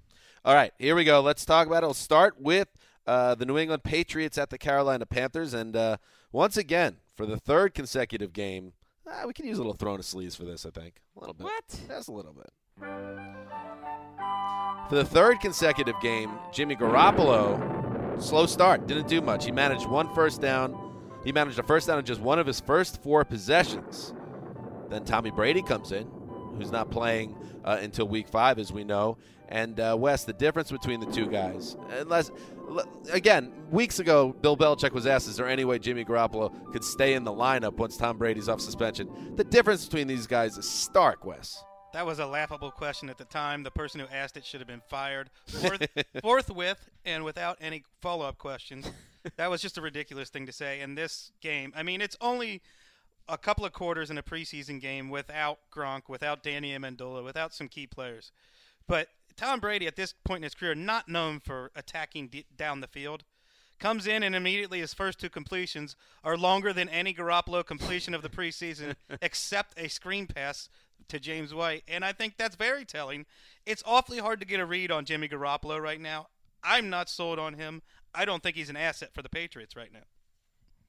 All 0.42 0.54
right, 0.54 0.72
here 0.78 0.94
we 0.94 1.04
go. 1.04 1.20
Let's 1.20 1.44
talk 1.44 1.66
about 1.66 1.82
it. 1.82 1.86
We'll 1.86 1.92
start 1.92 2.40
with 2.40 2.68
uh, 3.06 3.34
the 3.34 3.44
New 3.44 3.58
England 3.58 3.84
Patriots 3.84 4.38
at 4.38 4.48
the 4.48 4.56
Carolina 4.56 5.04
Panthers. 5.04 5.52
And 5.52 5.76
uh, 5.76 5.98
once 6.32 6.56
again, 6.56 6.96
for 7.14 7.26
the 7.26 7.36
third 7.36 7.74
consecutive 7.74 8.32
game, 8.32 8.72
uh, 9.06 9.24
we 9.26 9.34
can 9.34 9.44
use 9.46 9.58
a 9.58 9.60
little 9.60 9.74
thrown 9.74 9.98
of 9.98 10.06
sleeves 10.06 10.34
for 10.34 10.44
this, 10.44 10.64
I 10.64 10.70
think. 10.70 10.94
A 11.14 11.20
little 11.20 11.34
bit. 11.34 11.44
What? 11.44 11.80
Just 11.88 12.08
a 12.08 12.12
little 12.12 12.32
bit. 12.32 12.50
For 14.88 14.94
the 14.94 15.04
third 15.04 15.40
consecutive 15.40 16.00
game, 16.00 16.30
Jimmy 16.52 16.74
Garoppolo, 16.74 18.22
slow 18.22 18.46
start, 18.46 18.86
didn't 18.86 19.08
do 19.08 19.20
much. 19.20 19.44
He 19.44 19.52
managed 19.52 19.86
one 19.86 20.12
first 20.14 20.40
down. 20.40 20.74
He 21.22 21.32
managed 21.32 21.58
a 21.58 21.62
first 21.62 21.86
down 21.86 21.98
in 21.98 22.06
just 22.06 22.22
one 22.22 22.38
of 22.38 22.46
his 22.46 22.60
first 22.60 23.02
four 23.02 23.26
possessions. 23.26 24.14
Then 24.88 25.04
Tommy 25.04 25.30
Brady 25.30 25.60
comes 25.62 25.92
in, 25.92 26.10
who's 26.60 26.72
not 26.72 26.90
playing 26.90 27.36
uh, 27.64 27.78
until 27.80 28.06
week 28.08 28.28
five, 28.28 28.58
as 28.58 28.72
we 28.72 28.84
know. 28.84 29.18
And 29.48 29.80
uh, 29.80 29.96
Wes, 29.98 30.24
the 30.24 30.32
difference 30.32 30.70
between 30.70 31.00
the 31.00 31.06
two 31.06 31.26
guys, 31.26 31.76
unless 31.98 32.30
again, 33.10 33.52
weeks 33.70 33.98
ago, 33.98 34.32
Bill 34.40 34.56
Belichick 34.56 34.92
was 34.92 35.06
asked, 35.06 35.28
"Is 35.28 35.36
there 35.36 35.48
any 35.48 35.64
way 35.64 35.78
Jimmy 35.78 36.04
Garoppolo 36.04 36.72
could 36.72 36.84
stay 36.84 37.14
in 37.14 37.24
the 37.24 37.32
lineup 37.32 37.74
once 37.74 37.96
Tom 37.96 38.16
Brady's 38.16 38.48
off 38.48 38.60
suspension?" 38.60 39.34
The 39.36 39.44
difference 39.44 39.84
between 39.84 40.06
these 40.06 40.26
guys 40.26 40.56
is 40.56 40.68
stark, 40.68 41.24
Wes. 41.24 41.64
That 41.92 42.06
was 42.06 42.20
a 42.20 42.26
laughable 42.26 42.70
question 42.70 43.10
at 43.10 43.18
the 43.18 43.24
time. 43.24 43.64
The 43.64 43.70
person 43.70 44.00
who 44.00 44.06
asked 44.06 44.36
it 44.36 44.44
should 44.44 44.60
have 44.60 44.68
been 44.68 44.82
fired 44.88 45.30
forth, 45.46 45.86
forthwith 46.22 46.88
and 47.04 47.24
without 47.24 47.58
any 47.60 47.84
follow 48.00 48.26
up 48.26 48.38
questions. 48.38 48.88
That 49.36 49.50
was 49.50 49.60
just 49.60 49.76
a 49.76 49.82
ridiculous 49.82 50.30
thing 50.30 50.46
to 50.46 50.52
say. 50.52 50.80
In 50.80 50.94
this 50.94 51.32
game, 51.40 51.72
I 51.74 51.82
mean, 51.82 52.00
it's 52.00 52.16
only 52.20 52.62
a 53.30 53.38
couple 53.38 53.64
of 53.64 53.72
quarters 53.72 54.10
in 54.10 54.18
a 54.18 54.22
preseason 54.22 54.80
game 54.80 55.08
without 55.08 55.58
Gronk, 55.72 56.08
without 56.08 56.42
Danny 56.42 56.76
Amendola, 56.76 57.24
without 57.24 57.54
some 57.54 57.68
key 57.68 57.86
players. 57.86 58.32
But 58.86 59.08
Tom 59.36 59.60
Brady, 59.60 59.86
at 59.86 59.96
this 59.96 60.12
point 60.24 60.38
in 60.38 60.44
his 60.44 60.54
career, 60.54 60.74
not 60.74 61.08
known 61.08 61.40
for 61.40 61.70
attacking 61.74 62.28
d- 62.28 62.46
down 62.56 62.80
the 62.80 62.86
field, 62.88 63.24
comes 63.78 64.06
in 64.06 64.22
and 64.22 64.34
immediately 64.34 64.80
his 64.80 64.92
first 64.92 65.18
two 65.18 65.30
completions 65.30 65.96
are 66.22 66.36
longer 66.36 66.72
than 66.72 66.88
any 66.88 67.14
Garoppolo 67.14 67.64
completion 67.64 68.14
of 68.14 68.22
the 68.22 68.28
preseason, 68.28 68.96
except 69.22 69.78
a 69.78 69.88
screen 69.88 70.26
pass 70.26 70.68
to 71.08 71.18
James 71.18 71.54
White. 71.54 71.84
And 71.88 72.04
I 72.04 72.12
think 72.12 72.34
that's 72.36 72.56
very 72.56 72.84
telling. 72.84 73.26
It's 73.64 73.82
awfully 73.86 74.18
hard 74.18 74.40
to 74.40 74.46
get 74.46 74.60
a 74.60 74.66
read 74.66 74.90
on 74.90 75.04
Jimmy 75.04 75.28
Garoppolo 75.28 75.80
right 75.80 76.00
now. 76.00 76.26
I'm 76.62 76.90
not 76.90 77.08
sold 77.08 77.38
on 77.38 77.54
him. 77.54 77.82
I 78.14 78.24
don't 78.24 78.42
think 78.42 78.56
he's 78.56 78.70
an 78.70 78.76
asset 78.76 79.14
for 79.14 79.22
the 79.22 79.28
Patriots 79.28 79.76
right 79.76 79.92
now. 79.92 80.00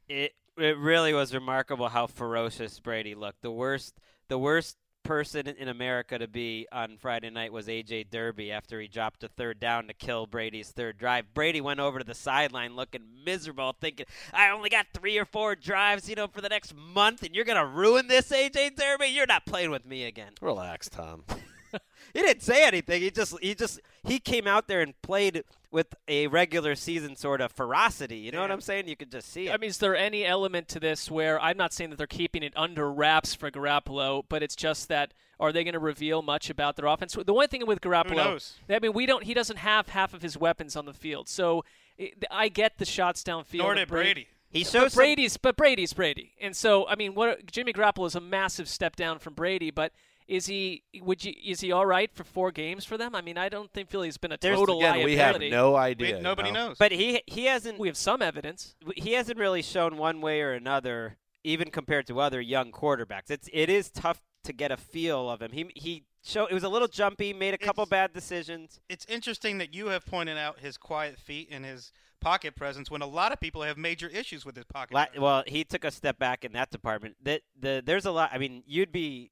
It 0.09 0.33
it 0.57 0.77
really 0.77 1.13
was 1.13 1.33
remarkable 1.33 1.89
how 1.89 2.07
ferocious 2.07 2.79
Brady 2.79 3.15
looked. 3.15 3.41
The 3.41 3.51
worst 3.51 3.99
the 4.27 4.37
worst 4.37 4.77
person 5.03 5.47
in 5.47 5.67
America 5.67 6.17
to 6.17 6.27
be 6.27 6.67
on 6.71 6.97
Friday 6.97 7.29
night 7.29 7.51
was 7.51 7.67
AJ 7.67 8.09
Derby 8.11 8.51
after 8.51 8.79
he 8.79 8.87
dropped 8.87 9.23
a 9.23 9.27
third 9.27 9.59
down 9.59 9.87
to 9.87 9.93
kill 9.93 10.27
Brady's 10.27 10.69
third 10.69 10.97
drive. 10.97 11.33
Brady 11.33 11.59
went 11.59 11.79
over 11.79 11.99
to 11.99 12.05
the 12.05 12.13
sideline 12.13 12.75
looking 12.75 13.01
miserable, 13.25 13.75
thinking, 13.79 14.05
I 14.33 14.49
only 14.51 14.69
got 14.69 14.87
three 14.93 15.17
or 15.17 15.25
four 15.25 15.55
drives, 15.55 16.07
you 16.07 16.15
know, 16.15 16.27
for 16.27 16.41
the 16.41 16.49
next 16.49 16.75
month, 16.75 17.23
and 17.23 17.35
you're 17.35 17.45
gonna 17.45 17.65
ruin 17.65 18.07
this, 18.07 18.31
AJ 18.31 18.75
Derby? 18.75 19.07
You're 19.07 19.25
not 19.25 19.45
playing 19.45 19.71
with 19.71 19.85
me 19.85 20.05
again. 20.05 20.33
Relax, 20.41 20.87
Tom. 20.89 21.23
He 22.13 22.21
didn't 22.21 22.41
say 22.41 22.65
anything. 22.65 23.01
He 23.01 23.09
just 23.09 23.39
he 23.39 23.55
just 23.55 23.79
he 24.03 24.19
came 24.19 24.45
out 24.45 24.67
there 24.67 24.81
and 24.81 24.99
played 25.01 25.43
with 25.71 25.95
a 26.09 26.27
regular 26.27 26.75
season 26.75 27.15
sort 27.15 27.39
of 27.39 27.53
ferocity. 27.53 28.17
You 28.17 28.31
know 28.33 28.41
what 28.41 28.51
I'm 28.51 28.59
saying? 28.59 28.89
You 28.89 28.97
could 28.97 29.09
just 29.11 29.31
see 29.31 29.47
it. 29.47 29.53
I 29.53 29.57
mean, 29.57 29.69
is 29.69 29.77
there 29.77 29.95
any 29.95 30.25
element 30.25 30.67
to 30.69 30.79
this 30.81 31.09
where 31.09 31.39
I'm 31.41 31.55
not 31.55 31.71
saying 31.71 31.91
that 31.91 31.95
they're 31.95 32.07
keeping 32.07 32.43
it 32.43 32.51
under 32.57 32.91
wraps 32.91 33.33
for 33.33 33.49
Garoppolo, 33.49 34.23
but 34.27 34.43
it's 34.43 34.57
just 34.57 34.89
that 34.89 35.13
are 35.39 35.53
they 35.53 35.63
going 35.63 35.73
to 35.73 35.79
reveal 35.79 36.21
much 36.21 36.49
about 36.49 36.75
their 36.75 36.85
offense? 36.87 37.15
The 37.25 37.33
one 37.33 37.47
thing 37.47 37.65
with 37.65 37.79
Garoppolo, 37.79 38.15
knows? 38.17 38.55
I 38.69 38.79
mean, 38.79 38.91
we 38.91 39.05
don't. 39.05 39.23
He 39.23 39.33
doesn't 39.33 39.57
have 39.59 39.89
half 39.89 40.13
of 40.13 40.21
his 40.21 40.37
weapons 40.37 40.75
on 40.75 40.85
the 40.85 40.93
field, 40.93 41.29
so 41.29 41.63
it, 41.97 42.25
I 42.29 42.49
get 42.49 42.77
the 42.77 42.85
shots 42.85 43.23
downfield. 43.23 43.59
Nor 43.59 43.71
and 43.71 43.79
did 43.79 43.87
Brady- 43.87 44.07
Brady. 44.13 44.27
he 44.49 44.63
But 44.63 44.71
shows 44.71 44.93
some- 44.93 44.99
Brady's, 44.99 45.37
but 45.37 45.55
Brady's 45.55 45.93
Brady, 45.93 46.33
and 46.41 46.53
so 46.57 46.85
I 46.89 46.95
mean, 46.95 47.15
what 47.15 47.45
Jimmy 47.49 47.71
Garoppolo 47.71 48.07
is 48.07 48.15
a 48.15 48.21
massive 48.21 48.67
step 48.67 48.97
down 48.97 49.19
from 49.19 49.33
Brady, 49.33 49.71
but. 49.71 49.93
Is 50.31 50.45
he? 50.45 50.83
Would 51.01 51.25
you? 51.25 51.33
Is 51.45 51.59
he 51.59 51.71
all 51.73 51.85
right 51.85 52.09
for 52.13 52.23
four 52.23 52.51
games 52.51 52.85
for 52.85 52.97
them? 52.97 53.13
I 53.15 53.21
mean, 53.21 53.37
I 53.37 53.49
don't 53.49 53.69
think 53.73 53.89
Philly 53.89 54.07
has 54.07 54.17
been 54.17 54.31
a 54.31 54.37
There's- 54.39 54.57
total 54.57 54.77
Again, 54.79 55.03
we 55.03 55.17
have 55.17 55.41
no 55.41 55.75
idea. 55.75 56.15
We- 56.15 56.21
nobody 56.21 56.47
you 56.49 56.53
know? 56.53 56.67
knows. 56.69 56.77
but 56.77 56.91
he 56.93 57.21
he 57.27 57.45
hasn't 57.45 57.77
We 57.79 57.89
have 57.89 57.97
some 57.97 58.21
evidence. 58.21 58.75
he 58.95 59.11
hasn't 59.13 59.37
really 59.37 59.61
shown 59.61 59.97
one 59.97 60.21
way 60.21 60.41
or 60.41 60.53
another, 60.53 61.17
even 61.43 61.69
compared 61.69 62.07
to 62.07 62.21
other 62.21 62.39
young 62.39 62.71
quarterbacks. 62.71 63.29
It's 63.29 63.49
it 63.51 63.69
is 63.69 63.89
tough 63.91 64.21
to 64.45 64.53
get 64.53 64.71
a 64.71 64.77
feel 64.77 65.29
of 65.29 65.41
him. 65.41 65.51
He 65.51 65.69
he 65.75 66.05
show 66.23 66.45
it 66.45 66.53
was 66.53 66.63
a 66.63 66.69
little 66.69 66.87
jumpy, 66.87 67.33
made 67.33 67.53
a 67.53 67.57
couple 67.57 67.81
It's- 67.83 67.89
bad 67.89 68.13
decisions. 68.13 68.79
it's 68.87 69.05
interesting 69.09 69.57
that 69.57 69.73
you 69.73 69.87
have 69.87 70.05
pointed 70.05 70.37
out 70.37 70.59
his 70.59 70.77
quiet 70.77 71.19
feet 71.19 71.49
and 71.51 71.65
his 71.65 71.91
pocket 72.21 72.55
presence 72.55 72.89
when 72.89 73.01
a 73.01 73.05
lot 73.07 73.33
of 73.33 73.39
people 73.41 73.63
have 73.63 73.77
major 73.77 74.07
issues 74.07 74.45
with 74.45 74.55
his 74.55 74.63
pocket. 74.65 74.93
La- 74.93 75.05
presence. 75.07 75.21
well, 75.21 75.43
he 75.45 75.65
took 75.65 75.83
a 75.83 75.91
step 75.91 76.17
back 76.19 76.45
in 76.45 76.53
that 76.53 76.69
department. 76.71 77.17
That 77.21 77.41
the 77.59 77.83
there's 77.85 78.05
a 78.05 78.11
lot. 78.11 78.29
I 78.31 78.37
mean, 78.37 78.63
you'd 78.65 78.91
be 78.93 79.31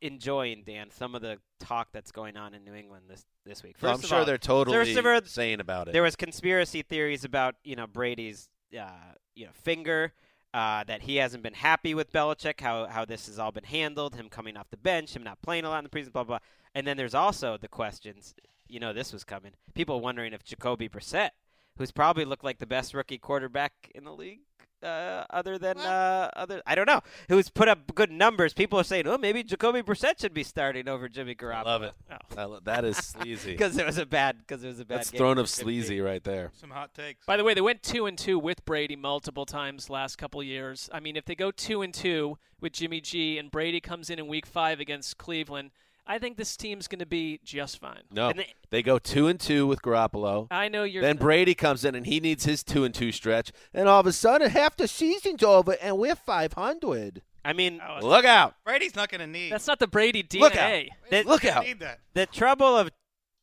enjoying 0.00 0.62
Dan 0.64 0.90
some 0.90 1.14
of 1.14 1.22
the 1.22 1.38
talk 1.60 1.88
that's 1.92 2.12
going 2.12 2.36
on 2.36 2.54
in 2.54 2.64
New 2.64 2.74
England 2.74 3.04
this 3.08 3.24
this 3.44 3.62
week. 3.62 3.76
So 3.80 3.88
I'm 3.88 4.00
sure 4.00 4.18
all, 4.18 4.24
they're 4.24 4.38
totally 4.38 4.76
first 4.76 4.96
of 4.96 5.28
saying 5.28 5.60
about 5.60 5.88
it. 5.88 5.92
There 5.92 6.02
was 6.02 6.16
conspiracy 6.16 6.82
theories 6.82 7.24
about 7.24 7.56
you 7.64 7.76
know 7.76 7.86
Brady's 7.86 8.48
uh, 8.78 8.90
you 9.34 9.46
know 9.46 9.52
finger. 9.52 10.12
Uh, 10.54 10.82
that 10.84 11.02
he 11.02 11.16
hasn't 11.16 11.42
been 11.42 11.52
happy 11.52 11.92
with 11.92 12.10
Belichick, 12.12 12.60
how 12.60 12.86
how 12.86 13.04
this 13.04 13.26
has 13.26 13.38
all 13.38 13.52
been 13.52 13.64
handled, 13.64 14.14
him 14.14 14.30
coming 14.30 14.56
off 14.56 14.70
the 14.70 14.76
bench, 14.78 15.14
him 15.14 15.22
not 15.22 15.42
playing 15.42 15.66
a 15.66 15.68
lot 15.68 15.78
in 15.78 15.84
the 15.84 15.90
preseason, 15.90 16.12
blah 16.12 16.24
blah. 16.24 16.38
blah. 16.38 16.46
And 16.74 16.86
then 16.86 16.96
there's 16.96 17.14
also 17.14 17.58
the 17.58 17.68
questions. 17.68 18.34
You 18.66 18.80
know, 18.80 18.94
this 18.94 19.12
was 19.12 19.22
coming. 19.22 19.52
People 19.74 20.00
wondering 20.00 20.32
if 20.32 20.44
Jacoby 20.44 20.88
Brissett, 20.88 21.30
who's 21.76 21.92
probably 21.92 22.24
looked 22.24 22.44
like 22.44 22.58
the 22.58 22.66
best 22.66 22.94
rookie 22.94 23.18
quarterback 23.18 23.90
in 23.94 24.04
the 24.04 24.12
league, 24.12 24.40
uh, 24.82 25.24
other 25.30 25.58
than 25.58 25.78
uh, 25.78 26.30
other, 26.36 26.62
I 26.66 26.74
don't 26.74 26.86
know, 26.86 27.00
who's 27.28 27.50
put 27.50 27.68
up 27.68 27.94
good 27.94 28.10
numbers. 28.10 28.52
People 28.52 28.78
are 28.78 28.84
saying, 28.84 29.06
oh, 29.06 29.18
maybe 29.18 29.42
Jacoby 29.42 29.82
Brissett 29.82 30.20
should 30.20 30.34
be 30.34 30.42
starting 30.42 30.88
over 30.88 31.08
Jimmy 31.08 31.34
Garoppolo. 31.34 31.64
Love 31.64 31.82
it. 31.82 31.92
I 32.36 32.44
lo- 32.44 32.60
that 32.64 32.84
is 32.84 32.96
sleazy. 32.96 33.52
because 33.52 33.76
it 33.76 33.86
was 33.86 33.98
a 33.98 34.06
bad 34.06 34.38
because 34.38 34.64
it 34.64 34.68
was 34.68 34.80
a 34.80 34.84
bad. 34.84 34.98
That's 34.98 35.10
game 35.10 35.18
throne 35.18 35.38
of 35.38 35.48
50. 35.48 35.62
sleazy 35.62 36.00
right 36.00 36.22
there. 36.22 36.50
Some 36.54 36.70
hot 36.70 36.94
takes. 36.94 37.24
By 37.26 37.36
the 37.36 37.44
way, 37.44 37.54
they 37.54 37.60
went 37.60 37.82
two 37.82 38.06
and 38.06 38.16
two 38.16 38.38
with 38.38 38.64
Brady 38.64 38.96
multiple 38.96 39.46
times 39.46 39.90
last 39.90 40.16
couple 40.16 40.42
years. 40.42 40.88
I 40.92 41.00
mean, 41.00 41.16
if 41.16 41.24
they 41.24 41.34
go 41.34 41.50
two 41.50 41.82
and 41.82 41.92
two 41.92 42.38
with 42.60 42.72
Jimmy 42.72 43.00
G 43.00 43.38
and 43.38 43.50
Brady 43.50 43.80
comes 43.80 44.10
in 44.10 44.18
in 44.18 44.26
Week 44.26 44.46
Five 44.46 44.80
against 44.80 45.18
Cleveland, 45.18 45.70
I 46.06 46.18
think 46.18 46.36
this 46.36 46.56
team's 46.56 46.86
going 46.88 47.00
to 47.00 47.06
be 47.06 47.40
just 47.44 47.80
fine. 47.80 48.02
No, 48.12 48.28
And 48.28 48.38
they, 48.38 48.54
they- 48.70 48.82
go 48.82 48.98
two 48.98 49.26
and 49.26 49.40
two 49.40 49.66
with 49.66 49.82
Garoppolo. 49.82 50.46
I 50.50 50.68
know 50.68 50.84
you're. 50.84 51.02
Then 51.02 51.16
Brady 51.16 51.54
comes 51.54 51.84
in 51.84 51.94
and 51.94 52.06
he 52.06 52.20
needs 52.20 52.44
his 52.44 52.62
two 52.62 52.84
and 52.84 52.94
two 52.94 53.10
stretch, 53.12 53.50
and 53.74 53.88
all 53.88 54.00
of 54.00 54.06
a 54.06 54.12
sudden 54.12 54.50
half 54.50 54.76
the 54.76 54.86
season's 54.88 55.42
over 55.42 55.76
and 55.82 55.98
we're 55.98 56.14
five 56.14 56.52
hundred. 56.52 57.22
I 57.44 57.52
mean, 57.52 57.80
Oh, 57.80 58.04
Look 58.06 58.24
out! 58.24 58.54
Brady's 58.64 58.96
not 58.96 59.08
going 59.08 59.20
to 59.20 59.26
need. 59.26 59.52
that's 59.52 59.66
not 59.68 59.78
the 59.78 59.86
Brady 59.86 60.22
DNA. 60.24 60.40
Look 60.40 60.56
out. 60.56 60.84
that- 61.10 61.26
Look 61.26 61.42
Doesn't 61.42 61.56
out! 61.58 61.64
Need 61.64 61.80
that. 61.80 62.00
the 62.14 62.26
trouble 62.26 62.76
of 62.76 62.90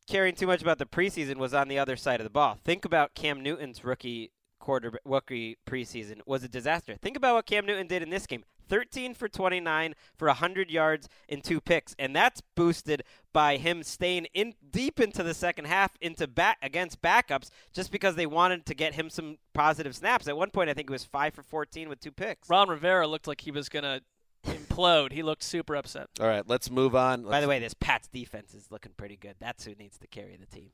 caring 0.06 0.34
too 0.34 0.46
much 0.46 0.60
about 0.60 0.76
the 0.78 0.84
preseason 0.86 1.36
was 1.36 1.54
on 1.54 1.68
the 1.68 1.78
other 1.78 1.96
side 1.96 2.20
of 2.20 2.24
the 2.24 2.30
ball. 2.30 2.58
Think 2.64 2.84
about 2.84 3.14
Cam 3.14 3.42
Newton's 3.42 3.82
rookie 3.84 4.30
quarter 4.64 4.98
rookie 5.04 5.58
preseason 5.66 6.20
was 6.24 6.42
a 6.42 6.48
disaster. 6.48 6.96
Think 7.02 7.18
about 7.18 7.34
what 7.34 7.44
Cam 7.44 7.66
Newton 7.66 7.86
did 7.86 8.02
in 8.02 8.08
this 8.08 8.26
game. 8.26 8.44
13 8.70 9.12
for 9.12 9.28
29 9.28 9.92
for 10.16 10.26
100 10.28 10.70
yards 10.70 11.06
and 11.28 11.44
two 11.44 11.60
picks 11.60 11.94
and 11.98 12.16
that's 12.16 12.40
boosted 12.56 13.02
by 13.34 13.58
him 13.58 13.82
staying 13.82 14.24
in 14.32 14.54
deep 14.70 14.98
into 15.00 15.22
the 15.22 15.34
second 15.34 15.66
half 15.66 15.90
into 16.00 16.26
back 16.26 16.56
against 16.62 17.02
backups 17.02 17.50
just 17.74 17.92
because 17.92 18.14
they 18.14 18.24
wanted 18.24 18.64
to 18.64 18.74
get 18.74 18.94
him 18.94 19.10
some 19.10 19.36
positive 19.52 19.94
snaps. 19.94 20.26
At 20.28 20.36
one 20.38 20.48
point 20.50 20.70
I 20.70 20.72
think 20.72 20.88
it 20.88 20.92
was 20.92 21.04
5 21.04 21.34
for 21.34 21.42
14 21.42 21.90
with 21.90 22.00
two 22.00 22.10
picks. 22.10 22.48
Ron 22.48 22.70
Rivera 22.70 23.06
looked 23.06 23.26
like 23.28 23.42
he 23.42 23.50
was 23.50 23.68
going 23.68 23.82
to 23.82 24.00
implode. 24.46 25.12
He 25.12 25.22
looked 25.22 25.42
super 25.42 25.76
upset. 25.76 26.08
All 26.18 26.26
right, 26.26 26.48
let's 26.48 26.70
move 26.70 26.96
on. 26.96 27.22
By 27.24 27.28
Let's- 27.28 27.42
the 27.44 27.48
way, 27.48 27.58
this 27.58 27.74
Pats 27.74 28.08
defense 28.08 28.54
is 28.54 28.70
looking 28.70 28.92
pretty 28.96 29.16
good. 29.18 29.34
That's 29.40 29.62
who 29.66 29.74
needs 29.74 29.98
to 29.98 30.06
carry 30.06 30.36
the 30.36 30.46
team. 30.46 30.70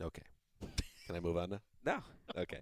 Okay. 0.00 0.22
Can 1.06 1.16
I 1.16 1.20
move 1.20 1.36
on 1.36 1.50
now? 1.50 1.60
No. 1.84 1.98
Okay. 2.40 2.60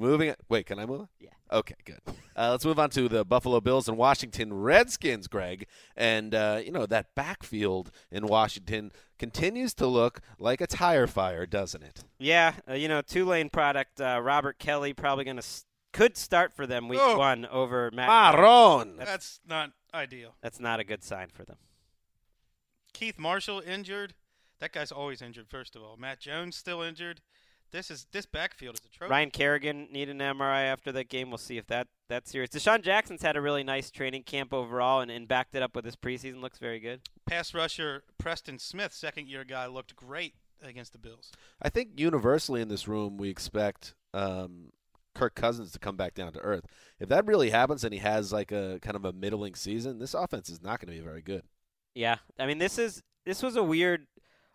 Moving. 0.00 0.30
It 0.30 0.40
wait, 0.48 0.66
can 0.66 0.78
I 0.78 0.86
move 0.86 1.02
on? 1.02 1.08
Yeah. 1.18 1.30
Okay, 1.52 1.74
good. 1.84 1.98
Uh, 2.36 2.50
let's 2.52 2.64
move 2.64 2.78
on 2.78 2.90
to 2.90 3.08
the 3.08 3.24
Buffalo 3.24 3.60
Bills 3.60 3.88
and 3.88 3.98
Washington 3.98 4.54
Redskins, 4.54 5.26
Greg. 5.26 5.66
And, 5.96 6.32
uh, 6.34 6.60
you 6.64 6.70
know, 6.70 6.86
that 6.86 7.14
backfield 7.16 7.90
in 8.10 8.26
Washington 8.28 8.92
continues 9.18 9.74
to 9.74 9.86
look 9.86 10.20
like 10.38 10.60
a 10.60 10.66
tire 10.68 11.06
fire, 11.08 11.44
doesn't 11.46 11.82
it? 11.82 12.04
Yeah, 12.18 12.54
uh, 12.68 12.74
you 12.74 12.86
know, 12.88 13.02
Tulane 13.02 13.50
product. 13.50 14.00
Uh, 14.00 14.20
Robert 14.22 14.58
Kelley 14.60 14.92
probably 14.94 15.24
going 15.24 15.36
to 15.38 15.42
s- 15.42 15.64
could 15.92 16.16
start 16.16 16.54
for 16.54 16.66
them 16.68 16.86
week 16.88 17.00
Oh. 17.02 17.18
one 17.18 17.44
over 17.46 17.90
Matt. 17.92 18.08
Marron. 18.08 18.96
That's, 18.96 19.10
That's 19.10 19.40
not 19.46 19.70
ideal. 19.92 20.36
that's 20.40 20.60
not 20.60 20.78
a 20.78 20.84
good 20.84 21.02
sign 21.02 21.28
for 21.34 21.44
them. 21.44 21.56
Keith 22.92 23.18
Marshall 23.18 23.60
injured. 23.66 24.14
That 24.60 24.72
guy's 24.72 24.92
always 24.92 25.20
injured. 25.22 25.48
First 25.48 25.74
of 25.74 25.82
all, 25.82 25.96
Matt 25.96 26.20
Jones 26.20 26.54
still 26.56 26.80
injured. 26.82 27.20
This 27.72 27.90
is 27.90 28.06
this 28.12 28.26
backfield 28.26 28.76
is 28.76 28.80
a 28.84 28.88
trophy. 28.88 29.10
Ryan 29.10 29.30
Kerrigan 29.30 29.88
needed 29.90 30.20
an 30.20 30.36
MRI 30.36 30.64
after 30.64 30.90
that 30.92 31.08
game. 31.08 31.30
We'll 31.30 31.38
see 31.38 31.56
if 31.56 31.66
that 31.68 31.88
that's 32.08 32.30
serious. 32.30 32.50
DeSean 32.50 32.82
Jackson's 32.82 33.22
had 33.22 33.36
a 33.36 33.40
really 33.40 33.62
nice 33.62 33.90
training 33.90 34.24
camp 34.24 34.52
overall 34.52 35.00
and, 35.00 35.10
and 35.10 35.28
backed 35.28 35.54
it 35.54 35.62
up 35.62 35.76
with 35.76 35.84
his 35.84 35.96
preseason. 35.96 36.40
Looks 36.40 36.58
very 36.58 36.80
good. 36.80 37.00
Pass 37.26 37.54
rusher 37.54 38.02
Preston 38.18 38.58
Smith, 38.58 38.92
second 38.92 39.28
year 39.28 39.44
guy, 39.44 39.66
looked 39.66 39.94
great 39.94 40.34
against 40.62 40.92
the 40.92 40.98
Bills. 40.98 41.32
I 41.62 41.68
think 41.68 41.90
universally 41.96 42.60
in 42.60 42.68
this 42.68 42.88
room, 42.88 43.16
we 43.16 43.28
expect 43.28 43.94
um, 44.12 44.72
Kirk 45.14 45.34
Cousins 45.34 45.72
to 45.72 45.78
come 45.78 45.96
back 45.96 46.14
down 46.14 46.32
to 46.32 46.40
earth. 46.40 46.64
If 46.98 47.08
that 47.08 47.26
really 47.26 47.50
happens 47.50 47.84
and 47.84 47.92
he 47.92 48.00
has 48.00 48.32
like 48.32 48.52
a 48.52 48.78
kind 48.82 48.96
of 48.96 49.04
a 49.04 49.12
middling 49.12 49.54
season, 49.54 49.98
this 49.98 50.14
offense 50.14 50.48
is 50.48 50.62
not 50.62 50.80
going 50.80 50.92
to 50.92 51.00
be 51.00 51.06
very 51.06 51.22
good. 51.22 51.42
Yeah, 51.94 52.16
I 52.38 52.46
mean 52.46 52.58
this 52.58 52.78
is 52.78 53.02
this 53.24 53.42
was 53.42 53.56
a 53.56 53.62
weird 53.62 54.06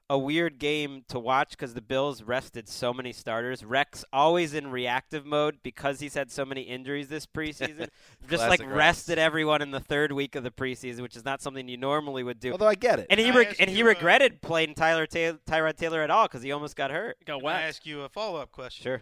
a 0.09 0.17
weird 0.17 0.59
game 0.59 1.03
to 1.09 1.17
watch 1.19 1.51
because 1.51 1.73
the 1.73 1.81
Bills 1.81 2.21
rested 2.21 2.69
so 2.69 2.93
many 2.93 3.11
starters. 3.11 3.63
Rex 3.65 4.05
always 4.13 4.53
in 4.53 4.69
reactive 4.69 5.25
mode 5.25 5.57
because 5.63 5.99
he's 5.99 6.13
had 6.13 6.31
so 6.31 6.45
many 6.45 6.61
injuries 6.61 7.07
this 7.07 7.25
preseason. 7.25 7.87
Just 8.29 8.47
like 8.47 8.59
Classic 8.59 8.67
Rex. 8.67 8.75
rested 8.77 9.17
everyone 9.17 9.61
in 9.61 9.71
the 9.71 9.79
third 9.79 10.11
week 10.11 10.35
of 10.35 10.43
the 10.43 10.51
preseason, 10.51 11.01
which 11.01 11.15
is 11.15 11.25
not 11.25 11.41
something 11.41 11.67
you 11.67 11.77
normally 11.77 12.23
would 12.23 12.39
do. 12.39 12.51
Although 12.51 12.67
I 12.67 12.75
get 12.75 12.99
it. 12.99 13.07
and 13.09 13.19
he 13.19 13.25
Can 13.27 13.35
I 13.35 13.37
reg- 13.39 13.55
and 13.59 13.69
he 13.69 13.77
you, 13.77 13.85
uh, 13.85 13.87
regretted 13.89 14.41
playing 14.41 14.75
Tyler 14.75 15.07
Ta- 15.07 15.37
Tyrod 15.47 15.75
Taylor 15.77 16.01
at 16.01 16.11
all 16.11 16.27
because 16.27 16.43
he 16.43 16.51
almost 16.51 16.75
got 16.75 16.91
hurt. 16.91 17.17
Go 17.25 17.39
Can 17.39 17.47
I 17.49 17.61
ask 17.63 17.85
you 17.85 18.01
a 18.01 18.09
follow 18.09 18.39
up 18.39 18.51
question? 18.51 18.83
Sure. 18.83 19.01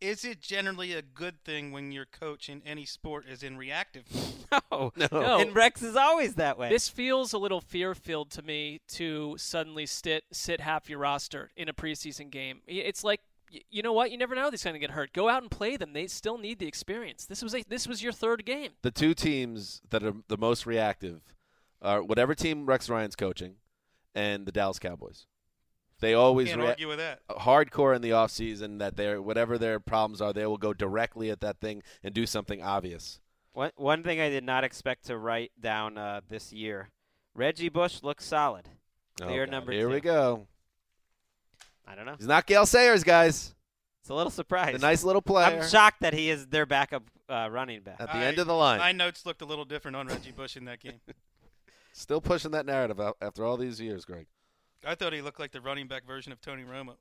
Is 0.00 0.24
it 0.24 0.40
generally 0.40 0.94
a 0.94 1.02
good 1.02 1.42
thing 1.44 1.72
when 1.72 1.92
your 1.92 2.06
coach 2.06 2.48
in 2.48 2.62
any 2.64 2.84
sport 2.86 3.26
is 3.28 3.42
in 3.42 3.56
reactive? 3.56 4.04
No. 4.72 4.92
No. 4.96 5.06
No. 5.12 5.38
And 5.38 5.54
Rex 5.54 5.80
is 5.80 5.94
always 5.94 6.34
that 6.34 6.58
way. 6.58 6.70
This 6.70 6.88
feels 6.88 7.32
a 7.32 7.38
little 7.38 7.60
fear-filled 7.60 8.32
to 8.32 8.42
me 8.42 8.80
to 8.88 9.36
suddenly 9.38 9.86
sit 9.86 10.24
sit 10.32 10.60
half 10.60 10.90
your 10.90 10.98
roster 10.98 11.52
in 11.56 11.68
a 11.68 11.72
preseason 11.72 12.30
game. 12.30 12.60
It's 12.66 13.04
like 13.04 13.20
you 13.70 13.82
know 13.82 13.92
what? 13.92 14.10
You 14.10 14.18
never 14.18 14.34
know 14.34 14.50
these 14.50 14.64
going 14.64 14.74
to 14.74 14.80
get 14.80 14.90
hurt. 14.90 15.12
Go 15.12 15.28
out 15.28 15.42
and 15.42 15.50
play 15.52 15.76
them. 15.76 15.92
They 15.92 16.08
still 16.08 16.36
need 16.36 16.58
the 16.58 16.66
experience. 16.66 17.26
This 17.26 17.42
was 17.42 17.54
a, 17.54 17.62
this 17.68 17.86
was 17.86 18.02
your 18.02 18.12
third 18.12 18.44
game. 18.44 18.72
the 18.82 18.90
two 18.90 19.14
teams 19.14 19.82
that 19.90 20.02
are 20.02 20.14
the 20.26 20.36
most 20.38 20.66
reactive 20.66 21.20
are 21.80 22.02
whatever 22.02 22.34
team 22.34 22.66
Rex 22.66 22.88
Ryan's 22.88 23.14
coaching 23.16 23.54
and 24.16 24.46
the 24.46 24.52
Dallas 24.52 24.80
Cowboys. 24.80 25.26
They 26.00 26.14
always 26.14 26.48
Can't 26.48 26.60
rea- 26.60 26.68
argue 26.68 26.88
with 26.88 26.98
that. 26.98 27.20
hardcore 27.28 27.94
in 27.94 28.02
the 28.02 28.10
offseason 28.10 28.78
that 28.78 28.96
they're 28.96 29.20
whatever 29.20 29.58
their 29.58 29.78
problems 29.80 30.20
are, 30.20 30.32
they 30.32 30.46
will 30.46 30.56
go 30.58 30.72
directly 30.72 31.30
at 31.30 31.40
that 31.40 31.60
thing 31.60 31.82
and 32.02 32.14
do 32.14 32.24
something 32.26 32.62
obvious. 32.62 33.20
One 33.52 33.70
one 33.76 34.02
thing 34.02 34.20
I 34.20 34.28
did 34.30 34.44
not 34.44 34.64
expect 34.64 35.06
to 35.06 35.18
write 35.18 35.52
down 35.60 35.98
uh, 35.98 36.20
this 36.28 36.52
year, 36.52 36.88
Reggie 37.34 37.68
Bush 37.68 38.02
looks 38.02 38.24
solid. 38.24 38.68
Clear 39.20 39.42
Oh, 39.42 39.50
number 39.50 39.72
Here 39.72 39.88
we 39.90 40.00
go. 40.00 40.46
I 41.86 41.94
don't 41.94 42.06
know. 42.06 42.14
He's 42.16 42.26
not 42.26 42.46
Gale 42.46 42.64
Sayers, 42.66 43.04
guys. 43.04 43.54
It's 44.00 44.08
a 44.08 44.14
little 44.14 44.30
surprise. 44.30 44.74
A 44.76 44.78
nice 44.78 45.04
little 45.04 45.20
player 45.20 45.60
I'm 45.60 45.68
shocked 45.68 46.00
that 46.00 46.14
he 46.14 46.30
is 46.30 46.46
their 46.46 46.64
backup 46.64 47.02
uh, 47.28 47.48
running 47.50 47.82
back. 47.82 47.96
at 48.00 48.06
the 48.08 48.16
I- 48.18 48.24
end 48.24 48.38
of 48.38 48.46
the 48.46 48.54
line. 48.54 48.78
My 48.78 48.92
notes 48.92 49.26
looked 49.26 49.42
a 49.42 49.44
little 49.44 49.64
different 49.66 49.96
on 49.96 50.06
Reggie 50.06 50.32
Bush 50.32 50.56
in 50.56 50.64
that 50.64 50.80
game. 50.80 51.00
Still 51.92 52.20
pushing 52.20 52.52
that 52.52 52.64
narrative 52.64 53.00
out 53.00 53.16
after 53.20 53.44
all 53.44 53.56
these 53.56 53.80
years, 53.80 54.04
Greg. 54.04 54.26
I 54.84 54.94
thought 54.94 55.12
he 55.12 55.22
looked 55.22 55.38
like 55.38 55.52
the 55.52 55.60
running 55.60 55.88
back 55.88 56.06
version 56.06 56.32
of 56.32 56.40
Tony 56.40 56.64
Romo. 56.64 56.96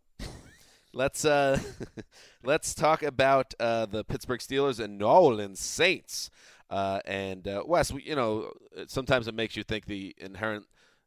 Let's 0.91 1.23
uh, 1.23 1.59
let's 2.43 2.73
talk 2.73 3.03
about 3.03 3.53
uh, 3.59 3.85
the 3.85 4.03
Pittsburgh 4.03 4.39
Steelers 4.39 4.83
and 4.83 4.97
New 4.97 5.05
Orleans 5.05 5.59
Saints. 5.59 6.29
Uh, 6.69 6.99
and 7.05 7.47
uh, 7.47 7.63
Wes, 7.65 7.91
we, 7.91 8.03
you 8.03 8.15
know, 8.15 8.51
sometimes 8.87 9.27
it 9.27 9.33
makes 9.33 9.55
you 9.55 9.63
think 9.63 9.85
the 9.85 10.15
inherent 10.17 10.65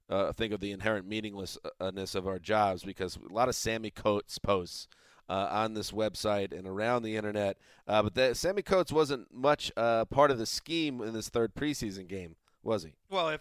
uh, 0.08 0.32
think 0.32 0.52
of 0.52 0.60
the 0.60 0.72
inherent 0.72 1.06
meaninglessness 1.06 2.14
of 2.14 2.26
our 2.26 2.38
jobs 2.38 2.82
because 2.82 3.16
a 3.16 3.32
lot 3.32 3.48
of 3.48 3.54
Sammy 3.54 3.90
Coates 3.90 4.38
posts 4.38 4.88
uh, 5.28 5.48
on 5.50 5.74
this 5.74 5.90
website 5.92 6.56
and 6.56 6.66
around 6.66 7.02
the 7.02 7.16
internet. 7.16 7.56
Uh, 7.86 8.02
but 8.02 8.14
the, 8.14 8.34
Sammy 8.34 8.62
Coates 8.62 8.92
wasn't 8.92 9.32
much 9.32 9.72
uh, 9.76 10.04
part 10.04 10.30
of 10.30 10.38
the 10.38 10.46
scheme 10.46 11.00
in 11.00 11.14
this 11.14 11.28
third 11.28 11.54
preseason 11.54 12.06
game, 12.06 12.36
was 12.62 12.84
he? 12.84 12.94
Well, 13.10 13.30
if 13.30 13.40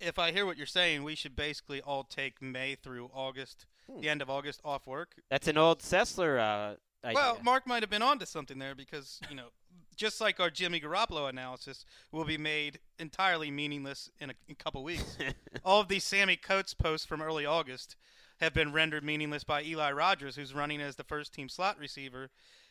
if 0.00 0.18
I 0.18 0.32
hear 0.32 0.46
what 0.46 0.56
you're 0.56 0.66
saying, 0.66 1.02
we 1.02 1.14
should 1.14 1.34
basically 1.36 1.80
all 1.80 2.04
take 2.04 2.40
May 2.40 2.74
through 2.74 3.10
August, 3.12 3.66
Hmm. 3.90 4.00
the 4.00 4.08
end 4.08 4.22
of 4.22 4.30
August, 4.30 4.60
off 4.64 4.86
work. 4.86 5.14
That's 5.30 5.48
an 5.48 5.58
old 5.58 5.80
Sessler 5.80 6.38
uh, 6.38 6.76
idea. 7.06 7.14
Well, 7.14 7.38
Marc 7.42 7.66
might 7.66 7.82
have 7.82 7.90
been 7.90 8.02
onto 8.02 8.26
something 8.26 8.58
there 8.58 8.74
because 8.74 9.20
you 9.28 9.34
know, 9.36 9.48
just 9.96 10.20
like 10.20 10.38
our 10.40 10.50
Jimmy 10.50 10.80
Garoppolo 10.80 11.28
analysis 11.28 11.84
will 12.12 12.24
be 12.24 12.38
made 12.38 12.78
entirely 12.98 13.50
meaningless 13.50 14.10
in 14.20 14.30
a, 14.30 14.34
in 14.46 14.52
a 14.52 14.62
couple 14.62 14.82
weeks. 14.84 15.18
all 15.64 15.80
of 15.80 15.88
these 15.88 16.04
Sammy 16.04 16.36
Coates 16.36 16.74
posts 16.74 17.06
from 17.06 17.20
early 17.20 17.44
August 17.44 17.96
have 18.40 18.54
been 18.54 18.72
rendered 18.72 19.04
meaningless 19.04 19.44
by 19.44 19.62
Eli 19.62 19.90
Rogers, 19.92 20.36
who's 20.36 20.54
running 20.54 20.80
as 20.80 20.96
the 20.96 21.04
first 21.04 21.32
team 21.32 21.48
slot 21.48 21.78
receiver. 21.78 22.30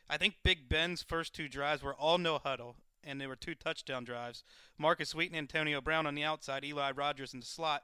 I 0.09 0.17
think 0.17 0.35
Big 0.43 0.67
Ben's 0.67 1.03
first 1.03 1.33
two 1.33 1.47
drives 1.47 1.81
were 1.83 1.93
all 1.93 2.17
no 2.17 2.37
huddle, 2.37 2.75
and 3.03 3.19
there 3.19 3.29
were 3.29 3.35
two 3.35 3.55
touchdown 3.55 4.03
drives. 4.03 4.43
Markus 4.77 5.13
Wheaton 5.15 5.35
and 5.35 5.43
Antonio 5.43 5.81
Brown 5.81 6.05
on 6.05 6.15
the 6.15 6.23
outside, 6.23 6.63
Eli 6.63 6.91
Rogers 6.91 7.33
in 7.33 7.39
the 7.39 7.45
slot 7.45 7.83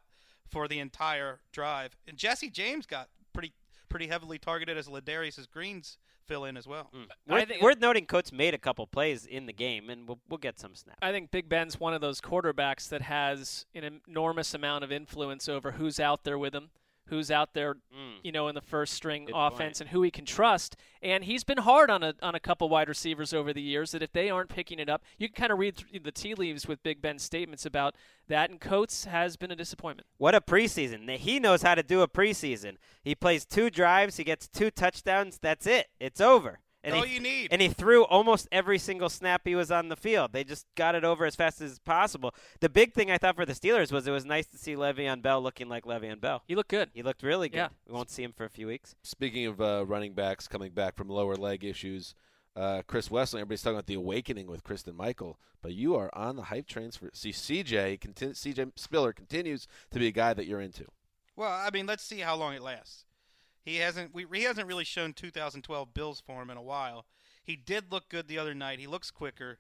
for 0.49 0.68
the 0.68 0.80
entire 0.80 1.39
drive. 1.51 1.95
And 2.07 2.18
Jesse 2.18 2.49
James 2.49 2.86
got 2.86 3.09
pretty 3.34 3.53
pretty 3.89 4.07
heavily 4.07 4.38
targeted 4.38 4.78
as 4.78 4.88
Ladarius 4.88 5.49
Green's 5.49 5.97
fill 6.26 6.43
in 6.45 6.57
as 6.57 6.68
well. 6.68 6.91
Mm. 6.93 7.07
worth, 7.28 7.47
think- 7.47 7.61
worth 7.61 7.80
noting, 7.80 8.05
Coates 8.05 8.32
made 8.32 8.53
a 8.53 8.57
couple 8.57 8.86
plays 8.86 9.26
in 9.26 9.45
the 9.45 9.53
game, 9.53 9.89
and 9.89 10.07
we'll 10.07 10.20
we'll 10.30 10.38
get 10.38 10.59
some 10.59 10.76
snaps. 10.76 10.99
I 11.01 11.11
think 11.11 11.32
Big 11.32 11.49
Ben's 11.49 11.80
one 11.80 11.93
of 11.93 12.01
those 12.01 12.22
quarterbacks 12.22 12.89
that 12.89 13.01
has 13.03 13.65
an 13.74 14.01
enormous 14.07 14.53
amount 14.53 14.84
of 14.84 14.91
influence 14.91 15.47
over 15.47 15.72
who's 15.74 15.99
out 15.99 16.24
there 16.24 16.38
with 16.38 16.53
him, 16.53 16.70
who's 17.08 17.30
out 17.32 17.53
there, 17.53 17.76
Mm. 17.76 18.20
you 18.24 18.32
know, 18.32 18.47
in 18.47 18.55
the 18.55 18.62
first 18.62 18.93
string 18.93 19.26
Good 19.26 19.36
offense, 19.36 19.80
point. 19.80 19.82
and 19.82 19.89
who 19.89 20.01
he 20.03 20.12
can 20.12 20.26
trust. 20.26 20.76
And 21.01 21.24
he's 21.24 21.43
been 21.43 21.60
hard 21.60 21.89
on 21.89 22.03
a 22.03 22.14
on 22.22 22.36
a 22.36 22.39
couple 22.39 22.70
wide 22.70 22.88
receivers 22.89 23.34
over 23.34 23.53
the 23.53 23.62
years. 23.62 23.91
That 23.91 24.01
if 24.03 24.12
they 24.14 24.30
aren't 24.30 24.49
picking 24.49 24.80
it 24.80 24.89
up, 24.89 25.03
you 25.18 25.28
can 25.28 25.36
kind 25.36 25.51
of 25.51 25.60
read 25.60 25.76
through 25.76 25.99
the 25.99 26.12
tea 26.12 26.36
leaves 26.36 26.68
with 26.68 26.84
Big 26.84 27.01
Ben's 27.01 27.24
statements 27.24 27.66
about 27.66 27.95
that. 28.28 28.49
And 28.49 28.60
Coates 28.60 29.05
has 29.05 29.38
been 29.38 29.51
a 29.51 29.55
disappointment. 29.55 30.08
What 30.18 30.36
a 30.36 30.41
preseason! 30.41 31.10
He 31.18 31.39
knows 31.39 31.62
how 31.62 31.76
to 31.76 31.84
do 31.84 32.01
a 32.01 32.08
preseason. 32.08 32.78
He 33.03 33.16
plays 33.16 33.45
two 33.45 33.70
drives, 33.70 34.18
he 34.18 34.24
gets 34.24 34.47
two 34.47 34.72
touchdowns. 34.72 35.38
That's 35.39 35.66
it. 35.66 35.88
It's 35.99 36.22
over. 36.22 36.60
And 36.88 36.95
all 36.95 37.03
he, 37.03 37.15
you 37.15 37.19
need. 37.19 37.49
And 37.51 37.61
he 37.61 37.67
threw 37.67 38.03
almost 38.05 38.47
every 38.51 38.79
single 38.79 39.09
snap 39.09 39.41
he 39.45 39.55
was 39.55 39.71
on 39.71 39.89
the 39.89 39.95
field. 39.95 40.31
They 40.33 40.43
just 40.43 40.65
got 40.75 40.95
it 40.95 41.03
over 41.03 41.25
as 41.25 41.35
fast 41.35 41.61
as 41.61 41.79
possible. 41.79 42.33
The 42.59 42.69
big 42.69 42.93
thing 42.93 43.11
I 43.11 43.17
thought 43.17 43.35
for 43.35 43.45
the 43.45 43.53
Steelers 43.53 43.91
was 43.91 44.07
it 44.07 44.11
was 44.11 44.25
nice 44.25 44.47
to 44.47 44.57
see 44.57 44.75
Le'Veon 44.75 45.21
Bell 45.21 45.41
looking 45.41 45.67
like 45.69 45.85
Le'Veon 45.85 46.19
Bell. 46.19 46.43
He 46.47 46.55
looked 46.55 46.69
good. 46.69 46.89
He 46.93 47.03
looked 47.03 47.23
really 47.23 47.49
good. 47.49 47.57
Yeah. 47.57 47.67
We 47.88 47.93
won't 47.93 48.09
see 48.09 48.23
him 48.23 48.33
for 48.33 48.45
a 48.45 48.49
few 48.49 48.67
weeks. 48.67 48.95
Speaking 49.03 49.45
of 49.45 49.61
uh, 49.61 49.85
running 49.85 50.13
backs 50.13 50.47
coming 50.47 50.71
back 50.71 50.95
from 50.95 51.09
lower 51.09 51.35
leg 51.35 51.63
issues, 51.63 52.15
uh, 52.55 52.81
Chris 52.88 53.09
Wesseling, 53.09 53.41
everybody's 53.41 53.61
talking 53.61 53.75
about 53.75 53.85
the 53.85 53.93
awakening 53.93 54.47
with 54.47 54.63
Christine 54.63 54.95
Michael, 54.95 55.38
but 55.61 55.73
you 55.73 55.95
are 55.95 56.09
on 56.13 56.35
the 56.35 56.43
hype 56.43 56.67
trains 56.67 56.95
for 56.97 57.09
see 57.13 57.31
CJ. 57.31 58.01
Conti- 58.01 58.27
CJ 58.27 58.71
Spiller 58.75 59.13
continues 59.13 59.67
to 59.91 59.99
be 59.99 60.07
a 60.07 60.11
guy 60.11 60.33
that 60.33 60.47
you're 60.47 60.61
into. 60.61 60.85
Well, 61.35 61.51
I 61.51 61.69
mean, 61.71 61.85
let's 61.85 62.03
see 62.03 62.19
how 62.19 62.35
long 62.35 62.55
it 62.55 62.63
lasts. 62.63 63.05
He 63.68 63.76
hasn't 63.78 64.13
we, 64.13 64.26
he 64.34 64.43
hasn't 64.43 64.65
really 64.65 64.86
shown 64.86 65.11
2012 65.11 65.93
Bills 65.93 66.22
form 66.22 66.49
in 66.49 66.55
a 66.55 66.61
while. 66.61 67.05
He 67.43 67.57
did 67.57 67.91
look 67.91 68.07
good 68.07 68.30
the 68.30 68.38
other 68.38 68.53
night. 68.53 68.80
He 68.80 68.88
looks 68.88 69.11
quicker. 69.11 69.57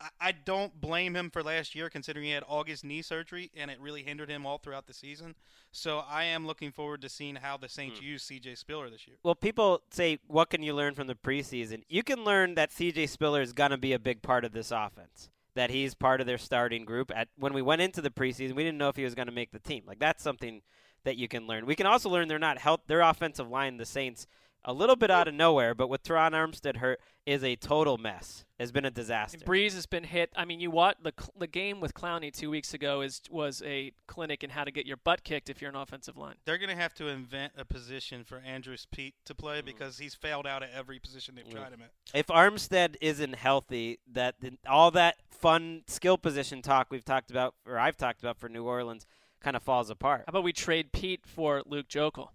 I, 0.00 0.08
I 0.18 0.32
don't 0.32 0.80
blame 0.80 1.14
him 1.14 1.28
for 1.28 1.42
last 1.42 1.74
year, 1.74 1.90
considering 1.90 2.24
he 2.24 2.32
had 2.32 2.42
August 2.48 2.84
knee 2.84 3.02
surgery 3.02 3.50
and 3.54 3.70
it 3.70 3.78
really 3.78 4.02
hindered 4.02 4.30
him 4.30 4.46
all 4.46 4.56
throughout 4.56 4.86
the 4.86 4.94
season. 4.94 5.34
So 5.72 6.02
I 6.08 6.24
am 6.24 6.46
looking 6.46 6.72
forward 6.72 7.02
to 7.02 7.10
seeing 7.10 7.36
how 7.36 7.58
the 7.58 7.68
Saints 7.68 7.98
hmm. 7.98 8.06
use 8.06 8.22
C.J. 8.22 8.54
Spiller 8.54 8.88
this 8.88 9.06
year. 9.06 9.18
Well, 9.22 9.34
people 9.34 9.82
say, 9.90 10.18
what 10.26 10.48
can 10.48 10.62
you 10.62 10.72
learn 10.72 10.94
from 10.94 11.06
the 11.06 11.14
preseason? 11.14 11.82
You 11.90 12.02
can 12.02 12.24
learn 12.24 12.54
that 12.54 12.72
C.J. 12.72 13.08
Spiller 13.08 13.42
is 13.42 13.52
going 13.52 13.72
to 13.72 13.78
be 13.78 13.92
a 13.92 13.98
big 13.98 14.22
part 14.22 14.46
of 14.46 14.52
this 14.52 14.70
offense. 14.70 15.28
That 15.54 15.68
he's 15.68 15.92
part 15.92 16.22
of 16.22 16.26
their 16.26 16.38
starting 16.38 16.86
group. 16.86 17.12
At 17.14 17.28
when 17.36 17.52
we 17.52 17.60
went 17.60 17.82
into 17.82 18.00
the 18.00 18.08
preseason, 18.08 18.54
we 18.54 18.64
didn't 18.64 18.78
know 18.78 18.88
if 18.88 18.96
he 18.96 19.04
was 19.04 19.14
going 19.14 19.28
to 19.28 19.32
make 19.32 19.52
the 19.52 19.58
team. 19.58 19.84
Like 19.86 19.98
that's 19.98 20.22
something 20.22 20.62
that 21.04 21.16
you 21.16 21.28
can 21.28 21.46
learn. 21.46 21.66
We 21.66 21.74
can 21.74 21.86
also 21.86 22.08
learn 22.10 22.28
they're 22.28 22.38
not 22.38 22.58
health. 22.58 22.80
Their 22.86 23.00
offensive 23.00 23.48
line, 23.50 23.76
the 23.76 23.86
Saints, 23.86 24.26
a 24.64 24.72
little 24.72 24.94
bit 24.94 25.10
out 25.10 25.26
of 25.26 25.34
nowhere, 25.34 25.74
but 25.74 25.88
with 25.88 26.04
Terron 26.04 26.30
Armstead 26.30 26.76
hurt, 26.76 27.00
is 27.26 27.42
a 27.42 27.56
total 27.56 27.98
mess. 27.98 28.44
Has 28.60 28.70
been 28.70 28.84
a 28.84 28.92
disaster. 28.92 29.38
Brees 29.44 29.74
has 29.74 29.86
been 29.86 30.04
hit. 30.04 30.30
I 30.36 30.44
mean, 30.44 30.60
you 30.60 30.70
what 30.70 30.98
the 31.02 31.12
the 31.36 31.48
game 31.48 31.80
with 31.80 31.94
Clowney 31.94 32.32
two 32.32 32.48
weeks 32.48 32.72
ago 32.72 33.00
is 33.00 33.20
was 33.28 33.60
a 33.66 33.90
clinic 34.06 34.44
in 34.44 34.50
how 34.50 34.62
to 34.62 34.70
get 34.70 34.86
your 34.86 34.98
butt 34.98 35.24
kicked 35.24 35.50
if 35.50 35.60
you're 35.60 35.70
an 35.70 35.74
offensive 35.74 36.16
line. 36.16 36.36
They're 36.44 36.58
going 36.58 36.70
to 36.70 36.76
have 36.80 36.94
to 36.94 37.08
invent 37.08 37.54
a 37.58 37.64
position 37.64 38.22
for 38.22 38.38
Andrus 38.38 38.86
Peat 38.88 39.14
to 39.24 39.34
play 39.34 39.62
Mm. 39.62 39.64
because 39.64 39.98
he's 39.98 40.14
failed 40.14 40.46
out 40.46 40.62
at 40.62 40.70
every 40.72 41.00
position 41.00 41.34
they've 41.34 41.50
tried 41.50 41.72
him 41.72 41.82
at. 41.82 41.90
If 42.14 42.28
Armstead 42.28 42.94
isn't 43.00 43.34
healthy, 43.34 43.98
that 44.12 44.36
then 44.40 44.58
all 44.68 44.92
that 44.92 45.16
fun 45.32 45.82
skill 45.88 46.16
position 46.18 46.62
talk 46.62 46.86
we've 46.88 47.04
talked 47.04 47.32
about, 47.32 47.56
or 47.66 47.80
I've 47.80 47.96
talked 47.96 48.20
about 48.20 48.38
for 48.38 48.48
New 48.48 48.64
Orleans, 48.64 49.06
kind 49.42 49.56
of 49.56 49.62
falls 49.62 49.90
apart. 49.90 50.24
How 50.26 50.30
about 50.30 50.44
we 50.44 50.52
trade 50.52 50.92
Peat 50.92 51.26
for 51.26 51.62
Luke 51.66 51.88
Joeckel? 51.88 52.28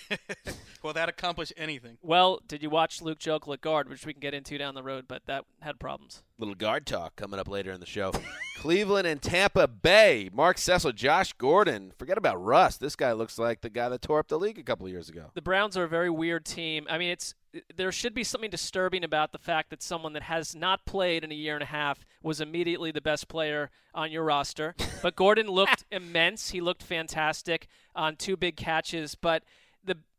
Will 0.82 0.92
that 0.92 1.08
accomplish 1.08 1.52
anything? 1.56 1.98
Well, 2.02 2.40
did 2.46 2.62
you 2.62 2.70
watch 2.70 3.00
Luke 3.00 3.18
Joeckel 3.18 3.54
at 3.54 3.60
guard, 3.60 3.88
which 3.88 4.04
we 4.04 4.12
can 4.12 4.20
get 4.20 4.34
into 4.34 4.58
down 4.58 4.74
the 4.74 4.82
road, 4.82 5.04
but 5.06 5.22
that 5.26 5.44
had 5.60 5.78
problems. 5.78 6.22
Little 6.38 6.56
guard 6.56 6.86
talk 6.86 7.14
coming 7.14 7.38
up 7.38 7.48
later 7.48 7.70
in 7.70 7.78
the 7.78 7.86
show. 7.86 8.12
Cleveland 8.58 9.06
and 9.06 9.22
Tampa 9.22 9.68
Bay. 9.68 10.28
Marc 10.32 10.56
Sessler, 10.56 10.94
Josh 10.94 11.32
Gordon. 11.34 11.92
Forget 11.96 12.18
about 12.18 12.42
Russ. 12.42 12.76
This 12.76 12.96
guy 12.96 13.12
looks 13.12 13.38
like 13.38 13.60
the 13.60 13.70
guy 13.70 13.88
that 13.88 14.02
tore 14.02 14.18
up 14.18 14.28
the 14.28 14.38
league 14.38 14.58
a 14.58 14.62
couple 14.62 14.86
of 14.86 14.92
years 14.92 15.08
ago. 15.08 15.30
The 15.34 15.42
Browns 15.42 15.76
are 15.76 15.84
a 15.84 15.88
very 15.88 16.10
weird 16.10 16.44
team. 16.44 16.86
I 16.90 16.98
mean, 16.98 17.10
it's 17.10 17.34
there 17.76 17.92
should 17.92 18.14
be 18.14 18.24
something 18.24 18.50
disturbing 18.50 19.04
about 19.04 19.32
the 19.32 19.38
fact 19.38 19.70
that 19.70 19.82
someone 19.82 20.14
that 20.14 20.22
has 20.22 20.54
not 20.54 20.86
played 20.86 21.22
in 21.22 21.30
a 21.30 21.34
year 21.34 21.54
and 21.54 21.62
a 21.62 21.66
half 21.66 22.04
was 22.22 22.40
immediately 22.40 22.90
the 22.90 23.00
best 23.00 23.28
player 23.28 23.70
on 23.94 24.10
your 24.10 24.24
roster. 24.24 24.74
But 25.02 25.16
Gordon 25.16 25.48
looked 25.48 25.84
immense. 25.90 26.50
He 26.50 26.60
looked 26.60 26.84
fantastic 26.84 27.66
on 27.92 28.14
two 28.14 28.36
big 28.36 28.56
catches. 28.56 29.16
But 29.16 29.42
the 29.42 29.61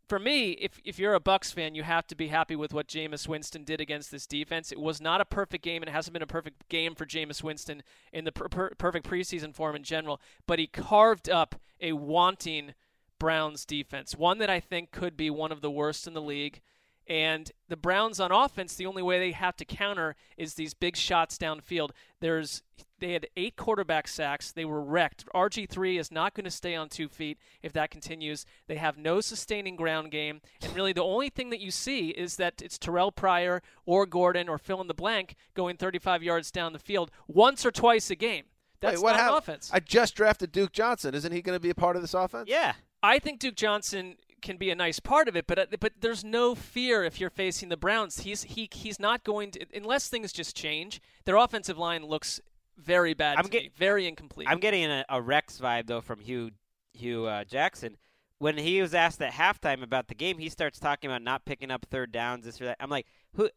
for 0.07 0.19
me, 0.19 0.51
if 0.51 0.79
if 0.83 0.99
you're 0.99 1.15
a 1.15 1.19
Bucs 1.19 1.53
fan, 1.53 1.75
you 1.75 1.83
have 1.83 2.07
to 2.07 2.15
be 2.15 2.27
happy 2.27 2.55
with 2.55 2.73
what 2.73 2.87
Jameis 2.87 3.27
Winston 3.27 3.63
did 3.63 3.81
against 3.81 4.11
this 4.11 4.27
defense. 4.27 4.71
It 4.71 4.79
was 4.79 5.01
not 5.01 5.21
a 5.21 5.25
perfect 5.25 5.63
game, 5.63 5.81
and 5.81 5.89
it 5.89 5.93
hasn't 5.93 6.13
been 6.13 6.21
a 6.21 6.27
perfect 6.27 6.67
game 6.69 6.95
for 6.95 7.05
Jameis 7.05 7.43
Winston 7.43 7.83
in 8.11 8.25
the 8.25 8.31
per- 8.31 8.49
per- 8.49 8.75
perfect 8.75 9.09
preseason 9.09 9.53
form 9.55 9.75
in 9.75 9.83
general. 9.83 10.21
But 10.45 10.59
he 10.59 10.67
carved 10.67 11.29
up 11.29 11.55
a 11.79 11.93
wanting 11.93 12.73
Browns 13.19 13.65
defense, 13.65 14.15
one 14.15 14.37
that 14.39 14.49
I 14.49 14.59
think 14.59 14.91
could 14.91 15.15
be 15.15 15.29
one 15.29 15.51
of 15.51 15.61
the 15.61 15.71
worst 15.71 16.07
in 16.07 16.13
the 16.13 16.21
league. 16.21 16.61
And 17.07 17.51
the 17.67 17.75
Browns 17.75 18.19
on 18.19 18.31
offense, 18.31 18.75
the 18.75 18.85
only 18.85 19.01
way 19.01 19.19
they 19.19 19.31
have 19.31 19.57
to 19.57 19.65
counter 19.65 20.15
is 20.37 20.53
these 20.53 20.73
big 20.73 20.95
shots 20.95 21.37
downfield. 21.37 21.91
There's 22.21 22.63
they 22.99 23.11
had 23.11 23.27
eight 23.35 23.57
quarterback 23.57 24.07
sacks. 24.07 24.53
They 24.53 24.63
were 24.63 24.81
wrecked. 24.81 25.25
RG3 25.35 25.99
is 25.99 26.09
not 26.09 26.33
going 26.33 26.45
to 26.45 26.51
stay 26.51 26.73
on 26.73 26.87
two 26.87 27.09
feet 27.09 27.37
if 27.61 27.73
that 27.73 27.91
continues. 27.91 28.45
They 28.67 28.77
have 28.77 28.97
no 28.97 29.19
sustaining 29.19 29.75
ground 29.75 30.09
game. 30.11 30.39
And 30.61 30.73
really, 30.73 30.93
the 30.93 31.03
only 31.03 31.29
thing 31.29 31.49
that 31.49 31.59
you 31.59 31.69
see 31.69 32.09
is 32.11 32.37
that 32.37 32.61
it's 32.61 32.77
Terrelle 32.77 33.13
Pryor 33.13 33.61
or 33.85 34.05
Gordon 34.05 34.47
or 34.47 34.57
fill 34.57 34.79
in 34.79 34.87
the 34.87 34.93
blank 34.93 35.35
going 35.53 35.75
35 35.75 36.23
yards 36.23 36.49
down 36.49 36.71
the 36.71 36.79
field 36.79 37.11
once 37.27 37.65
or 37.65 37.71
twice 37.71 38.09
a 38.09 38.15
game. 38.15 38.45
That's 38.79 38.97
Wait, 38.97 39.03
what 39.03 39.11
not 39.11 39.19
an 39.19 39.25
hap- 39.33 39.37
offense. 39.43 39.69
I 39.73 39.81
just 39.81 40.15
drafted 40.15 40.53
Duke 40.53 40.71
Johnson. 40.71 41.13
Isn't 41.13 41.33
he 41.33 41.41
going 41.41 41.57
to 41.57 41.61
be 41.61 41.69
a 41.69 41.75
part 41.75 41.97
of 41.97 42.01
this 42.01 42.13
offense? 42.13 42.47
Yeah. 42.49 42.73
I 43.01 43.19
think 43.19 43.39
Duke 43.39 43.55
Johnson 43.55 44.15
can 44.43 44.57
be 44.57 44.69
a 44.69 44.75
nice 44.75 44.99
part 44.99 45.27
of 45.27 45.35
it, 45.35 45.47
but 45.47 45.57
uh, 45.57 45.65
but 45.79 45.93
there's 46.01 46.23
no 46.23 46.53
fear 46.53 47.03
if 47.03 47.19
you're 47.19 47.31
facing 47.31 47.69
the 47.69 47.77
Browns. 47.77 48.19
He's 48.19 48.43
he 48.43 48.69
he's 48.71 48.99
not 48.99 49.23
going 49.23 49.51
to 49.51 49.65
unless 49.73 50.07
things 50.09 50.31
just 50.31 50.55
change. 50.55 51.01
Their 51.25 51.37
offensive 51.37 51.77
line 51.79 52.05
looks 52.05 52.39
very 52.77 53.13
bad 53.13 53.37
I'm 53.37 53.45
to 53.45 53.49
get- 53.49 53.63
me, 53.63 53.71
very 53.75 54.07
incomplete. 54.07 54.47
I'm 54.49 54.59
getting 54.59 54.85
a, 54.85 55.05
a 55.09 55.21
Rex 55.21 55.59
vibe 55.59 55.87
though 55.87 56.01
from 56.01 56.19
Hue 56.19 56.51
Hue 56.93 57.25
uh, 57.25 57.43
Jackson. 57.45 57.97
When 58.37 58.57
he 58.57 58.81
was 58.81 58.93
asked 58.93 59.21
at 59.21 59.31
halftime 59.33 59.81
about 59.81 60.09
the 60.09 60.15
game, 60.15 60.37
he 60.37 60.49
starts 60.49 60.77
talking 60.79 61.09
about 61.09 61.21
not 61.21 61.45
picking 61.45 61.71
up 61.71 61.85
third 61.89 62.11
downs, 62.11 62.45
this 62.45 62.59
or 62.59 62.65
that. 62.65 62.77
I'm 62.79 62.89
like, 62.89 63.07
who? 63.35 63.49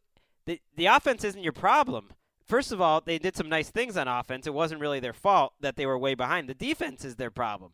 The 0.45 0.61
the 0.75 0.85
offense 0.87 1.23
isn't 1.23 1.43
your 1.43 1.53
problem. 1.53 2.11
First 2.45 2.71
of 2.71 2.79
all, 2.79 3.01
they 3.01 3.17
did 3.17 3.35
some 3.35 3.49
nice 3.49 3.69
things 3.69 3.97
on 3.97 4.07
offense. 4.07 4.47
It 4.47 4.53
wasn't 4.53 4.79
really 4.79 5.01
their 5.01 5.11
fault 5.11 5.53
that 5.59 5.75
they 5.75 5.85
were 5.85 5.97
way 5.97 6.15
behind. 6.15 6.47
The 6.47 6.53
defense 6.53 7.03
is 7.03 7.17
their 7.17 7.29
problem. 7.31 7.71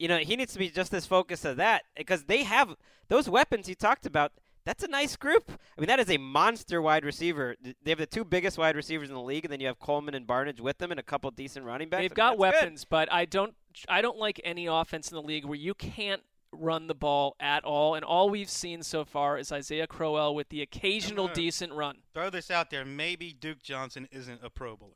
You 0.00 0.08
know, 0.08 0.18
he 0.18 0.34
needs 0.34 0.54
to 0.54 0.58
be 0.58 0.70
just 0.70 0.94
as 0.94 1.04
focused 1.04 1.44
as 1.44 1.56
that 1.56 1.82
because 1.94 2.24
they 2.24 2.42
have 2.44 2.74
those 3.08 3.28
weapons 3.28 3.68
you 3.68 3.74
talked 3.74 4.06
about. 4.06 4.32
That's 4.64 4.82
a 4.82 4.88
nice 4.88 5.14
group. 5.16 5.52
I 5.76 5.80
mean, 5.80 5.88
that 5.88 6.00
is 6.00 6.10
a 6.10 6.16
monster 6.16 6.80
wide 6.80 7.04
receiver. 7.04 7.56
They 7.82 7.90
have 7.90 7.98
the 7.98 8.06
two 8.06 8.24
biggest 8.24 8.56
wide 8.56 8.76
receivers 8.76 9.08
in 9.08 9.14
the 9.14 9.20
league, 9.22 9.44
and 9.44 9.52
then 9.52 9.60
you 9.60 9.66
have 9.66 9.78
Coleman 9.78 10.14
and 10.14 10.26
Barnidge 10.26 10.60
with 10.60 10.78
them, 10.78 10.90
and 10.90 10.98
a 10.98 11.02
couple 11.02 11.30
decent 11.30 11.66
running 11.66 11.88
backs. 11.90 12.02
They've 12.02 12.12
I 12.18 12.30
mean, 12.30 12.38
got 12.38 12.38
that's 12.38 12.54
good. 12.54 12.64
weapons, 12.64 12.84
but 12.84 13.12
I 13.12 13.26
don't 13.26 13.54
I 13.88 14.00
don't 14.00 14.18
like 14.18 14.40
any 14.42 14.66
offense 14.66 15.10
in 15.10 15.16
the 15.16 15.22
league 15.22 15.44
where 15.44 15.58
you 15.58 15.74
can't 15.74 16.22
run 16.52 16.86
the 16.86 16.94
ball 16.94 17.36
at 17.38 17.64
all. 17.64 17.94
And 17.94 18.04
all 18.04 18.30
we've 18.30 18.50
seen 18.50 18.82
so 18.82 19.04
far 19.04 19.38
is 19.38 19.52
Isaiah 19.52 19.86
Crowell 19.86 20.34
with 20.34 20.48
the 20.48 20.62
occasional 20.62 21.28
decent 21.28 21.72
run. 21.72 21.98
Throw 22.14 22.30
this 22.30 22.50
out 22.50 22.70
there. 22.70 22.84
Maybe 22.84 23.32
Duke 23.32 23.62
Johnson 23.62 24.08
isn't 24.10 24.40
a 24.42 24.50
Pro 24.50 24.76
Bowler. 24.76 24.94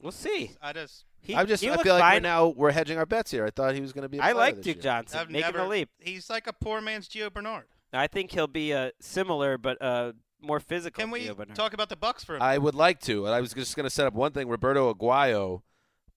We'll 0.00 0.12
see. 0.12 0.52
I 0.62 0.72
just. 0.72 1.04
He, 1.20 1.34
I 1.34 1.44
just 1.44 1.64
I 1.64 1.76
feel 1.82 1.94
like 1.94 2.14
we're 2.14 2.20
now 2.20 2.48
we're 2.48 2.70
hedging 2.70 2.96
our 2.96 3.06
bets 3.06 3.30
here. 3.30 3.44
I 3.44 3.50
thought 3.50 3.74
he 3.74 3.80
was 3.80 3.92
going 3.92 4.02
to 4.02 4.08
be. 4.08 4.18
a 4.18 4.22
I 4.22 4.28
I 4.28 4.32
like 4.32 4.56
Duke 4.56 4.76
year. 4.76 4.82
Johnson 4.82 5.18
I've 5.18 5.30
making 5.30 5.46
never, 5.46 5.58
the 5.58 5.66
leap. 5.66 5.90
He's 5.98 6.30
like 6.30 6.46
a 6.46 6.52
poor 6.52 6.80
man's 6.80 7.08
Gio 7.08 7.32
Bernard. 7.32 7.64
I 7.92 8.06
think 8.06 8.30
he'll 8.30 8.46
be 8.46 8.72
uh, 8.72 8.90
similar, 9.00 9.58
but 9.58 9.80
uh, 9.82 10.12
more 10.40 10.60
physical. 10.60 11.02
Can 11.02 11.10
we 11.10 11.26
Gio 11.26 11.36
Bernard. 11.36 11.56
talk 11.56 11.72
about 11.72 11.88
the 11.88 11.96
Bucs 11.96 12.24
for 12.24 12.40
i 12.40 12.56
would 12.56 12.74
like 12.74 13.00
to. 13.00 13.26
And 13.26 13.34
I 13.34 13.40
was 13.40 13.52
just 13.52 13.76
going 13.76 13.84
to 13.84 13.90
set 13.90 14.06
up 14.06 14.14
one 14.14 14.32
thing. 14.32 14.48
Roberto 14.48 14.92
Aguayo, 14.92 15.62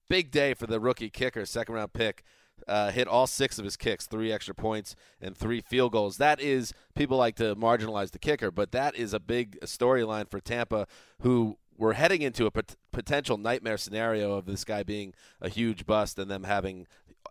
big 0.08 0.32
day 0.32 0.54
for 0.54 0.68
the 0.68 0.80
rookie 0.80 1.10
kicker, 1.10 1.46
second 1.46 1.76
round 1.76 1.94
pick. 1.94 2.24
Uh, 2.68 2.92
hit 2.92 3.08
all 3.08 3.26
six 3.26 3.58
of 3.58 3.66
his 3.66 3.76
kicks, 3.76 4.06
three 4.06 4.32
extra 4.32 4.54
points 4.54 4.96
and 5.20 5.36
three 5.36 5.62
field 5.62 5.94
goals. 5.94 6.18
That 6.18 6.40
is 6.40 6.74
people 6.94 7.18
like 7.18 7.36
to 7.38 7.56
marginalize 7.56 8.12
the 8.12 8.20
kicker, 8.20 8.52
but 8.52 8.72
that 8.72 8.96
is 8.96 9.16
a 9.16 9.20
big 9.20 9.60
storyline 9.62 10.30
for 10.30 10.40
Tampa, 10.40 10.86
who 11.22 11.58
were 11.82 11.94
heading 11.94 12.22
into 12.22 12.46
a 12.46 12.52
pot- 12.52 12.76
potential 12.92 13.38
nightmare 13.38 13.78
scenario 13.78 14.34
of 14.34 14.46
this 14.46 14.64
guy 14.64 14.84
being 14.84 15.14
a 15.42 15.50
huge 15.50 15.86
bust 15.86 16.20
and 16.20 16.30
them 16.30 16.44
having 16.44 16.88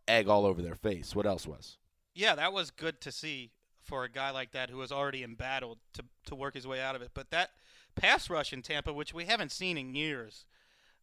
egg 0.09 0.26
all 0.28 0.44
over 0.44 0.61
their 0.61 0.74
face. 0.74 1.14
What 1.14 1.24
else 1.24 1.46
was? 1.46 1.78
Yeah, 2.14 2.34
that 2.34 2.53
was 2.53 2.72
good 2.72 3.01
to 3.03 3.12
see 3.12 3.53
for 3.80 4.03
a 4.05 4.11
guy 4.11 4.30
like 4.30 4.51
that 4.51 4.68
who 4.68 4.78
was 4.78 4.90
already 4.90 5.22
embattled 5.22 5.78
to 5.94 6.05
to 6.26 6.34
work 6.34 6.55
his 6.55 6.66
way 6.66 6.80
out 6.80 6.96
of 6.96 7.03
it. 7.03 7.12
But 7.14 7.30
that 7.30 7.51
pass 7.94 8.28
rush 8.28 8.53
in 8.53 8.62
Tampa, 8.62 8.92
which 8.92 9.14
we 9.14 9.24
haven't 9.24 9.53
seen 9.53 9.78
in 9.78 9.94
years. 9.94 10.44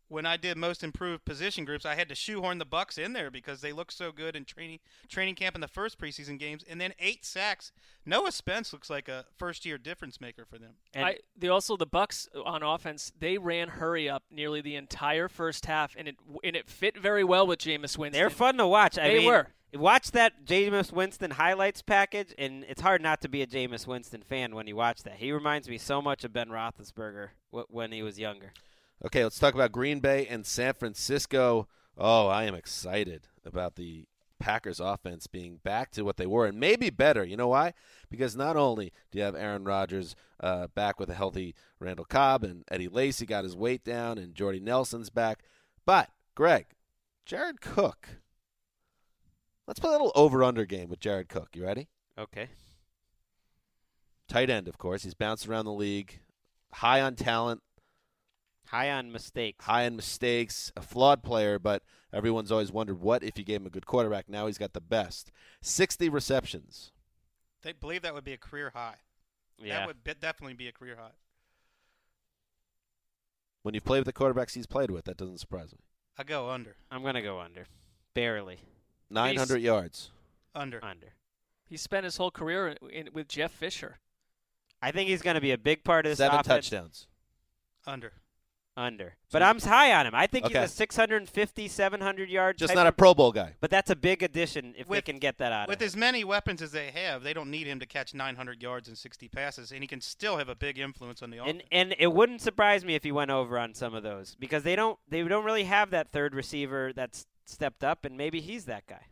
When 0.09 0.25
I 0.25 0.37
did 0.37 0.57
most 0.57 0.83
improved 0.83 1.25
position 1.25 1.65
groups, 1.65 1.85
I 1.85 1.95
had 1.95 2.07
to 2.09 2.15
shoehorn 2.15 2.59
the 2.59 2.65
Bucs 2.65 2.97
in 2.97 3.13
there 3.13 3.29
because 3.29 3.59
they 3.61 3.73
looked 3.73 3.91
so 3.93 4.11
good 4.11 4.35
in 4.35 4.45
training 4.45 4.79
training 5.09 5.35
camp 5.35 5.55
in 5.55 5.61
the 5.61 5.67
first 5.67 5.99
preseason 5.99 6.39
games, 6.39 6.63
and 6.67 6.79
then 6.79 6.93
eight 6.99 7.25
sacks. 7.25 7.71
Noah 8.05 8.31
Spence 8.31 8.71
looks 8.71 8.89
like 8.89 9.09
a 9.09 9.25
first 9.37 9.65
year 9.65 9.77
difference 9.77 10.21
maker 10.21 10.45
for 10.45 10.57
them. 10.57 10.75
And- 10.93 11.05
I, 11.05 11.17
they 11.37 11.49
also 11.49 11.75
the 11.75 11.87
Bucs 11.87 12.27
on 12.45 12.63
offense. 12.63 13.11
They 13.19 13.37
ran 13.37 13.67
hurry 13.67 14.09
up 14.09 14.23
nearly 14.31 14.61
the 14.61 14.75
entire 14.75 15.27
first 15.27 15.65
half, 15.65 15.93
and 15.97 16.07
it 16.07 16.15
and 16.43 16.55
it 16.55 16.69
fit 16.69 16.97
very 16.97 17.23
well 17.23 17.45
with 17.45 17.59
Jameis 17.59 17.97
Winston. 17.97 18.13
They're 18.13 18.29
fun 18.29 18.57
to 18.57 18.67
watch. 18.67 18.97
I 18.97 19.07
They 19.09 19.17
mean, 19.19 19.27
were. 19.27 19.47
Watch 19.73 20.11
that 20.11 20.45
Jameis 20.45 20.93
Winston 20.93 21.31
highlights 21.31 21.81
package, 21.81 22.33
and 22.37 22.63
it's 22.69 22.79
hard 22.79 23.01
not 23.01 23.19
to 23.21 23.27
be 23.29 23.41
a 23.41 23.47
Jameis 23.47 23.85
Winston 23.85 24.21
fan 24.21 24.55
when 24.55 24.65
you 24.65 24.77
watch 24.77 25.03
that. 25.03 25.15
He 25.15 25.33
reminds 25.33 25.67
me 25.67 25.77
so 25.77 26.01
much 26.01 26.23
of 26.23 26.31
Ben 26.31 26.47
Roethlisberger 26.47 27.29
when 27.51 27.91
he 27.91 28.01
was 28.01 28.17
younger. 28.17 28.53
Okay, 29.05 29.23
let's 29.23 29.37
talk 29.37 29.53
about 29.53 29.71
Green 29.71 29.99
Bay 29.99 30.25
and 30.27 30.45
San 30.45 30.73
Francisco. 30.73 31.67
Oh, 31.97 32.27
I 32.27 32.45
am 32.45 32.55
excited 32.55 33.27
about 33.45 33.75
the 33.75 34.05
Packers 34.39 34.79
offense 34.79 35.27
being 35.27 35.57
back 35.63 35.91
to 35.91 36.03
what 36.03 36.17
they 36.17 36.25
were 36.25 36.45
and 36.45 36.59
maybe 36.59 36.89
better. 36.89 37.23
You 37.23 37.37
know 37.37 37.47
why? 37.47 37.73
Because 38.09 38.35
not 38.35 38.55
only 38.55 38.91
do 39.11 39.19
you 39.19 39.23
have 39.23 39.35
Aaron 39.35 39.63
Rodgers 39.63 40.15
uh, 40.39 40.67
back 40.67 40.99
with 40.99 41.09
a 41.09 41.15
healthy 41.15 41.55
Randall 41.79 42.05
Cobb 42.05 42.43
and 42.43 42.63
Eddie 42.69 42.87
Lacy 42.87 43.25
got 43.25 43.43
his 43.43 43.55
weight 43.55 43.83
down 43.83 44.17
and 44.17 44.35
Jordy 44.35 44.59
Nelson's 44.59 45.09
back, 45.09 45.43
but 45.85 46.09
Greg, 46.35 46.67
Jared 47.25 47.61
Cook. 47.61 48.09
Let's 49.67 49.79
play 49.79 49.89
a 49.89 49.93
little 49.93 50.13
over/under 50.15 50.65
game 50.65 50.89
with 50.89 50.99
Jared 50.99 51.29
Cook. 51.29 51.49
You 51.53 51.63
ready? 51.63 51.89
Okay. 52.17 52.49
Tight 54.27 54.49
end, 54.49 54.67
of 54.67 54.77
course. 54.77 55.03
He's 55.03 55.13
bounced 55.13 55.47
around 55.47 55.65
the 55.65 55.73
league, 55.73 56.21
high 56.73 57.01
on 57.01 57.15
talent, 57.15 57.61
High 58.68 58.91
on 58.91 59.11
mistakes. 59.11 59.65
high 59.65 59.86
on 59.86 59.95
mistakes, 59.95 60.72
a 60.76 60.82
flawed 60.82 61.24
player, 61.24 61.57
but 61.59 61.84
everyone's 62.11 62.51
always 62.51 62.72
wondered 62.72 62.99
what 62.99 63.24
if 63.24 63.38
you 63.38 63.43
gave 63.45 63.61
him 63.61 63.68
a 63.68 63.70
good 63.72 63.86
quarterback. 63.86 64.28
Now 64.30 64.47
he's 64.47 64.57
got 64.57 64.74
the 64.74 64.82
best. 64.82 65.32
60 65.61 66.09
receptions. 66.09 66.91
They 67.61 67.72
believe 67.74 68.01
that 68.01 68.13
would 68.13 68.24
be 68.26 68.34
a 68.34 68.38
career 68.38 68.72
high. 68.74 68.95
Yeah. 69.57 69.80
That 69.80 69.88
would 69.88 70.03
be- 70.03 70.13
definitely 70.20 70.53
be 70.53 70.68
a 70.68 70.72
career 70.72 70.95
high. 70.99 71.15
When 73.63 73.74
you've 73.74 73.84
played 73.86 73.99
with 73.99 74.05
the 74.05 74.13
quarterbacks 74.13 74.53
he's 74.53 74.68
played 74.68 74.91
with, 74.91 75.05
that 75.05 75.18
doesn't 75.18 75.39
surprise 75.39 75.72
me. 75.74 75.80
I 76.18 76.24
go 76.24 76.49
under. 76.49 76.76
I'm 76.89 77.03
gonna 77.03 77.22
go 77.22 77.39
under. 77.39 77.65
Barely 78.13 78.59
900 79.09 79.61
yards. 79.61 80.11
Under. 80.55 80.84
under. 80.84 81.13
He 81.65 81.78
spent 81.78 82.05
his 82.05 82.18
whole 82.18 82.32
career 82.32 82.70
in, 82.70 82.89
in, 82.89 83.09
with 83.13 83.28
Jeff 83.28 83.51
Fisher. 83.51 83.99
I 84.82 84.91
think 84.91 85.09
he's 85.09 85.22
gonna 85.22 85.41
be 85.41 85.51
a 85.51 85.57
big 85.57 85.84
part 85.84 86.05
of 86.05 86.11
this 86.11 86.18
Seven 86.20 86.39
offense. 86.39 86.70
touchdowns. 86.70 87.07
Under. 87.86 88.13
Under. 88.78 89.15
But 89.32 89.41
I'm 89.41 89.59
high 89.59 89.91
on 89.93 90.05
him. 90.05 90.13
I 90.13 90.28
think 90.28 90.45
Okay. 90.45 90.61
he's 90.61 90.69
a 90.71 90.73
650, 90.73 91.67
700 91.67 92.30
yard. 92.30 92.57
Just 92.59 92.69
type 92.69 92.75
not 92.75 92.86
a 92.88 92.91
Pro 92.91 93.13
Bowl 93.15 93.32
guy. 93.32 93.55
But 93.59 93.71
that's 93.71 93.89
a 93.89 93.95
big 93.95 94.21
addition 94.21 94.75
if 94.78 94.88
they 94.88 95.01
can 95.01 95.17
get 95.17 95.39
that 95.39 95.51
out 95.51 95.67
With 95.67 95.78
of 95.80 95.82
him. 95.82 95.86
as 95.88 95.95
many 95.97 96.23
weapons 96.23 96.61
as 96.61 96.71
they 96.71 96.91
have, 96.91 97.23
they 97.23 97.34
don't 97.34 97.49
need 97.49 97.65
him 97.65 97.80
to 97.80 97.86
catch 97.88 98.13
900 98.13 98.61
yards 98.61 98.88
and 98.88 98.95
60 98.97 99.28
passes, 99.30 99.71
and 99.71 99.82
he 99.84 99.88
can 99.88 99.99
still 99.99 100.38
have 100.38 100.47
a 100.47 100.55
big 100.55 100.78
influence 100.78 101.23
on 101.23 101.32
the 101.32 101.39
offense. 101.39 101.63
And 101.71 101.89
and 101.91 101.95
it 101.99 102.13
wouldn't 102.13 102.41
surprise 102.41 102.86
me 102.86 102.93
if 102.95 103.03
he 103.03 103.11
went 103.11 103.32
over 103.32 103.57
on 103.57 103.73
some 103.73 103.95
of 103.95 104.03
those 104.03 104.36
because 104.36 104.61
they 104.63 104.75
don't 104.75 104.99
they 105.09 105.23
don't 105.23 105.43
really 105.43 105.63
have 105.63 105.89
that 105.89 106.11
third 106.11 106.36
receiver 106.36 106.93
that's 106.93 107.25
stepped 107.45 107.84
up, 107.84 108.05
and 108.05 108.15
maybe 108.15 108.39
he's 108.41 108.65
that 108.65 108.86
guy. 108.88 109.07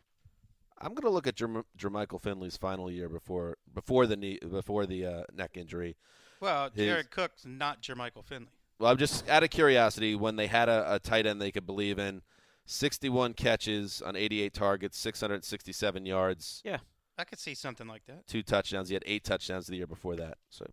I'm 0.78 0.90
going 0.94 1.04
to 1.04 1.10
look 1.10 1.26
at 1.26 1.36
Jerm- 1.36 1.64
Jermichael 1.78 2.22
Finley's 2.22 2.58
final 2.58 2.92
year 2.92 3.10
before 3.10 3.58
before 3.74 4.06
the 4.06 4.16
knee 4.18 4.38
before 4.40 4.86
the 4.86 5.06
uh, 5.06 5.24
neck 5.34 5.52
injury. 5.56 5.96
well, 6.40 6.70
His- 6.70 6.86
Jared 6.86 7.10
Cook's 7.12 7.46
not 7.46 7.82
Jermichael 7.82 8.24
Finley. 8.26 8.52
Well, 8.80 8.92
I'm 8.92 8.98
just 8.98 9.28
out 9.30 9.44
of 9.44 9.50
curiosity 9.50 10.16
when 10.16 10.36
they 10.36 10.48
had 10.48 10.68
a, 10.70 10.96
a 10.96 11.00
tight 11.00 11.26
end 11.26 11.42
they 11.42 11.52
could 11.52 11.66
believe 11.66 11.98
in, 12.00 12.22
61 12.66 13.34
catches 13.34 14.02
on 14.02 14.16
88 14.16 14.54
targets, 14.54 14.98
667 14.98 16.06
yards, 16.06 16.62
Yeah. 16.66 16.78
I 17.18 17.24
could 17.24 17.40
see 17.40 17.54
something 17.54 17.88
like 17.88 18.06
that. 18.08 18.28
two 18.28 18.44
touchdowns. 18.44 18.90
He 18.90 18.94
had 18.94 19.04
eight 19.06 19.24
touchdowns 19.24 19.68
the 19.68 19.78
year 19.78 19.88
before 19.88 20.18
that. 20.18 20.38
So 20.50 20.66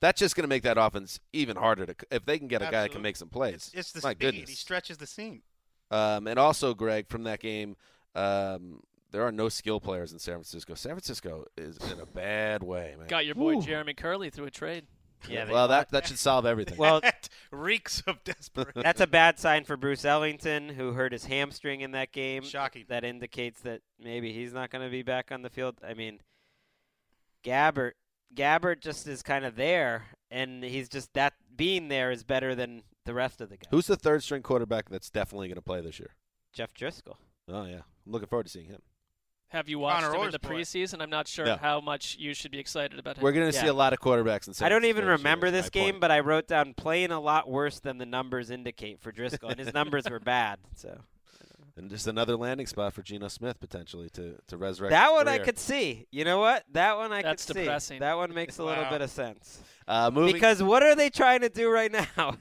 that's 0.00 0.20
just 0.20 0.36
going 0.36 0.44
to 0.44 0.48
make 0.48 0.62
that 0.62 0.78
offense 0.78 1.18
even 1.32 1.56
harder 1.56 1.86
to 1.86 1.94
if 2.12 2.24
they 2.24 2.38
can 2.38 2.46
get 2.48 2.62
a 2.62 2.66
guy 2.66 2.82
that 2.82 2.92
can 2.92 3.02
make 3.02 3.16
some 3.16 3.28
plays. 3.28 3.70
It's, 3.74 3.74
it's 3.74 3.92
the 3.92 4.00
My 4.06 4.12
speed. 4.12 4.20
goodness. 4.20 4.50
He 4.50 4.54
stretches 4.54 4.98
the 4.98 5.06
seam. 5.08 5.42
Um, 5.90 6.26
and 6.28 6.38
also, 6.38 6.72
Greg, 6.74 7.08
from 7.08 7.24
that 7.24 7.40
game, 7.40 7.76
um, 8.14 8.80
there 9.10 9.22
are 9.22 9.32
no 9.32 9.48
skill 9.48 9.80
players 9.80 10.12
in 10.12 10.18
San 10.20 10.34
Francisco. 10.34 10.74
San 10.74 10.92
Francisco 10.92 11.46
is 11.56 11.78
in 11.92 11.98
a 12.00 12.06
bad 12.06 12.62
way, 12.62 12.94
man. 12.96 13.08
Got 13.08 13.26
your 13.26 13.34
boy 13.34 13.54
Whew. 13.54 13.62
Jeremy 13.62 13.94
Kerley 13.94 14.32
through 14.32 14.46
a 14.46 14.50
trade. 14.50 14.84
Yeah. 15.28 15.50
well, 15.50 15.68
that 15.68 15.90
that 15.90 16.06
should 16.06 16.18
solve 16.18 16.46
everything. 16.46 16.78
well, 16.78 17.00
That 17.02 17.28
reeks 17.50 18.02
of 18.06 18.22
desperation. 18.24 18.72
that's 18.82 19.00
a 19.00 19.06
bad 19.06 19.38
sign 19.38 19.64
for 19.64 19.76
Bruce 19.76 20.04
Ellington, 20.04 20.70
who 20.70 20.92
hurt 20.92 21.12
his 21.12 21.24
hamstring 21.26 21.80
in 21.80 21.92
that 21.92 22.12
game. 22.12 22.42
Shocking. 22.42 22.84
That 22.88 23.04
indicates 23.04 23.60
that 23.62 23.80
maybe 24.00 24.32
he's 24.32 24.52
not 24.52 24.70
going 24.70 24.84
to 24.84 24.90
be 24.90 25.02
back 25.02 25.30
on 25.30 25.42
the 25.42 25.50
field. 25.50 25.76
I 25.86 25.94
mean, 25.94 26.20
Gabbert, 27.44 27.92
Gabbert 28.34 28.80
just 28.80 29.06
is 29.06 29.22
kind 29.22 29.44
of 29.44 29.56
there, 29.56 30.06
and 30.30 30.62
he's 30.64 30.88
just 30.88 31.12
that 31.14 31.34
being 31.56 31.88
there 31.88 32.10
is 32.10 32.24
better 32.24 32.54
than 32.54 32.82
the 33.04 33.14
rest 33.14 33.40
of 33.40 33.48
the 33.48 33.56
guys. 33.56 33.68
Who's 33.70 33.86
the 33.86 33.96
third 33.96 34.22
string 34.22 34.42
quarterback 34.42 34.88
that's 34.88 35.10
definitely 35.10 35.48
going 35.48 35.56
to 35.56 35.62
play 35.62 35.80
this 35.80 35.98
year? 35.98 36.10
Jeff 36.52 36.72
Driskel? 36.74 37.16
Oh 37.48 37.64
yeah, 37.64 37.80
I'm 38.06 38.12
looking 38.12 38.28
forward 38.28 38.44
to 38.44 38.50
seeing 38.50 38.66
him. 38.66 38.80
Have 39.52 39.68
you 39.68 39.78
watched 39.78 40.00
Connor 40.02 40.08
him 40.08 40.14
in 40.14 40.20
Orr's 40.26 40.32
the 40.32 40.38
boy. 40.38 40.48
preseason? 40.48 41.02
I'm 41.02 41.10
not 41.10 41.28
sure 41.28 41.44
No. 41.44 41.56
how 41.56 41.80
much 41.80 42.16
you 42.18 42.32
should 42.32 42.50
be 42.50 42.58
excited 42.58 42.98
about 42.98 43.18
him. 43.18 43.22
We're 43.22 43.32
going 43.32 43.46
to 43.46 43.52
see 43.52 43.66
Yeah. 43.66 43.72
a 43.72 43.74
lot 43.74 43.92
of 43.92 44.00
quarterbacks 44.00 44.48
in 44.48 44.54
San 44.54 44.64
I 44.66 44.68
don't 44.70 44.84
even 44.86 45.04
Francisco 45.04 45.22
remember 45.22 45.46
is 45.48 45.52
this 45.52 45.68
game, 45.70 45.92
point. 45.92 46.00
but 46.00 46.10
I 46.10 46.20
wrote 46.20 46.48
down 46.48 46.72
playing 46.74 47.10
a 47.10 47.20
lot 47.20 47.48
worse 47.50 47.78
than 47.78 47.98
the 47.98 48.06
numbers 48.06 48.50
indicate 48.50 49.00
for 49.00 49.12
Driskel, 49.12 49.50
and 49.50 49.58
his 49.58 49.74
numbers 49.74 50.08
were 50.08 50.20
bad. 50.20 50.58
So 50.74 51.00
and 51.76 51.88
just 51.90 52.06
another 52.06 52.36
landing 52.36 52.66
spot 52.66 52.92
for 52.94 53.02
Geno 53.02 53.28
Smith 53.28 53.58
potentially 53.60 54.08
to 54.10 54.38
to 54.46 54.56
resurrect. 54.56 54.90
that 54.90 55.04
his 55.08 55.12
one 55.12 55.28
I 55.28 55.36
career. 55.36 55.44
could 55.44 55.58
see. 55.58 56.06
You 56.10 56.24
know 56.24 56.38
what? 56.38 56.64
That 56.72 56.96
one 56.96 57.12
I 57.12 57.20
That's 57.22 57.44
could 57.46 57.56
depressing. 57.56 58.00
That 58.00 58.16
one 58.16 58.32
makes 58.32 58.58
a 58.58 58.64
little 58.64 58.84
Wow. 58.84 58.90
bit 58.90 59.00
of 59.02 59.10
sense. 59.10 59.60
Uh, 59.86 60.10
moving, 60.10 60.32
Because 60.34 60.62
what 60.62 60.82
are 60.82 60.94
they 60.94 61.10
trying 61.10 61.40
to 61.40 61.48
do 61.50 61.70
right 61.70 61.90
now? 62.16 62.36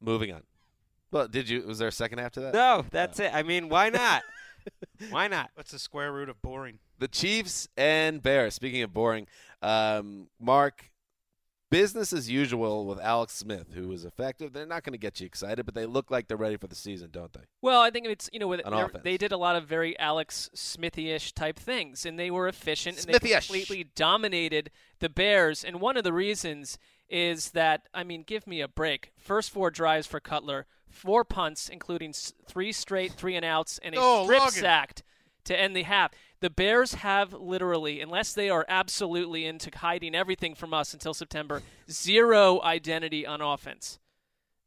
moving 0.00 0.32
on. 0.32 0.42
Well, 1.10 1.28
did 1.28 1.48
you? 1.48 1.62
Was 1.62 1.78
there 1.78 1.88
a 1.88 1.92
second 1.92 2.18
after 2.18 2.40
that? 2.42 2.54
no, 2.54 2.84
that's 2.90 3.20
it. 3.20 3.32
I 3.32 3.42
mean, 3.42 3.68
why 3.68 3.88
not? 3.88 4.22
why 5.10 5.28
not? 5.28 5.50
What's 5.54 5.70
the 5.72 5.78
square 5.78 6.12
root 6.12 6.28
of 6.28 6.40
boring? 6.42 6.78
The 6.98 7.08
Chiefs 7.08 7.68
and 7.76 8.22
Bears. 8.22 8.54
Speaking 8.54 8.82
of 8.82 8.92
boring, 8.94 9.26
um, 9.62 10.28
Marc, 10.40 10.90
business 11.70 12.12
as 12.12 12.30
usual 12.30 12.86
with 12.86 13.00
Alex 13.00 13.34
Smith, 13.34 13.72
who 13.74 13.90
is 13.90 14.04
effective. 14.04 14.52
They're 14.52 14.66
not 14.66 14.84
going 14.84 14.92
to 14.92 14.98
get 14.98 15.18
you 15.20 15.26
excited, 15.26 15.64
but 15.66 15.74
they 15.74 15.86
look 15.86 16.10
like 16.10 16.28
they're 16.28 16.36
ready 16.36 16.56
for 16.56 16.68
the 16.68 16.74
season, 16.76 17.08
don't 17.10 17.32
they? 17.32 17.40
Well, 17.62 17.80
I 17.80 17.90
think 17.90 18.06
it's 18.06 18.30
you 18.32 18.38
know 18.38 18.46
with 18.46 18.60
On 18.64 18.72
they're- 18.72 18.84
offense. 18.86 19.02
they 19.04 19.16
did 19.16 19.32
a 19.32 19.36
lot 19.36 19.56
of 19.56 19.66
very 19.66 19.98
Alex 19.98 20.50
Smithy-ish 20.54 21.32
type 21.32 21.58
things, 21.58 22.06
and 22.06 22.18
they 22.18 22.30
were 22.30 22.46
efficient 22.46 23.04
and 23.04 23.14
they 23.14 23.18
completely 23.30 23.84
dominated 23.96 24.70
the 25.00 25.08
Bears. 25.08 25.64
And 25.64 25.80
one 25.80 25.96
of 25.96 26.04
the 26.04 26.12
reasons 26.12 26.78
is 27.08 27.50
that 27.50 27.88
I 27.92 28.04
mean, 28.04 28.22
give 28.26 28.46
me 28.46 28.60
a 28.60 28.68
break. 28.68 29.12
First 29.16 29.50
four 29.50 29.70
drives 29.70 30.06
for 30.06 30.20
Cutler, 30.20 30.66
four 30.94 31.24
punts, 31.24 31.68
including 31.68 32.12
three 32.46 32.72
straight 32.72 33.12
three 33.12 33.36
and 33.36 33.44
outs, 33.44 33.78
and 33.82 33.94
a 33.94 33.98
Oh, 34.00 34.24
strip 34.24 34.38
Logan. 34.40 34.52
sacked 34.52 35.02
to 35.44 35.58
end 35.58 35.76
the 35.76 35.82
half. 35.82 36.12
The 36.40 36.50
Bears 36.50 36.94
have 36.94 37.32
literally, 37.32 38.00
unless 38.00 38.32
they 38.32 38.48
are 38.50 38.64
absolutely 38.68 39.44
into 39.46 39.70
hiding 39.76 40.14
everything 40.14 40.54
from 40.54 40.72
us 40.74 40.92
until 40.94 41.14
September, 41.14 41.62
zero 41.90 42.60
identity 42.62 43.26
on 43.26 43.40
offense. 43.40 43.98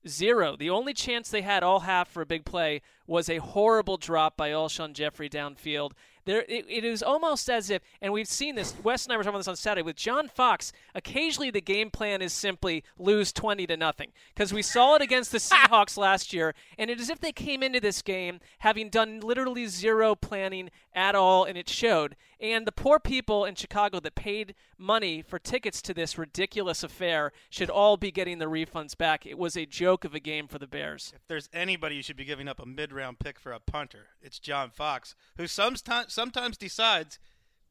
Zero. 0.07 0.55
The 0.55 0.69
only 0.69 0.93
chance 0.93 1.29
they 1.29 1.41
had 1.41 1.63
all 1.63 1.81
half 1.81 2.07
for 2.07 2.21
a 2.21 2.25
big 2.25 2.45
play 2.45 2.81
was 3.07 3.29
a 3.29 3.37
horrible 3.37 3.97
drop 3.97 4.37
by 4.37 4.49
Alshon 4.51 4.93
Jeffery 4.93 5.29
downfield. 5.29 5.91
There, 6.27 6.43
it, 6.49 6.65
it 6.67 6.83
is 6.83 7.01
almost 7.01 7.49
as 7.49 7.69
if, 7.69 7.81
and 8.01 8.11
we've 8.11 8.27
seen 8.27 8.55
this. 8.55 8.75
Wes 8.83 9.05
and 9.05 9.13
I 9.13 9.15
were 9.15 9.23
talking 9.23 9.35
about 9.35 9.39
this 9.39 9.47
on 9.47 9.55
Saturday 9.55 9.81
with 9.81 9.95
John 9.95 10.27
Fox. 10.27 10.73
Occasionally, 10.93 11.51
the 11.51 11.61
game 11.61 11.89
plan 11.89 12.21
is 12.21 12.33
simply 12.33 12.83
lose 12.99 13.31
twenty 13.31 13.65
to 13.65 13.77
nothing 13.77 14.11
because 14.35 14.51
we 14.51 14.61
saw 14.61 14.95
it 14.95 15.01
against 15.01 15.31
the 15.31 15.37
Seahawks 15.37 15.97
last 15.97 16.33
year, 16.33 16.53
and 16.77 16.89
it 16.89 16.99
is 16.99 17.07
as 17.07 17.11
if 17.11 17.21
they 17.21 17.31
came 17.31 17.63
into 17.63 17.79
this 17.79 18.01
game 18.01 18.41
having 18.59 18.89
done 18.89 19.21
literally 19.21 19.67
zero 19.67 20.15
planning 20.15 20.69
at 20.93 21.15
all, 21.15 21.45
and 21.45 21.57
it 21.57 21.69
showed. 21.69 22.17
And 22.39 22.67
the 22.67 22.71
poor 22.71 22.99
people 22.99 23.45
in 23.45 23.55
Chicago 23.55 23.99
that 23.99 24.15
paid 24.15 24.53
money 24.77 25.23
for 25.23 25.39
tickets 25.39 25.81
to 25.81 25.93
this 25.93 26.17
ridiculous 26.17 26.83
affair 26.83 27.31
should 27.49 27.69
all 27.69 27.97
be 27.97 28.11
getting 28.11 28.37
the 28.37 28.45
refunds 28.45 28.95
back. 28.95 29.25
It 29.25 29.37
was 29.37 29.57
a 29.57 29.65
joke 29.65 30.05
of 30.05 30.13
a 30.13 30.19
game 30.19 30.47
for 30.47 30.59
the 30.59 30.67
Bears. 30.67 31.13
If 31.15 31.27
there's 31.27 31.49
anybody 31.51 31.95
you 31.95 32.03
should 32.03 32.17
be 32.17 32.25
giving 32.25 32.47
up 32.47 32.59
a 32.59 32.65
mid-round 32.65 33.19
pick 33.19 33.39
for 33.39 33.51
a 33.51 33.59
punter, 33.59 34.09
it's 34.21 34.37
John 34.37 34.69
Fox, 34.69 35.15
who 35.37 35.47
sometimes 35.47 36.13
sometimes 36.13 36.57
decides 36.57 37.17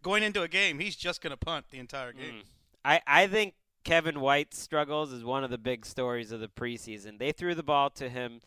going 0.03 0.23
into 0.23 0.43
a 0.43 0.49
game 0.49 0.79
he's 0.79 0.97
just 0.97 1.21
going 1.21 1.33
to 1.33 1.37
punt 1.37 1.67
the 1.71 1.79
entire 1.79 2.13
game. 2.13 2.35
Hmm. 2.35 2.41
I, 2.85 3.01
I 3.07 3.27
think 3.27 3.55
Kevin 3.85 4.21
White's 4.21 4.59
struggles 4.59 5.13
is 5.13 5.25
one 5.25 5.45
of 5.45 5.51
the 5.51 5.59
big 5.59 5.87
stories 5.87 6.33
of 6.33 6.41
the 6.41 6.49
preseason. 6.49 7.19
They 7.19 7.33
threw 7.33 7.55
the 7.55 7.63
ball 7.63 7.91
to 7.91 8.09
him, 8.09 8.41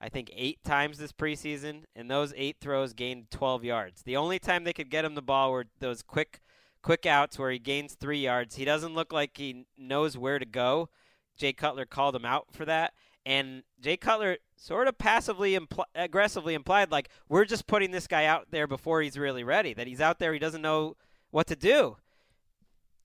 I 0.00 0.08
think, 0.08 0.30
eight 0.34 0.64
times 0.64 0.98
this 0.98 1.12
preseason, 1.12 1.84
and 1.94 2.10
those 2.10 2.32
eight 2.36 2.56
throws 2.60 2.92
gained 2.92 3.30
12 3.30 3.64
yards. 3.64 4.02
The 4.02 4.16
only 4.16 4.38
time 4.38 4.64
they 4.64 4.72
could 4.72 4.90
get 4.90 5.04
him 5.04 5.14
the 5.14 5.22
ball 5.22 5.52
were 5.52 5.66
those 5.78 6.02
quick, 6.02 6.40
quick 6.82 7.04
outs 7.04 7.38
where 7.38 7.50
he 7.50 7.58
gains 7.58 7.94
three 7.94 8.20
yards. 8.20 8.56
He 8.56 8.64
doesn't 8.64 8.94
look 8.94 9.12
like 9.12 9.36
he 9.36 9.66
knows 9.76 10.16
where 10.16 10.38
to 10.38 10.46
go. 10.46 10.88
Jay 11.36 11.52
Cutler 11.52 11.86
called 11.86 12.16
him 12.16 12.24
out 12.24 12.46
for 12.52 12.64
that, 12.64 12.92
and 13.24 13.62
Jay 13.80 13.96
Cutler 13.96 14.38
sort 14.56 14.88
of 14.88 14.98
passively, 14.98 15.58
impl- 15.58 15.84
aggressively 15.94 16.54
implied 16.54 16.90
like 16.90 17.08
we're 17.28 17.44
just 17.44 17.66
putting 17.66 17.90
this 17.90 18.06
guy 18.06 18.24
out 18.24 18.48
there 18.50 18.66
before 18.66 19.02
he's 19.02 19.18
really 19.18 19.44
ready. 19.44 19.74
That 19.74 19.86
he's 19.86 20.00
out 20.00 20.18
there, 20.18 20.32
he 20.32 20.38
doesn't 20.38 20.62
know 20.62 20.96
what 21.30 21.46
to 21.46 21.56
do 21.56 21.96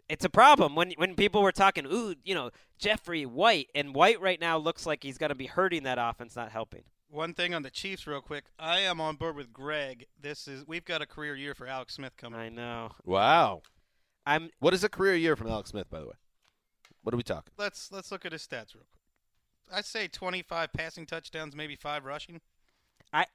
it's 0.10 0.26
a 0.26 0.30
problem 0.30 0.76
when 0.76 0.92
when 0.98 1.16
people 1.16 1.42
were 1.42 1.52
talking, 1.52 1.86
ooh, 1.86 2.16
you 2.24 2.36
know, 2.36 2.52
Jeffery 2.78 3.26
White 3.26 3.70
and 3.74 3.96
White 3.96 4.22
right 4.22 4.40
now 4.40 4.58
looks 4.58 4.86
like 4.86 5.04
he's 5.04 5.18
going 5.18 5.30
to 5.30 5.36
be 5.36 5.48
hurting 5.48 5.84
that 5.84 5.98
offense, 6.00 6.36
not 6.36 6.52
helping. 6.52 6.84
One 7.10 7.34
thing 7.34 7.54
on 7.54 7.62
the 7.62 7.70
Chiefs, 7.70 8.08
real 8.08 8.22
quick. 8.22 8.46
I 8.60 8.80
am 8.80 9.00
on 9.00 9.16
board 9.16 9.36
with 9.36 9.54
Greg. 9.54 10.06
This 10.20 10.48
is 10.48 10.66
we've 10.68 10.86
got 10.86 11.02
a 11.02 11.06
career 11.06 11.36
year 11.36 11.54
for 11.54 11.68
Alex 11.68 11.96
Smith 11.96 12.18
coming. 12.18 12.40
I 12.40 12.50
know. 12.50 12.92
Wow. 13.04 13.62
I'm. 14.26 14.50
What 14.60 14.74
is 14.74 14.84
a 14.84 14.90
career 14.90 15.16
year 15.16 15.36
from 15.36 15.48
Alex 15.48 15.70
Smith, 15.72 15.90
by 15.90 16.00
the 16.00 16.08
way? 16.08 16.16
What 17.04 17.14
are 17.14 17.18
we 17.18 17.24
talking? 17.24 17.54
Let's 17.58 17.92
let's 17.92 18.12
look 18.12 18.26
at 18.26 18.32
his 18.32 18.42
stats 18.42 18.74
real 18.74 18.86
quick. 18.90 19.02
I'd 19.72 19.86
say 19.86 20.08
25 20.08 20.74
passing 20.74 21.06
touchdowns, 21.06 21.56
maybe 21.56 21.76
five 21.76 22.06
rushing. 22.06 22.42
I 23.14 23.26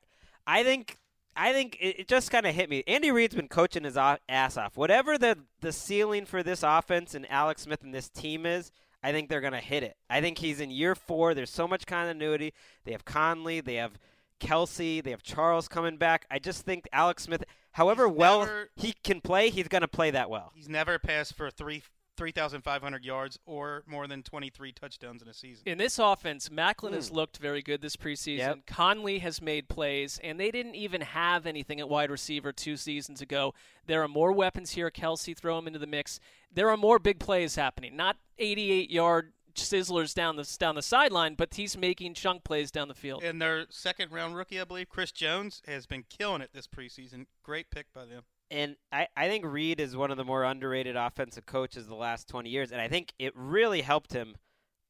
I 0.46 0.62
think 0.62 0.98
I 1.36 1.52
think 1.52 1.76
it, 1.80 2.00
it 2.00 2.08
just 2.08 2.30
kind 2.30 2.46
of 2.46 2.54
hit 2.54 2.68
me. 2.68 2.82
Andy 2.86 3.10
Reid's 3.10 3.34
been 3.34 3.48
coaching 3.48 3.84
his 3.84 3.96
o- 3.96 4.18
ass 4.28 4.56
off. 4.56 4.76
Whatever 4.76 5.16
the 5.16 5.38
the 5.60 5.72
ceiling 5.72 6.26
for 6.26 6.42
this 6.42 6.62
offense 6.62 7.14
and 7.14 7.30
Alex 7.30 7.62
Smith 7.62 7.82
and 7.82 7.94
this 7.94 8.08
team 8.08 8.44
is, 8.46 8.70
I 9.02 9.12
think 9.12 9.28
they're 9.28 9.40
going 9.40 9.52
to 9.52 9.58
hit 9.60 9.82
it. 9.82 9.96
I 10.10 10.20
think 10.20 10.38
he's 10.38 10.60
in 10.60 10.70
year 10.70 10.94
4. 10.94 11.34
There's 11.34 11.50
so 11.50 11.66
much 11.68 11.86
continuity. 11.86 12.52
They 12.84 12.92
have 12.92 13.04
Conley, 13.04 13.60
they 13.60 13.76
have 13.76 13.98
Kelce, 14.40 15.02
they 15.02 15.10
have 15.10 15.22
Charles 15.22 15.68
coming 15.68 15.96
back. 15.96 16.26
I 16.30 16.38
just 16.38 16.64
think 16.64 16.88
Alex 16.92 17.24
Smith, 17.24 17.44
however 17.72 18.08
He's 18.08 18.16
well 18.16 18.40
never- 18.40 18.68
he 18.76 18.94
can 19.04 19.20
play, 19.20 19.50
he's 19.50 19.68
going 19.68 19.82
to 19.82 19.88
play 19.88 20.10
that 20.10 20.30
well. 20.30 20.52
He's 20.54 20.68
never 20.68 20.98
passed 20.98 21.34
for 21.34 21.50
three 21.50 21.82
3,500 22.20 23.02
yards 23.02 23.38
or 23.46 23.82
more 23.86 24.06
than 24.06 24.22
23 24.22 24.72
touchdowns 24.72 25.22
in 25.22 25.28
a 25.28 25.32
season. 25.32 25.62
In 25.64 25.78
this 25.78 25.98
offense, 25.98 26.50
Maclin 26.50 26.92
has 26.92 27.08
hmm. 27.08 27.14
looked 27.14 27.38
very 27.38 27.62
good 27.62 27.80
this 27.80 27.96
preseason. 27.96 28.36
Yep. 28.36 28.66
Conley 28.66 29.20
has 29.20 29.40
made 29.40 29.70
plays, 29.70 30.20
and 30.22 30.38
they 30.38 30.50
didn't 30.50 30.74
even 30.74 31.00
have 31.00 31.46
anything 31.46 31.80
at 31.80 31.88
wide 31.88 32.10
receiver 32.10 32.52
two 32.52 32.76
seasons 32.76 33.22
ago. 33.22 33.54
There 33.86 34.02
are 34.02 34.08
more 34.08 34.32
weapons 34.32 34.72
here. 34.72 34.90
Kelce, 34.90 35.34
throw 35.34 35.58
him 35.58 35.66
into 35.66 35.78
the 35.78 35.86
mix. 35.86 36.20
There 36.52 36.68
are 36.68 36.76
more 36.76 36.98
big 36.98 37.20
plays 37.20 37.54
happening. 37.54 37.96
Not 37.96 38.18
88 38.38 38.90
yard 38.90 39.32
sizzlers 39.54 40.12
down 40.12 40.36
the 40.36 40.56
down 40.58 40.74
the 40.74 40.82
sideline, 40.82 41.36
but 41.36 41.54
he's 41.54 41.74
making 41.74 42.12
chunk 42.12 42.44
plays 42.44 42.70
down 42.70 42.88
the 42.88 42.94
field. 42.94 43.24
And 43.24 43.40
their 43.40 43.64
second 43.70 44.12
round 44.12 44.36
rookie, 44.36 44.60
I 44.60 44.64
believe, 44.64 44.90
Chris 44.90 45.10
Jones, 45.10 45.62
has 45.66 45.86
been 45.86 46.04
killing 46.10 46.42
it 46.42 46.50
this 46.52 46.66
preseason. 46.66 47.24
Great 47.42 47.70
pick 47.70 47.90
by 47.94 48.04
them. 48.04 48.24
And 48.50 48.76
I, 48.90 49.06
I 49.16 49.28
think 49.28 49.44
Reid 49.44 49.80
is 49.80 49.96
one 49.96 50.10
of 50.10 50.16
the 50.16 50.24
more 50.24 50.44
underrated 50.44 50.96
offensive 50.96 51.46
coaches 51.46 51.86
the 51.86 51.94
last 51.94 52.28
20 52.28 52.50
years. 52.50 52.72
And 52.72 52.80
I 52.80 52.88
think 52.88 53.12
it 53.18 53.32
really 53.36 53.82
helped 53.82 54.12
him 54.12 54.36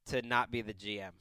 to 0.06 0.22
not 0.22 0.50
be 0.50 0.62
the 0.62 0.72
GM. 0.72 1.12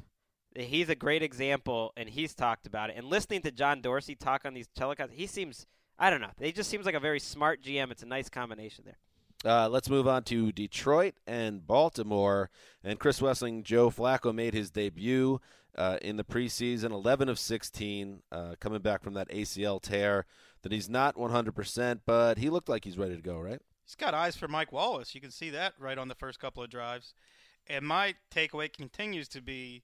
He's 0.55 0.89
a 0.89 0.95
great 0.95 1.21
example, 1.21 1.93
and 1.95 2.09
he's 2.09 2.33
talked 2.33 2.65
about 2.65 2.89
it. 2.89 2.95
And 2.97 3.05
listening 3.05 3.41
to 3.43 3.51
John 3.51 3.81
Dorsey 3.81 4.15
talk 4.15 4.45
on 4.45 4.53
these 4.53 4.67
telecasts, 4.67 5.11
he 5.11 5.27
seems 5.27 5.67
I 5.99 6.09
don't 6.09 6.21
know. 6.21 6.31
He 6.39 6.53
just 6.53 6.69
seems 6.69 6.85
like 6.85 6.95
a 6.95 6.99
very 6.99 7.19
smart 7.19 7.61
GM. 7.61 7.91
It's 7.91 8.03
a 8.03 8.07
nice 8.07 8.29
combination 8.29 8.85
there. 8.85 8.97
Uh, 9.45 9.67
let's 9.67 9.89
move 9.89 10.07
on 10.07 10.23
to 10.23 10.51
Detroit 10.51 11.15
and 11.27 11.65
Baltimore. 11.67 12.49
And 12.83 12.99
Chris 12.99 13.19
Wesseling, 13.19 13.63
Joe 13.63 13.89
Flacco 13.89 14.33
made 14.33 14.53
his 14.53 14.71
debut 14.71 15.41
uh, 15.77 15.97
in 16.01 16.15
the 16.17 16.23
preseason, 16.23 16.91
11 16.91 17.27
of 17.29 17.37
16, 17.37 18.21
uh, 18.31 18.55
coming 18.59 18.81
back 18.81 19.03
from 19.03 19.13
that 19.13 19.29
ACL 19.29 19.81
tear. 19.81 20.25
That 20.61 20.71
he's 20.71 20.89
not 20.89 21.15
100%, 21.15 22.01
but 22.05 22.37
he 22.37 22.49
looked 22.49 22.69
like 22.69 22.83
he's 22.83 22.97
ready 22.97 23.15
to 23.15 23.21
go, 23.21 23.39
right? 23.39 23.61
He's 23.85 23.95
got 23.95 24.13
eyes 24.13 24.35
for 24.35 24.47
Mike 24.47 24.71
Wallace. 24.71 25.15
You 25.15 25.21
can 25.21 25.31
see 25.31 25.49
that 25.51 25.73
right 25.79 25.97
on 25.97 26.09
the 26.09 26.15
first 26.15 26.39
couple 26.39 26.61
of 26.61 26.69
drives. 26.69 27.13
And 27.67 27.85
my 27.85 28.15
takeaway 28.33 28.71
continues 28.71 29.27
to 29.29 29.41
be 29.41 29.83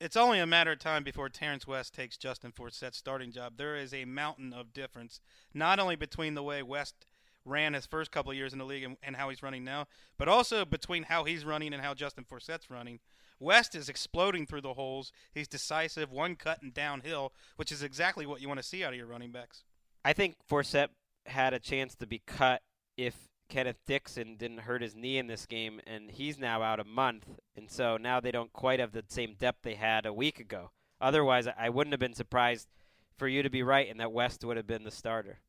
it's 0.00 0.16
only 0.16 0.38
a 0.38 0.46
matter 0.46 0.72
of 0.72 0.78
time 0.78 1.04
before 1.04 1.28
Terrance 1.28 1.66
West 1.66 1.94
takes 1.94 2.16
Justin 2.16 2.52
Forsett's 2.52 2.96
starting 2.96 3.32
job. 3.32 3.58
There 3.58 3.76
is 3.76 3.92
a 3.92 4.06
mountain 4.06 4.54
of 4.54 4.72
difference, 4.72 5.20
not 5.52 5.78
only 5.78 5.94
between 5.94 6.34
the 6.34 6.42
way 6.42 6.62
West 6.62 7.04
ran 7.44 7.74
his 7.74 7.84
first 7.84 8.10
couple 8.10 8.30
of 8.30 8.36
years 8.36 8.54
in 8.54 8.58
the 8.58 8.64
league 8.64 8.82
and, 8.82 8.96
and, 9.02 9.16
how 9.16 9.28
he's 9.28 9.42
running 9.42 9.64
now, 9.64 9.86
but 10.16 10.28
also 10.28 10.64
between 10.64 11.04
how 11.04 11.24
he's 11.24 11.44
running 11.44 11.74
and 11.74 11.82
how 11.82 11.92
Justin 11.94 12.24
Forsett's 12.24 12.70
running. 12.70 12.98
West 13.40 13.74
is 13.74 13.88
exploding 13.88 14.46
through 14.46 14.60
the 14.60 14.74
holes. 14.74 15.12
He's 15.32 15.48
decisive, 15.48 16.12
one 16.12 16.36
cut 16.36 16.62
and 16.62 16.72
downhill, 16.72 17.32
which 17.56 17.72
is 17.72 17.82
exactly 17.82 18.26
what 18.26 18.40
you 18.40 18.48
want 18.48 18.60
to 18.60 18.66
see 18.66 18.84
out 18.84 18.92
of 18.92 18.98
your 18.98 19.06
running 19.06 19.32
backs. 19.32 19.64
I 20.04 20.12
think 20.12 20.36
Forsett 20.48 20.88
had 21.26 21.54
a 21.54 21.58
chance 21.58 21.94
to 21.96 22.06
be 22.06 22.22
cut 22.24 22.62
if 22.96 23.28
Kenneth 23.48 23.80
Dixon 23.86 24.36
didn't 24.36 24.58
hurt 24.58 24.82
his 24.82 24.94
knee 24.94 25.18
in 25.18 25.26
this 25.26 25.46
game, 25.46 25.80
and 25.86 26.10
he's 26.10 26.38
now 26.38 26.62
out 26.62 26.78
a 26.78 26.84
month, 26.84 27.26
and 27.56 27.70
so 27.70 27.96
now 27.96 28.20
they 28.20 28.30
don't 28.30 28.52
quite 28.52 28.78
have 28.78 28.92
the 28.92 29.04
same 29.08 29.34
depth 29.38 29.62
they 29.62 29.74
had 29.74 30.06
a 30.06 30.12
week 30.12 30.38
ago. 30.38 30.70
Otherwise, 31.00 31.48
I 31.58 31.70
wouldn't 31.70 31.92
have 31.92 32.00
been 32.00 32.14
surprised 32.14 32.68
for 33.16 33.26
you 33.26 33.42
to 33.42 33.50
be 33.50 33.62
right 33.62 33.90
and 33.90 33.98
that 34.00 34.12
West 34.12 34.44
would 34.44 34.56
have 34.56 34.66
been 34.66 34.84
the 34.84 34.90
starter. 34.90 35.40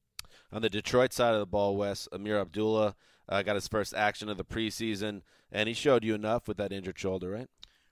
On 0.52 0.62
the 0.62 0.70
Detroit 0.70 1.14
side 1.14 1.34
of 1.34 1.39
the 1.39 1.46
ball, 1.46 1.78
West 1.78 2.10
Ameer 2.12 2.39
Abdullah 2.39 2.96
uh, 3.30 3.42
got 3.44 3.56
his 3.56 3.68
first 3.68 3.94
action 3.94 4.30
of 4.30 4.38
the 4.38 4.44
preseason, 4.44 5.22
and 5.52 5.68
he 5.68 5.74
showed 5.74 6.04
you 6.04 6.16
enough 6.16 6.48
with 6.48 6.58
that 6.58 6.72
injured 6.72 7.00
shoulder, 7.00 7.30
right? 7.30 7.50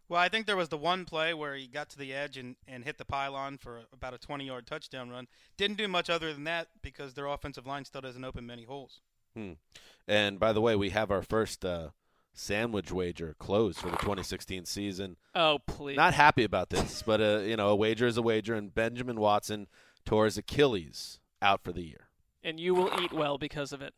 Well, 0.09 0.19
I 0.19 0.27
think 0.27 0.45
there 0.45 0.57
was 0.57 0.69
the 0.69 0.77
one 0.77 1.05
play 1.05 1.33
where 1.33 1.55
he 1.55 1.67
got 1.67 1.89
to 1.91 1.97
the 1.97 2.13
edge 2.13 2.35
and, 2.37 2.55
and 2.67 2.83
hit 2.83 2.97
the 2.97 3.05
pylon 3.05 3.57
for 3.57 3.81
about 3.93 4.13
a 4.13 4.17
20 4.17 4.45
yard 4.45 4.67
touchdown 4.67 5.09
run. 5.09 5.27
Didn't 5.55 5.77
do 5.77 5.87
much 5.87 6.09
other 6.09 6.33
than 6.33 6.43
that 6.45 6.67
because 6.81 7.13
their 7.13 7.27
offensive 7.27 7.65
line 7.65 7.85
still 7.85 8.01
doesn't 8.01 8.25
open 8.25 8.45
many 8.45 8.63
holes. 8.63 9.01
Hmm. 9.35 9.53
And 10.07 10.39
by 10.39 10.51
the 10.51 10.61
way, 10.61 10.75
we 10.75 10.89
have 10.89 11.11
our 11.11 11.21
first 11.21 11.63
uh, 11.63 11.89
sandwich 12.33 12.91
wager 12.91 13.35
closed 13.37 13.77
for 13.77 13.91
the 13.91 13.97
2016 13.97 14.65
season. 14.65 15.15
Oh, 15.35 15.59
please. 15.65 15.95
Not 15.95 16.15
happy 16.15 16.43
about 16.43 16.71
this, 16.71 17.03
but 17.05 17.21
uh, 17.21 17.39
you 17.39 17.55
know, 17.55 17.69
a 17.69 17.75
wager 17.75 18.07
is 18.07 18.17
a 18.17 18.23
wager, 18.23 18.55
and 18.55 18.73
Benjamin 18.73 19.19
Watson 19.19 19.67
tore 20.05 20.25
his 20.25 20.37
Achilles 20.37 21.19
out 21.41 21.63
for 21.63 21.71
the 21.71 21.83
year 21.83 22.09
and 22.43 22.59
you 22.59 22.73
will 22.73 22.89
eat 23.01 23.13
well 23.13 23.37
because 23.37 23.73
of 23.73 23.81
it. 23.81 23.93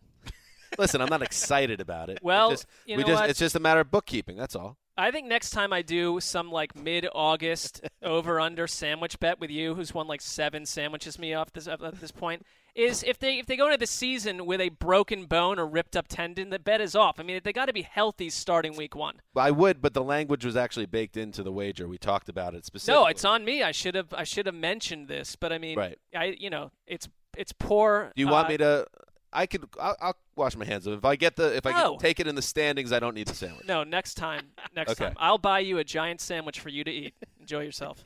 Listen, 0.78 1.02
I'm 1.02 1.10
not 1.10 1.22
excited 1.22 1.82
about 1.82 2.10
it. 2.10 2.20
Well, 2.24 2.52
just, 2.52 2.66
you 2.86 2.98
we 2.98 3.04
just 3.04 3.22
what? 3.22 3.30
it's 3.30 3.40
just 3.40 3.56
a 3.56 3.60
matter 3.60 3.82
of 3.82 3.92
bookkeeping. 3.92 4.38
That's 4.38 4.56
all. 4.56 4.78
I 4.98 5.12
think 5.12 5.28
next 5.28 5.52
time 5.52 5.72
I 5.72 5.82
do 5.82 6.20
some 6.20 6.52
like 6.52 6.76
mid-August 6.76 7.82
over/under 8.04 8.68
sandwich 8.68 9.20
bet 9.20 9.40
with 9.40 9.50
you, 9.50 9.76
who's 9.76 9.94
won 9.94 10.08
like 10.08 10.22
seven 10.22 10.66
sandwiches 10.66 11.18
me 11.18 11.34
off 11.34 11.52
this 11.54 11.68
at 11.68 11.80
this 12.00 12.12
point, 12.12 12.46
is 12.76 13.04
if 13.04 13.20
they 13.20 13.40
if 13.40 13.46
they 13.46 13.56
go 13.56 13.68
into 13.68 13.78
the 13.78 13.88
season 13.88 14.46
with 14.46 14.62
a 14.62 14.70
broken 14.70 15.26
bone 15.26 15.60
or 15.60 15.68
ripped 15.68 15.96
up 15.96 16.08
tendon, 16.08 16.50
the 16.50 16.60
bet 16.60 16.82
is 16.82 16.96
off. 16.96 17.20
I 17.20 17.24
mean, 17.24 17.40
they 17.44 17.54
got 17.54 17.66
to 17.66 17.74
be 17.74 17.84
healthy 17.84 18.30
starting 18.30 18.76
week 18.76 18.96
one. 18.96 19.22
I 19.36 19.52
would, 19.52 19.82
but 19.82 19.94
the 19.94 20.04
language 20.04 20.46
was 20.46 20.56
actually 20.56 20.86
baked 20.86 21.18
into 21.18 21.44
the 21.44 21.52
wager. 21.52 21.88
We 21.88 21.98
talked 21.98 22.30
about 22.30 22.54
it 22.56 22.66
specifically. 22.66 23.02
No, 23.02 23.08
it's 23.08 23.26
on 23.26 23.46
me. 23.46 23.64
I 23.64 23.72
should 23.72 23.96
have 23.96 24.14
I 24.14 24.24
should 24.24 24.46
have 24.46 24.56
mentioned 24.56 25.08
this, 25.08 25.36
but 25.36 25.52
I 25.52 25.58
mean, 25.58 25.78
Right. 25.78 25.98
I 26.16 26.36
you 26.40 26.50
know 26.50 26.72
it's 26.86 27.08
it's 27.38 27.54
poor. 27.54 28.12
Do 28.16 28.22
you 28.22 28.28
want 28.28 28.48
uh, 28.48 28.50
me 28.50 28.58
to? 28.58 28.88
I 29.34 29.46
could. 29.46 29.66
I'll, 29.80 29.96
I'll 30.02 30.18
wash 30.36 30.56
my 30.56 30.66
hands 30.66 30.88
of 30.88 30.94
it. 30.94 30.98
If 30.98 31.06
I 31.06 31.16
get 31.16 31.36
the, 31.36 31.56
if 31.56 31.66
I 31.66 31.72
can 31.74 31.98
take 31.98 32.20
it 32.20 32.28
in 32.28 32.36
the 32.36 32.42
standings, 32.42 32.92
I 32.92 33.00
don't 33.00 33.16
need 33.16 33.28
the 33.28 33.36
sandwich. 33.36 33.68
No, 33.68 33.84
next 33.84 34.16
time. 34.16 34.48
Next 34.76 34.92
Okay. 34.92 35.06
time, 35.06 35.14
I'll 35.18 35.38
buy 35.38 35.60
you 35.60 35.78
a 35.78 35.84
giant 35.84 36.22
sandwich 36.22 36.60
for 36.60 36.70
you 36.70 36.84
to 36.84 36.92
eat. 36.92 37.14
Enjoy 37.40 37.62
yourself. 37.62 38.04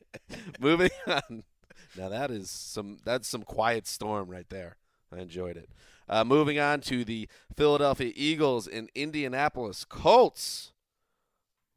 Moving 0.60 0.90
on. 1.06 1.44
Now 1.96 2.08
that 2.08 2.30
is 2.30 2.50
some 2.50 2.98
that's 3.04 3.28
some 3.28 3.42
quiet 3.42 3.86
storm 3.86 4.28
right 4.30 4.48
there. 4.48 4.76
I 5.14 5.18
enjoyed 5.20 5.56
it. 5.56 5.68
Uh, 6.08 6.24
moving 6.24 6.58
on 6.58 6.80
to 6.82 7.04
the 7.04 7.28
Philadelphia 7.56 8.12
Eagles 8.14 8.66
and 8.66 8.90
Indianapolis 8.94 9.84
Colts. 9.84 10.72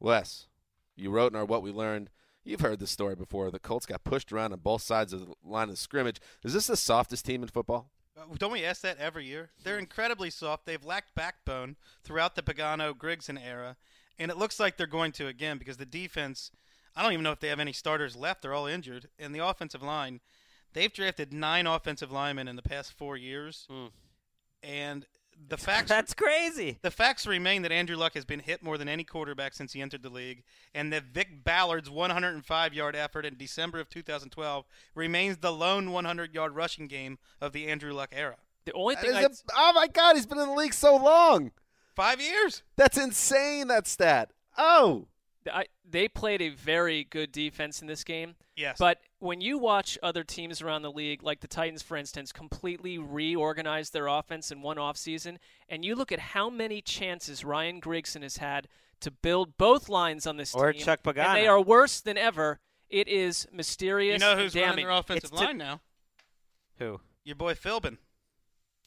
Wes, 0.00 0.46
you 0.96 1.10
wrote 1.10 1.32
in 1.32 1.38
our 1.38 1.44
what 1.44 1.62
we 1.62 1.70
learned. 1.70 2.10
You've 2.44 2.60
heard 2.60 2.78
this 2.78 2.90
story 2.90 3.14
before. 3.14 3.50
The 3.50 3.58
Colts 3.58 3.86
got 3.86 4.04
pushed 4.04 4.32
around 4.32 4.52
on 4.52 4.60
both 4.60 4.82
sides 4.82 5.12
of 5.12 5.20
the 5.26 5.34
line 5.44 5.68
of 5.68 5.78
scrimmage. 5.78 6.20
Is 6.44 6.52
this 6.54 6.66
the 6.68 6.76
softest 6.76 7.24
team 7.26 7.42
in 7.42 7.48
football? 7.48 7.90
Uh, 8.16 8.22
Don't 8.38 8.52
we 8.52 8.64
ask 8.64 8.82
that 8.82 8.98
every 8.98 9.26
year? 9.26 9.50
They're 9.62 9.78
incredibly 9.78 10.30
soft. 10.30 10.66
They've 10.66 10.84
lacked 10.84 11.14
backbone 11.14 11.76
throughout 12.02 12.34
the 12.34 12.42
Pagano 12.42 12.94
Grigson 12.94 13.38
era, 13.42 13.76
and 14.18 14.30
it 14.30 14.38
looks 14.38 14.58
like 14.58 14.76
they're 14.76 14.86
going 14.86 15.12
to 15.12 15.26
again 15.26 15.58
because 15.58 15.76
the 15.76 15.86
defense. 15.86 16.50
I 16.94 17.02
don't 17.02 17.12
even 17.12 17.24
know 17.24 17.32
if 17.32 17.40
they 17.40 17.48
have 17.48 17.60
any 17.60 17.74
starters 17.74 18.16
left. 18.16 18.40
They're 18.40 18.54
all 18.54 18.66
injured, 18.66 19.08
and 19.18 19.34
the 19.34 19.46
offensive 19.46 19.82
line. 19.82 20.20
They've 20.72 20.92
drafted 20.92 21.32
nine 21.32 21.66
offensive 21.66 22.10
linemen 22.10 22.48
in 22.48 22.56
the 22.56 22.62
past 22.62 22.92
four 22.92 23.16
years, 23.16 23.68
and 24.62 25.06
the 25.48 25.56
facts. 25.56 25.88
That's 25.88 26.14
crazy. 26.14 26.78
The 26.82 26.90
facts 26.90 27.26
remain 27.26 27.62
that 27.62 27.72
Andrew 27.72 27.96
Luck 27.96 28.14
has 28.14 28.24
been 28.24 28.40
hit 28.40 28.62
more 28.62 28.78
than 28.78 28.88
any 28.88 29.04
quarterback 29.04 29.54
since 29.54 29.72
he 29.72 29.80
entered 29.80 30.02
the 30.02 30.10
league, 30.10 30.42
and 30.74 30.92
that 30.92 31.04
Vick 31.04 31.44
Ballard's 31.44 31.88
105-yard 31.88 32.96
effort 32.96 33.26
in 33.26 33.36
December 33.36 33.80
of 33.80 33.88
2012 33.88 34.64
remains 34.94 35.38
the 35.38 35.52
lone 35.52 35.88
100-yard 35.88 36.54
rushing 36.54 36.86
game 36.86 37.18
of 37.40 37.52
the 37.52 37.66
Andrew 37.68 37.92
Luck 37.92 38.10
era. 38.12 38.36
The 38.64 38.72
only 38.72 38.96
thing 38.96 39.14
is 39.14 39.44
oh 39.56 39.72
my 39.74 39.86
God, 39.86 40.16
he's 40.16 40.26
been 40.26 40.38
in 40.38 40.48
the 40.48 40.54
league 40.54 40.74
so 40.74 40.96
long. 40.96 41.52
Five 41.94 42.20
years. 42.20 42.62
That's 42.76 42.98
insane. 42.98 43.68
That 43.68 43.86
stat. 43.86 44.30
Oh, 44.58 45.06
I, 45.52 45.66
they 45.88 46.08
played 46.08 46.42
a 46.42 46.48
very 46.50 47.04
good 47.04 47.32
defense 47.32 47.80
in 47.80 47.86
this 47.86 48.04
game. 48.04 48.34
Yes. 48.56 48.76
But 48.78 48.98
when 49.18 49.40
you 49.40 49.58
watch 49.58 49.98
other 50.02 50.24
teams 50.24 50.62
around 50.62 50.82
the 50.82 50.90
league, 50.90 51.22
like 51.22 51.40
the 51.40 51.48
Titans, 51.48 51.82
for 51.82 51.96
instance, 51.96 52.32
completely 52.32 52.98
reorganize 52.98 53.90
their 53.90 54.06
offense 54.06 54.50
in 54.50 54.62
one 54.62 54.76
offseason, 54.76 55.38
and 55.68 55.84
you 55.84 55.94
look 55.94 56.12
at 56.12 56.18
how 56.18 56.48
many 56.50 56.80
chances 56.80 57.44
Ryan 57.44 57.80
Grigson 57.80 58.22
has 58.22 58.38
had 58.38 58.68
to 59.00 59.10
build 59.10 59.56
both 59.58 59.88
lines 59.88 60.26
on 60.26 60.36
this 60.36 60.54
Or 60.54 60.72
team, 60.72 60.82
Chuck 60.82 61.00
and 61.04 61.16
they 61.36 61.46
are 61.46 61.60
worse 61.60 62.00
than 62.00 62.16
ever. 62.16 62.60
It 62.88 63.08
is 63.08 63.46
mysterious. 63.52 64.20
You 64.22 64.26
know 64.28 64.36
who's 64.36 64.52
damning. 64.52 64.68
running 64.70 64.86
their 64.86 64.94
offensive 64.96 65.30
It's 65.30 65.38
to- 65.40 65.46
line 65.46 65.58
now? 65.58 65.80
Who? 66.78 67.00
Your 67.24 67.36
boy 67.36 67.54
Philbin. 67.54 67.98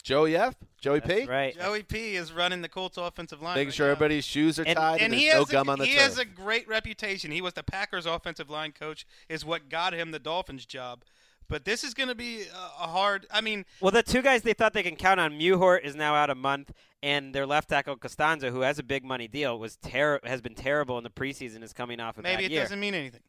Joey 0.04 0.36
F. 0.36 0.56
Joey 0.80 1.02
P. 1.02 1.26
Right. 1.26 1.56
Joey 1.58 1.84
P 1.84 2.16
is 2.16 2.32
running 2.32 2.62
the 2.62 2.70
Colts 2.70 2.97
offensive 2.97 3.41
line. 3.41 3.56
Making 3.56 3.68
right 3.68 3.74
sure 3.74 3.88
now. 3.88 3.91
everybody's 3.91 4.26
shoes 4.26 4.58
are 4.60 4.64
And- 4.66 4.78
tied 4.78 4.93
and, 5.02 5.12
and 5.12 5.14
he 5.14 5.26
there's 5.26 5.34
no 5.36 5.39
has 5.41 5.50
gum 5.50 5.70
a, 5.70 5.72
on 5.74 5.80
the 5.80 5.86
he 5.86 5.93
turf. 5.93 6.02
has 6.04 6.18
a 6.18 6.26
great 6.26 6.68
reputation. 6.68 7.32
He 7.32 7.41
was 7.41 7.54
the 7.54 7.64
Packers 7.64 8.06
offensive 8.06 8.50
line 8.50 8.72
coach, 8.72 9.06
is 9.28 9.43
what 9.43 9.70
got 9.70 9.93
him 9.93 10.12
the 10.12 10.20
Dolphins 10.20 10.66
job. 10.66 11.04
But 11.50 11.66
this 11.66 11.84
is 11.84 11.93
going 11.95 12.10
to 12.10 12.16
be 12.16 12.43
a, 12.43 12.84
a 12.84 12.88
hard. 12.88 13.26
I 13.32 13.41
mean, 13.41 13.66
Well, 13.82 13.91
the 13.91 14.04
two 14.04 14.22
guys 14.22 14.43
they 14.43 14.54
thought 14.54 14.74
they 14.74 14.84
can 14.84 14.95
count 14.95 15.20
on, 15.20 15.34
Mewhort 15.34 15.84
is 15.84 15.95
now 15.95 16.14
out 16.14 16.30
a 16.30 16.36
month, 16.36 16.72
and 17.02 17.34
their 17.34 17.47
left 17.47 17.70
tackle 17.70 17.97
Castonzo, 17.97 18.52
who 18.52 18.62
has 18.62 18.78
a 18.78 18.84
big 18.84 19.04
money 19.04 19.28
deal, 19.28 19.58
was 19.60 19.76
ter- 19.78 20.20
has 20.24 20.41
been 20.41 20.54
terrible 20.56 20.97
in 21.00 21.04
the 21.04 21.10
preseason, 21.10 21.64
is 21.64 21.74
coming 21.74 22.00
off 22.00 22.20
a 22.20 22.22
maybe 22.22 22.43
bad 22.43 22.43
it 22.45 22.52
year. 22.52 22.62
doesn't 22.62 22.80
mean 22.80 22.93
anything. 22.93 23.22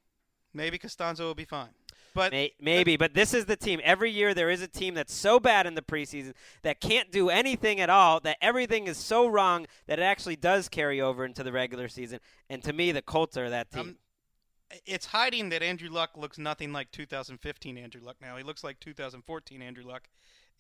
Maybe 0.52 0.78
Castonzo 0.78 1.20
will 1.20 1.34
be 1.34 1.44
fine. 1.46 1.70
But 2.14 2.32
May- 2.32 2.52
maybe, 2.60 2.96
but 2.96 3.14
this 3.14 3.34
is 3.34 3.44
the 3.44 3.56
team. 3.56 3.80
Every 3.84 4.10
year 4.10 4.34
there 4.34 4.50
is 4.50 4.62
a 4.62 4.68
team 4.68 4.94
that's 4.94 5.14
so 5.14 5.38
bad 5.38 5.66
in 5.66 5.74
the 5.74 5.82
preseason 5.82 6.34
that 6.62 6.80
can't 6.80 7.10
do 7.10 7.30
anything 7.30 7.80
at 7.80 7.90
all, 7.90 8.20
that 8.20 8.36
everything 8.40 8.86
is 8.86 8.96
so 8.96 9.26
wrong 9.26 9.66
that 9.86 9.98
it 9.98 10.02
actually 10.02 10.36
does 10.36 10.68
carry 10.68 11.00
over 11.00 11.24
into 11.24 11.42
the 11.42 11.52
regular 11.52 11.88
season. 11.88 12.20
And 12.48 12.62
to 12.64 12.72
me, 12.72 12.92
the 12.92 13.02
Colts 13.02 13.36
are 13.36 13.48
that 13.50 13.70
team. 13.70 13.80
Um, 13.80 13.96
it's 14.86 15.06
hiding 15.06 15.48
that 15.50 15.62
Andrew 15.62 15.90
Luck 15.90 16.10
looks 16.16 16.38
nothing 16.38 16.72
like 16.72 16.90
2015 16.92 17.76
Andrew 17.76 18.00
Luck 18.04 18.16
now. 18.20 18.36
He 18.36 18.42
looks 18.42 18.62
like 18.62 18.78
2014 18.80 19.62
Andrew 19.62 19.84
Luck, 19.84 20.08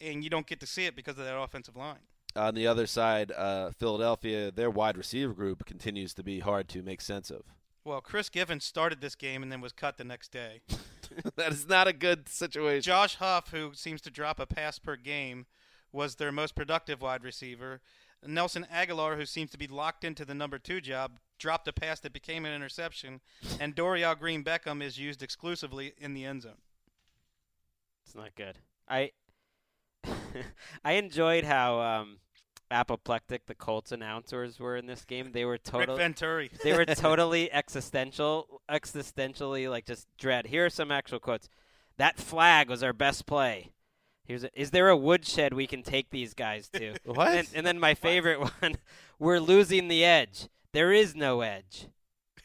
and 0.00 0.24
you 0.24 0.30
don't 0.30 0.46
get 0.46 0.60
to 0.60 0.66
see 0.66 0.86
it 0.86 0.96
because 0.96 1.18
of 1.18 1.24
that 1.24 1.38
offensive 1.38 1.76
line. 1.76 2.00
On 2.36 2.54
the 2.54 2.66
other 2.66 2.86
side, 2.86 3.32
uh, 3.32 3.70
Philadelphia, 3.72 4.50
their 4.50 4.70
wide 4.70 4.96
receiver 4.96 5.32
group 5.32 5.64
continues 5.64 6.14
to 6.14 6.22
be 6.22 6.40
hard 6.40 6.68
to 6.68 6.82
make 6.82 7.00
sense 7.00 7.30
of. 7.30 7.42
Well, 7.84 8.00
Chris 8.00 8.28
Givens 8.28 8.64
started 8.64 9.00
this 9.00 9.14
game 9.14 9.42
and 9.42 9.50
then 9.50 9.60
was 9.60 9.72
cut 9.72 9.96
the 9.96 10.04
next 10.04 10.30
day. 10.30 10.60
that 11.36 11.52
is 11.52 11.68
not 11.68 11.88
a 11.88 11.92
good 11.92 12.28
situation. 12.28 12.82
Josh 12.82 13.16
Huff, 13.16 13.50
who 13.50 13.72
seems 13.74 14.00
to 14.02 14.10
drop 14.10 14.40
a 14.40 14.46
pass 14.46 14.78
per 14.78 14.96
game, 14.96 15.46
was 15.92 16.16
their 16.16 16.32
most 16.32 16.54
productive 16.54 17.02
wide 17.02 17.24
receiver. 17.24 17.80
Nelson 18.26 18.66
Agholor, 18.72 19.16
who 19.16 19.24
seems 19.24 19.50
to 19.50 19.58
be 19.58 19.66
locked 19.66 20.04
into 20.04 20.24
the 20.24 20.34
number 20.34 20.58
two 20.58 20.80
job, 20.80 21.18
dropped 21.38 21.66
a 21.68 21.72
pass 21.72 22.00
that 22.00 22.12
became 22.12 22.44
an 22.44 22.54
interception, 22.54 23.20
and 23.58 23.74
Dorial 23.74 24.18
Green 24.18 24.44
Beckham 24.44 24.82
is 24.82 24.98
used 24.98 25.22
exclusively 25.22 25.94
in 25.98 26.14
the 26.14 26.24
end 26.24 26.42
zone. 26.42 26.60
It's 28.04 28.14
not 28.14 28.34
good. 28.34 28.58
I 28.88 29.12
I 30.84 30.92
enjoyed 30.92 31.44
how 31.44 31.80
um, 31.80 32.18
apoplectic 32.70 33.46
the 33.46 33.54
Colts 33.54 33.92
announcers 33.92 34.58
were 34.58 34.76
in 34.76 34.86
this 34.86 35.04
game. 35.04 35.32
They 35.32 35.44
were 35.44 35.58
totally 35.58 35.86
Rick 35.98 35.98
Venturi. 35.98 36.50
they 36.64 36.72
were 36.72 36.84
totally 36.86 37.52
existential, 37.52 38.60
existentially 38.70 39.68
like 39.70 39.86
just 39.86 40.06
dread. 40.18 40.46
Here 40.46 40.66
are 40.66 40.70
some 40.70 40.90
actual 40.90 41.18
quotes. 41.18 41.48
That 41.96 42.18
flag 42.18 42.68
was 42.68 42.82
our 42.82 42.92
best 42.92 43.26
play. 43.26 43.72
Here's 44.24 44.44
a, 44.44 44.60
is 44.60 44.70
there 44.70 44.88
a 44.88 44.96
woodshed 44.96 45.52
we 45.52 45.66
can 45.66 45.82
take 45.82 46.10
these 46.10 46.34
guys 46.34 46.68
to? 46.74 46.94
What? 47.04 47.28
And, 47.28 47.48
and 47.54 47.66
then 47.66 47.80
my 47.80 47.94
favorite 47.94 48.40
one, 48.60 48.76
we're 49.18 49.40
losing 49.40 49.88
the 49.88 50.04
edge. 50.04 50.48
There 50.72 50.92
is 50.92 51.16
no 51.16 51.40
edge. 51.40 51.88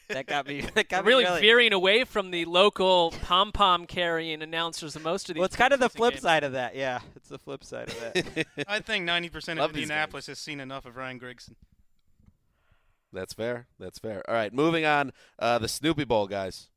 That 0.10 0.28
got 0.28 0.48
me. 0.48 0.62
That 0.76 0.90
got 0.90 1.06
really, 1.06 1.24
me 1.24 1.30
really 1.30 1.42
veering 1.42 1.74
away 1.74 2.04
from 2.04 2.32
the 2.32 2.46
local 2.46 3.12
pom 3.22 3.52
pom 3.52 3.86
carrying 3.86 4.42
announcers 4.42 4.96
of 4.96 5.04
most 5.04 5.30
of 5.30 5.36
these. 5.36 5.40
Well, 5.40 5.46
it's 5.46 5.56
kind 5.56 5.74
of 5.74 5.80
the 5.80 5.90
flip 5.90 6.14
games. 6.14 6.24
side 6.24 6.44
of 6.44 6.54
that. 6.54 6.76
Yeah, 6.76 7.00
it's 7.16 7.30
the 7.30 7.40
flip 7.40 7.64
side 7.64 7.90
of 7.90 8.00
that. 8.00 8.46
I 8.68 8.80
think 8.80 9.08
90% 9.08 9.54
of 9.54 9.58
Love 9.58 9.74
these 9.74 9.84
Indianapolis 9.84 10.28
has 10.28 10.40
seen 10.40 10.60
enough 10.60 10.86
of 10.86 10.96
Ryan 10.96 11.20
Grigson. 11.20 11.56
That's 13.14 13.34
fair. 13.34 13.68
That's 13.80 13.98
fair. 13.98 14.30
All 14.30 14.36
right, 14.36 14.54
moving 14.54 14.86
on. 14.86 15.14
Uh, 15.40 15.58
the 15.58 15.68
Snoopy 15.68 16.04
Bowl, 16.04 16.28
guys. 16.28 16.70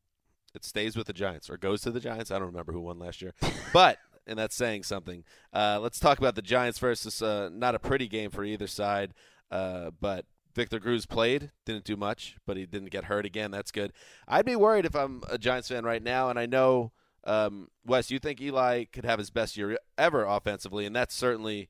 It 0.54 0.64
stays 0.64 0.96
with 0.96 1.06
the 1.06 1.12
Giants 1.12 1.50
or 1.50 1.56
goes 1.56 1.82
to 1.82 1.90
the 1.90 2.00
Giants. 2.00 2.30
I 2.30 2.38
don't 2.38 2.48
remember 2.48 2.72
who 2.72 2.80
won 2.80 2.98
last 2.98 3.20
year, 3.20 3.34
but 3.72 3.98
and 4.26 4.38
that's 4.38 4.56
saying 4.56 4.84
something. 4.84 5.24
Uh, 5.52 5.78
let's 5.80 5.98
talk 5.98 6.18
about 6.18 6.34
the 6.34 6.42
Giants 6.42 6.78
versus 6.78 7.20
uh, 7.22 7.50
not 7.52 7.74
a 7.74 7.78
pretty 7.78 8.08
game 8.08 8.30
for 8.30 8.44
either 8.44 8.66
side, 8.66 9.14
uh, 9.50 9.90
but 10.00 10.24
Victor 10.58 10.80
Cruz 10.80 11.06
played, 11.06 11.52
didn't 11.64 11.84
do 11.84 11.96
much, 11.96 12.36
but 12.44 12.56
he 12.56 12.66
didn't 12.66 12.90
get 12.90 13.04
hurt 13.04 13.24
again. 13.24 13.52
That's 13.52 13.70
good. 13.70 13.92
I'd 14.26 14.44
be 14.44 14.56
worried 14.56 14.86
if 14.86 14.96
I'm 14.96 15.22
a 15.30 15.38
Giants 15.38 15.68
fan 15.68 15.84
right 15.84 16.02
now, 16.02 16.30
and 16.30 16.36
I 16.36 16.46
know 16.46 16.90
um, 17.22 17.68
Wes, 17.86 18.10
you 18.10 18.18
think 18.18 18.40
Eli 18.40 18.86
could 18.86 19.04
have 19.04 19.20
his 19.20 19.30
best 19.30 19.56
year 19.56 19.78
ever 19.96 20.24
offensively, 20.24 20.84
and 20.84 20.96
that's 20.96 21.14
certainly 21.14 21.68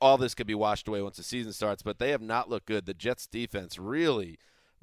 all 0.00 0.16
this 0.16 0.34
could 0.34 0.46
be 0.46 0.54
washed 0.54 0.88
away 0.88 1.02
once 1.02 1.18
the 1.18 1.22
season 1.22 1.52
starts. 1.52 1.82
But 1.82 1.98
they 1.98 2.12
have 2.12 2.22
not 2.22 2.48
looked 2.48 2.64
good. 2.64 2.86
The 2.86 2.94
Jets 2.94 3.26
defense 3.26 3.78
really 3.78 4.38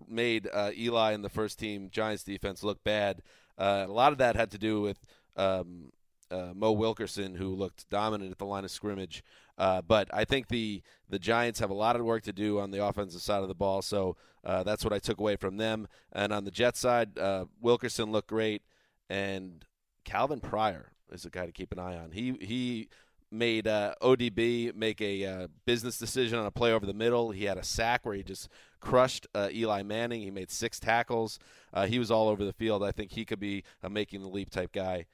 made 0.08 0.48
uh, 0.54 0.70
Eli 0.78 1.14
and 1.14 1.24
the 1.24 1.30
first 1.30 1.58
team 1.58 1.90
Giants 1.92 2.22
defense 2.24 2.62
look 2.62 2.84
bad. 2.84 3.24
Uh, 3.58 3.86
a 3.88 3.92
lot 3.92 4.12
of 4.12 4.20
that 4.20 4.36
had 4.36 4.52
to 4.52 4.60
do 4.60 4.82
with 4.82 5.04
um, 5.36 5.92
uh, 6.32 6.52
Mo 6.54 6.72
Wilkerson, 6.72 7.36
who 7.36 7.56
looked 7.56 7.90
dominant 7.90 8.32
at 8.32 8.38
the 8.38 8.46
line 8.46 8.64
of 8.64 8.72
scrimmage. 8.72 9.24
Uh, 9.58 9.82
but 9.82 10.08
I 10.14 10.26
think 10.26 10.50
the 10.50 10.82
the 11.10 11.20
Giants 11.20 11.60
have 11.60 11.70
a 11.70 11.76
lot 11.76 11.96
of 11.96 12.06
work 12.06 12.24
to 12.24 12.34
do 12.34 12.60
on 12.60 12.72
the 12.72 12.86
offensive 12.86 13.22
side 13.22 13.42
of 13.42 13.48
the 13.48 13.56
ball. 13.56 13.82
So 13.82 14.16
uh, 14.44 14.64
that's 14.64 14.84
what 14.84 14.94
I 14.94 15.00
took 15.00 15.20
away 15.20 15.36
from 15.36 15.58
them. 15.58 15.88
And 16.12 16.32
on 16.32 16.44
the 16.44 16.52
Jets 16.52 16.80
side, 16.80 17.18
uh, 17.18 17.46
Wilkerson 17.60 18.12
looked 18.12 18.30
great, 18.30 18.62
and 19.10 19.66
Calvin 20.06 20.40
Pryor 20.40 20.92
is 21.12 21.26
a 21.26 21.30
guy 21.30 21.46
to 21.46 21.52
keep 21.52 21.72
an 21.72 21.80
eye 21.80 21.98
on. 21.98 22.12
He 22.12 22.36
he 22.40 22.90
made 23.30 23.68
uh, 23.68 23.94
ODB 24.02 24.74
make 24.76 25.02
a 25.02 25.26
uh, 25.26 25.48
business 25.66 25.98
decision 25.98 26.38
on 26.38 26.46
a 26.46 26.52
play 26.52 26.72
over 26.72 26.86
the 26.86 26.94
middle. 26.94 27.32
He 27.32 27.46
had 27.46 27.58
a 27.58 27.64
sack 27.64 28.06
where 28.06 28.16
he 28.16 28.24
just 28.24 28.48
crushed 28.80 29.28
Eli 29.36 29.84
Manning. 29.84 30.22
He 30.22 30.32
made 30.32 30.50
six 30.50 30.80
tackles. 30.80 31.40
He 31.88 32.00
was 32.00 32.10
all 32.10 32.30
over 32.30 32.46
the 32.46 32.54
field. 32.54 32.84
I 32.84 32.92
think 32.92 33.12
he 33.12 33.26
could 33.26 33.40
be 33.40 33.64
a 33.84 33.90
making 33.90 34.22
the 34.22 34.30
leap 34.30 34.50
type 34.50 34.72
guy. 34.72 35.08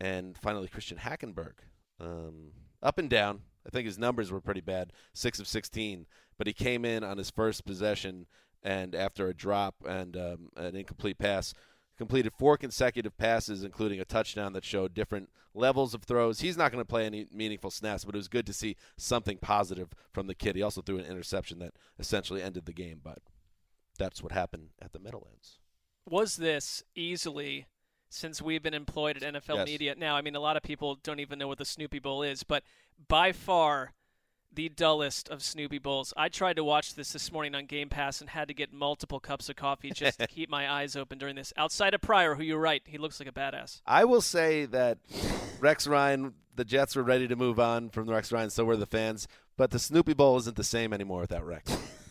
And 0.00 0.36
finally, 0.36 0.68
Christian 0.68 0.98
Hackenberg, 0.98 1.54
um, 2.00 2.52
up 2.82 2.98
and 2.98 3.08
down. 3.08 3.40
I 3.66 3.70
think 3.70 3.86
his 3.86 3.98
numbers 3.98 4.30
were 4.30 4.40
pretty 4.40 4.60
bad, 4.60 4.92
six 5.12 5.38
of 5.40 5.48
sixteen. 5.48 6.06
But 6.36 6.46
he 6.46 6.52
came 6.52 6.84
in 6.84 7.04
on 7.04 7.16
his 7.16 7.30
first 7.30 7.64
possession 7.64 8.26
and 8.62 8.94
after 8.94 9.28
a 9.28 9.34
drop 9.34 9.76
and 9.86 10.16
um, 10.16 10.48
an 10.56 10.74
incomplete 10.74 11.18
pass, 11.18 11.54
completed 11.96 12.32
four 12.36 12.56
consecutive 12.56 13.16
passes, 13.16 13.62
including 13.62 14.00
a 14.00 14.04
touchdown 14.04 14.52
that 14.54 14.64
showed 14.64 14.94
different 14.94 15.30
levels 15.54 15.94
of 15.94 16.02
throws. 16.02 16.40
He's 16.40 16.56
not 16.56 16.72
going 16.72 16.82
to 16.82 16.88
play 16.88 17.06
any 17.06 17.26
meaningful 17.32 17.70
snaps, 17.70 18.04
but 18.04 18.16
it 18.16 18.18
was 18.18 18.26
good 18.26 18.46
to 18.46 18.52
see 18.52 18.74
something 18.96 19.38
positive 19.38 19.92
from 20.12 20.26
the 20.26 20.34
kid. 20.34 20.56
He 20.56 20.62
also 20.62 20.82
threw 20.82 20.98
an 20.98 21.04
interception 21.04 21.60
that 21.60 21.74
essentially 21.98 22.42
ended 22.42 22.66
the 22.66 22.72
game, 22.72 23.00
but 23.04 23.18
that's 23.96 24.22
what 24.22 24.32
happened 24.32 24.70
at 24.82 24.92
the 24.92 24.98
Meadowlands. 24.98 25.60
Was 26.04 26.36
this 26.36 26.82
easily 26.96 27.66
since 28.14 28.40
we've 28.40 28.62
been 28.62 28.74
employed 28.74 29.16
at 29.22 29.34
NFL 29.34 29.56
Yes. 29.56 29.66
media? 29.66 29.94
Now, 29.96 30.16
I 30.16 30.22
mean, 30.22 30.34
a 30.36 30.40
lot 30.40 30.56
of 30.56 30.62
people 30.62 30.96
don't 31.02 31.20
even 31.20 31.38
know 31.38 31.48
what 31.48 31.58
the 31.58 31.64
Snoopy 31.64 31.98
Bowl 31.98 32.22
is, 32.22 32.42
but 32.42 32.62
by 33.08 33.32
far 33.32 33.92
the 34.52 34.68
dullest 34.68 35.28
of 35.30 35.42
Snoopy 35.42 35.78
Bowls. 35.78 36.14
I 36.16 36.28
tried 36.28 36.54
to 36.56 36.62
watch 36.64 36.94
this 36.94 37.12
this 37.12 37.32
morning 37.32 37.56
on 37.56 37.66
Game 37.66 37.88
Pass 37.88 38.20
and 38.20 38.30
had 38.30 38.46
to 38.46 38.54
get 38.54 38.72
multiple 38.72 39.18
cups 39.18 39.48
of 39.48 39.56
coffee 39.56 39.90
just 39.90 40.20
to 40.20 40.26
keep 40.28 40.48
my 40.48 40.70
eyes 40.70 40.94
open 40.94 41.18
during 41.18 41.34
this. 41.34 41.52
Outside 41.56 41.92
of 41.92 42.00
Pryor, 42.00 42.36
who 42.36 42.44
you're 42.44 42.60
right, 42.60 42.80
he 42.86 42.96
looks 42.96 43.18
like 43.18 43.28
a 43.28 43.32
badass. 43.32 43.80
I 43.84 44.04
will 44.04 44.20
say 44.20 44.64
that 44.66 44.98
Rex 45.58 45.88
Ryan, 45.88 46.34
the 46.54 46.64
Jets 46.64 46.94
were 46.94 47.02
ready 47.02 47.26
to 47.26 47.34
move 47.34 47.58
on 47.58 47.90
from 47.90 48.08
Rex 48.08 48.30
Ryan, 48.30 48.50
so 48.50 48.64
were 48.64 48.76
the 48.76 48.86
fans. 48.86 49.26
But 49.56 49.70
the 49.72 49.80
Snoopy 49.80 50.14
Bowl 50.14 50.36
isn't 50.38 50.54
the 50.56 50.62
same 50.64 50.92
anymore 50.92 51.20
without 51.22 51.44
Rex. 51.44 51.76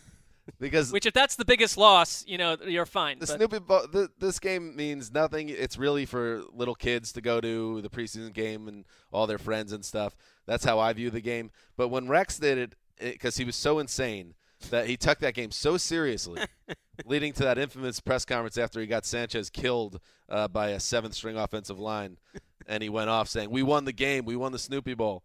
because 0.60 0.92
Which, 0.92 1.06
if 1.06 1.12
that's 1.14 1.36
the 1.36 1.44
biggest 1.44 1.76
loss, 1.76 2.24
you 2.26 2.38
know, 2.38 2.56
you're 2.66 2.86
fine. 2.86 3.18
the 3.18 3.26
but- 3.26 3.36
Snoopy 3.36 3.58
Bowl, 3.60 3.86
th- 3.90 4.10
this 4.18 4.38
game 4.38 4.76
means 4.76 5.12
nothing. 5.12 5.48
It's 5.48 5.78
really 5.78 6.06
for 6.06 6.42
little 6.52 6.74
kids 6.74 7.12
to 7.12 7.20
go 7.20 7.40
to 7.40 7.80
the 7.80 7.88
preseason 7.88 8.32
game 8.32 8.68
and 8.68 8.84
all 9.12 9.26
their 9.26 9.38
friends 9.38 9.72
and 9.72 9.84
stuff. 9.84 10.16
That's 10.46 10.64
how 10.64 10.78
I 10.78 10.92
view 10.92 11.10
the 11.10 11.20
game. 11.20 11.50
But 11.76 11.88
when 11.88 12.08
Rex 12.08 12.38
did 12.38 12.58
it, 12.58 12.74
because 13.00 13.36
he 13.36 13.44
was 13.44 13.56
so 13.56 13.78
insane 13.78 14.34
that 14.70 14.86
he 14.86 14.96
took 14.96 15.18
that 15.18 15.34
game 15.34 15.50
so 15.50 15.76
seriously, 15.76 16.42
leading 17.06 17.32
to 17.34 17.42
that 17.42 17.58
infamous 17.58 18.00
press 18.00 18.24
conference 18.24 18.58
after 18.58 18.80
he 18.80 18.86
got 18.86 19.04
Sanchez 19.04 19.50
killed 19.50 20.00
uh, 20.28 20.48
by 20.48 20.68
a 20.70 20.80
seventh 20.80 21.14
string 21.14 21.36
offensive 21.36 21.78
line, 21.78 22.18
and 22.66 22.82
he 22.82 22.88
went 22.88 23.10
off 23.10 23.28
saying, 23.28 23.50
"We 23.50 23.62
won 23.62 23.84
the 23.84 23.92
game. 23.92 24.24
We 24.24 24.36
won 24.36 24.52
the 24.52 24.58
Snoopy 24.58 24.94
Bowl." 24.94 25.22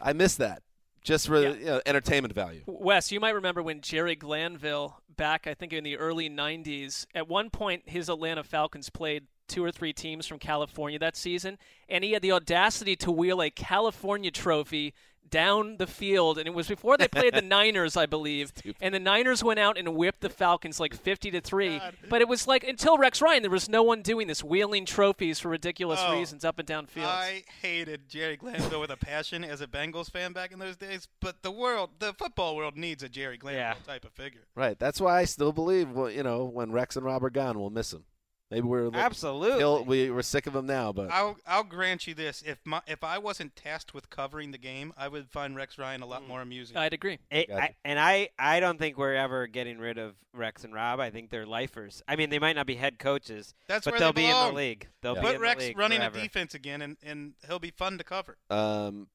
I 0.00 0.12
miss 0.12 0.34
that 0.36 0.62
just 1.02 1.26
for 1.26 1.40
you 1.40 1.64
know, 1.64 1.80
entertainment 1.86 2.34
value. 2.34 2.62
Wes, 2.66 3.10
you 3.10 3.20
might 3.20 3.34
remember 3.34 3.62
when 3.62 3.80
Jerry 3.80 4.14
Glanville, 4.14 5.00
back 5.16 5.46
I 5.46 5.54
think 5.54 5.72
in 5.72 5.84
the 5.84 5.96
early 5.96 6.28
90s, 6.28 7.06
at 7.14 7.28
one 7.28 7.50
point 7.50 7.82
his 7.86 8.08
Atlanta 8.08 8.42
Falcons 8.42 8.90
played 8.90 9.26
two 9.48 9.64
or 9.64 9.72
three 9.72 9.92
teams 9.92 10.26
from 10.26 10.38
California 10.38 10.98
that 10.98 11.16
season, 11.16 11.58
and 11.88 12.04
he 12.04 12.12
had 12.12 12.22
the 12.22 12.32
audacity 12.32 12.94
to 12.96 13.10
wheel 13.10 13.42
a 13.42 13.50
California 13.50 14.30
trophy 14.30 14.94
down 15.30 15.76
the 15.76 15.86
field, 15.86 16.38
and 16.38 16.46
it 16.46 16.54
was 16.54 16.68
before 16.68 16.96
they 16.96 17.08
played 17.08 17.34
the 17.34 17.42
Niners, 17.42 17.96
I 17.96 18.06
believe. 18.06 18.52
And 18.80 18.94
the 18.94 18.98
Niners 19.00 19.42
went 19.44 19.58
out 19.60 19.78
and 19.78 19.94
whipped 19.94 20.20
the 20.20 20.28
Falcons 20.28 20.80
like 20.80 20.94
50 20.94 21.30
to 21.32 21.40
3. 21.40 21.80
But 22.08 22.20
it 22.20 22.28
was 22.28 22.46
like 22.46 22.64
until 22.64 22.98
Rex 22.98 23.20
Ryan, 23.22 23.42
there 23.42 23.50
was 23.50 23.68
no 23.68 23.82
one 23.82 24.02
doing 24.02 24.26
this, 24.26 24.42
wheeling 24.44 24.86
trophies 24.86 25.38
for 25.38 25.48
ridiculous 25.48 26.00
Oh, 26.02 26.12
reasons 26.18 26.44
up 26.44 26.58
and 26.58 26.66
down 26.66 26.86
fields. 26.86 27.08
I 27.10 27.44
hated 27.62 28.08
Jerry 28.08 28.36
Glanville 28.36 28.80
with 28.80 28.90
a 28.90 28.96
passion 28.96 29.44
as 29.44 29.60
a 29.60 29.66
Bengals 29.66 30.10
fan 30.10 30.32
back 30.32 30.52
in 30.52 30.58
those 30.58 30.76
days, 30.76 31.08
but 31.20 31.42
the 31.42 31.50
world, 31.50 31.90
the 31.98 32.12
football 32.12 32.56
world 32.56 32.76
needs 32.76 33.02
a 33.02 33.08
Jerry 33.08 33.36
Glanville 33.36 33.82
type 33.86 34.04
of 34.04 34.12
figure. 34.12 34.42
Right. 34.54 34.78
That's 34.78 35.00
why 35.00 35.18
I 35.20 35.24
still 35.24 35.52
believe. 35.52 35.90
Well, 35.90 36.10
you 36.10 36.22
know, 36.22 36.44
when 36.44 36.72
Rex 36.72 36.96
and 36.96 37.04
Rob 37.04 37.24
are 37.24 37.30
gone, 37.30 37.58
we'll 37.58 37.70
miss 37.70 37.92
him. 37.92 38.04
Maybe 38.50 38.66
we're 38.66 38.90
Absolutely. 38.92 39.58
he'll- 39.58 39.84
we 39.84 40.10
we're 40.10 40.22
sick 40.22 40.46
of 40.48 40.56
him 40.56 40.66
now, 40.66 40.92
but 40.92 41.10
I'll 41.12 41.36
I'll 41.46 41.62
grant 41.62 42.06
you 42.08 42.14
this: 42.14 42.42
if 42.44 42.58
my 42.64 42.80
if 42.88 43.04
I 43.04 43.16
wasn't 43.18 43.54
tasked 43.54 43.94
with 43.94 44.10
covering 44.10 44.50
the 44.50 44.58
game, 44.58 44.92
I 44.96 45.06
would 45.06 45.30
find 45.30 45.54
Rex 45.54 45.78
Ryan 45.78 46.02
a 46.02 46.06
lot 46.06 46.26
more 46.26 46.40
amusing. 46.42 46.76
I'd 46.76 46.92
agree. 46.92 47.18
I- 47.30 47.44
Gotcha. 47.48 47.62
I, 47.62 47.74
and 47.84 47.98
I, 48.00 48.28
I 48.38 48.58
don't 48.58 48.78
think 48.78 48.98
we're 48.98 49.14
ever 49.14 49.46
getting 49.46 49.78
rid 49.78 49.98
of 49.98 50.16
Rex 50.34 50.64
and 50.64 50.74
Rob. 50.74 50.98
I 50.98 51.10
think 51.10 51.30
they're 51.30 51.46
lifers. 51.46 52.02
I 52.08 52.16
mean, 52.16 52.30
they 52.30 52.40
might 52.40 52.56
not 52.56 52.66
be 52.66 52.74
head 52.74 52.98
coaches, 52.98 53.54
That's 53.68 53.84
but 53.84 53.98
they'll 53.98 54.12
they 54.12 54.22
be 54.22 54.28
in 54.28 54.46
the 54.48 54.52
league. 54.52 54.88
They'll 55.02 55.14
be 55.14 55.20
Put 55.20 55.34
in 55.36 55.40
Rex 55.40 55.62
the 55.62 55.68
league 55.68 55.78
running 55.78 55.98
forever. 56.00 56.18
a 56.18 56.22
defense 56.22 56.54
again, 56.54 56.82
and, 56.82 56.96
and 57.04 57.34
he'll 57.46 57.58
be 57.60 57.70
fun 57.70 57.98
to 57.98 58.04
cover. 58.04 58.36
Um, 58.50 59.08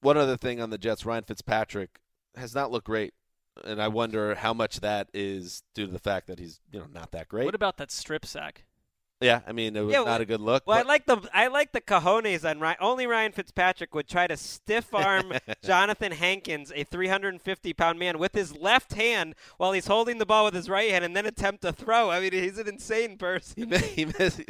one 0.00 0.16
other 0.16 0.36
thing 0.36 0.60
on 0.60 0.70
the 0.70 0.78
Jets, 0.78 1.06
Ryan 1.06 1.22
Fitzpatrick 1.24 2.00
has 2.36 2.54
not 2.54 2.70
looked 2.72 2.86
great, 2.86 3.14
and 3.64 3.80
I 3.80 3.88
wonder 3.88 4.34
how 4.34 4.52
much 4.54 4.80
that 4.80 5.08
is 5.14 5.62
due 5.74 5.86
to 5.86 5.92
the 5.92 5.98
fact 5.98 6.26
that 6.26 6.38
he's 6.38 6.60
you 6.72 6.80
know 6.80 6.86
not 6.92 7.12
that 7.12 7.28
great. 7.28 7.44
What 7.44 7.54
about 7.54 7.76
that 7.76 7.90
strip 7.90 8.26
sack? 8.26 8.64
yeah, 9.20 9.40
I 9.46 9.52
mean 9.52 9.74
it 9.76 9.80
was 9.80 9.92
Yeah, 9.94 10.02
not 10.02 10.20
a 10.20 10.26
good 10.26 10.40
look. 10.40 10.64
Well, 10.66 10.76
I 10.78 10.82
like 10.82 11.06
the 11.06 11.18
I 11.32 11.46
like 11.46 11.72
the 11.72 11.80
cojones 11.80 12.44
on 12.48 12.58
Ryan. 12.60 12.76
Only 12.80 13.06
Ryan 13.06 13.32
Fitzpatrick 13.32 13.94
would 13.94 14.08
try 14.08 14.26
to 14.26 14.36
stiff 14.36 14.92
arm 14.92 15.32
Johnathan 15.64 16.12
Hankins, 16.12 16.72
a 16.74 16.84
350 16.84 17.72
pound 17.74 17.98
man, 17.98 18.18
with 18.18 18.34
his 18.34 18.54
left 18.56 18.94
hand 18.94 19.34
while 19.56 19.72
he's 19.72 19.86
holding 19.86 20.18
the 20.18 20.26
ball 20.26 20.44
with 20.44 20.52
his 20.54 20.68
right 20.68 20.90
hand, 20.90 21.04
and 21.04 21.16
then 21.16 21.24
attempt 21.26 21.62
to 21.62 21.72
throw. 21.72 22.10
I 22.10 22.20
mean, 22.20 22.32
he's 22.32 22.58
an 22.58 22.68
insane 22.68 23.16
person. 23.16 23.54
he, 23.56 23.64
mi- 23.66 23.78
he 23.78 24.04
missed, 24.06 24.42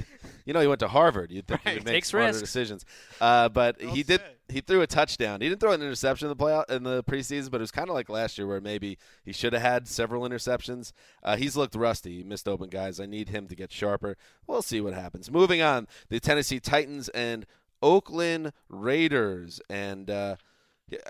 you 0.45 0.53
know, 0.53 0.61
he 0.61 0.67
went 0.67 0.81
to 0.81 0.89
Harvard. 0.89 1.31
You'd 1.31 1.47
think 1.47 1.61
he 1.63 1.69
Right, 1.71 1.75
would 1.79 1.85
make 1.85 1.95
takes 1.95 2.09
smarter 2.09 2.27
risks. 2.29 2.41
decisions. 2.43 2.85
Uh, 3.21 3.49
but 3.49 3.77
Well 3.83 3.95
he 3.95 4.03
did. 4.03 4.21
said. 4.21 4.31
He 4.51 4.61
threw 4.61 4.83
a 4.83 4.87
touchdown. 4.87 5.41
He 5.41 5.49
didn't 5.49 5.61
throw 5.63 5.73
an 5.73 5.81
interception 5.81 6.31
in 6.31 6.37
the 6.37 6.45
playoff 6.45 6.69
in 6.71 6.83
the 6.83 7.03
preseason, 7.05 7.51
but 7.51 7.59
it 7.59 7.63
was 7.63 7.71
kind 7.71 7.89
of 7.89 7.95
like 7.95 8.11
last 8.11 8.37
year 8.37 8.47
where 8.47 8.61
maybe 8.61 8.99
he 9.25 9.33
should 9.33 9.55
have 9.55 9.63
had 9.63 9.89
several 9.89 10.23
interceptions. 10.29 10.93
Uh, 11.23 11.37
he's 11.37 11.57
looked 11.57 11.75
rusty. 11.75 12.19
He 12.19 12.25
missed 12.25 12.47
open 12.47 12.69
guys. 12.69 13.01
I 13.01 13.07
need 13.07 13.31
him 13.31 13.49
to 13.49 13.55
get 13.57 13.73
sharper. 13.73 14.19
We'll 14.47 14.61
see 14.61 14.83
what 14.83 14.93
happens. 14.93 15.31
Moving 15.31 15.63
on, 15.63 15.89
the 16.11 16.21
Tennessee 16.21 16.61
Titans 16.61 17.09
and 17.11 17.47
Oakland 17.83 18.53
Raiders, 18.69 19.61
and. 19.71 20.11
Uh, 20.11 20.37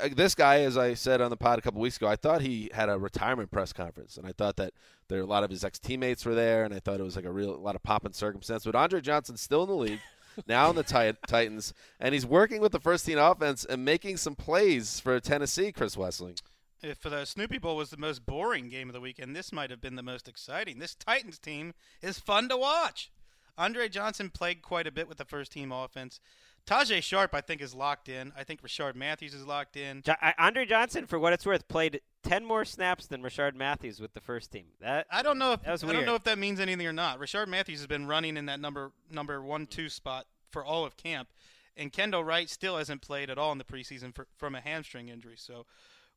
Uh, 0.02 0.08
this 0.14 0.34
guy, 0.34 0.60
as 0.60 0.76
I 0.76 0.94
said 0.94 1.20
on 1.20 1.30
the 1.30 1.36
pod 1.36 1.58
a 1.58 1.62
couple 1.62 1.80
weeks 1.80 1.96
ago, 1.96 2.06
I 2.06 2.16
thought 2.16 2.40
he 2.40 2.70
had 2.72 2.88
a 2.88 2.98
retirement 2.98 3.50
press 3.50 3.72
conference, 3.72 4.16
and 4.16 4.26
I 4.26 4.32
thought 4.32 4.56
that 4.56 4.72
there 5.08 5.20
a 5.20 5.26
lot 5.26 5.44
of 5.44 5.50
his 5.50 5.64
ex 5.64 5.78
teammates 5.78 6.24
were 6.24 6.34
there, 6.34 6.64
and 6.64 6.74
I 6.74 6.80
thought 6.80 7.00
it 7.00 7.04
was 7.04 7.16
like 7.16 7.24
a 7.24 7.32
real 7.32 7.54
a 7.54 7.56
lot 7.56 7.74
of 7.74 7.82
pomp 7.82 8.04
and 8.04 8.14
circumstance. 8.14 8.64
But 8.64 8.74
Andre 8.74 9.00
Johnson's 9.00 9.40
still 9.40 9.62
in 9.62 9.68
the 9.68 9.74
league, 9.74 10.00
now 10.46 10.70
in 10.70 10.76
the 10.76 10.82
Tit- 10.82 11.18
Titans, 11.26 11.74
and 12.00 12.14
he's 12.14 12.26
working 12.26 12.60
with 12.60 12.72
the 12.72 12.80
first 12.80 13.06
team 13.06 13.18
offense 13.18 13.64
and 13.64 13.84
making 13.84 14.16
some 14.16 14.34
plays 14.34 15.00
for 15.00 15.18
Tennessee. 15.20 15.72
Chris 15.72 15.96
Wesseling. 15.96 16.40
Uh, 16.84 16.88
if 16.88 17.00
the 17.00 17.24
Snoopy 17.24 17.58
Bowl 17.58 17.76
was 17.76 17.90
the 17.90 17.96
most 17.96 18.26
boring 18.26 18.68
game 18.68 18.88
of 18.88 18.92
the 18.92 19.00
weekend, 19.00 19.34
this 19.34 19.52
might 19.52 19.70
have 19.70 19.80
been 19.80 19.96
the 19.96 20.02
most 20.02 20.28
exciting. 20.28 20.78
This 20.78 20.94
Titans 20.94 21.38
team 21.38 21.72
is 22.02 22.18
fun 22.18 22.48
to 22.48 22.56
watch. 22.56 23.10
Andre 23.56 23.88
Johnson 23.88 24.30
played 24.30 24.62
quite 24.62 24.86
a 24.86 24.92
bit 24.92 25.08
with 25.08 25.18
the 25.18 25.24
first 25.24 25.52
team 25.52 25.72
offense. 25.72 26.20
Tajaé 26.66 27.02
Sharpe, 27.02 27.34
I 27.34 27.40
think, 27.42 27.60
is 27.60 27.74
locked 27.74 28.08
in. 28.08 28.32
I 28.36 28.44
think 28.44 28.62
Rishard 28.62 28.94
Matthews 28.94 29.34
is 29.34 29.44
locked 29.46 29.76
in. 29.76 30.02
Jo- 30.02 30.14
Andre 30.38 30.64
Johnson, 30.64 31.06
for 31.06 31.18
what 31.18 31.32
it's 31.32 31.44
worth, 31.44 31.68
played 31.68 32.00
ten 32.22 32.44
more 32.44 32.64
snaps 32.64 33.06
than 33.06 33.22
Rishard 33.22 33.54
Matthews 33.54 34.00
with 34.00 34.14
the 34.14 34.20
first 34.20 34.50
team. 34.50 34.64
That 34.80 35.06
I 35.10 35.22
don't 35.22 35.38
know 35.38 35.52
if 35.52 35.62
That 35.62 35.72
was 35.72 35.84
I 35.84 35.92
don't 35.92 36.06
know 36.06 36.14
if 36.14 36.24
that 36.24 36.38
means 36.38 36.60
anything 36.60 36.86
or 36.86 36.92
not. 36.92 37.20
Rishard 37.20 37.48
Matthews 37.48 37.80
has 37.80 37.86
been 37.86 38.06
running 38.06 38.36
in 38.36 38.46
that 38.46 38.60
number 38.60 38.92
number 39.10 39.42
one 39.42 39.66
two 39.66 39.88
spot 39.90 40.26
for 40.50 40.64
all 40.64 40.84
of 40.86 40.96
camp, 40.96 41.28
and 41.76 41.92
Kendall 41.92 42.24
Wright 42.24 42.48
still 42.48 42.78
hasn't 42.78 43.02
played 43.02 43.28
at 43.28 43.36
all 43.38 43.52
in 43.52 43.58
the 43.58 43.64
preseason 43.64 44.14
for, 44.14 44.26
from 44.36 44.54
a 44.54 44.60
hamstring 44.60 45.08
injury. 45.10 45.34
So 45.36 45.66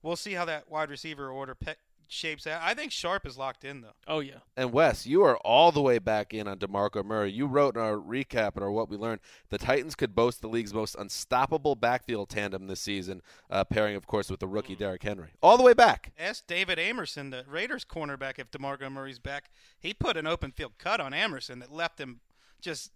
we'll 0.02 0.16
see 0.16 0.34
how 0.34 0.45
that 0.45 0.70
wide 0.72 0.89
receiver 0.89 1.30
order 1.30 1.56
pe- 1.56 1.76
shapes 2.08 2.47
out. 2.47 2.62
I 2.64 2.74
think 2.74 2.91
Sharpe 2.91 3.26
is 3.26 3.38
locked 3.38 3.64
in 3.64 3.82
though. 3.82 3.93
Oh 4.08 4.20
yeah. 4.20 4.39
And 4.55 4.72
Wes, 4.72 5.05
you 5.05 5.24
are 5.24 5.38
all 5.38 5.72
the 5.72 5.82
way 5.82 5.99
back 5.99 6.34
in 6.34 6.47
on 6.47 6.58
DeMarco 6.58 7.03
Murray. 7.03 7.32
You 7.32 7.45
wrote 7.45 7.76
in 7.76 7.82
our 7.82 7.95
recap 7.95 8.55
and 8.55 8.64
our 8.64 8.72
what 8.72 8.89
we 8.89 8.97
learned, 8.97 9.22
the 9.49 9.58
Titans 9.58 9.95
could 9.95 10.16
boast 10.16 10.41
the 10.41 10.47
league's 10.47 10.74
most 10.74 10.95
unstoppable 10.95 11.76
backfield 11.76 12.30
tandem 12.30 12.68
this 12.68 12.82
season, 12.82 13.22
uh, 13.49 13.64
pairing, 13.64 13.95
of 13.95 14.08
course, 14.08 14.30
with 14.30 14.39
the 14.39 14.47
rookie 14.47 14.76
Derrick 14.76 15.03
Henry. 15.03 15.30
All 15.41 15.58
the 15.58 15.64
way 15.64 15.74
back. 15.74 16.12
Ask 16.18 16.47
David 16.47 16.80
Amerson, 16.80 17.30
the 17.30 17.43
Raiders 17.47 17.86
cornerback, 17.86 18.39
if 18.39 18.51
DeMarco 18.51 18.91
Murray's 18.91 19.20
back. 19.20 19.51
He 19.80 19.93
put 19.93 20.18
an 20.18 20.28
open 20.28 20.51
field 20.51 20.74
cut 20.78 20.99
on 20.99 21.14
Amerson 21.14 21.60
that 21.60 21.72
left 21.72 21.99
him 21.99 22.22
just 22.62 22.91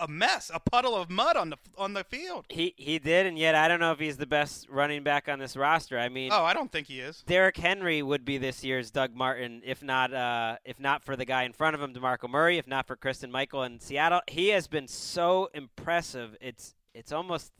a 0.00 0.08
mess, 0.08 0.50
a 0.52 0.58
puddle 0.58 0.96
of 0.96 1.10
mud 1.10 1.36
on 1.36 1.50
the 1.50 1.56
on 1.76 1.92
the 1.92 2.04
field. 2.04 2.46
he 2.48 2.74
he 2.76 2.98
did, 2.98 3.26
and 3.26 3.38
yet 3.38 3.54
I 3.54 3.68
don't 3.68 3.80
know 3.80 3.92
if 3.92 3.98
he's 3.98 4.16
the 4.16 4.26
best 4.26 4.66
running 4.68 5.02
back 5.02 5.28
on 5.28 5.38
this 5.38 5.56
roster. 5.56 5.98
I 5.98 6.08
mean, 6.08 6.30
Oh, 6.32 6.44
I 6.44 6.54
don't 6.54 6.72
think 6.72 6.86
he 6.86 7.00
is. 7.00 7.22
Derrick 7.26 7.56
Henry 7.56 8.02
would 8.02 8.24
be 8.24 8.38
this 8.38 8.64
year's 8.64 8.90
Doug 8.90 9.14
Martin, 9.14 9.62
if 9.64 9.82
not 9.82 10.12
uh, 10.12 10.56
if 10.64 10.80
not 10.80 11.04
for 11.04 11.16
the 11.16 11.24
guy 11.24 11.44
in 11.44 11.52
front 11.52 11.74
of 11.74 11.82
him, 11.82 11.92
Demarco 11.94 12.28
Murray, 12.28 12.58
if 12.58 12.66
not 12.66 12.86
for 12.86 12.96
Christine 12.96 13.30
Michael 13.30 13.62
in 13.62 13.78
Seattle. 13.80 14.20
He 14.26 14.48
has 14.48 14.66
been 14.66 14.88
so 14.88 15.48
impressive. 15.54 16.36
It's 16.40 16.74
it's 16.94 17.12
almost 17.12 17.52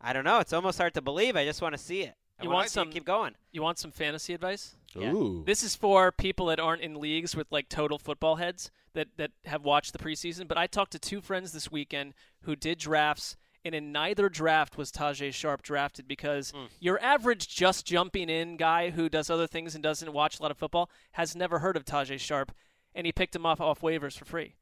I 0.00 0.12
don't 0.12 0.24
know. 0.24 0.38
It's 0.40 0.52
almost 0.52 0.78
hard 0.78 0.94
to 0.94 1.02
believe. 1.02 1.36
I 1.36 1.44
just 1.44 1.62
want 1.62 1.72
to 1.74 1.78
see 1.82 2.02
it. 2.02 2.14
I 2.38 2.42
You 2.42 2.48
wanna 2.50 2.56
want 2.58 2.70
some- 2.70 2.90
Keep 2.92 3.06
going. 3.06 3.34
You 3.50 3.62
want 3.62 3.78
some 3.78 3.90
fantasy 3.90 4.34
advice? 4.34 4.76
Yeah. 4.94 5.12
Ooh. 5.12 5.42
This 5.46 5.62
is 5.62 5.74
for 5.74 6.12
people 6.12 6.46
that 6.46 6.60
aren't 6.60 6.82
in 6.82 7.00
leagues 7.00 7.34
with 7.34 7.46
like 7.50 7.68
total 7.70 7.98
football 7.98 8.36
heads 8.36 8.70
that 8.96 9.08
that 9.16 9.30
have 9.44 9.62
watched 9.64 9.92
the 9.92 9.98
preseason. 9.98 10.48
But 10.48 10.58
I 10.58 10.66
talked 10.66 10.90
to 10.92 10.98
two 10.98 11.20
friends 11.20 11.52
this 11.52 11.70
weekend 11.70 12.12
who 12.42 12.56
did 12.56 12.78
drafts, 12.78 13.36
and 13.64 13.74
in 13.74 13.92
neither 13.92 14.28
draft 14.28 14.76
was 14.76 14.90
Tajaé 14.90 15.32
Sharpe 15.32 15.62
drafted 15.62 16.06
because 16.08 16.50
Hmm. 16.50 16.64
your 16.80 17.00
average 17.02 17.48
just 17.48 17.86
jumping 17.86 18.28
in 18.28 18.56
guy 18.56 18.90
who 18.90 19.08
does 19.08 19.30
other 19.30 19.46
things 19.46 19.74
and 19.74 19.82
doesn't 19.82 20.12
watch 20.12 20.38
a 20.38 20.42
lot 20.42 20.50
of 20.50 20.58
football 20.58 20.90
has 21.12 21.36
never 21.36 21.60
heard 21.60 21.76
of 21.76 21.84
Tajaé 21.84 22.18
Sharpe, 22.18 22.52
and 22.94 23.06
he 23.06 23.12
picked 23.12 23.36
him 23.36 23.46
off 23.46 23.60
off 23.60 23.80
waivers 23.80 24.18
for 24.18 24.24
free. 24.24 24.56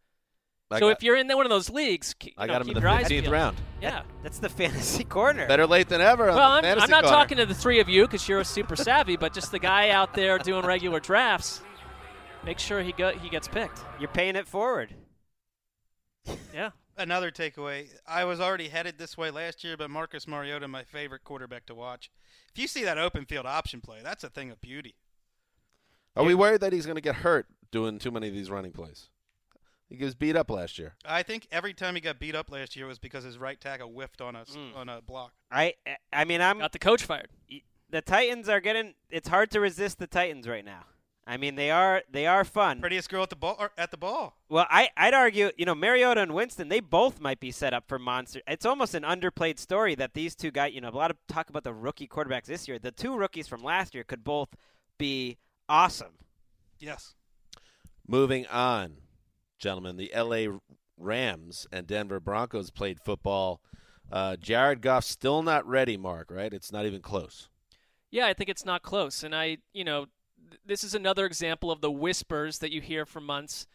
I 0.70 0.78
so 0.78 0.88
got- 0.88 0.96
if 0.96 1.02
you're 1.04 1.16
in 1.16 1.28
one 1.28 1.44
of 1.46 1.50
those 1.50 1.68
leagues, 1.70 2.14
k- 2.14 2.28
you 2.30 2.34
I 2.38 2.46
know, 2.46 2.54
got 2.54 2.62
him 2.62 2.68
in 2.68 2.74
the 2.74 2.80
your 2.80 2.90
15th 2.90 3.28
round. 3.30 3.56
Yeah. 3.82 4.02
That's 4.22 4.38
the 4.38 4.48
fantasy 4.60 5.04
corner. 5.04 5.46
Better 5.46 5.66
late 5.66 5.88
than 5.88 6.00
ever. 6.00 6.30
on 6.30 6.36
Well, 6.36 6.48
the 6.50 6.56
I'm, 6.56 6.62
fantasy 6.64 6.84
I'm 6.84 6.90
not 6.90 7.04
corner. 7.04 7.16
talking 7.16 7.36
to 7.36 7.46
the 7.46 7.54
three 7.54 7.80
of 7.80 7.88
you 7.88 8.02
because 8.06 8.26
you're 8.28 8.42
super 8.44 8.74
savvy, 8.74 9.16
but 9.16 9.34
just 9.34 9.52
the 9.52 9.58
guy 9.58 9.90
out 9.90 10.14
there 10.14 10.38
doing 10.38 10.64
regular 10.64 10.98
drafts. 11.00 11.60
Make 12.44 12.58
sure 12.58 12.82
he 12.82 12.92
go, 12.92 13.10
he 13.12 13.28
gets 13.30 13.48
picked. 13.48 13.80
You're 13.98 14.08
paying 14.08 14.36
it 14.36 14.46
forward. 14.48 14.94
Yeah. 16.54 16.70
Another 16.96 17.30
takeaway. 17.32 17.88
I 18.06 18.24
was 18.24 18.40
already 18.40 18.68
headed 18.68 18.96
this 18.96 19.18
way 19.18 19.30
last 19.30 19.62
year, 19.64 19.76
but 19.76 19.90
Marcus 19.90 20.26
Mariota, 20.28 20.68
my 20.68 20.84
favorite 20.84 21.24
quarterback 21.24 21.66
to 21.66 21.74
watch. 21.74 22.10
If 22.52 22.58
you 22.58 22.66
see 22.68 22.84
that 22.84 22.96
open 22.96 23.26
field 23.26 23.44
option 23.44 23.80
play, 23.80 23.98
that's 24.02 24.22
a 24.24 24.30
thing 24.30 24.50
of 24.50 24.60
beauty. 24.60 24.94
Are 26.16 26.22
we 26.24 26.34
worried 26.34 26.60
that 26.60 26.72
he's 26.72 26.86
going 26.86 26.94
to 26.94 27.02
get 27.02 27.16
hurt 27.16 27.46
doing 27.72 27.98
too 27.98 28.12
many 28.12 28.28
of 28.28 28.34
these 28.34 28.48
running 28.50 28.70
plays? 28.72 29.08
He 29.90 30.02
was 30.02 30.14
beat 30.14 30.36
up 30.36 30.48
last 30.48 30.78
year. 30.78 30.94
I 31.04 31.24
think 31.24 31.46
every 31.52 31.74
time 31.74 31.94
he 31.96 32.00
got 32.00 32.18
beat 32.20 32.36
up 32.36 32.50
last 32.50 32.74
year 32.76 32.86
was 32.86 32.98
because 33.00 33.24
his 33.24 33.36
right 33.36 33.60
tackle 33.60 33.88
whiffed 33.90 34.20
on 34.22 34.34
a 34.36 34.42
s- 34.42 34.56
Mm. 34.56 34.76
on 34.76 34.88
a 34.88 35.02
block. 35.02 35.32
I 35.50 35.74
I 36.12 36.24
mean 36.24 36.40
I'm 36.40 36.58
Got 36.60 36.72
the 36.72 36.78
coach 36.78 37.02
fired. 37.02 37.28
the 37.90 38.00
Titans 38.00 38.48
are 38.48 38.60
getting. 38.60 38.94
It's 39.10 39.28
hard 39.28 39.50
to 39.50 39.60
resist 39.60 39.98
the 39.98 40.06
Titans 40.06 40.46
right 40.48 40.64
now. 40.64 40.84
I 41.26 41.36
mean 41.36 41.54
they 41.54 41.70
are 41.70 42.02
they 42.10 42.26
are 42.26 42.44
fun. 42.44 42.80
Prettiest 42.80 43.08
girl 43.08 43.22
at 43.22 43.30
the 43.30 43.36
ball 43.36 43.68
at 43.78 43.90
the 43.90 43.96
ball. 43.96 44.36
Well, 44.48 44.66
I, 44.68 44.90
I'd 44.96 45.14
argue, 45.14 45.50
you 45.56 45.64
know, 45.64 45.74
Mariota 45.74 46.20
and 46.20 46.34
Winston, 46.34 46.68
they 46.68 46.80
both 46.80 47.20
might 47.20 47.40
be 47.40 47.50
set 47.50 47.72
up 47.72 47.88
for 47.88 47.98
monster. 47.98 48.40
It's 48.46 48.66
almost 48.66 48.94
an 48.94 49.02
underplayed 49.02 49.58
story 49.58 49.94
that 49.94 50.14
these 50.14 50.34
two 50.34 50.50
guys, 50.50 50.74
you 50.74 50.80
know, 50.80 50.88
a 50.88 50.90
lot 50.90 51.10
of 51.10 51.16
talk 51.28 51.48
about 51.48 51.64
the 51.64 51.72
rookie 51.72 52.06
quarterbacks 52.06 52.44
this 52.44 52.68
year. 52.68 52.78
The 52.78 52.92
two 52.92 53.16
rookies 53.16 53.48
from 53.48 53.62
last 53.62 53.94
year 53.94 54.04
could 54.04 54.22
both 54.22 54.50
be 54.98 55.38
awesome. 55.68 56.12
Yes. 56.78 57.14
Moving 58.06 58.46
on, 58.48 58.98
gentlemen, 59.58 59.96
the 59.96 60.12
L.A. 60.12 60.48
Rams 60.98 61.66
and 61.72 61.86
Denver 61.86 62.20
Broncos 62.20 62.70
played 62.70 63.00
football. 63.00 63.60
Uh, 64.12 64.36
Jared 64.36 64.82
Goff 64.82 65.04
still 65.04 65.42
not 65.42 65.66
ready, 65.66 65.96
Marc. 65.96 66.30
Right? 66.30 66.52
It's 66.52 66.70
not 66.70 66.84
even 66.84 67.00
close. 67.00 67.48
Yeah, 68.10 68.26
I 68.26 68.34
think 68.34 68.50
it's 68.50 68.64
not 68.64 68.82
close. 68.82 69.24
And 69.24 69.34
I, 69.34 69.58
you 69.72 69.82
know, 69.82 70.04
th- 70.04 70.10
this 70.64 70.84
is 70.84 70.94
another 70.94 71.26
example 71.26 71.70
of 71.70 71.80
the 71.80 71.90
whispers 71.90 72.58
that 72.58 72.72
you 72.72 72.80
hear 72.80 73.04
for 73.04 73.20
months 73.20 73.66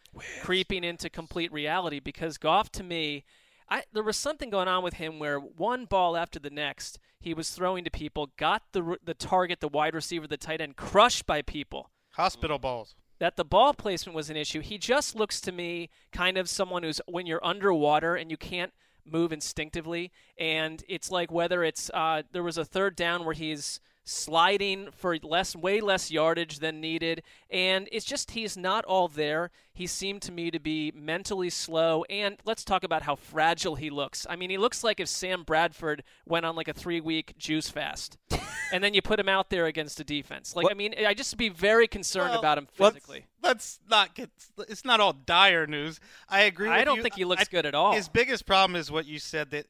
creeping 0.42 0.84
into 0.84 1.08
complete 1.08 1.52
reality 1.52 2.00
because 2.00 2.38
Goff, 2.38 2.70
to 2.72 2.82
me, 2.82 3.24
I, 3.68 3.84
there 3.92 4.02
was 4.02 4.16
something 4.16 4.50
going 4.50 4.66
on 4.68 4.82
with 4.82 4.94
him 4.94 5.18
where 5.18 5.38
one 5.38 5.84
ball 5.84 6.16
after 6.16 6.38
the 6.40 6.50
next, 6.50 6.98
he 7.20 7.32
was 7.34 7.50
throwing 7.50 7.84
to 7.84 7.90
people, 7.90 8.30
got 8.36 8.62
the, 8.72 8.96
the 9.04 9.14
target, 9.14 9.60
the 9.60 9.68
wide 9.68 9.94
receiver, 9.94 10.26
the 10.26 10.36
tight 10.36 10.60
end, 10.60 10.76
crushed 10.76 11.26
by 11.26 11.42
people. 11.42 11.90
Hospital 12.14 12.58
balls. 12.58 12.96
that 13.20 13.36
the 13.36 13.44
ball 13.44 13.72
placement 13.72 14.16
was 14.16 14.30
an 14.30 14.36
issue. 14.36 14.60
He 14.60 14.78
just 14.78 15.14
looks 15.14 15.40
to 15.42 15.52
me 15.52 15.90
kind 16.10 16.36
of 16.36 16.48
someone 16.48 16.82
who's 16.82 17.00
when 17.06 17.26
you're 17.26 17.44
underwater 17.44 18.16
and 18.16 18.30
you 18.30 18.36
can't 18.36 18.72
move 19.04 19.32
instinctively, 19.32 20.10
and 20.38 20.82
it's 20.88 21.10
like 21.10 21.30
whether 21.30 21.62
it's 21.62 21.90
uh, 21.94 22.22
there 22.32 22.42
was 22.42 22.58
a 22.58 22.64
third 22.64 22.96
down 22.96 23.24
where 23.24 23.34
he's 23.34 23.80
sliding 24.10 24.88
for 24.92 25.16
less, 25.22 25.54
way 25.54 25.80
less 25.80 26.10
yardage 26.10 26.58
than 26.58 26.80
needed, 26.80 27.22
and 27.48 27.88
it's 27.92 28.04
just 28.04 28.32
he's 28.32 28.56
not 28.56 28.84
all 28.84 29.08
there. 29.08 29.50
He 29.72 29.86
seemed 29.86 30.20
to 30.22 30.32
me 30.32 30.50
to 30.50 30.58
be 30.58 30.92
mentally 30.94 31.48
slow, 31.48 32.04
and 32.10 32.36
let's 32.44 32.64
talk 32.64 32.82
about 32.82 33.02
how 33.02 33.14
fragile 33.14 33.76
he 33.76 33.88
looks. 33.88 34.26
I 34.28 34.36
mean, 34.36 34.50
he 34.50 34.58
looks 34.58 34.82
like 34.82 35.00
if 35.00 35.08
Sam 35.08 35.44
Bradford 35.44 36.02
went 36.26 36.44
on 36.44 36.56
like 36.56 36.68
a 36.68 36.72
three-week 36.74 37.38
juice 37.38 37.70
fast, 37.70 38.18
and 38.72 38.82
then 38.82 38.94
you 38.94 39.00
put 39.00 39.20
him 39.20 39.28
out 39.28 39.48
there 39.48 39.66
against 39.66 40.00
a 40.00 40.04
defense. 40.04 40.56
Like, 40.56 40.66
I 40.70 40.74
mean, 40.74 40.94
I 41.06 41.14
just 41.14 41.36
be 41.36 41.48
very 41.48 41.86
concerned 41.86 42.30
Well, 42.30 42.40
about 42.40 42.58
him 42.58 42.66
let's- 42.78 42.96
physically. 42.96 43.26
Let's, 43.42 43.80
not 43.88 44.14
get. 44.14 44.28
It's 44.68 44.84
not 44.84 45.00
all 45.00 45.14
dire 45.14 45.66
news. 45.66 45.98
I 46.28 46.42
agree. 46.42 46.68
I 46.68 46.84
don't 46.84 46.96
you. 46.96 47.02
think 47.02 47.14
he 47.14 47.24
looks 47.24 47.42
I- 47.42 47.50
good 47.50 47.64
at 47.64 47.74
all. 47.74 47.94
His 47.94 48.08
biggest 48.08 48.44
problem 48.44 48.76
is 48.76 48.90
what 48.90 49.06
you 49.06 49.18
said 49.18 49.50
that 49.52 49.66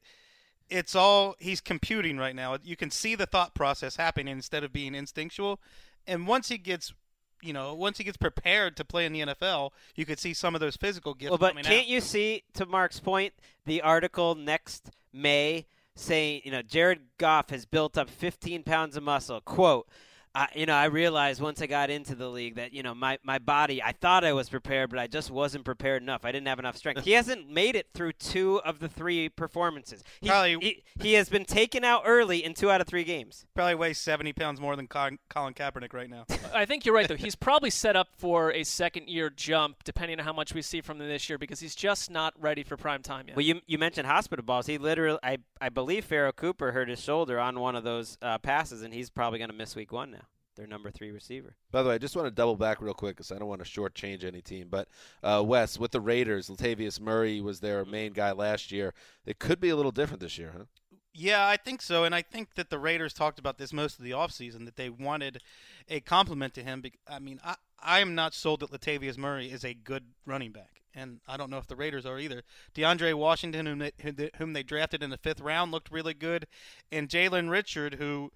it's 0.70 0.94
all 0.94 1.34
he's 1.38 1.60
computing 1.60 2.16
right 2.16 2.34
now. 2.34 2.56
You 2.62 2.76
can 2.76 2.90
see 2.90 3.14
the 3.14 3.26
thought 3.26 3.54
process 3.54 3.96
happening 3.96 4.28
instead 4.28 4.64
of 4.64 4.72
being 4.72 4.94
instinctual. 4.94 5.60
And 6.06 6.26
once 6.26 6.48
he 6.48 6.58
gets, 6.58 6.94
you 7.42 7.52
know, 7.52 7.74
once 7.74 7.98
he 7.98 8.04
gets 8.04 8.16
prepared 8.16 8.76
to 8.76 8.84
play 8.84 9.04
in 9.04 9.12
the 9.12 9.20
NFL, 9.20 9.70
you 9.96 10.06
could 10.06 10.18
see 10.18 10.32
some 10.32 10.54
of 10.54 10.60
those 10.60 10.76
physical 10.76 11.14
gifts 11.14 11.30
Well, 11.30 11.38
but 11.38 11.54
can't 11.54 11.68
out. 11.68 11.86
you 11.88 12.00
see, 12.00 12.44
to 12.54 12.66
Marc's 12.66 13.00
point, 13.00 13.34
the 13.66 13.82
article 13.82 14.34
next 14.34 14.90
May 15.12 15.66
saying, 15.94 16.42
you 16.44 16.52
know, 16.52 16.62
Jared 16.62 17.00
Goff 17.18 17.50
has 17.50 17.66
built 17.66 17.98
up 17.98 18.08
15 18.08 18.62
pounds 18.62 18.96
of 18.96 19.02
muscle. 19.02 19.40
Quote, 19.40 19.88
I, 20.34 20.48
you 20.54 20.66
know, 20.66 20.74
I 20.74 20.84
realized 20.84 21.40
once 21.40 21.60
I 21.60 21.66
got 21.66 21.90
into 21.90 22.14
the 22.14 22.28
league 22.28 22.54
that, 22.54 22.72
you 22.72 22.82
know, 22.82 22.94
my, 22.94 23.18
my 23.24 23.38
body, 23.38 23.82
I 23.82 23.92
thought 23.92 24.24
I 24.24 24.32
was 24.32 24.48
prepared, 24.48 24.90
but 24.90 24.98
I 24.98 25.06
just 25.08 25.30
wasn't 25.30 25.64
prepared 25.64 26.02
enough. 26.02 26.24
I 26.24 26.30
didn't 26.32 26.46
have 26.46 26.58
enough 26.60 26.76
strength. 26.76 27.04
he 27.04 27.12
hasn't 27.20 27.50
made 27.50 27.74
it 27.74 27.88
through 27.94 28.12
two 28.12 28.60
of 28.64 28.78
the 28.78 28.88
three 28.88 29.28
performances. 29.28 30.04
He's- 30.20 30.30
Probably- 30.30 30.58
he, 30.60 30.82
he 31.00 31.12
has 31.14 31.28
been 31.28 31.44
taken 31.44 31.82
out 31.84 32.02
early 32.06 32.44
in 32.44 32.54
two 32.54 32.70
out 32.70 32.80
of 32.80 32.86
three 32.86 33.02
games. 33.04 33.44
Probably 33.54 33.74
weighs 33.74 33.98
70 33.98 34.32
pounds 34.34 34.60
more 34.60 34.76
than 34.76 34.86
Colin, 34.86 35.18
Colin 35.28 35.54
Kaepernick 35.54 35.92
right 35.92 36.08
now. 36.08 36.26
I 36.54 36.64
think 36.64 36.84
you're 36.86 36.94
right, 36.94 37.08
though. 37.08 37.16
He's 37.16 37.34
probably 37.36 37.70
set 37.70 37.96
up 37.96 38.08
for 38.16 38.52
a 38.52 38.62
second 38.64 39.08
year 39.08 39.30
jump, 39.30 39.82
depending 39.84 40.20
on 40.20 40.24
how 40.24 40.32
much 40.32 40.54
we 40.54 40.62
see 40.62 40.80
from 40.80 41.00
him 41.00 41.08
this 41.08 41.28
year, 41.28 41.38
because 41.38 41.58
he's 41.60 41.74
just 41.74 42.10
not 42.10 42.34
ready 42.40 42.62
for 42.62 42.76
prime 42.76 43.02
time 43.02 43.24
yet. 43.26 43.36
Well, 43.36 43.44
you 43.44 43.60
you 43.66 43.78
mentioned 43.78 44.06
hospital 44.06 44.44
balls. 44.44 44.66
He 44.66 44.78
literally, 44.78 45.18
I 45.22 45.38
I 45.60 45.68
believe 45.70 46.04
Pharoh 46.04 46.32
Cooper 46.32 46.72
hurt 46.72 46.88
his 46.88 47.00
shoulder 47.02 47.38
on 47.40 47.58
one 47.60 47.74
of 47.76 47.84
those 47.84 48.16
uh, 48.22 48.38
passes, 48.38 48.82
and 48.82 48.94
he's 48.94 49.10
probably 49.10 49.38
going 49.38 49.50
to 49.50 49.56
miss 49.56 49.74
week 49.76 49.92
one 49.92 50.10
now. 50.12 50.18
Their 50.56 50.66
number 50.66 50.90
three 50.90 51.10
receiver. 51.10 51.54
By 51.70 51.82
the 51.82 51.88
way, 51.88 51.94
I 51.94 51.98
just 51.98 52.16
want 52.16 52.26
to 52.26 52.30
double 52.30 52.56
back 52.56 52.82
real 52.82 52.92
quick 52.92 53.16
because 53.16 53.32
I 53.32 53.38
don't 53.38 53.48
want 53.48 53.64
to 53.64 53.70
shortchange 53.70 54.24
any 54.24 54.42
team. 54.42 54.68
But 54.70 54.88
uh, 55.22 55.42
Wes, 55.46 55.78
with 55.78 55.92
the 55.92 56.00
Raiders, 56.00 56.48
Latavius 56.48 57.00
Murray 57.00 57.40
was 57.40 57.60
their 57.60 57.84
main 57.84 58.12
guy 58.12 58.32
last 58.32 58.70
year. 58.72 58.92
It 59.24 59.38
could 59.38 59.60
be 59.60 59.68
a 59.70 59.76
little 59.76 59.92
different 59.92 60.20
this 60.20 60.36
year, 60.38 60.52
huh? 60.56 60.64
Yeah, 61.12 61.46
I 61.46 61.56
think 61.56 61.82
so, 61.82 62.04
and 62.04 62.14
I 62.14 62.22
think 62.22 62.54
that 62.54 62.70
the 62.70 62.78
Raiders 62.78 63.12
talked 63.12 63.38
about 63.40 63.58
this 63.58 63.72
most 63.72 63.98
of 63.98 64.04
the 64.04 64.12
offseason, 64.12 64.64
that 64.64 64.76
they 64.76 64.88
wanted 64.90 65.42
a 65.88 66.00
compliment 66.00 66.54
to 66.54 66.62
him. 66.62 66.82
bec- 66.82 66.98
I 67.08 67.18
mean, 67.18 67.40
I 67.44 67.56
I 67.82 68.00
am 68.00 68.14
not 68.14 68.34
sold 68.34 68.60
that 68.60 68.70
Latavius 68.70 69.16
Murray 69.18 69.50
is 69.50 69.64
a 69.64 69.74
good 69.74 70.04
running 70.26 70.52
back, 70.52 70.82
and 70.94 71.20
I 71.26 71.36
don't 71.36 71.50
know 71.50 71.58
if 71.58 71.66
the 71.66 71.74
Raiders 71.74 72.06
are 72.06 72.18
either. 72.20 72.42
DeAndre 72.74 73.14
Washington, 73.14 73.66
whom 73.66 73.78
they- 73.78 74.30
whom 74.36 74.52
they 74.52 74.62
drafted 74.62 75.02
in 75.02 75.10
the 75.10 75.16
fifth 75.16 75.40
round, 75.40 75.72
looked 75.72 75.90
really 75.90 76.14
good, 76.14 76.46
and 76.92 77.08
Jalen 77.08 77.50
Richard, 77.50 77.94
who 77.94 78.30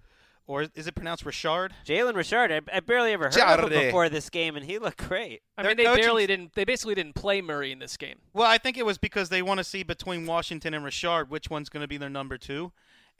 or 0.47 0.67
is 0.75 0.87
it 0.87 0.95
pronounced 0.95 1.25
Richard? 1.25 1.73
Jalen 1.85 2.15
Richard, 2.15 2.51
I, 2.51 2.61
I 2.77 2.79
barely 2.79 3.11
ever 3.13 3.25
heard 3.25 3.37
of 3.59 3.71
him 3.71 3.85
before 3.85 4.09
this 4.09 4.29
game, 4.29 4.55
and 4.55 4.65
he 4.65 4.77
looked 4.77 5.07
great. 5.07 5.41
I 5.57 5.63
Their 5.63 5.71
mean, 5.71 5.77
they 5.77 5.83
coaching- 5.85 6.03
barely 6.03 6.27
didn't. 6.27 6.53
They 6.53 6.65
basically 6.65 6.95
didn't 6.95 7.15
play 7.15 7.41
Murray 7.41 7.71
in 7.71 7.79
this 7.79 7.97
game. 7.97 8.17
Well, 8.33 8.47
I 8.47 8.57
think 8.57 8.77
it 8.77 8.85
was 8.85 8.97
because 8.97 9.29
they 9.29 9.41
want 9.41 9.57
to 9.59 9.63
see 9.63 9.83
between 9.83 10.25
Washington 10.25 10.73
and 10.73 10.83
Richard 10.85 11.29
which 11.29 11.49
one's 11.49 11.69
going 11.69 11.81
to 11.81 11.87
be 11.87 11.97
their 11.97 12.09
number 12.09 12.37
two, 12.37 12.71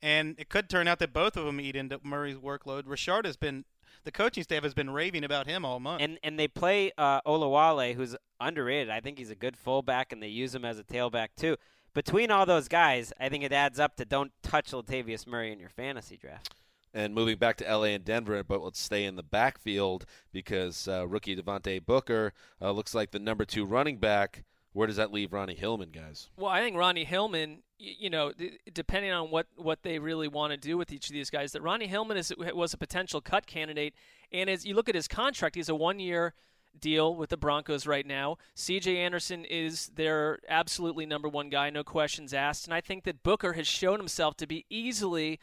and 0.01 0.35
it 0.37 0.49
could 0.49 0.69
turn 0.69 0.87
out 0.87 0.99
that 0.99 1.13
both 1.13 1.35
of 1.37 1.45
them 1.45 1.59
eat 1.59 1.75
into 1.75 1.99
Murray's 2.03 2.37
workload. 2.37 2.83
Richard 2.85 3.25
has 3.25 3.37
been 3.37 3.65
the 4.03 4.11
coaching 4.11 4.43
staff 4.43 4.61
has 4.63 4.73
been 4.75 4.91
raving 4.91 5.23
about 5.23 5.47
him 5.47 5.65
all 5.65 5.79
month. 5.79 6.01
And 6.01 6.19
and 6.23 6.37
they 6.37 6.47
play 6.47 6.91
uh, 6.97 7.21
Olawale, 7.21 7.95
who's 7.95 8.15
underrated. 8.39 8.89
I 8.91 8.99
think 8.99 9.17
he's 9.17 9.31
a 9.31 9.35
good 9.35 9.57
fullback, 9.57 10.11
and 10.11 10.21
they 10.21 10.27
use 10.27 10.53
him 10.53 10.63
as 10.65 10.77
a 10.77 10.83
tailback 10.83 11.29
too. 11.37 11.57
Between 11.93 12.29
all 12.29 12.45
those 12.45 12.67
guys, 12.67 13.13
I 13.19 13.29
think 13.29 13.43
it 13.45 13.53
adds 13.53 13.79
up 13.79 13.95
to 13.95 14.05
don't 14.05 14.31
touch 14.43 14.71
Latavius 14.71 15.25
Murray 15.25 15.53
in 15.53 15.59
your 15.59 15.69
fantasy 15.69 16.17
draft. 16.17 16.53
And 16.95 17.13
moving 17.13 17.37
back 17.37 17.57
to 17.57 17.65
LA 17.65 17.87
and 17.87 18.05
Denver, 18.05 18.41
but 18.41 18.61
let's 18.63 18.79
stay 18.79 19.03
in 19.03 19.17
the 19.17 19.23
backfield 19.23 20.05
because 20.31 20.87
uh, 20.87 21.05
rookie 21.05 21.35
Devontae 21.35 21.85
Booker 21.85 22.31
uh, 22.61 22.71
looks 22.71 22.95
like 22.95 23.11
the 23.11 23.19
number 23.19 23.43
two 23.43 23.65
running 23.65 23.97
back. 23.97 24.45
Where 24.71 24.87
does 24.87 24.95
that 24.95 25.11
leave 25.11 25.33
Ronnie 25.33 25.55
Hillman, 25.55 25.91
guys? 25.91 26.29
Well, 26.37 26.49
I 26.49 26.61
think 26.61 26.77
Ronnie 26.77 27.03
Hillman, 27.03 27.63
you 27.77 28.09
know, 28.09 28.31
depending 28.73 29.11
on 29.11 29.29
what, 29.29 29.47
what 29.57 29.83
they 29.83 29.99
really 29.99 30.29
want 30.29 30.51
to 30.51 30.57
do 30.57 30.77
with 30.77 30.91
each 30.91 31.07
of 31.07 31.13
these 31.13 31.29
guys, 31.29 31.51
that 31.51 31.61
Ronnie 31.61 31.87
Hillman 31.87 32.15
is 32.15 32.33
was 32.37 32.73
a 32.73 32.77
potential 32.77 33.19
cut 33.19 33.45
candidate. 33.45 33.93
And 34.31 34.49
as 34.49 34.65
you 34.65 34.73
look 34.73 34.87
at 34.87 34.95
his 34.95 35.07
contract, 35.09 35.55
he's 35.55 35.69
a 35.69 35.75
one 35.75 35.99
year 35.99 36.33
deal 36.79 37.15
with 37.15 37.29
the 37.29 37.37
Broncos 37.37 37.87
right 37.87 38.05
now. 38.05 38.37
CJ 38.55 38.95
Anderson 38.95 39.45
is 39.45 39.87
their 39.95 40.39
absolutely 40.47 41.05
number 41.05 41.27
one 41.27 41.49
guy, 41.49 41.69
no 41.69 41.83
questions 41.83 42.33
asked. 42.33 42.65
And 42.65 42.73
I 42.73 42.81
think 42.81 43.03
that 43.03 43.23
Booker 43.23 43.53
has 43.53 43.67
shown 43.67 43.97
himself 43.97 44.37
to 44.37 44.47
be 44.47 44.65
easily 44.69 45.39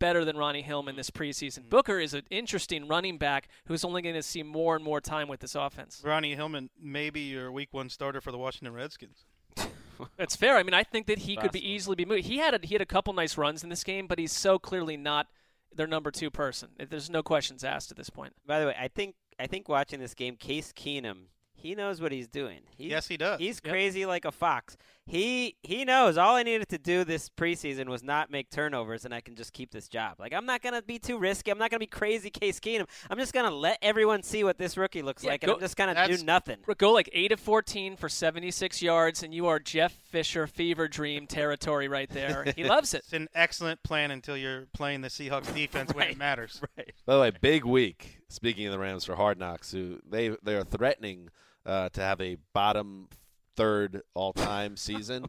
better 0.00 0.24
than 0.24 0.36
Ronnie 0.36 0.62
Hillman 0.62 0.96
this 0.96 1.10
mm-hmm. 1.10 1.22
preseason. 1.22 1.70
Booker 1.70 2.00
is 2.00 2.12
an 2.14 2.22
interesting 2.30 2.88
running 2.88 3.18
back 3.18 3.48
who's 3.66 3.84
only 3.84 4.02
going 4.02 4.16
to 4.16 4.22
see 4.22 4.42
more 4.42 4.74
and 4.74 4.84
more 4.84 5.00
time 5.00 5.28
with 5.28 5.38
this 5.38 5.54
offense. 5.54 6.02
Ronnie 6.04 6.34
Hillman 6.34 6.70
may 6.80 7.10
be 7.10 7.20
your 7.20 7.52
Week 7.52 7.68
One 7.70 7.88
starter 7.88 8.20
for 8.20 8.32
the 8.32 8.38
Washington 8.38 8.74
Redskins. 8.74 9.24
That's 10.16 10.34
fair. 10.34 10.56
I 10.56 10.64
mean, 10.64 10.74
I 10.74 10.82
think 10.82 11.06
that 11.06 11.20
he 11.20 11.36
could 11.36 11.52
be 11.52 11.70
easily 11.70 11.94
be 11.94 12.04
moved. 12.04 12.24
He 12.24 12.38
had 12.38 12.54
a, 12.54 12.66
he 12.66 12.74
had 12.74 12.82
a 12.82 12.86
couple 12.86 13.12
nice 13.12 13.36
runs 13.36 13.62
in 13.62 13.68
this 13.68 13.84
game, 13.84 14.08
but 14.08 14.18
he's 14.18 14.32
so 14.32 14.58
clearly 14.58 14.96
not 14.96 15.28
their 15.74 15.86
number 15.86 16.10
two 16.10 16.30
person. 16.30 16.70
There's 16.88 17.10
no 17.10 17.22
questions 17.22 17.62
asked 17.62 17.90
at 17.90 17.96
this 17.96 18.10
point. 18.10 18.34
By 18.46 18.60
the 18.60 18.66
way, 18.66 18.76
I 18.78 18.88
think 18.88 19.14
I 19.38 19.46
think 19.46 19.68
watching 19.68 20.00
this 20.00 20.14
game, 20.14 20.36
Case 20.36 20.72
Keenum, 20.72 21.26
he 21.60 21.74
knows 21.74 22.00
what 22.00 22.12
he's 22.12 22.28
doing. 22.28 22.60
He's, 22.76 22.90
Yes, 22.90 23.06
he 23.08 23.16
does. 23.16 23.38
He's 23.38 23.60
Yep. 23.64 23.70
crazy 23.72 24.06
like 24.06 24.24
a 24.24 24.32
fox. 24.32 24.76
He 25.06 25.56
he 25.62 25.84
knows 25.84 26.16
all 26.16 26.36
I 26.36 26.44
needed 26.44 26.68
to 26.68 26.78
do 26.78 27.02
this 27.04 27.28
preseason 27.30 27.88
was 27.88 28.02
not 28.04 28.30
make 28.30 28.48
turnovers, 28.48 29.04
and 29.04 29.12
I 29.12 29.20
can 29.20 29.34
just 29.34 29.52
keep 29.52 29.72
this 29.72 29.88
job. 29.88 30.16
Like 30.20 30.32
I'm 30.32 30.46
not 30.46 30.62
gonna 30.62 30.82
be 30.82 31.00
too 31.00 31.18
risky. 31.18 31.50
I'm 31.50 31.58
not 31.58 31.70
gonna 31.70 31.80
be 31.80 31.86
crazy, 31.86 32.30
Case 32.30 32.60
Keenum. 32.60 32.86
I'm 33.10 33.18
just 33.18 33.32
gonna 33.32 33.50
let 33.50 33.78
everyone 33.82 34.22
see 34.22 34.44
what 34.44 34.56
this 34.56 34.76
rookie 34.76 35.02
looks 35.02 35.24
Yeah, 35.24 35.30
like, 35.32 35.40
go- 35.40 35.46
and 35.46 35.54
I'm 35.54 35.60
just 35.60 35.76
gonna 35.76 36.06
do 36.16 36.22
nothing. 36.22 36.58
Go 36.78 36.92
like 36.92 37.08
eight 37.12 37.32
of 37.32 37.40
fourteen 37.40 37.96
for 37.96 38.08
76 38.08 38.82
yards, 38.82 39.22
and 39.24 39.34
you 39.34 39.46
are 39.48 39.58
Jeff 39.58 39.92
Fisher 39.92 40.46
fever 40.46 40.86
dream 40.86 41.26
territory 41.26 41.88
right 41.88 42.08
there. 42.10 42.44
He 42.56 42.62
loves 42.64 42.94
it. 42.94 42.98
It's 42.98 43.12
an 43.12 43.28
excellent 43.34 43.82
plan 43.82 44.10
until 44.12 44.36
you're 44.36 44.66
playing 44.74 45.00
the 45.00 45.08
Seahawks 45.08 45.52
defense 45.54 45.92
when 45.92 46.08
it 46.08 46.18
matters. 46.18 46.60
Right. 46.76 46.92
By 47.06 47.14
the 47.14 47.20
way, 47.20 47.30
big 47.40 47.64
week. 47.64 48.18
Speaking 48.28 48.66
of 48.66 48.72
the 48.72 48.78
Rams 48.78 49.04
for 49.04 49.16
Hard 49.16 49.38
Knocks, 49.40 49.72
who 49.72 49.98
they 50.08 50.36
they 50.42 50.54
are 50.54 50.62
threatening 50.62 51.30
uh, 51.66 51.88
to 51.90 52.00
have 52.00 52.20
a 52.20 52.36
bottom 52.52 53.08
third 53.56 54.02
all 54.14 54.32
time 54.32 54.76
season 54.76 55.26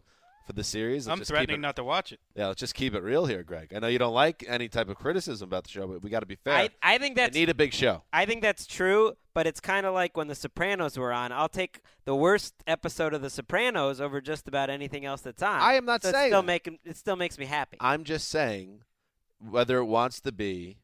for 0.48 0.54
the 0.54 0.64
series. 0.64 1.08
Let's 1.08 1.20
I'm 1.20 1.26
threatening 1.26 1.58
it- 1.58 1.62
not 1.62 1.76
to 1.76 1.84
watch 1.84 2.12
it. 2.12 2.20
Yeah, 2.36 2.48
let's 2.48 2.60
just 2.60 2.74
keep 2.74 2.94
it 2.96 3.04
real 3.04 3.26
here, 3.26 3.44
Greg. 3.44 3.74
I 3.76 3.80
know 3.80 3.88
you 3.88 4.00
don't 4.00 4.14
like 4.14 4.44
any 4.48 4.68
type 4.70 4.90
of 4.90 4.96
criticism 4.98 5.48
about 5.50 5.66
the 5.66 5.70
show, 5.70 5.86
but 5.88 6.02
we 6.02 6.10
got 6.10 6.22
to 6.22 6.26
be 6.26 6.36
fair. 6.36 6.54
I 6.56 6.70
I 6.82 6.98
think 6.98 7.16
They 7.16 7.24
that's 7.24 7.36
need 7.36 7.50
a 7.50 7.54
big 7.54 7.74
show. 7.74 8.04
I 8.14 8.26
think 8.26 8.42
that's 8.42 8.66
true, 8.66 9.14
but 9.34 9.46
it's 9.48 9.60
kind 9.60 9.86
of 9.86 9.94
like 9.94 10.16
when 10.18 10.28
The 10.28 10.36
Sopranos 10.36 10.98
were 10.98 11.12
on. 11.14 11.32
I'll 11.32 11.50
take 11.50 11.82
the 12.06 12.16
worst 12.16 12.54
episode 12.66 13.14
of 13.14 13.22
The 13.22 13.30
Sopranos 13.30 14.00
over 14.02 14.20
just 14.22 14.48
about 14.48 14.70
anything 14.70 15.06
else 15.06 15.22
that's 15.22 15.44
on. 15.44 15.60
I 15.62 15.74
am 15.76 15.86
not 15.86 16.02
so 16.04 16.10
it 16.10 16.14
saying 16.14 16.30
still 16.32 16.42
that. 16.42 16.48
making 16.48 16.80
it 16.86 16.98
still 16.98 17.16
makes 17.16 17.38
me 17.38 17.46
happy. 17.46 17.78
I'm 17.80 18.04
just 18.04 18.28
saying 18.30 18.82
whether 19.40 19.78
it 19.78 19.86
wants 19.86 20.22
to 20.22 20.32
be 20.32 20.78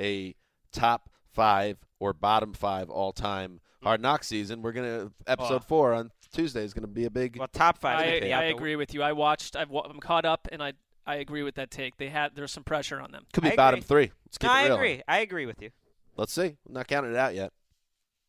a 0.00 0.34
top 0.72 1.10
five 1.32 1.78
or 1.98 2.12
bottom 2.12 2.52
five 2.52 2.88
all 2.90 3.12
time 3.12 3.60
Hard 3.82 4.00
Knock 4.00 4.24
season, 4.24 4.62
we're 4.62 4.72
gonna 4.72 5.10
episode 5.26 5.54
Oh. 5.62 5.66
four 5.66 5.94
on 5.94 6.10
Tuesday 6.32 6.64
is 6.64 6.74
gonna 6.74 6.86
be 6.86 7.04
a 7.04 7.10
big. 7.10 7.38
well, 7.38 7.48
top 7.48 7.78
five. 7.78 8.00
I, 8.00 8.06
maybe. 8.06 8.32
I 8.32 8.44
agree 8.44 8.76
with 8.76 8.92
you. 8.94 9.02
I 9.02 9.12
watched. 9.12 9.56
I've, 9.56 9.70
I'm 9.72 10.00
caught 10.00 10.24
up, 10.24 10.48
and 10.50 10.62
I 10.62 10.72
I 11.06 11.16
agree 11.16 11.42
with 11.42 11.54
that 11.56 11.70
take. 11.70 11.96
They 11.96 12.08
had 12.08 12.34
there's 12.34 12.52
some 12.52 12.64
pressure 12.64 13.00
on 13.00 13.12
them. 13.12 13.24
Could 13.32 13.44
be 13.44 13.52
I 13.52 13.56
bottom 13.56 13.78
agree. 13.78 13.86
three. 13.86 14.12
Let's 14.26 14.38
keep 14.38 14.48
No, 14.50 14.54
it 14.54 14.58
I 14.58 14.62
agree. 14.74 15.02
I 15.08 15.18
agree 15.20 15.46
with 15.46 15.62
you. 15.62 15.70
Let's 16.16 16.32
see. 16.32 16.56
I'm 16.66 16.74
not 16.74 16.88
counting 16.88 17.12
it 17.12 17.16
out 17.16 17.34
yet. 17.34 17.52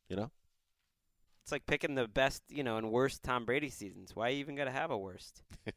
You 0.09 0.15
know. 0.15 0.31
It's 1.43 1.51
like 1.51 1.65
picking 1.65 1.95
the 1.95 2.07
best, 2.07 2.43
you 2.47 2.63
know, 2.63 2.77
and 2.77 2.91
worst 2.91 3.23
Tom 3.23 3.43
Brady 3.45 3.69
seasons. 3.71 4.15
Why 4.15 4.29
you 4.29 4.39
even 4.39 4.55
got 4.55 4.65
to 4.65 4.71
have 4.71 4.91
a 4.91 4.97
worst? 4.97 5.41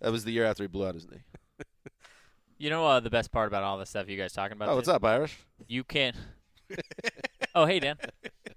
That 0.00 0.12
was 0.12 0.24
the 0.24 0.30
year 0.32 0.46
after 0.46 0.62
he 0.62 0.66
blew 0.66 0.86
out 0.86 0.94
his 0.94 1.06
knee. 1.10 1.20
You 2.56 2.70
know 2.70 2.86
uh, 2.86 3.00
the 3.00 3.10
best 3.10 3.30
part 3.30 3.48
about 3.48 3.62
all 3.64 3.76
this 3.76 3.90
stuff 3.90 4.08
you 4.08 4.16
guys 4.16 4.32
talking 4.32 4.56
about? 4.56 4.70
Oh, 4.70 4.76
what's 4.76 4.88
up, 4.88 5.04
Irish? 5.04 5.36
You 5.68 5.84
can. 5.84 6.14
oh, 7.54 7.66
hey 7.66 7.80
Dan. 7.80 7.96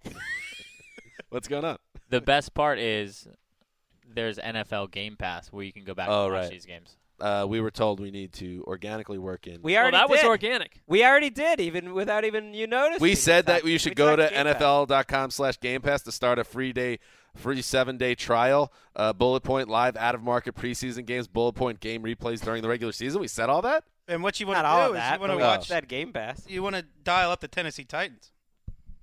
What's 1.29 1.47
going 1.47 1.65
on? 1.65 1.77
The 2.09 2.21
best 2.21 2.53
part 2.53 2.77
is 2.79 3.27
there's 4.13 4.37
NFL 4.37 4.91
Game 4.91 5.15
Pass 5.15 5.47
where 5.51 5.63
you 5.63 5.73
can 5.73 5.83
go 5.83 5.93
back 5.93 6.07
Oh, 6.09 6.25
and 6.25 6.33
watch 6.33 6.41
right. 6.43 6.51
these 6.51 6.65
games. 6.65 6.95
Uh, 7.19 7.45
we 7.47 7.61
were 7.61 7.71
told 7.71 7.99
we 7.99 8.11
need 8.11 8.33
to 8.33 8.63
organically 8.67 9.17
work 9.17 9.47
in. 9.47 9.61
We 9.61 9.73
Well, 9.73 9.81
already 9.83 9.97
that 9.97 10.09
was 10.09 10.19
did. 10.21 10.27
organic. 10.27 10.81
We 10.87 11.05
already 11.05 11.29
did, 11.29 11.59
even 11.61 11.93
without 11.93 12.25
even 12.25 12.53
you 12.53 12.67
noticing. 12.67 13.01
We 13.01 13.15
said 13.15 13.45
that 13.45 13.59
talked- 13.59 13.67
you 13.67 13.77
should 13.77 13.91
we 13.91 13.95
go 13.95 14.15
to 14.15 14.23
talked 14.23 14.33
Game 14.35 14.45
Pass. 14.45 14.61
NFL.com 14.61 15.31
slash 15.31 15.59
Game 15.59 15.81
Pass 15.81 16.01
to 16.03 16.11
start 16.11 16.37
a 16.37 16.43
free 16.43 16.73
day, 16.73 16.99
free 17.35 17.61
seven 17.61 17.97
day 17.97 18.13
trial. 18.13 18.73
Uh, 18.95 19.13
bullet 19.13 19.41
point 19.41 19.69
live 19.69 19.95
out 19.95 20.15
of 20.15 20.21
market 20.21 20.55
preseason 20.55 21.05
games, 21.05 21.27
bullet 21.27 21.53
point 21.53 21.79
game 21.79 22.03
replays 22.03 22.41
during 22.43 22.61
the 22.61 22.67
regular 22.69 22.91
season. 22.91 23.21
We 23.21 23.27
said 23.27 23.49
all 23.49 23.61
that. 23.61 23.85
And 24.07 24.21
what 24.21 24.39
you 24.39 24.47
want 24.47 24.57
Not 24.57 24.63
to 24.63 24.67
all 24.67 24.79
do 24.87 24.89
of 24.91 24.95
is 24.97 24.99
that. 25.01 25.13
you 25.13 25.19
want 25.21 25.29
but 25.29 25.33
to 25.33 25.37
we 25.37 25.43
watch. 25.43 25.67
that 25.69 25.87
Game 25.87 26.11
Pass. 26.11 26.45
You 26.49 26.61
want 26.61 26.75
to 26.75 26.85
dial 27.03 27.31
up 27.31 27.39
the 27.39 27.47
Tennessee 27.47 27.85
Titans. 27.85 28.31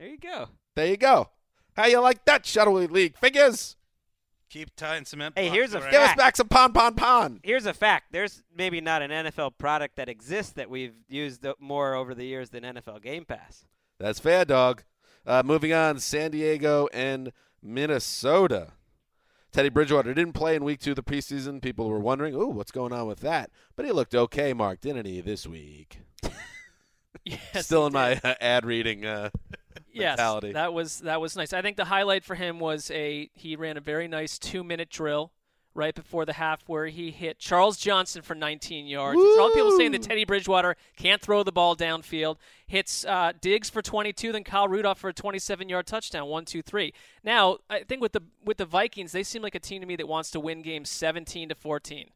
There 0.01 0.09
you 0.09 0.17
go. 0.17 0.49
There 0.77 0.87
you 0.87 0.97
go. 0.97 1.29
How 1.77 1.85
you 1.85 2.01
like 2.01 2.25
that, 2.25 2.47
Shuttle 2.47 2.73
League 2.73 3.19
figures? 3.19 3.77
Keep 4.49 4.75
tying 4.75 5.05
cement. 5.05 5.37
Hey, 5.37 5.51
here's 5.51 5.75
a 5.75 5.79
around. 5.79 5.91
Give 5.91 6.01
us 6.01 6.15
back 6.17 6.37
some 6.37 6.49
pon 6.49 6.73
pon 6.73 6.95
pon. 6.95 7.41
Here's 7.43 7.67
a 7.67 7.75
fact. 7.75 8.07
There's 8.11 8.43
maybe 8.57 8.81
not 8.81 9.03
an 9.03 9.11
NFL 9.11 9.59
product 9.59 9.97
that 9.97 10.09
exists 10.09 10.53
that 10.55 10.71
we've 10.71 10.95
used 11.11 11.47
more 11.59 11.95
over 11.95 12.15
the 12.15 12.25
years 12.25 12.49
than 12.49 12.63
NFL 12.63 13.03
Game 13.03 13.27
Pass. 13.27 13.67
That's 13.99 14.19
fair, 14.19 14.47
dog. 14.47 14.85
Uh, 15.27 15.43
moving 15.45 15.75
on, 15.75 16.01
San 16.01 16.31
Diego 16.31 16.89
and 16.95 17.31
Minnesota. 17.63 18.69
Teddy 19.53 19.69
Bridgewater 19.69 20.15
didn't 20.15 20.33
play 20.33 20.57
in 20.57 20.65
week 20.65 20.81
two 20.81 20.93
of 20.93 20.97
the 20.97 21.03
preseason. 21.03 21.61
People 21.61 21.91
were 21.91 22.01
wondering, 22.01 22.35
ooh, 22.35 22.47
what's 22.47 22.73
going 22.73 22.95
on 22.95 23.07
with 23.07 23.21
that? 23.21 23.51
But 23.77 23.85
he 23.85 23.93
looked 23.93 24.15
okay, 24.15 24.55
Marc, 24.55 24.81
didn't 24.81 25.05
he, 25.05 25.21
this 25.21 25.47
week? 25.47 26.01
Yes, 27.25 27.67
Still 27.67 27.87
in 27.87 27.93
my 27.93 28.19
uh, 28.25 28.35
ad 28.41 28.65
reading 28.65 29.05
uh, 29.05 29.31
yes, 29.93 30.17
mentality. 30.17 30.53
that 30.53 30.73
was 30.73 31.01
that 31.01 31.21
was 31.21 31.37
nice. 31.37 31.53
I 31.53 31.63
think 31.63 31.77
the 31.77 31.85
highlight 31.85 32.25
for 32.25 32.35
him 32.35 32.59
was 32.59 32.91
a 32.91 33.31
he 33.35 33.57
ran 33.57 33.77
a 33.77 33.81
very 33.81 34.09
nice 34.09 34.39
two 34.39 34.65
minute 34.65 34.91
drill 34.91 35.33
right 35.75 35.95
before 35.95 36.25
the 36.25 36.33
half 36.33 36.69
where 36.69 36.87
he 36.87 37.11
hit 37.11 37.39
Charles 37.39 37.77
Johnson 37.77 38.23
for 38.23 38.35
19 38.35 38.87
yards. 38.87 39.21
There's 39.21 39.37
a 39.37 39.41
lot 39.41 39.49
of 39.49 39.55
people 39.55 39.77
saying 39.77 39.93
that 39.93 40.03
Teddy 40.03 40.25
Bridgewater 40.25 40.77
can't 40.97 41.23
throw 41.23 41.45
the 41.45 41.53
ball 41.53 41.77
downfield. 41.77 42.37
Hits 42.67 43.05
uh, 43.05 43.33
Diggs 43.41 43.71
for 43.71 43.81
22, 43.81 44.33
then 44.33 44.43
Kyle 44.43 44.67
Rudolph 44.67 44.99
for 44.99 45.11
a 45.11 45.15
27 45.15 45.69
yard 45.69 45.87
touchdown. 45.87 46.27
One, 46.27 46.45
two, 46.45 46.63
three. 46.63 46.93
Now 47.23 47.59
I 47.69 47.85
think 47.85 48.01
with 48.03 48.13
the 48.13 48.23
with 48.45 48.57
the 48.57 48.65
Vikings, 48.65 49.13
they 49.13 49.23
seem 49.23 49.43
like 49.43 49.55
a 49.55 49.61
team 49.61 49.81
to 49.81 49.87
me 49.87 49.97
that 49.97 50.09
wants 50.09 50.31
to 50.33 50.41
win 50.41 50.63
games 50.63 50.91
17 50.91 51.51
to 51.51 51.55
14. 51.55 52.11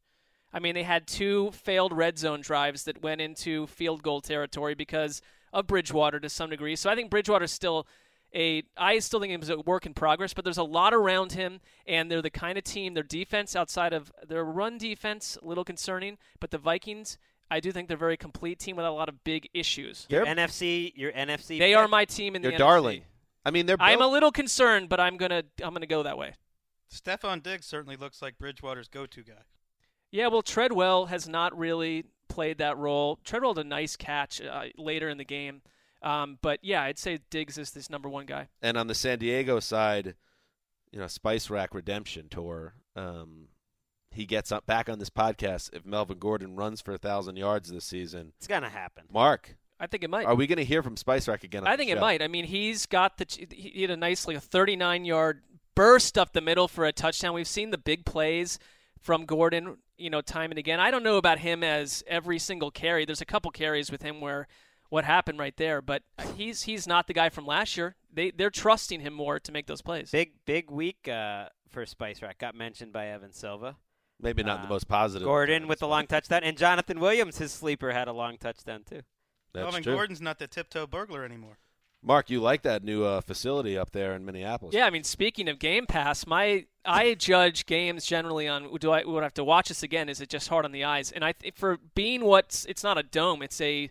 I 0.52 0.61
mean, 0.61 0.74
they 0.74 0.84
had 0.84 1.09
two 1.09 1.50
failed 1.50 1.92
red 1.92 2.16
zone 2.16 2.40
drives 2.40 2.84
that 2.84 3.02
went 3.02 3.20
into 3.20 3.66
field 3.66 4.05
goal 4.05 4.20
territory 4.20 4.76
because 4.76 5.20
of 5.55 5.66
Bridgewater 5.66 6.20
to 6.20 6.28
some 6.28 6.50
degree. 6.50 6.76
So 6.76 6.90
I 6.90 6.94
think 6.94 7.09
Bridgewater's 7.11 7.52
still 7.52 7.86
a 8.34 8.64
I 8.76 8.98
still 8.98 9.20
think 9.20 9.38
he's 9.40 9.48
a 9.48 9.61
work 9.61 9.86
in 9.86 9.94
progress, 9.94 10.34
but 10.34 10.44
there's 10.44 10.59
a 10.59 10.64
lot 10.64 10.92
around 10.92 11.32
him 11.32 11.61
and 11.86 12.11
they're 12.11 12.20
the 12.20 12.30
kind 12.30 12.59
of 12.59 12.64
team 12.64 12.94
their 12.94 13.02
defense 13.05 13.55
outside 13.57 13.93
of 13.93 14.12
their 14.26 14.44
run 14.44 14.76
defense 14.76 15.39
a 15.40 15.47
little 15.47 15.64
concerning, 15.64 16.18
but 16.40 16.51
the 16.51 16.59
Vikings 16.59 17.16
I 17.51 17.60
do 17.60 17.70
think 17.72 17.89
they're 17.89 17.97
a 17.97 17.98
very 17.98 18.16
complete 18.16 18.59
team 18.59 18.74
with 18.76 18.86
a 18.86 18.90
lot 18.90 19.09
of 19.09 19.22
big 19.22 19.48
issues. 19.55 20.06
Your 20.09 20.24
They're- 20.24 20.35
NFC, 20.35 20.93
your 20.97 21.12
NFC. 21.12 21.59
They 21.59 21.74
are 21.74 21.86
my 21.86 22.05
team 22.06 22.35
in 22.35 22.43
the 22.43 22.48
You're 22.48 22.55
NFC. 22.56 22.59
darling. 22.59 23.02
I 23.44 23.51
mean, 23.51 23.66
they're 23.66 23.76
I'm 23.78 24.01
a 24.01 24.09
little 24.09 24.32
concerned, 24.32 24.89
but 24.89 24.98
I'm 24.98 25.16
gonna 25.16 25.44
I'm 25.62 25.72
gonna 25.74 25.86
go 25.86 26.02
that 26.02 26.18
way. 26.18 26.35
Stefon 26.93 27.43
Diggs 27.43 27.66
certainly 27.66 27.97
looks 27.97 28.22
like 28.22 28.39
Bridgewater's 28.39 28.89
go-to 28.89 29.22
guy. 29.22 29.43
Yeah, 30.10 30.28
well, 30.28 30.43
Treadwell 30.43 31.06
has 31.06 31.28
not 31.28 31.56
really 31.56 32.05
played 32.28 32.59
that 32.59 32.76
role. 32.76 33.18
Treadwell 33.24 33.55
had 33.55 33.66
a 33.66 33.68
nice 33.68 33.96
catch 33.96 34.40
uh, 34.40 34.64
later 34.76 35.09
in 35.09 35.18
the 35.18 35.24
game, 35.24 35.62
um, 36.02 36.38
but 36.42 36.60
yeah, 36.62 36.82
I'd 36.82 36.98
say 36.98 37.18
Diggs 37.30 37.59
is 37.59 37.70
this 37.70 37.90
number 37.90 38.09
one 38.09 38.26
guy. 38.26 38.48
And 38.62 38.76
on 38.76 38.86
the 38.86 38.94
San 38.94 39.18
Diego 39.18 39.60
side, 39.60 40.14
you 40.92 40.98
know, 40.98 41.06
Spice 41.06 41.51
Rack 41.51 41.74
Redemption 41.74 42.28
Tour. 42.28 42.74
Um, 42.96 43.48
he 44.10 44.26
gets 44.26 44.52
up 44.52 44.64
back 44.64 44.88
on 44.88 45.01
this 45.01 45.10
podcast 45.10 45.70
if 45.72 45.84
Melvin 45.84 46.18
Gordon 46.18 46.55
runs 46.55 46.80
for 46.80 46.92
a 46.92 46.98
thousand 46.98 47.36
yards 47.36 47.68
this 47.68 47.84
season. 47.84 48.32
It's 48.36 48.46
gonna 48.46 48.70
happen. 48.70 49.06
Marc, 49.12 49.56
I 49.80 49.86
think 49.86 50.05
it 50.05 50.10
might. 50.10 50.26
Are 50.26 50.34
we 50.34 50.46
going 50.46 50.59
to 50.59 50.64
hear 50.64 50.82
from 50.82 50.96
Spice 50.96 51.26
Rack 51.26 51.44
again? 51.44 51.66
I 51.66 51.76
think 51.76 51.90
it 51.90 51.98
might. 51.98 52.22
I 52.22 52.28
mean, 52.28 52.44
he's 52.44 52.86
got 52.86 53.18
the 53.18 53.26
he 53.51 53.82
had 53.82 53.90
a 53.90 53.96
nice 53.96 54.26
like 54.26 54.36
a 54.36 54.40
39 54.40 55.05
yard 55.05 55.42
burst 55.74 56.16
up 56.16 56.32
the 56.32 56.40
middle 56.40 56.68
for 56.68 56.84
a 56.84 56.92
touchdown. 56.92 57.34
We've 57.34 57.48
seen 57.48 57.70
the 57.70 57.78
big 57.78 58.05
plays 58.05 58.59
from 59.01 59.26
Gordon, 59.26 59.78
you 59.97 60.11
know, 60.11 60.21
time 60.21 60.51
and 60.51 60.59
again. 60.59 60.81
I 60.81 60.91
don't 60.91 61.03
know 61.03 61.16
about 61.16 61.39
him 61.39 61.62
as 61.62 62.03
every 62.07 62.39
single 62.39 62.71
carry. 62.71 63.05
There's 63.05 63.21
a 63.21 63.27
couple 63.27 63.51
carries 63.51 63.91
with 63.91 64.03
him 64.03 64.21
where 64.21 64.47
what 64.91 65.05
happened 65.05 65.39
right 65.39 65.57
there, 65.57 65.81
but 65.83 66.03
he's 66.37 66.62
he's 66.65 66.87
not 66.87 67.07
the 67.07 67.12
guy 67.15 67.29
from 67.29 67.47
last 67.47 67.77
year. 67.77 67.97
They 68.12 68.31
they're 68.31 68.51
trusting 68.51 69.01
him 69.01 69.12
more 69.15 69.41
to 69.41 69.53
make 69.53 69.66
those 69.66 69.83
plays. 69.83 70.11
Big 70.11 70.33
big 70.45 70.71
week 70.71 71.09
uh, 71.09 71.49
for 71.69 71.85
Spice 71.87 72.23
Rack. 72.23 72.39
Got 72.39 72.55
mentioned 72.55 72.93
by 72.93 73.09
Evan 73.09 73.33
Silva. 73.33 73.77
Maybe 74.21 74.43
not 74.43 74.61
Uh, 74.61 74.62
the 74.62 74.69
most 74.69 74.87
positive. 74.89 75.27
Gordon 75.27 75.66
with 75.66 75.81
the 75.81 75.89
long 75.89 76.07
touchdown, 76.07 76.45
and 76.45 76.57
Jonathan 76.57 77.01
Williams, 77.01 77.39
his 77.39 77.53
sleeper, 77.53 77.91
had 77.93 78.07
a 78.07 78.12
long 78.12 78.39
touchdown 78.39 78.85
too. 78.89 79.01
That's 79.53 79.65
Melvin 79.65 79.83
true. 79.83 79.95
Gordon's 79.95 80.21
not 80.21 80.39
the 80.39 80.47
tiptoe 80.47 80.87
burglar 80.87 81.25
anymore. 81.25 81.59
Marc, 82.05 82.28
you 82.28 82.40
like 82.40 82.62
that 82.62 82.85
new 82.85 83.02
uh, 83.05 83.22
facility 83.22 83.78
up 83.78 83.90
there 83.93 84.14
in 84.14 84.24
Minneapolis? 84.24 84.74
Yeah, 84.74 84.86
I 84.86 84.90
mean, 84.90 85.05
speaking 85.05 85.48
of 85.48 85.59
Game 85.59 85.86
Pass, 85.86 86.26
my 86.26 86.66
I 86.85 87.14
judge 87.14 87.64
games 87.66 88.05
generally 88.05 88.47
on 88.47 88.76
do 88.76 88.90
I 88.90 89.05
would 89.05 89.22
I 89.22 89.26
have 89.26 89.35
to 89.35 89.44
watch 89.44 89.68
this 89.68 89.82
again? 89.82 90.09
Is 90.09 90.20
it 90.20 90.28
just 90.28 90.48
hard 90.48 90.64
on 90.64 90.72
the 90.72 90.85
eyes? 90.85 91.10
And 91.10 91.24
I 91.24 91.32
th- 91.32 91.55
for 91.55 91.78
being 91.94 92.24
what 92.24 92.64
it's 92.68 92.85
not 92.85 92.98
a 92.98 93.02
dome, 93.02 93.43
it's 93.43 93.60
a 93.60 93.90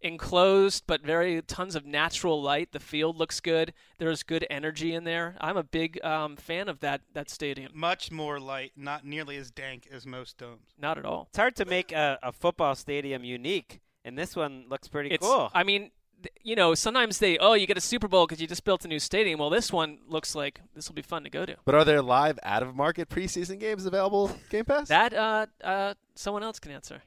enclosed 0.00 0.84
but 0.86 1.00
very 1.00 1.40
tons 1.42 1.74
of 1.74 1.86
natural 1.86 2.42
light. 2.42 2.72
The 2.72 2.80
field 2.80 3.16
looks 3.16 3.40
good. 3.40 3.72
There's 3.98 4.22
good 4.22 4.46
energy 4.50 4.92
in 4.92 5.04
there. 5.04 5.36
I'm 5.40 5.56
a 5.56 5.62
big 5.62 6.04
um, 6.04 6.36
fan 6.36 6.68
of 6.68 6.80
that 6.80 7.02
that 7.14 7.30
stadium. 7.30 7.72
Much 7.74 8.10
more 8.10 8.38
light, 8.40 8.72
not 8.76 9.06
nearly 9.06 9.36
as 9.36 9.50
dank 9.50 9.88
as 9.90 10.04
most 10.06 10.38
domes. 10.38 10.74
Not 10.78 10.98
at 10.98 11.04
all. 11.04 11.28
It's 11.30 11.38
hard 11.38 11.56
to 11.56 11.64
make 11.64 11.92
a, 11.92 12.18
a 12.22 12.32
football 12.32 12.74
stadium 12.74 13.24
unique, 13.24 13.80
and 14.04 14.18
this 14.18 14.34
one 14.36 14.66
looks 14.68 14.88
pretty 14.88 15.10
It's, 15.10 15.26
cool. 15.26 15.50
I 15.54 15.62
mean, 15.62 15.82
th- 15.82 15.92
you 16.42 16.56
know, 16.56 16.74
sometimes 16.74 17.18
they 17.18 17.38
oh 17.38 17.54
you 17.54 17.66
get 17.66 17.76
a 17.78 17.80
Super 17.80 18.08
Bowl 18.08 18.26
because 18.26 18.40
you 18.40 18.46
just 18.46 18.64
built 18.64 18.84
a 18.84 18.88
new 18.88 18.98
stadium. 18.98 19.38
Well, 19.40 19.50
this 19.50 19.72
one 19.72 19.98
looks 20.08 20.34
like 20.34 20.60
this 20.74 20.88
will 20.88 20.94
be 20.94 21.02
fun 21.02 21.24
to 21.24 21.30
go 21.30 21.44
to. 21.46 21.56
But 21.64 21.74
are 21.74 21.84
there 21.84 22.02
live 22.02 22.38
out 22.42 22.62
of 22.62 22.74
market 22.74 23.08
preseason 23.08 23.58
games 23.60 23.86
available 23.86 24.30
Game 24.50 24.64
Pass? 24.64 24.88
That 24.88 25.14
uh, 25.14 25.46
uh, 25.62 25.94
someone 26.14 26.42
else 26.42 26.58
can 26.58 26.72
answer. 26.72 27.02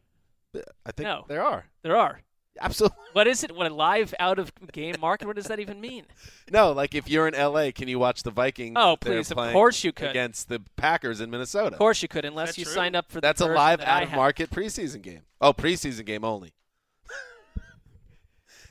I 0.86 0.92
think 0.92 1.08
No. 1.08 1.26
there 1.28 1.44
are. 1.44 1.66
There 1.84 1.96
are. 1.96 2.22
Absolutely. 2.60 2.98
What 3.14 3.28
is 3.28 3.44
it? 3.44 3.52
What 3.56 3.70
a 3.72 3.74
live 3.74 4.16
out 4.18 4.40
of 4.40 4.52
game 4.72 4.96
market? 5.00 5.28
What 5.28 5.36
does 5.36 5.46
that 5.46 5.60
even 5.60 5.80
mean? 5.80 6.06
No, 6.50 6.72
like 6.72 6.96
if 6.96 7.10
you're 7.10 7.28
in 7.28 7.34
LA, 7.34 7.72
can 7.76 7.90
you 7.90 8.00
watch 8.00 8.24
the 8.24 8.32
Vikings? 8.32 8.76
Oh, 8.80 8.96
please, 8.96 9.30
of 9.32 9.38
course 9.52 9.84
you 9.84 9.92
could. 9.92 10.10
Against 10.12 10.48
the 10.48 10.62
Packers 10.78 11.20
in 11.20 11.30
Minnesota. 11.30 11.76
Of 11.76 11.80
course 11.80 12.02
you 12.02 12.08
could, 12.08 12.24
unless 12.24 12.48
That's 12.50 12.58
you 12.60 12.64
true. 12.64 12.74
signed 12.74 12.96
up 12.96 13.10
for 13.10 13.16
the 13.16 13.22
That's 13.28 13.42
a 13.42 13.48
live 13.48 13.80
that 13.80 13.88
I 13.90 13.98
out 13.98 14.04
of 14.04 14.10
have. 14.10 14.16
market 14.18 14.50
preseason 14.50 15.02
game. 15.02 15.24
Oh, 15.42 15.52
preseason 15.54 16.06
game 16.06 16.24
only. 16.24 16.54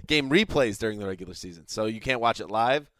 Game 0.06 0.30
replays 0.30 0.78
during 0.78 0.98
the 0.98 1.06
regular 1.06 1.34
season. 1.34 1.64
So 1.68 1.86
you 1.86 2.00
can't 2.00 2.20
watch 2.20 2.40
it 2.40 2.50
live, 2.50 2.90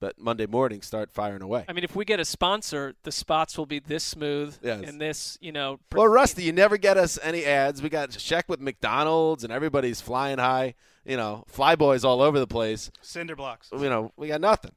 but 0.00 0.18
Monday 0.18 0.46
morning 0.46 0.82
start 0.82 1.10
firing 1.12 1.42
away. 1.42 1.64
I 1.68 1.72
mean, 1.72 1.84
if 1.84 1.94
we 1.94 2.04
get 2.04 2.18
a 2.20 2.24
sponsor, 2.24 2.94
the 3.04 3.12
spots 3.12 3.56
will 3.56 3.66
be 3.66 3.78
this 3.78 4.02
smooth 4.04 4.56
Yes. 4.62 4.82
and 4.88 5.00
this, 5.00 5.38
you 5.40 5.52
know. 5.52 5.78
Well, 5.92 6.08
Rusty, 6.08 6.42
you 6.44 6.52
never 6.52 6.76
get 6.76 6.96
us 6.96 7.18
any 7.22 7.44
ads. 7.44 7.82
We 7.82 7.88
got 7.88 8.10
check 8.10 8.48
with 8.48 8.60
McDonald's 8.60 9.44
and 9.44 9.52
everybody's 9.52 10.00
flying 10.00 10.38
high. 10.38 10.74
You 11.04 11.16
know, 11.16 11.44
flyboys 11.52 12.04
all 12.04 12.22
over 12.22 12.38
the 12.38 12.46
place. 12.46 12.90
Cinder 13.00 13.34
blocks. 13.34 13.68
You 13.72 13.88
know, 13.90 14.12
we 14.16 14.28
got 14.28 14.40
nothing. 14.40 14.70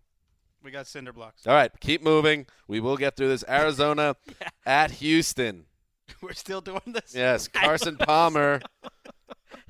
We 0.64 0.72
got 0.72 0.88
cinder 0.88 1.14
blocks. 1.14 1.46
All 1.46 1.54
right, 1.54 1.72
keep 1.80 2.02
moving. 2.02 2.48
We 2.68 2.80
will 2.80 2.98
get 2.98 3.16
through 3.16 3.28
this. 3.28 3.44
Arizona 3.48 4.16
at 4.66 4.90
Houston. 4.92 5.66
We're 6.22 6.34
still 6.34 6.62
doing 6.62 6.82
this. 6.88 7.14
Yes, 7.14 7.48
Carson 7.54 7.98
Palmer 7.98 8.62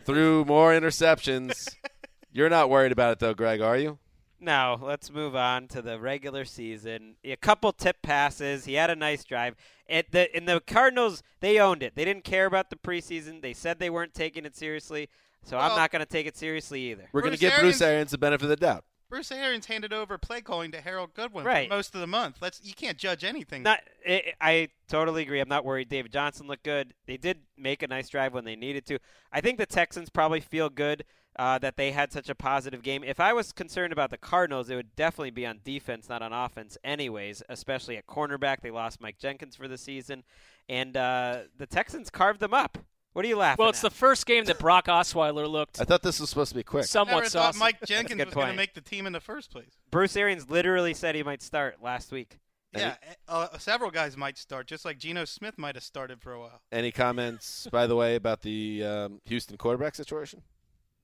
threw 0.06 0.46
more 0.46 0.72
interceptions. 0.72 1.76
You're 2.32 2.50
not 2.50 2.70
worried 2.70 2.92
about 2.92 3.12
it 3.14 3.20
though, 3.20 3.34
Greg, 3.34 3.62
are 3.62 3.78
you? 3.78 3.98
No, 4.40 4.78
let's 4.82 5.10
move 5.10 5.36
on 5.36 5.68
to 5.70 5.82
the 5.82 6.00
regular 6.00 6.46
season. 6.46 7.16
A 7.24 7.36
couple 7.38 7.72
tip 7.72 8.02
passes. 8.02 8.66
He 8.66 8.74
had 8.74 8.90
a 8.90 8.96
nice 8.96 9.24
drive. 9.24 9.56
At 9.90 10.12
the 10.12 10.34
and 10.36 10.48
the 10.48 10.60
Cardinals, 10.60 11.24
they 11.40 11.60
owned 11.60 11.82
it. 11.82 11.96
They 11.96 12.06
didn't 12.06 12.26
care 12.26 12.46
about 12.46 12.70
the 12.70 12.76
preseason. 12.76 13.42
They 13.42 13.54
said 13.54 13.80
they 13.80 13.90
weren't 13.90 14.14
taking 14.14 14.46
it 14.46 14.56
seriously. 14.56 15.10
So 15.44 15.58
I'm 15.58 15.76
not 15.76 15.92
going 15.92 16.00
to 16.00 16.08
take 16.08 16.26
it 16.26 16.36
seriously 16.36 16.82
either. 16.92 17.08
We're 17.14 17.22
going 17.22 17.34
to 17.34 17.40
Bruce 17.40 17.52
give 17.52 17.60
Bruce 17.60 17.82
Arians- 17.82 17.82
Arians 17.82 18.12
the 18.12 18.18
benefit 18.18 18.44
of 18.46 18.50
the 18.50 18.56
doubt. 18.56 18.84
Bruce 19.10 19.32
Arians 19.32 19.68
handed 19.68 19.94
over 19.94 20.18
play 20.18 20.42
calling 20.42 20.72
to 20.72 20.82
Harold 20.82 21.14
Goodwin 21.14 21.46
Right. 21.46 21.70
for 21.70 21.76
most 21.76 21.94
of 21.96 22.02
the 22.02 22.08
month. 22.08 22.38
Let's 22.42 22.62
you 22.64 22.74
can't 22.74 22.98
judge 22.98 23.24
anything. 23.24 23.64
Not, 23.64 23.82
I, 24.08 24.34
I 24.42 24.68
totally 24.88 25.22
agree. 25.22 25.40
I'm 25.40 25.50
not 25.50 25.64
worried. 25.66 25.90
David 25.90 26.12
Johnson 26.12 26.48
looked 26.48 26.64
good. 26.64 26.94
They 27.06 27.18
did 27.18 27.40
make 27.58 27.84
a 27.84 27.88
nice 27.88 28.10
drive 28.10 28.34
when 28.34 28.46
they 28.46 28.56
needed 28.56 28.86
to. 28.88 29.00
I 29.32 29.42
think 29.42 29.58
the 29.58 29.66
Texans 29.66 30.10
probably 30.10 30.40
feel 30.40 30.70
good 30.70 31.06
uh, 31.38 31.60
that 31.60 31.76
they 31.78 31.92
had 31.92 32.12
such 32.14 32.30
a 32.30 32.36
positive 32.36 32.82
game. 32.82 33.04
If 33.04 33.20
I 33.20 33.34
was 33.34 33.52
concerned 33.52 33.94
about 33.94 34.10
the 34.10 34.18
Cardinals, 34.18 34.70
it 34.70 34.76
would 34.76 34.96
definitely 34.96 35.32
be 35.32 35.46
on 35.46 35.60
defense, 35.64 36.08
not 36.10 36.22
on 36.22 36.32
offense, 36.34 36.78
anyways. 36.84 37.44
Especially 37.50 37.98
at 37.98 38.08
cornerback, 38.08 38.62
they 38.62 38.72
lost 38.72 39.02
Mike 39.02 39.20
Jenkins 39.20 39.56
for 39.56 39.68
the 39.68 39.78
season, 39.78 40.24
and 40.70 40.96
uh, 40.96 41.40
the 41.58 41.68
Texans 41.68 42.10
carved 42.10 42.40
them 42.40 42.54
up. 42.54 42.78
What 43.16 43.24
are 43.24 43.30
you 43.30 43.38
laughing 43.38 43.54
at? 43.54 43.60
Well, 43.60 43.70
it's 43.70 43.82
at? 43.82 43.92
the 43.92 43.96
first 43.96 44.26
game 44.26 44.44
that 44.44 44.60
Brock 44.60 44.88
Osweiler 44.88 45.50
looked 45.50 45.80
I 45.80 45.86
thought 45.86 46.02
this 46.02 46.20
was 46.20 46.30
supposed 46.30 46.50
to 46.50 46.56
be 46.56 46.64
quick. 46.64 46.84
somewhat 46.84 47.20
Never 47.20 47.30
thought. 47.30 47.56
Mike 47.56 47.78
Jenkins 47.86 48.26
was 48.26 48.34
going 48.34 48.50
to 48.50 48.58
make 48.58 48.74
the 48.74 48.82
team 48.82 49.08
in 49.08 49.14
the 49.14 49.22
first 49.22 49.52
place. 49.52 49.72
Bruce 49.90 50.18
Arians 50.18 50.50
literally 50.50 50.94
said 50.94 51.16
he 51.16 51.24
might 51.24 51.42
start 51.42 51.82
last 51.82 52.12
week. 52.12 52.40
Yeah, 52.76 52.96
uh, 53.30 53.58
several 53.58 53.90
guys 53.90 54.18
might 54.18 54.38
start, 54.38 54.68
just 54.68 54.84
like 54.84 54.98
Geno 54.98 55.24
Smith 55.24 55.58
might 55.58 55.76
have 55.76 55.84
started 55.86 56.22
for 56.22 56.34
a 56.34 56.40
while. 56.42 56.60
Any 56.74 56.92
comments, 56.92 57.70
by 57.72 57.88
the 57.88 57.96
way, 57.96 58.16
about 58.16 58.42
the 58.42 58.84
um, 58.84 59.22
Houston 59.24 59.56
quarterback 59.56 59.96
situation? 59.96 60.42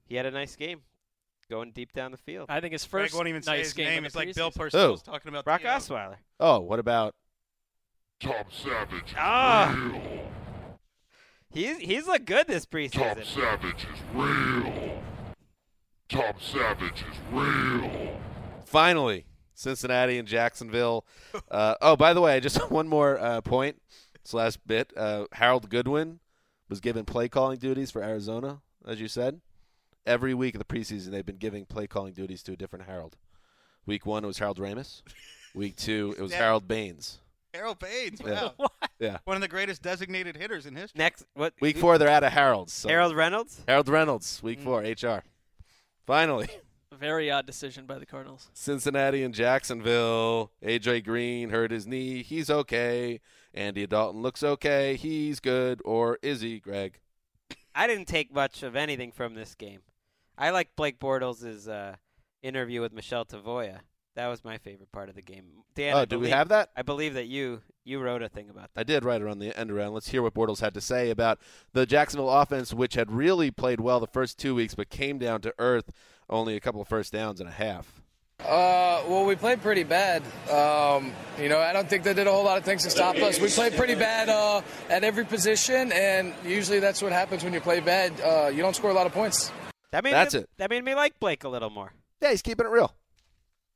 He 0.06 0.16
had 0.16 0.26
a 0.26 0.32
nice 0.32 0.58
game, 0.58 0.82
going 1.50 1.72
deep 1.72 1.94
down 1.94 2.12
the 2.12 2.18
field. 2.18 2.48
I 2.50 2.60
think 2.60 2.74
his 2.74 2.86
Greg 2.86 3.04
first 3.04 3.16
won't 3.16 3.30
even 3.30 3.42
say 3.42 3.60
nice 3.60 3.68
his 3.68 3.74
game 3.74 3.88
in 3.88 3.94
name. 3.94 4.06
It's 4.06 4.18
like 4.18 4.36
Bill 4.36 4.52
preseason. 4.52 4.72
Parcells 4.72 5.04
talking 5.04 5.30
about 5.30 5.46
Brock 5.46 5.62
the, 5.62 5.70
uh, 5.70 5.80
Osweiler. 5.80 6.16
Oh, 6.42 6.60
what 6.60 6.80
about 6.80 7.16
Tom 8.20 8.34
Savage 8.52 9.16
Ah. 9.18 9.74
real. 9.94 10.22
He's 11.54 11.78
he's 11.78 12.08
looked 12.08 12.26
good 12.26 12.48
this 12.48 12.66
preseason. 12.66 12.92
Tom 12.92 13.18
preseason. 13.18 13.26
Savage 13.26 13.86
is 13.94 14.00
real. 14.14 15.02
Tom 16.10 16.34
Savage 16.40 17.04
is 17.10 17.18
real. 17.32 18.18
finally 18.66 19.26
Cincinnati 19.62 20.18
and 20.18 20.28
Jacksonville? 20.28 21.06
Uh, 21.50 21.76
oh, 21.82 21.98
by 21.98 22.14
the 22.14 22.22
way, 22.22 22.40
just 22.40 22.58
one 22.72 22.88
more 22.88 23.20
uh, 23.20 23.42
point. 23.42 23.82
This 24.24 24.34
last 24.34 24.66
bit. 24.66 24.94
Uh, 24.96 25.26
Harold 25.34 25.70
Goodwin 25.70 26.20
was 26.70 26.80
given 26.80 27.04
play 27.04 27.28
calling 27.28 27.58
duties 27.58 27.92
for 27.92 28.02
Arizona, 28.02 28.62
as 28.88 29.02
you 29.02 29.10
said. 29.10 29.42
Every 30.06 30.34
week 30.34 30.56
of 30.56 30.60
the 30.60 30.66
preseason, 30.66 31.12
they've 31.12 31.26
been 31.26 31.38
giving 31.38 31.66
play 31.66 31.88
calling 31.88 32.14
duties 32.14 32.42
to 32.44 32.54
a 32.54 32.56
different 32.56 32.86
Harold. 32.86 33.18
Week 33.86 34.06
one, 34.06 34.24
it 34.24 34.28
was 34.28 34.40
Harold 34.40 34.60
Ramis. 34.60 35.02
Week 35.54 35.76
two, 35.76 36.16
it 36.18 36.22
was 36.22 36.34
Harold 36.34 36.68
Baines. 36.68 37.20
Harold 37.54 37.80
Baines. 37.80 38.22
Yeah. 38.26 38.50
Wow. 38.58 38.68
Yeah. 39.00 39.18
One 39.24 39.36
of 39.36 39.42
the 39.42 39.48
greatest 39.48 39.82
designated 39.82 40.38
hitters 40.38 40.68
in 40.68 40.76
history. 40.76 41.00
Next, 41.00 41.26
what? 41.34 41.56
Week 41.60 41.76
four, 41.76 41.98
they're 41.98 42.08
out 42.08 42.24
of 42.24 42.32
Harold's. 42.32 42.72
so- 42.72 42.88
Harold 42.88 43.16
Reynolds. 43.16 43.60
Harold 43.68 43.90
Reynolds, 43.90 44.44
week 44.44 44.60
four, 44.60 44.82
HR. 44.82 45.24
Finally, 46.06 46.50
Very 47.00 47.32
odd 47.32 47.48
decision 47.48 47.88
by 47.88 47.98
the 47.98 48.06
Cardinals. 48.06 48.50
Cincinnati 48.54 49.24
and 49.24 49.34
Jacksonville. 49.34 50.52
AJ 50.64 51.04
Green 51.04 51.50
hurt 51.50 51.72
his 51.72 51.88
knee. 51.88 52.22
He's 52.22 52.52
okay. 52.52 53.22
Andy 53.56 53.88
Dalton 53.88 54.22
looks 54.22 54.44
okay. 54.44 54.96
He's 54.98 55.40
good. 55.40 55.82
Or 55.84 56.20
is 56.22 56.42
he, 56.42 56.60
Greg? 56.60 57.00
I 57.74 57.88
didn't 57.88 58.08
take 58.08 58.32
much 58.32 58.62
of 58.62 58.76
anything 58.76 59.12
from 59.12 59.34
this 59.34 59.56
game. 59.56 59.80
I 60.38 60.52
like 60.52 60.76
Blake 60.76 61.00
Bortles' 61.00 61.68
uh, 61.68 61.96
interview 62.44 62.82
with 62.82 62.94
Michele 62.94 63.26
Tafoya. 63.26 63.80
That 64.16 64.28
was 64.28 64.44
my 64.44 64.58
favorite 64.58 64.92
part 64.92 65.08
of 65.10 65.16
the 65.16 65.22
game. 65.22 65.46
Dan, 65.74 65.94
Oh, 65.96 66.00
I 66.00 66.06
do 66.06 66.20
we 66.20 66.30
have 66.30 66.50
that? 66.50 66.70
I 66.76 66.82
believe 66.82 67.14
that 67.14 67.28
you 67.28 67.62
you 67.86 68.00
wrote 68.00 68.22
a 68.22 68.30
thing 68.30 68.50
about 68.50 68.74
that. 68.74 68.82
I 68.82 68.84
did 68.84 69.06
right 69.06 69.22
around 69.22 69.40
the 69.40 69.58
end 69.58 69.72
around. 69.72 69.94
Let's 69.94 70.10
hear 70.10 70.22
what 70.22 70.34
Bortles 70.34 70.60
had 70.60 70.74
to 70.74 70.82
say 70.82 71.10
about 71.10 71.40
the 71.74 71.86
Jacksonville 71.86 72.30
offense, 72.30 72.74
which 72.74 72.96
had 72.96 73.12
really 73.12 73.52
played 73.52 73.80
well 73.80 74.00
the 74.00 74.08
first 74.08 74.38
two 74.38 74.54
weeks, 74.54 74.76
but 74.76 74.90
came 74.90 75.18
down 75.18 75.42
to 75.42 75.54
earth 75.58 75.92
only 76.30 76.56
a 76.56 76.60
couple 76.60 76.82
of 76.82 76.88
first 76.88 77.14
downs 77.14 77.40
and 77.40 77.48
a 77.50 77.54
half. 77.54 78.02
Uh, 78.42 79.04
well, 79.08 79.26
we 79.26 79.36
played 79.36 79.62
pretty 79.62 79.84
bad. 79.84 80.24
Um, 80.50 81.12
you 81.40 81.48
know, 81.48 81.60
I 81.60 81.74
don't 81.74 81.88
think 81.88 82.04
they 82.04 82.14
did 82.14 82.26
a 82.28 82.32
whole 82.32 82.44
lot 82.44 82.58
of 82.58 82.64
things 82.66 82.84
to 82.84 82.90
stop 82.90 83.16
us. 83.18 83.40
We 83.40 83.50
played 83.50 83.74
pretty 83.74 83.94
bad 83.96 84.30
uh, 84.30 84.62
at 84.90 85.04
every 85.04 85.26
position, 85.26 85.92
and 85.92 86.34
usually 86.44 86.80
that's 86.80 87.02
what 87.04 87.12
happens 87.12 87.44
when 87.44 87.54
you 87.54 87.62
play 87.62 87.80
bad. 87.82 88.20
Uh, 88.20 88.48
you 88.54 88.62
don't 88.64 88.76
score 88.76 88.90
a 88.90 88.94
lot 88.96 89.06
of 89.06 89.14
points. 89.14 89.52
That 89.92 90.04
made 90.04 90.14
That's 90.14 90.34
me, 90.34 90.42
it. 90.42 90.50
That 90.58 90.70
made 90.70 90.84
me 90.84 90.96
like 90.96 91.20
Blake 91.20 91.44
a 91.44 91.50
little 91.50 91.70
more. 91.70 91.94
Yeah, 92.22 92.32
he's 92.32 92.42
keeping 92.42 92.66
it 92.66 92.70
real. 92.70 92.94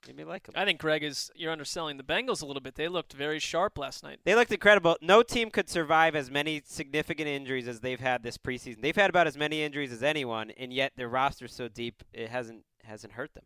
Made 0.07 0.17
me 0.17 0.23
like 0.23 0.47
him. 0.47 0.53
I 0.55 0.65
think 0.65 0.79
Greg 0.79 1.03
is 1.03 1.31
you're 1.35 1.51
underselling 1.51 1.97
the 1.97 2.03
Bengals 2.03 2.41
a 2.41 2.45
little 2.45 2.61
bit. 2.61 2.75
They 2.75 2.87
looked 2.87 3.13
very 3.13 3.39
sharp 3.39 3.77
last 3.77 4.03
night. 4.03 4.19
They 4.23 4.35
looked 4.35 4.51
incredible. 4.51 4.97
No 5.01 5.23
team 5.23 5.49
could 5.49 5.69
survive 5.69 6.15
as 6.15 6.29
many 6.29 6.61
significant 6.65 7.27
injuries 7.27 7.67
as 7.67 7.79
they've 7.79 7.99
had 7.99 8.23
this 8.23 8.37
preseason. 8.37 8.81
They've 8.81 8.95
had 8.95 9.09
about 9.09 9.27
as 9.27 9.37
many 9.37 9.63
injuries 9.63 9.91
as 9.91 10.03
anyone, 10.03 10.51
and 10.51 10.71
yet 10.71 10.93
their 10.95 11.09
roster's 11.09 11.53
so 11.53 11.67
deep 11.67 12.03
it 12.13 12.29
hasn't 12.29 12.63
hasn't 12.83 13.13
hurt 13.13 13.33
them. 13.33 13.43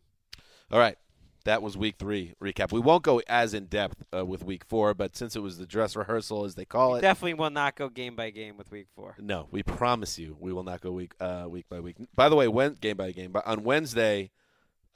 All 0.71 0.79
right. 0.79 0.97
that 1.45 1.61
was 1.61 1.77
week 1.77 1.95
three 1.97 2.33
recap. 2.43 2.71
We 2.71 2.81
won't 2.81 3.01
go 3.03 3.21
as 3.27 3.53
in 3.53 3.65
depth 3.65 4.03
uh, 4.15 4.25
with 4.25 4.43
week 4.43 4.65
four, 4.65 4.93
but 4.93 5.15
since 5.15 5.35
it 5.35 5.39
was 5.39 5.57
the 5.57 5.65
dress 5.65 5.95
rehearsal, 5.95 6.43
as 6.45 6.55
they 6.55 6.65
call 6.65 6.95
it, 6.95 7.01
Definitely 7.01 7.35
will 7.35 7.49
not 7.49 7.75
go 7.75 7.87
game 7.89 8.15
by 8.15 8.29
game 8.29 8.57
with 8.57 8.69
week 8.69 8.87
four. 8.95 9.15
no, 9.17 9.47
we 9.49 9.63
promise 9.63 10.19
you 10.19 10.35
we 10.39 10.51
will 10.53 10.63
not 10.63 10.81
go 10.81 10.91
week 10.91 11.13
uh, 11.21 11.45
week 11.47 11.65
by 11.69 11.79
week. 11.79 11.95
By 12.13 12.27
the 12.29 12.35
way, 12.35 12.47
when 12.49 12.73
game 12.73 12.97
by 12.97 13.11
game, 13.11 13.31
but 13.31 13.47
on 13.47 13.63
Wednesday, 13.63 14.29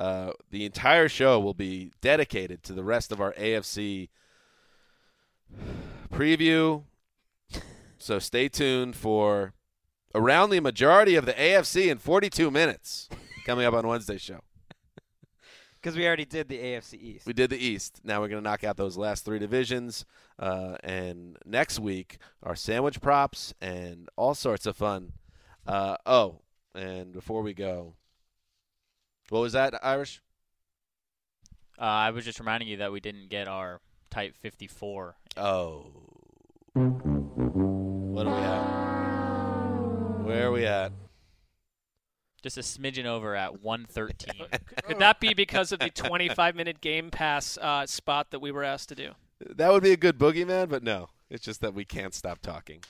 uh, 0.04 0.34
the 0.52 0.66
entire 0.66 1.08
show 1.08 1.40
will 1.40 1.54
be 1.54 1.90
dedicated 2.02 2.62
to 2.62 2.74
the 2.74 2.84
rest 2.84 3.10
of 3.14 3.22
our 3.22 3.32
AFC 3.36 4.10
preview. 6.12 6.84
So 7.98 8.20
stay 8.20 8.50
tuned 8.50 8.98
for 8.98 9.54
around 10.14 10.50
the 10.50 10.60
majority 10.60 11.16
of 11.16 11.26
the 11.26 11.32
AFC 11.32 11.90
in 11.90 12.00
42 12.00 12.52
minutes 12.52 13.08
coming 13.46 13.66
up 13.66 13.74
on 13.74 13.88
Wednesday's 13.88 14.22
show. 14.22 14.42
Because 15.82 15.98
we 15.98 16.08
already 16.08 16.24
did 16.24 16.48
the 16.48 16.60
AFC 16.60 16.94
East. 16.94 17.26
We 17.26 17.34
did 17.34 17.50
the 17.50 17.58
East. 17.58 18.00
Now 18.06 18.22
we're 18.22 18.30
going 18.30 18.42
to 18.42 18.50
knock 18.50 18.64
out 18.64 18.78
those 18.78 18.96
last 18.96 19.26
three 19.26 19.38
divisions. 19.38 20.06
Uh, 20.40 20.78
and 20.82 21.36
next 21.46 21.78
week, 21.78 22.20
our 22.42 22.56
sandwich 22.56 23.02
props 23.02 23.54
and 23.60 24.08
all 24.16 24.34
sorts 24.34 24.66
of 24.66 24.78
fun. 24.78 25.12
Uh, 25.68 25.98
oh, 26.06 26.40
and 26.74 27.12
before 27.12 27.42
we 27.42 27.54
go, 27.54 27.96
what 29.30 29.40
was 29.40 29.54
that, 29.54 29.74
Irish? 29.84 30.22
Uh, 31.80 31.84
I 31.84 32.12
was 32.12 32.26
just 32.26 32.40
reminding 32.40 32.70
you 32.70 32.78
that 32.78 32.92
we 32.92 33.00
didn't 33.00 33.30
get 33.30 33.48
our 33.48 33.82
Type 34.14 34.36
54. 34.38 35.16
Oh. 35.38 35.88
What 36.74 38.28
are 38.28 38.36
we 38.36 38.42
at? 38.42 40.24
Where 40.24 40.48
are 40.48 40.52
we 40.52 40.68
at? 40.68 40.92
Just 42.44 42.58
a 42.58 42.62
smidgen 42.62 43.06
over 43.06 43.36
at 43.36 43.64
113. 43.64 44.46
Could 44.84 45.00
that 45.00 45.20
be 45.20 45.34
because 45.34 45.72
of 45.72 45.80
the 45.80 45.90
25 45.90 46.56
minute 46.56 46.80
Game 46.80 47.10
Pass 47.10 47.58
uh, 47.60 47.88
spot 47.88 48.30
that 48.30 48.40
we 48.40 48.52
were 48.52 48.64
asked 48.64 48.90
to 48.90 48.96
do? 48.96 49.14
That 49.40 49.72
would 49.72 49.82
be 49.82 49.94
a 49.94 49.98
good 49.98 50.20
boogeyman, 50.20 50.70
but 50.70 50.84
no. 50.84 51.10
It's 51.30 51.44
just 51.44 51.62
that 51.62 51.74
we 51.74 51.84
can't 51.84 52.14
stop 52.14 52.40
talking. 52.40 52.84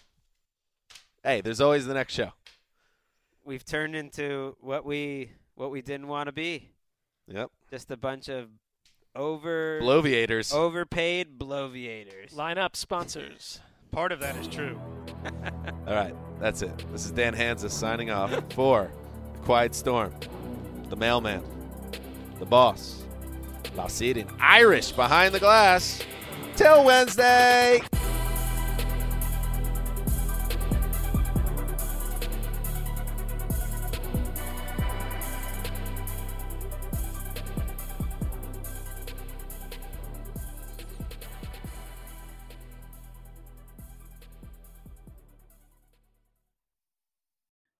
Hey, 1.23 1.39
there's 1.39 1.61
always 1.61 1.85
the 1.85 1.93
next 1.93 2.15
show. 2.15 2.33
We've 3.45 3.63
turned 3.63 3.95
into 3.95 4.57
what 4.59 4.83
we 4.83 5.31
what 5.55 5.71
we 5.71 5.81
didn't 5.81 6.07
want 6.07 6.27
to 6.27 6.31
be. 6.31 6.69
Yep. 7.27 7.51
Just 7.69 7.91
a 7.91 7.97
bunch 7.97 8.27
of 8.29 8.49
over 9.15 9.79
Bloviators. 9.81 10.53
overpaid 10.53 11.37
bloviators. 11.37 12.35
Line 12.35 12.57
up 12.57 12.75
sponsors. 12.75 13.59
Part 13.91 14.11
of 14.11 14.19
that 14.21 14.35
is 14.37 14.47
true. 14.47 14.79
All 15.87 15.93
right, 15.93 16.15
that's 16.39 16.61
it. 16.63 16.85
This 16.91 17.05
is 17.05 17.11
Dan 17.11 17.35
Hanzus 17.35 17.71
signing 17.71 18.09
off 18.09 18.31
for 18.53 18.91
the 19.33 19.39
Quiet 19.39 19.75
Storm, 19.75 20.13
the 20.89 20.95
mailman, 20.95 21.43
the 22.39 22.45
boss, 22.45 23.03
Lausid 23.75 24.19
and 24.19 24.29
Irish 24.39 24.91
behind 24.91 25.33
the 25.33 25.39
glass. 25.39 26.01
Till 26.55 26.83
Wednesday. 26.85 27.81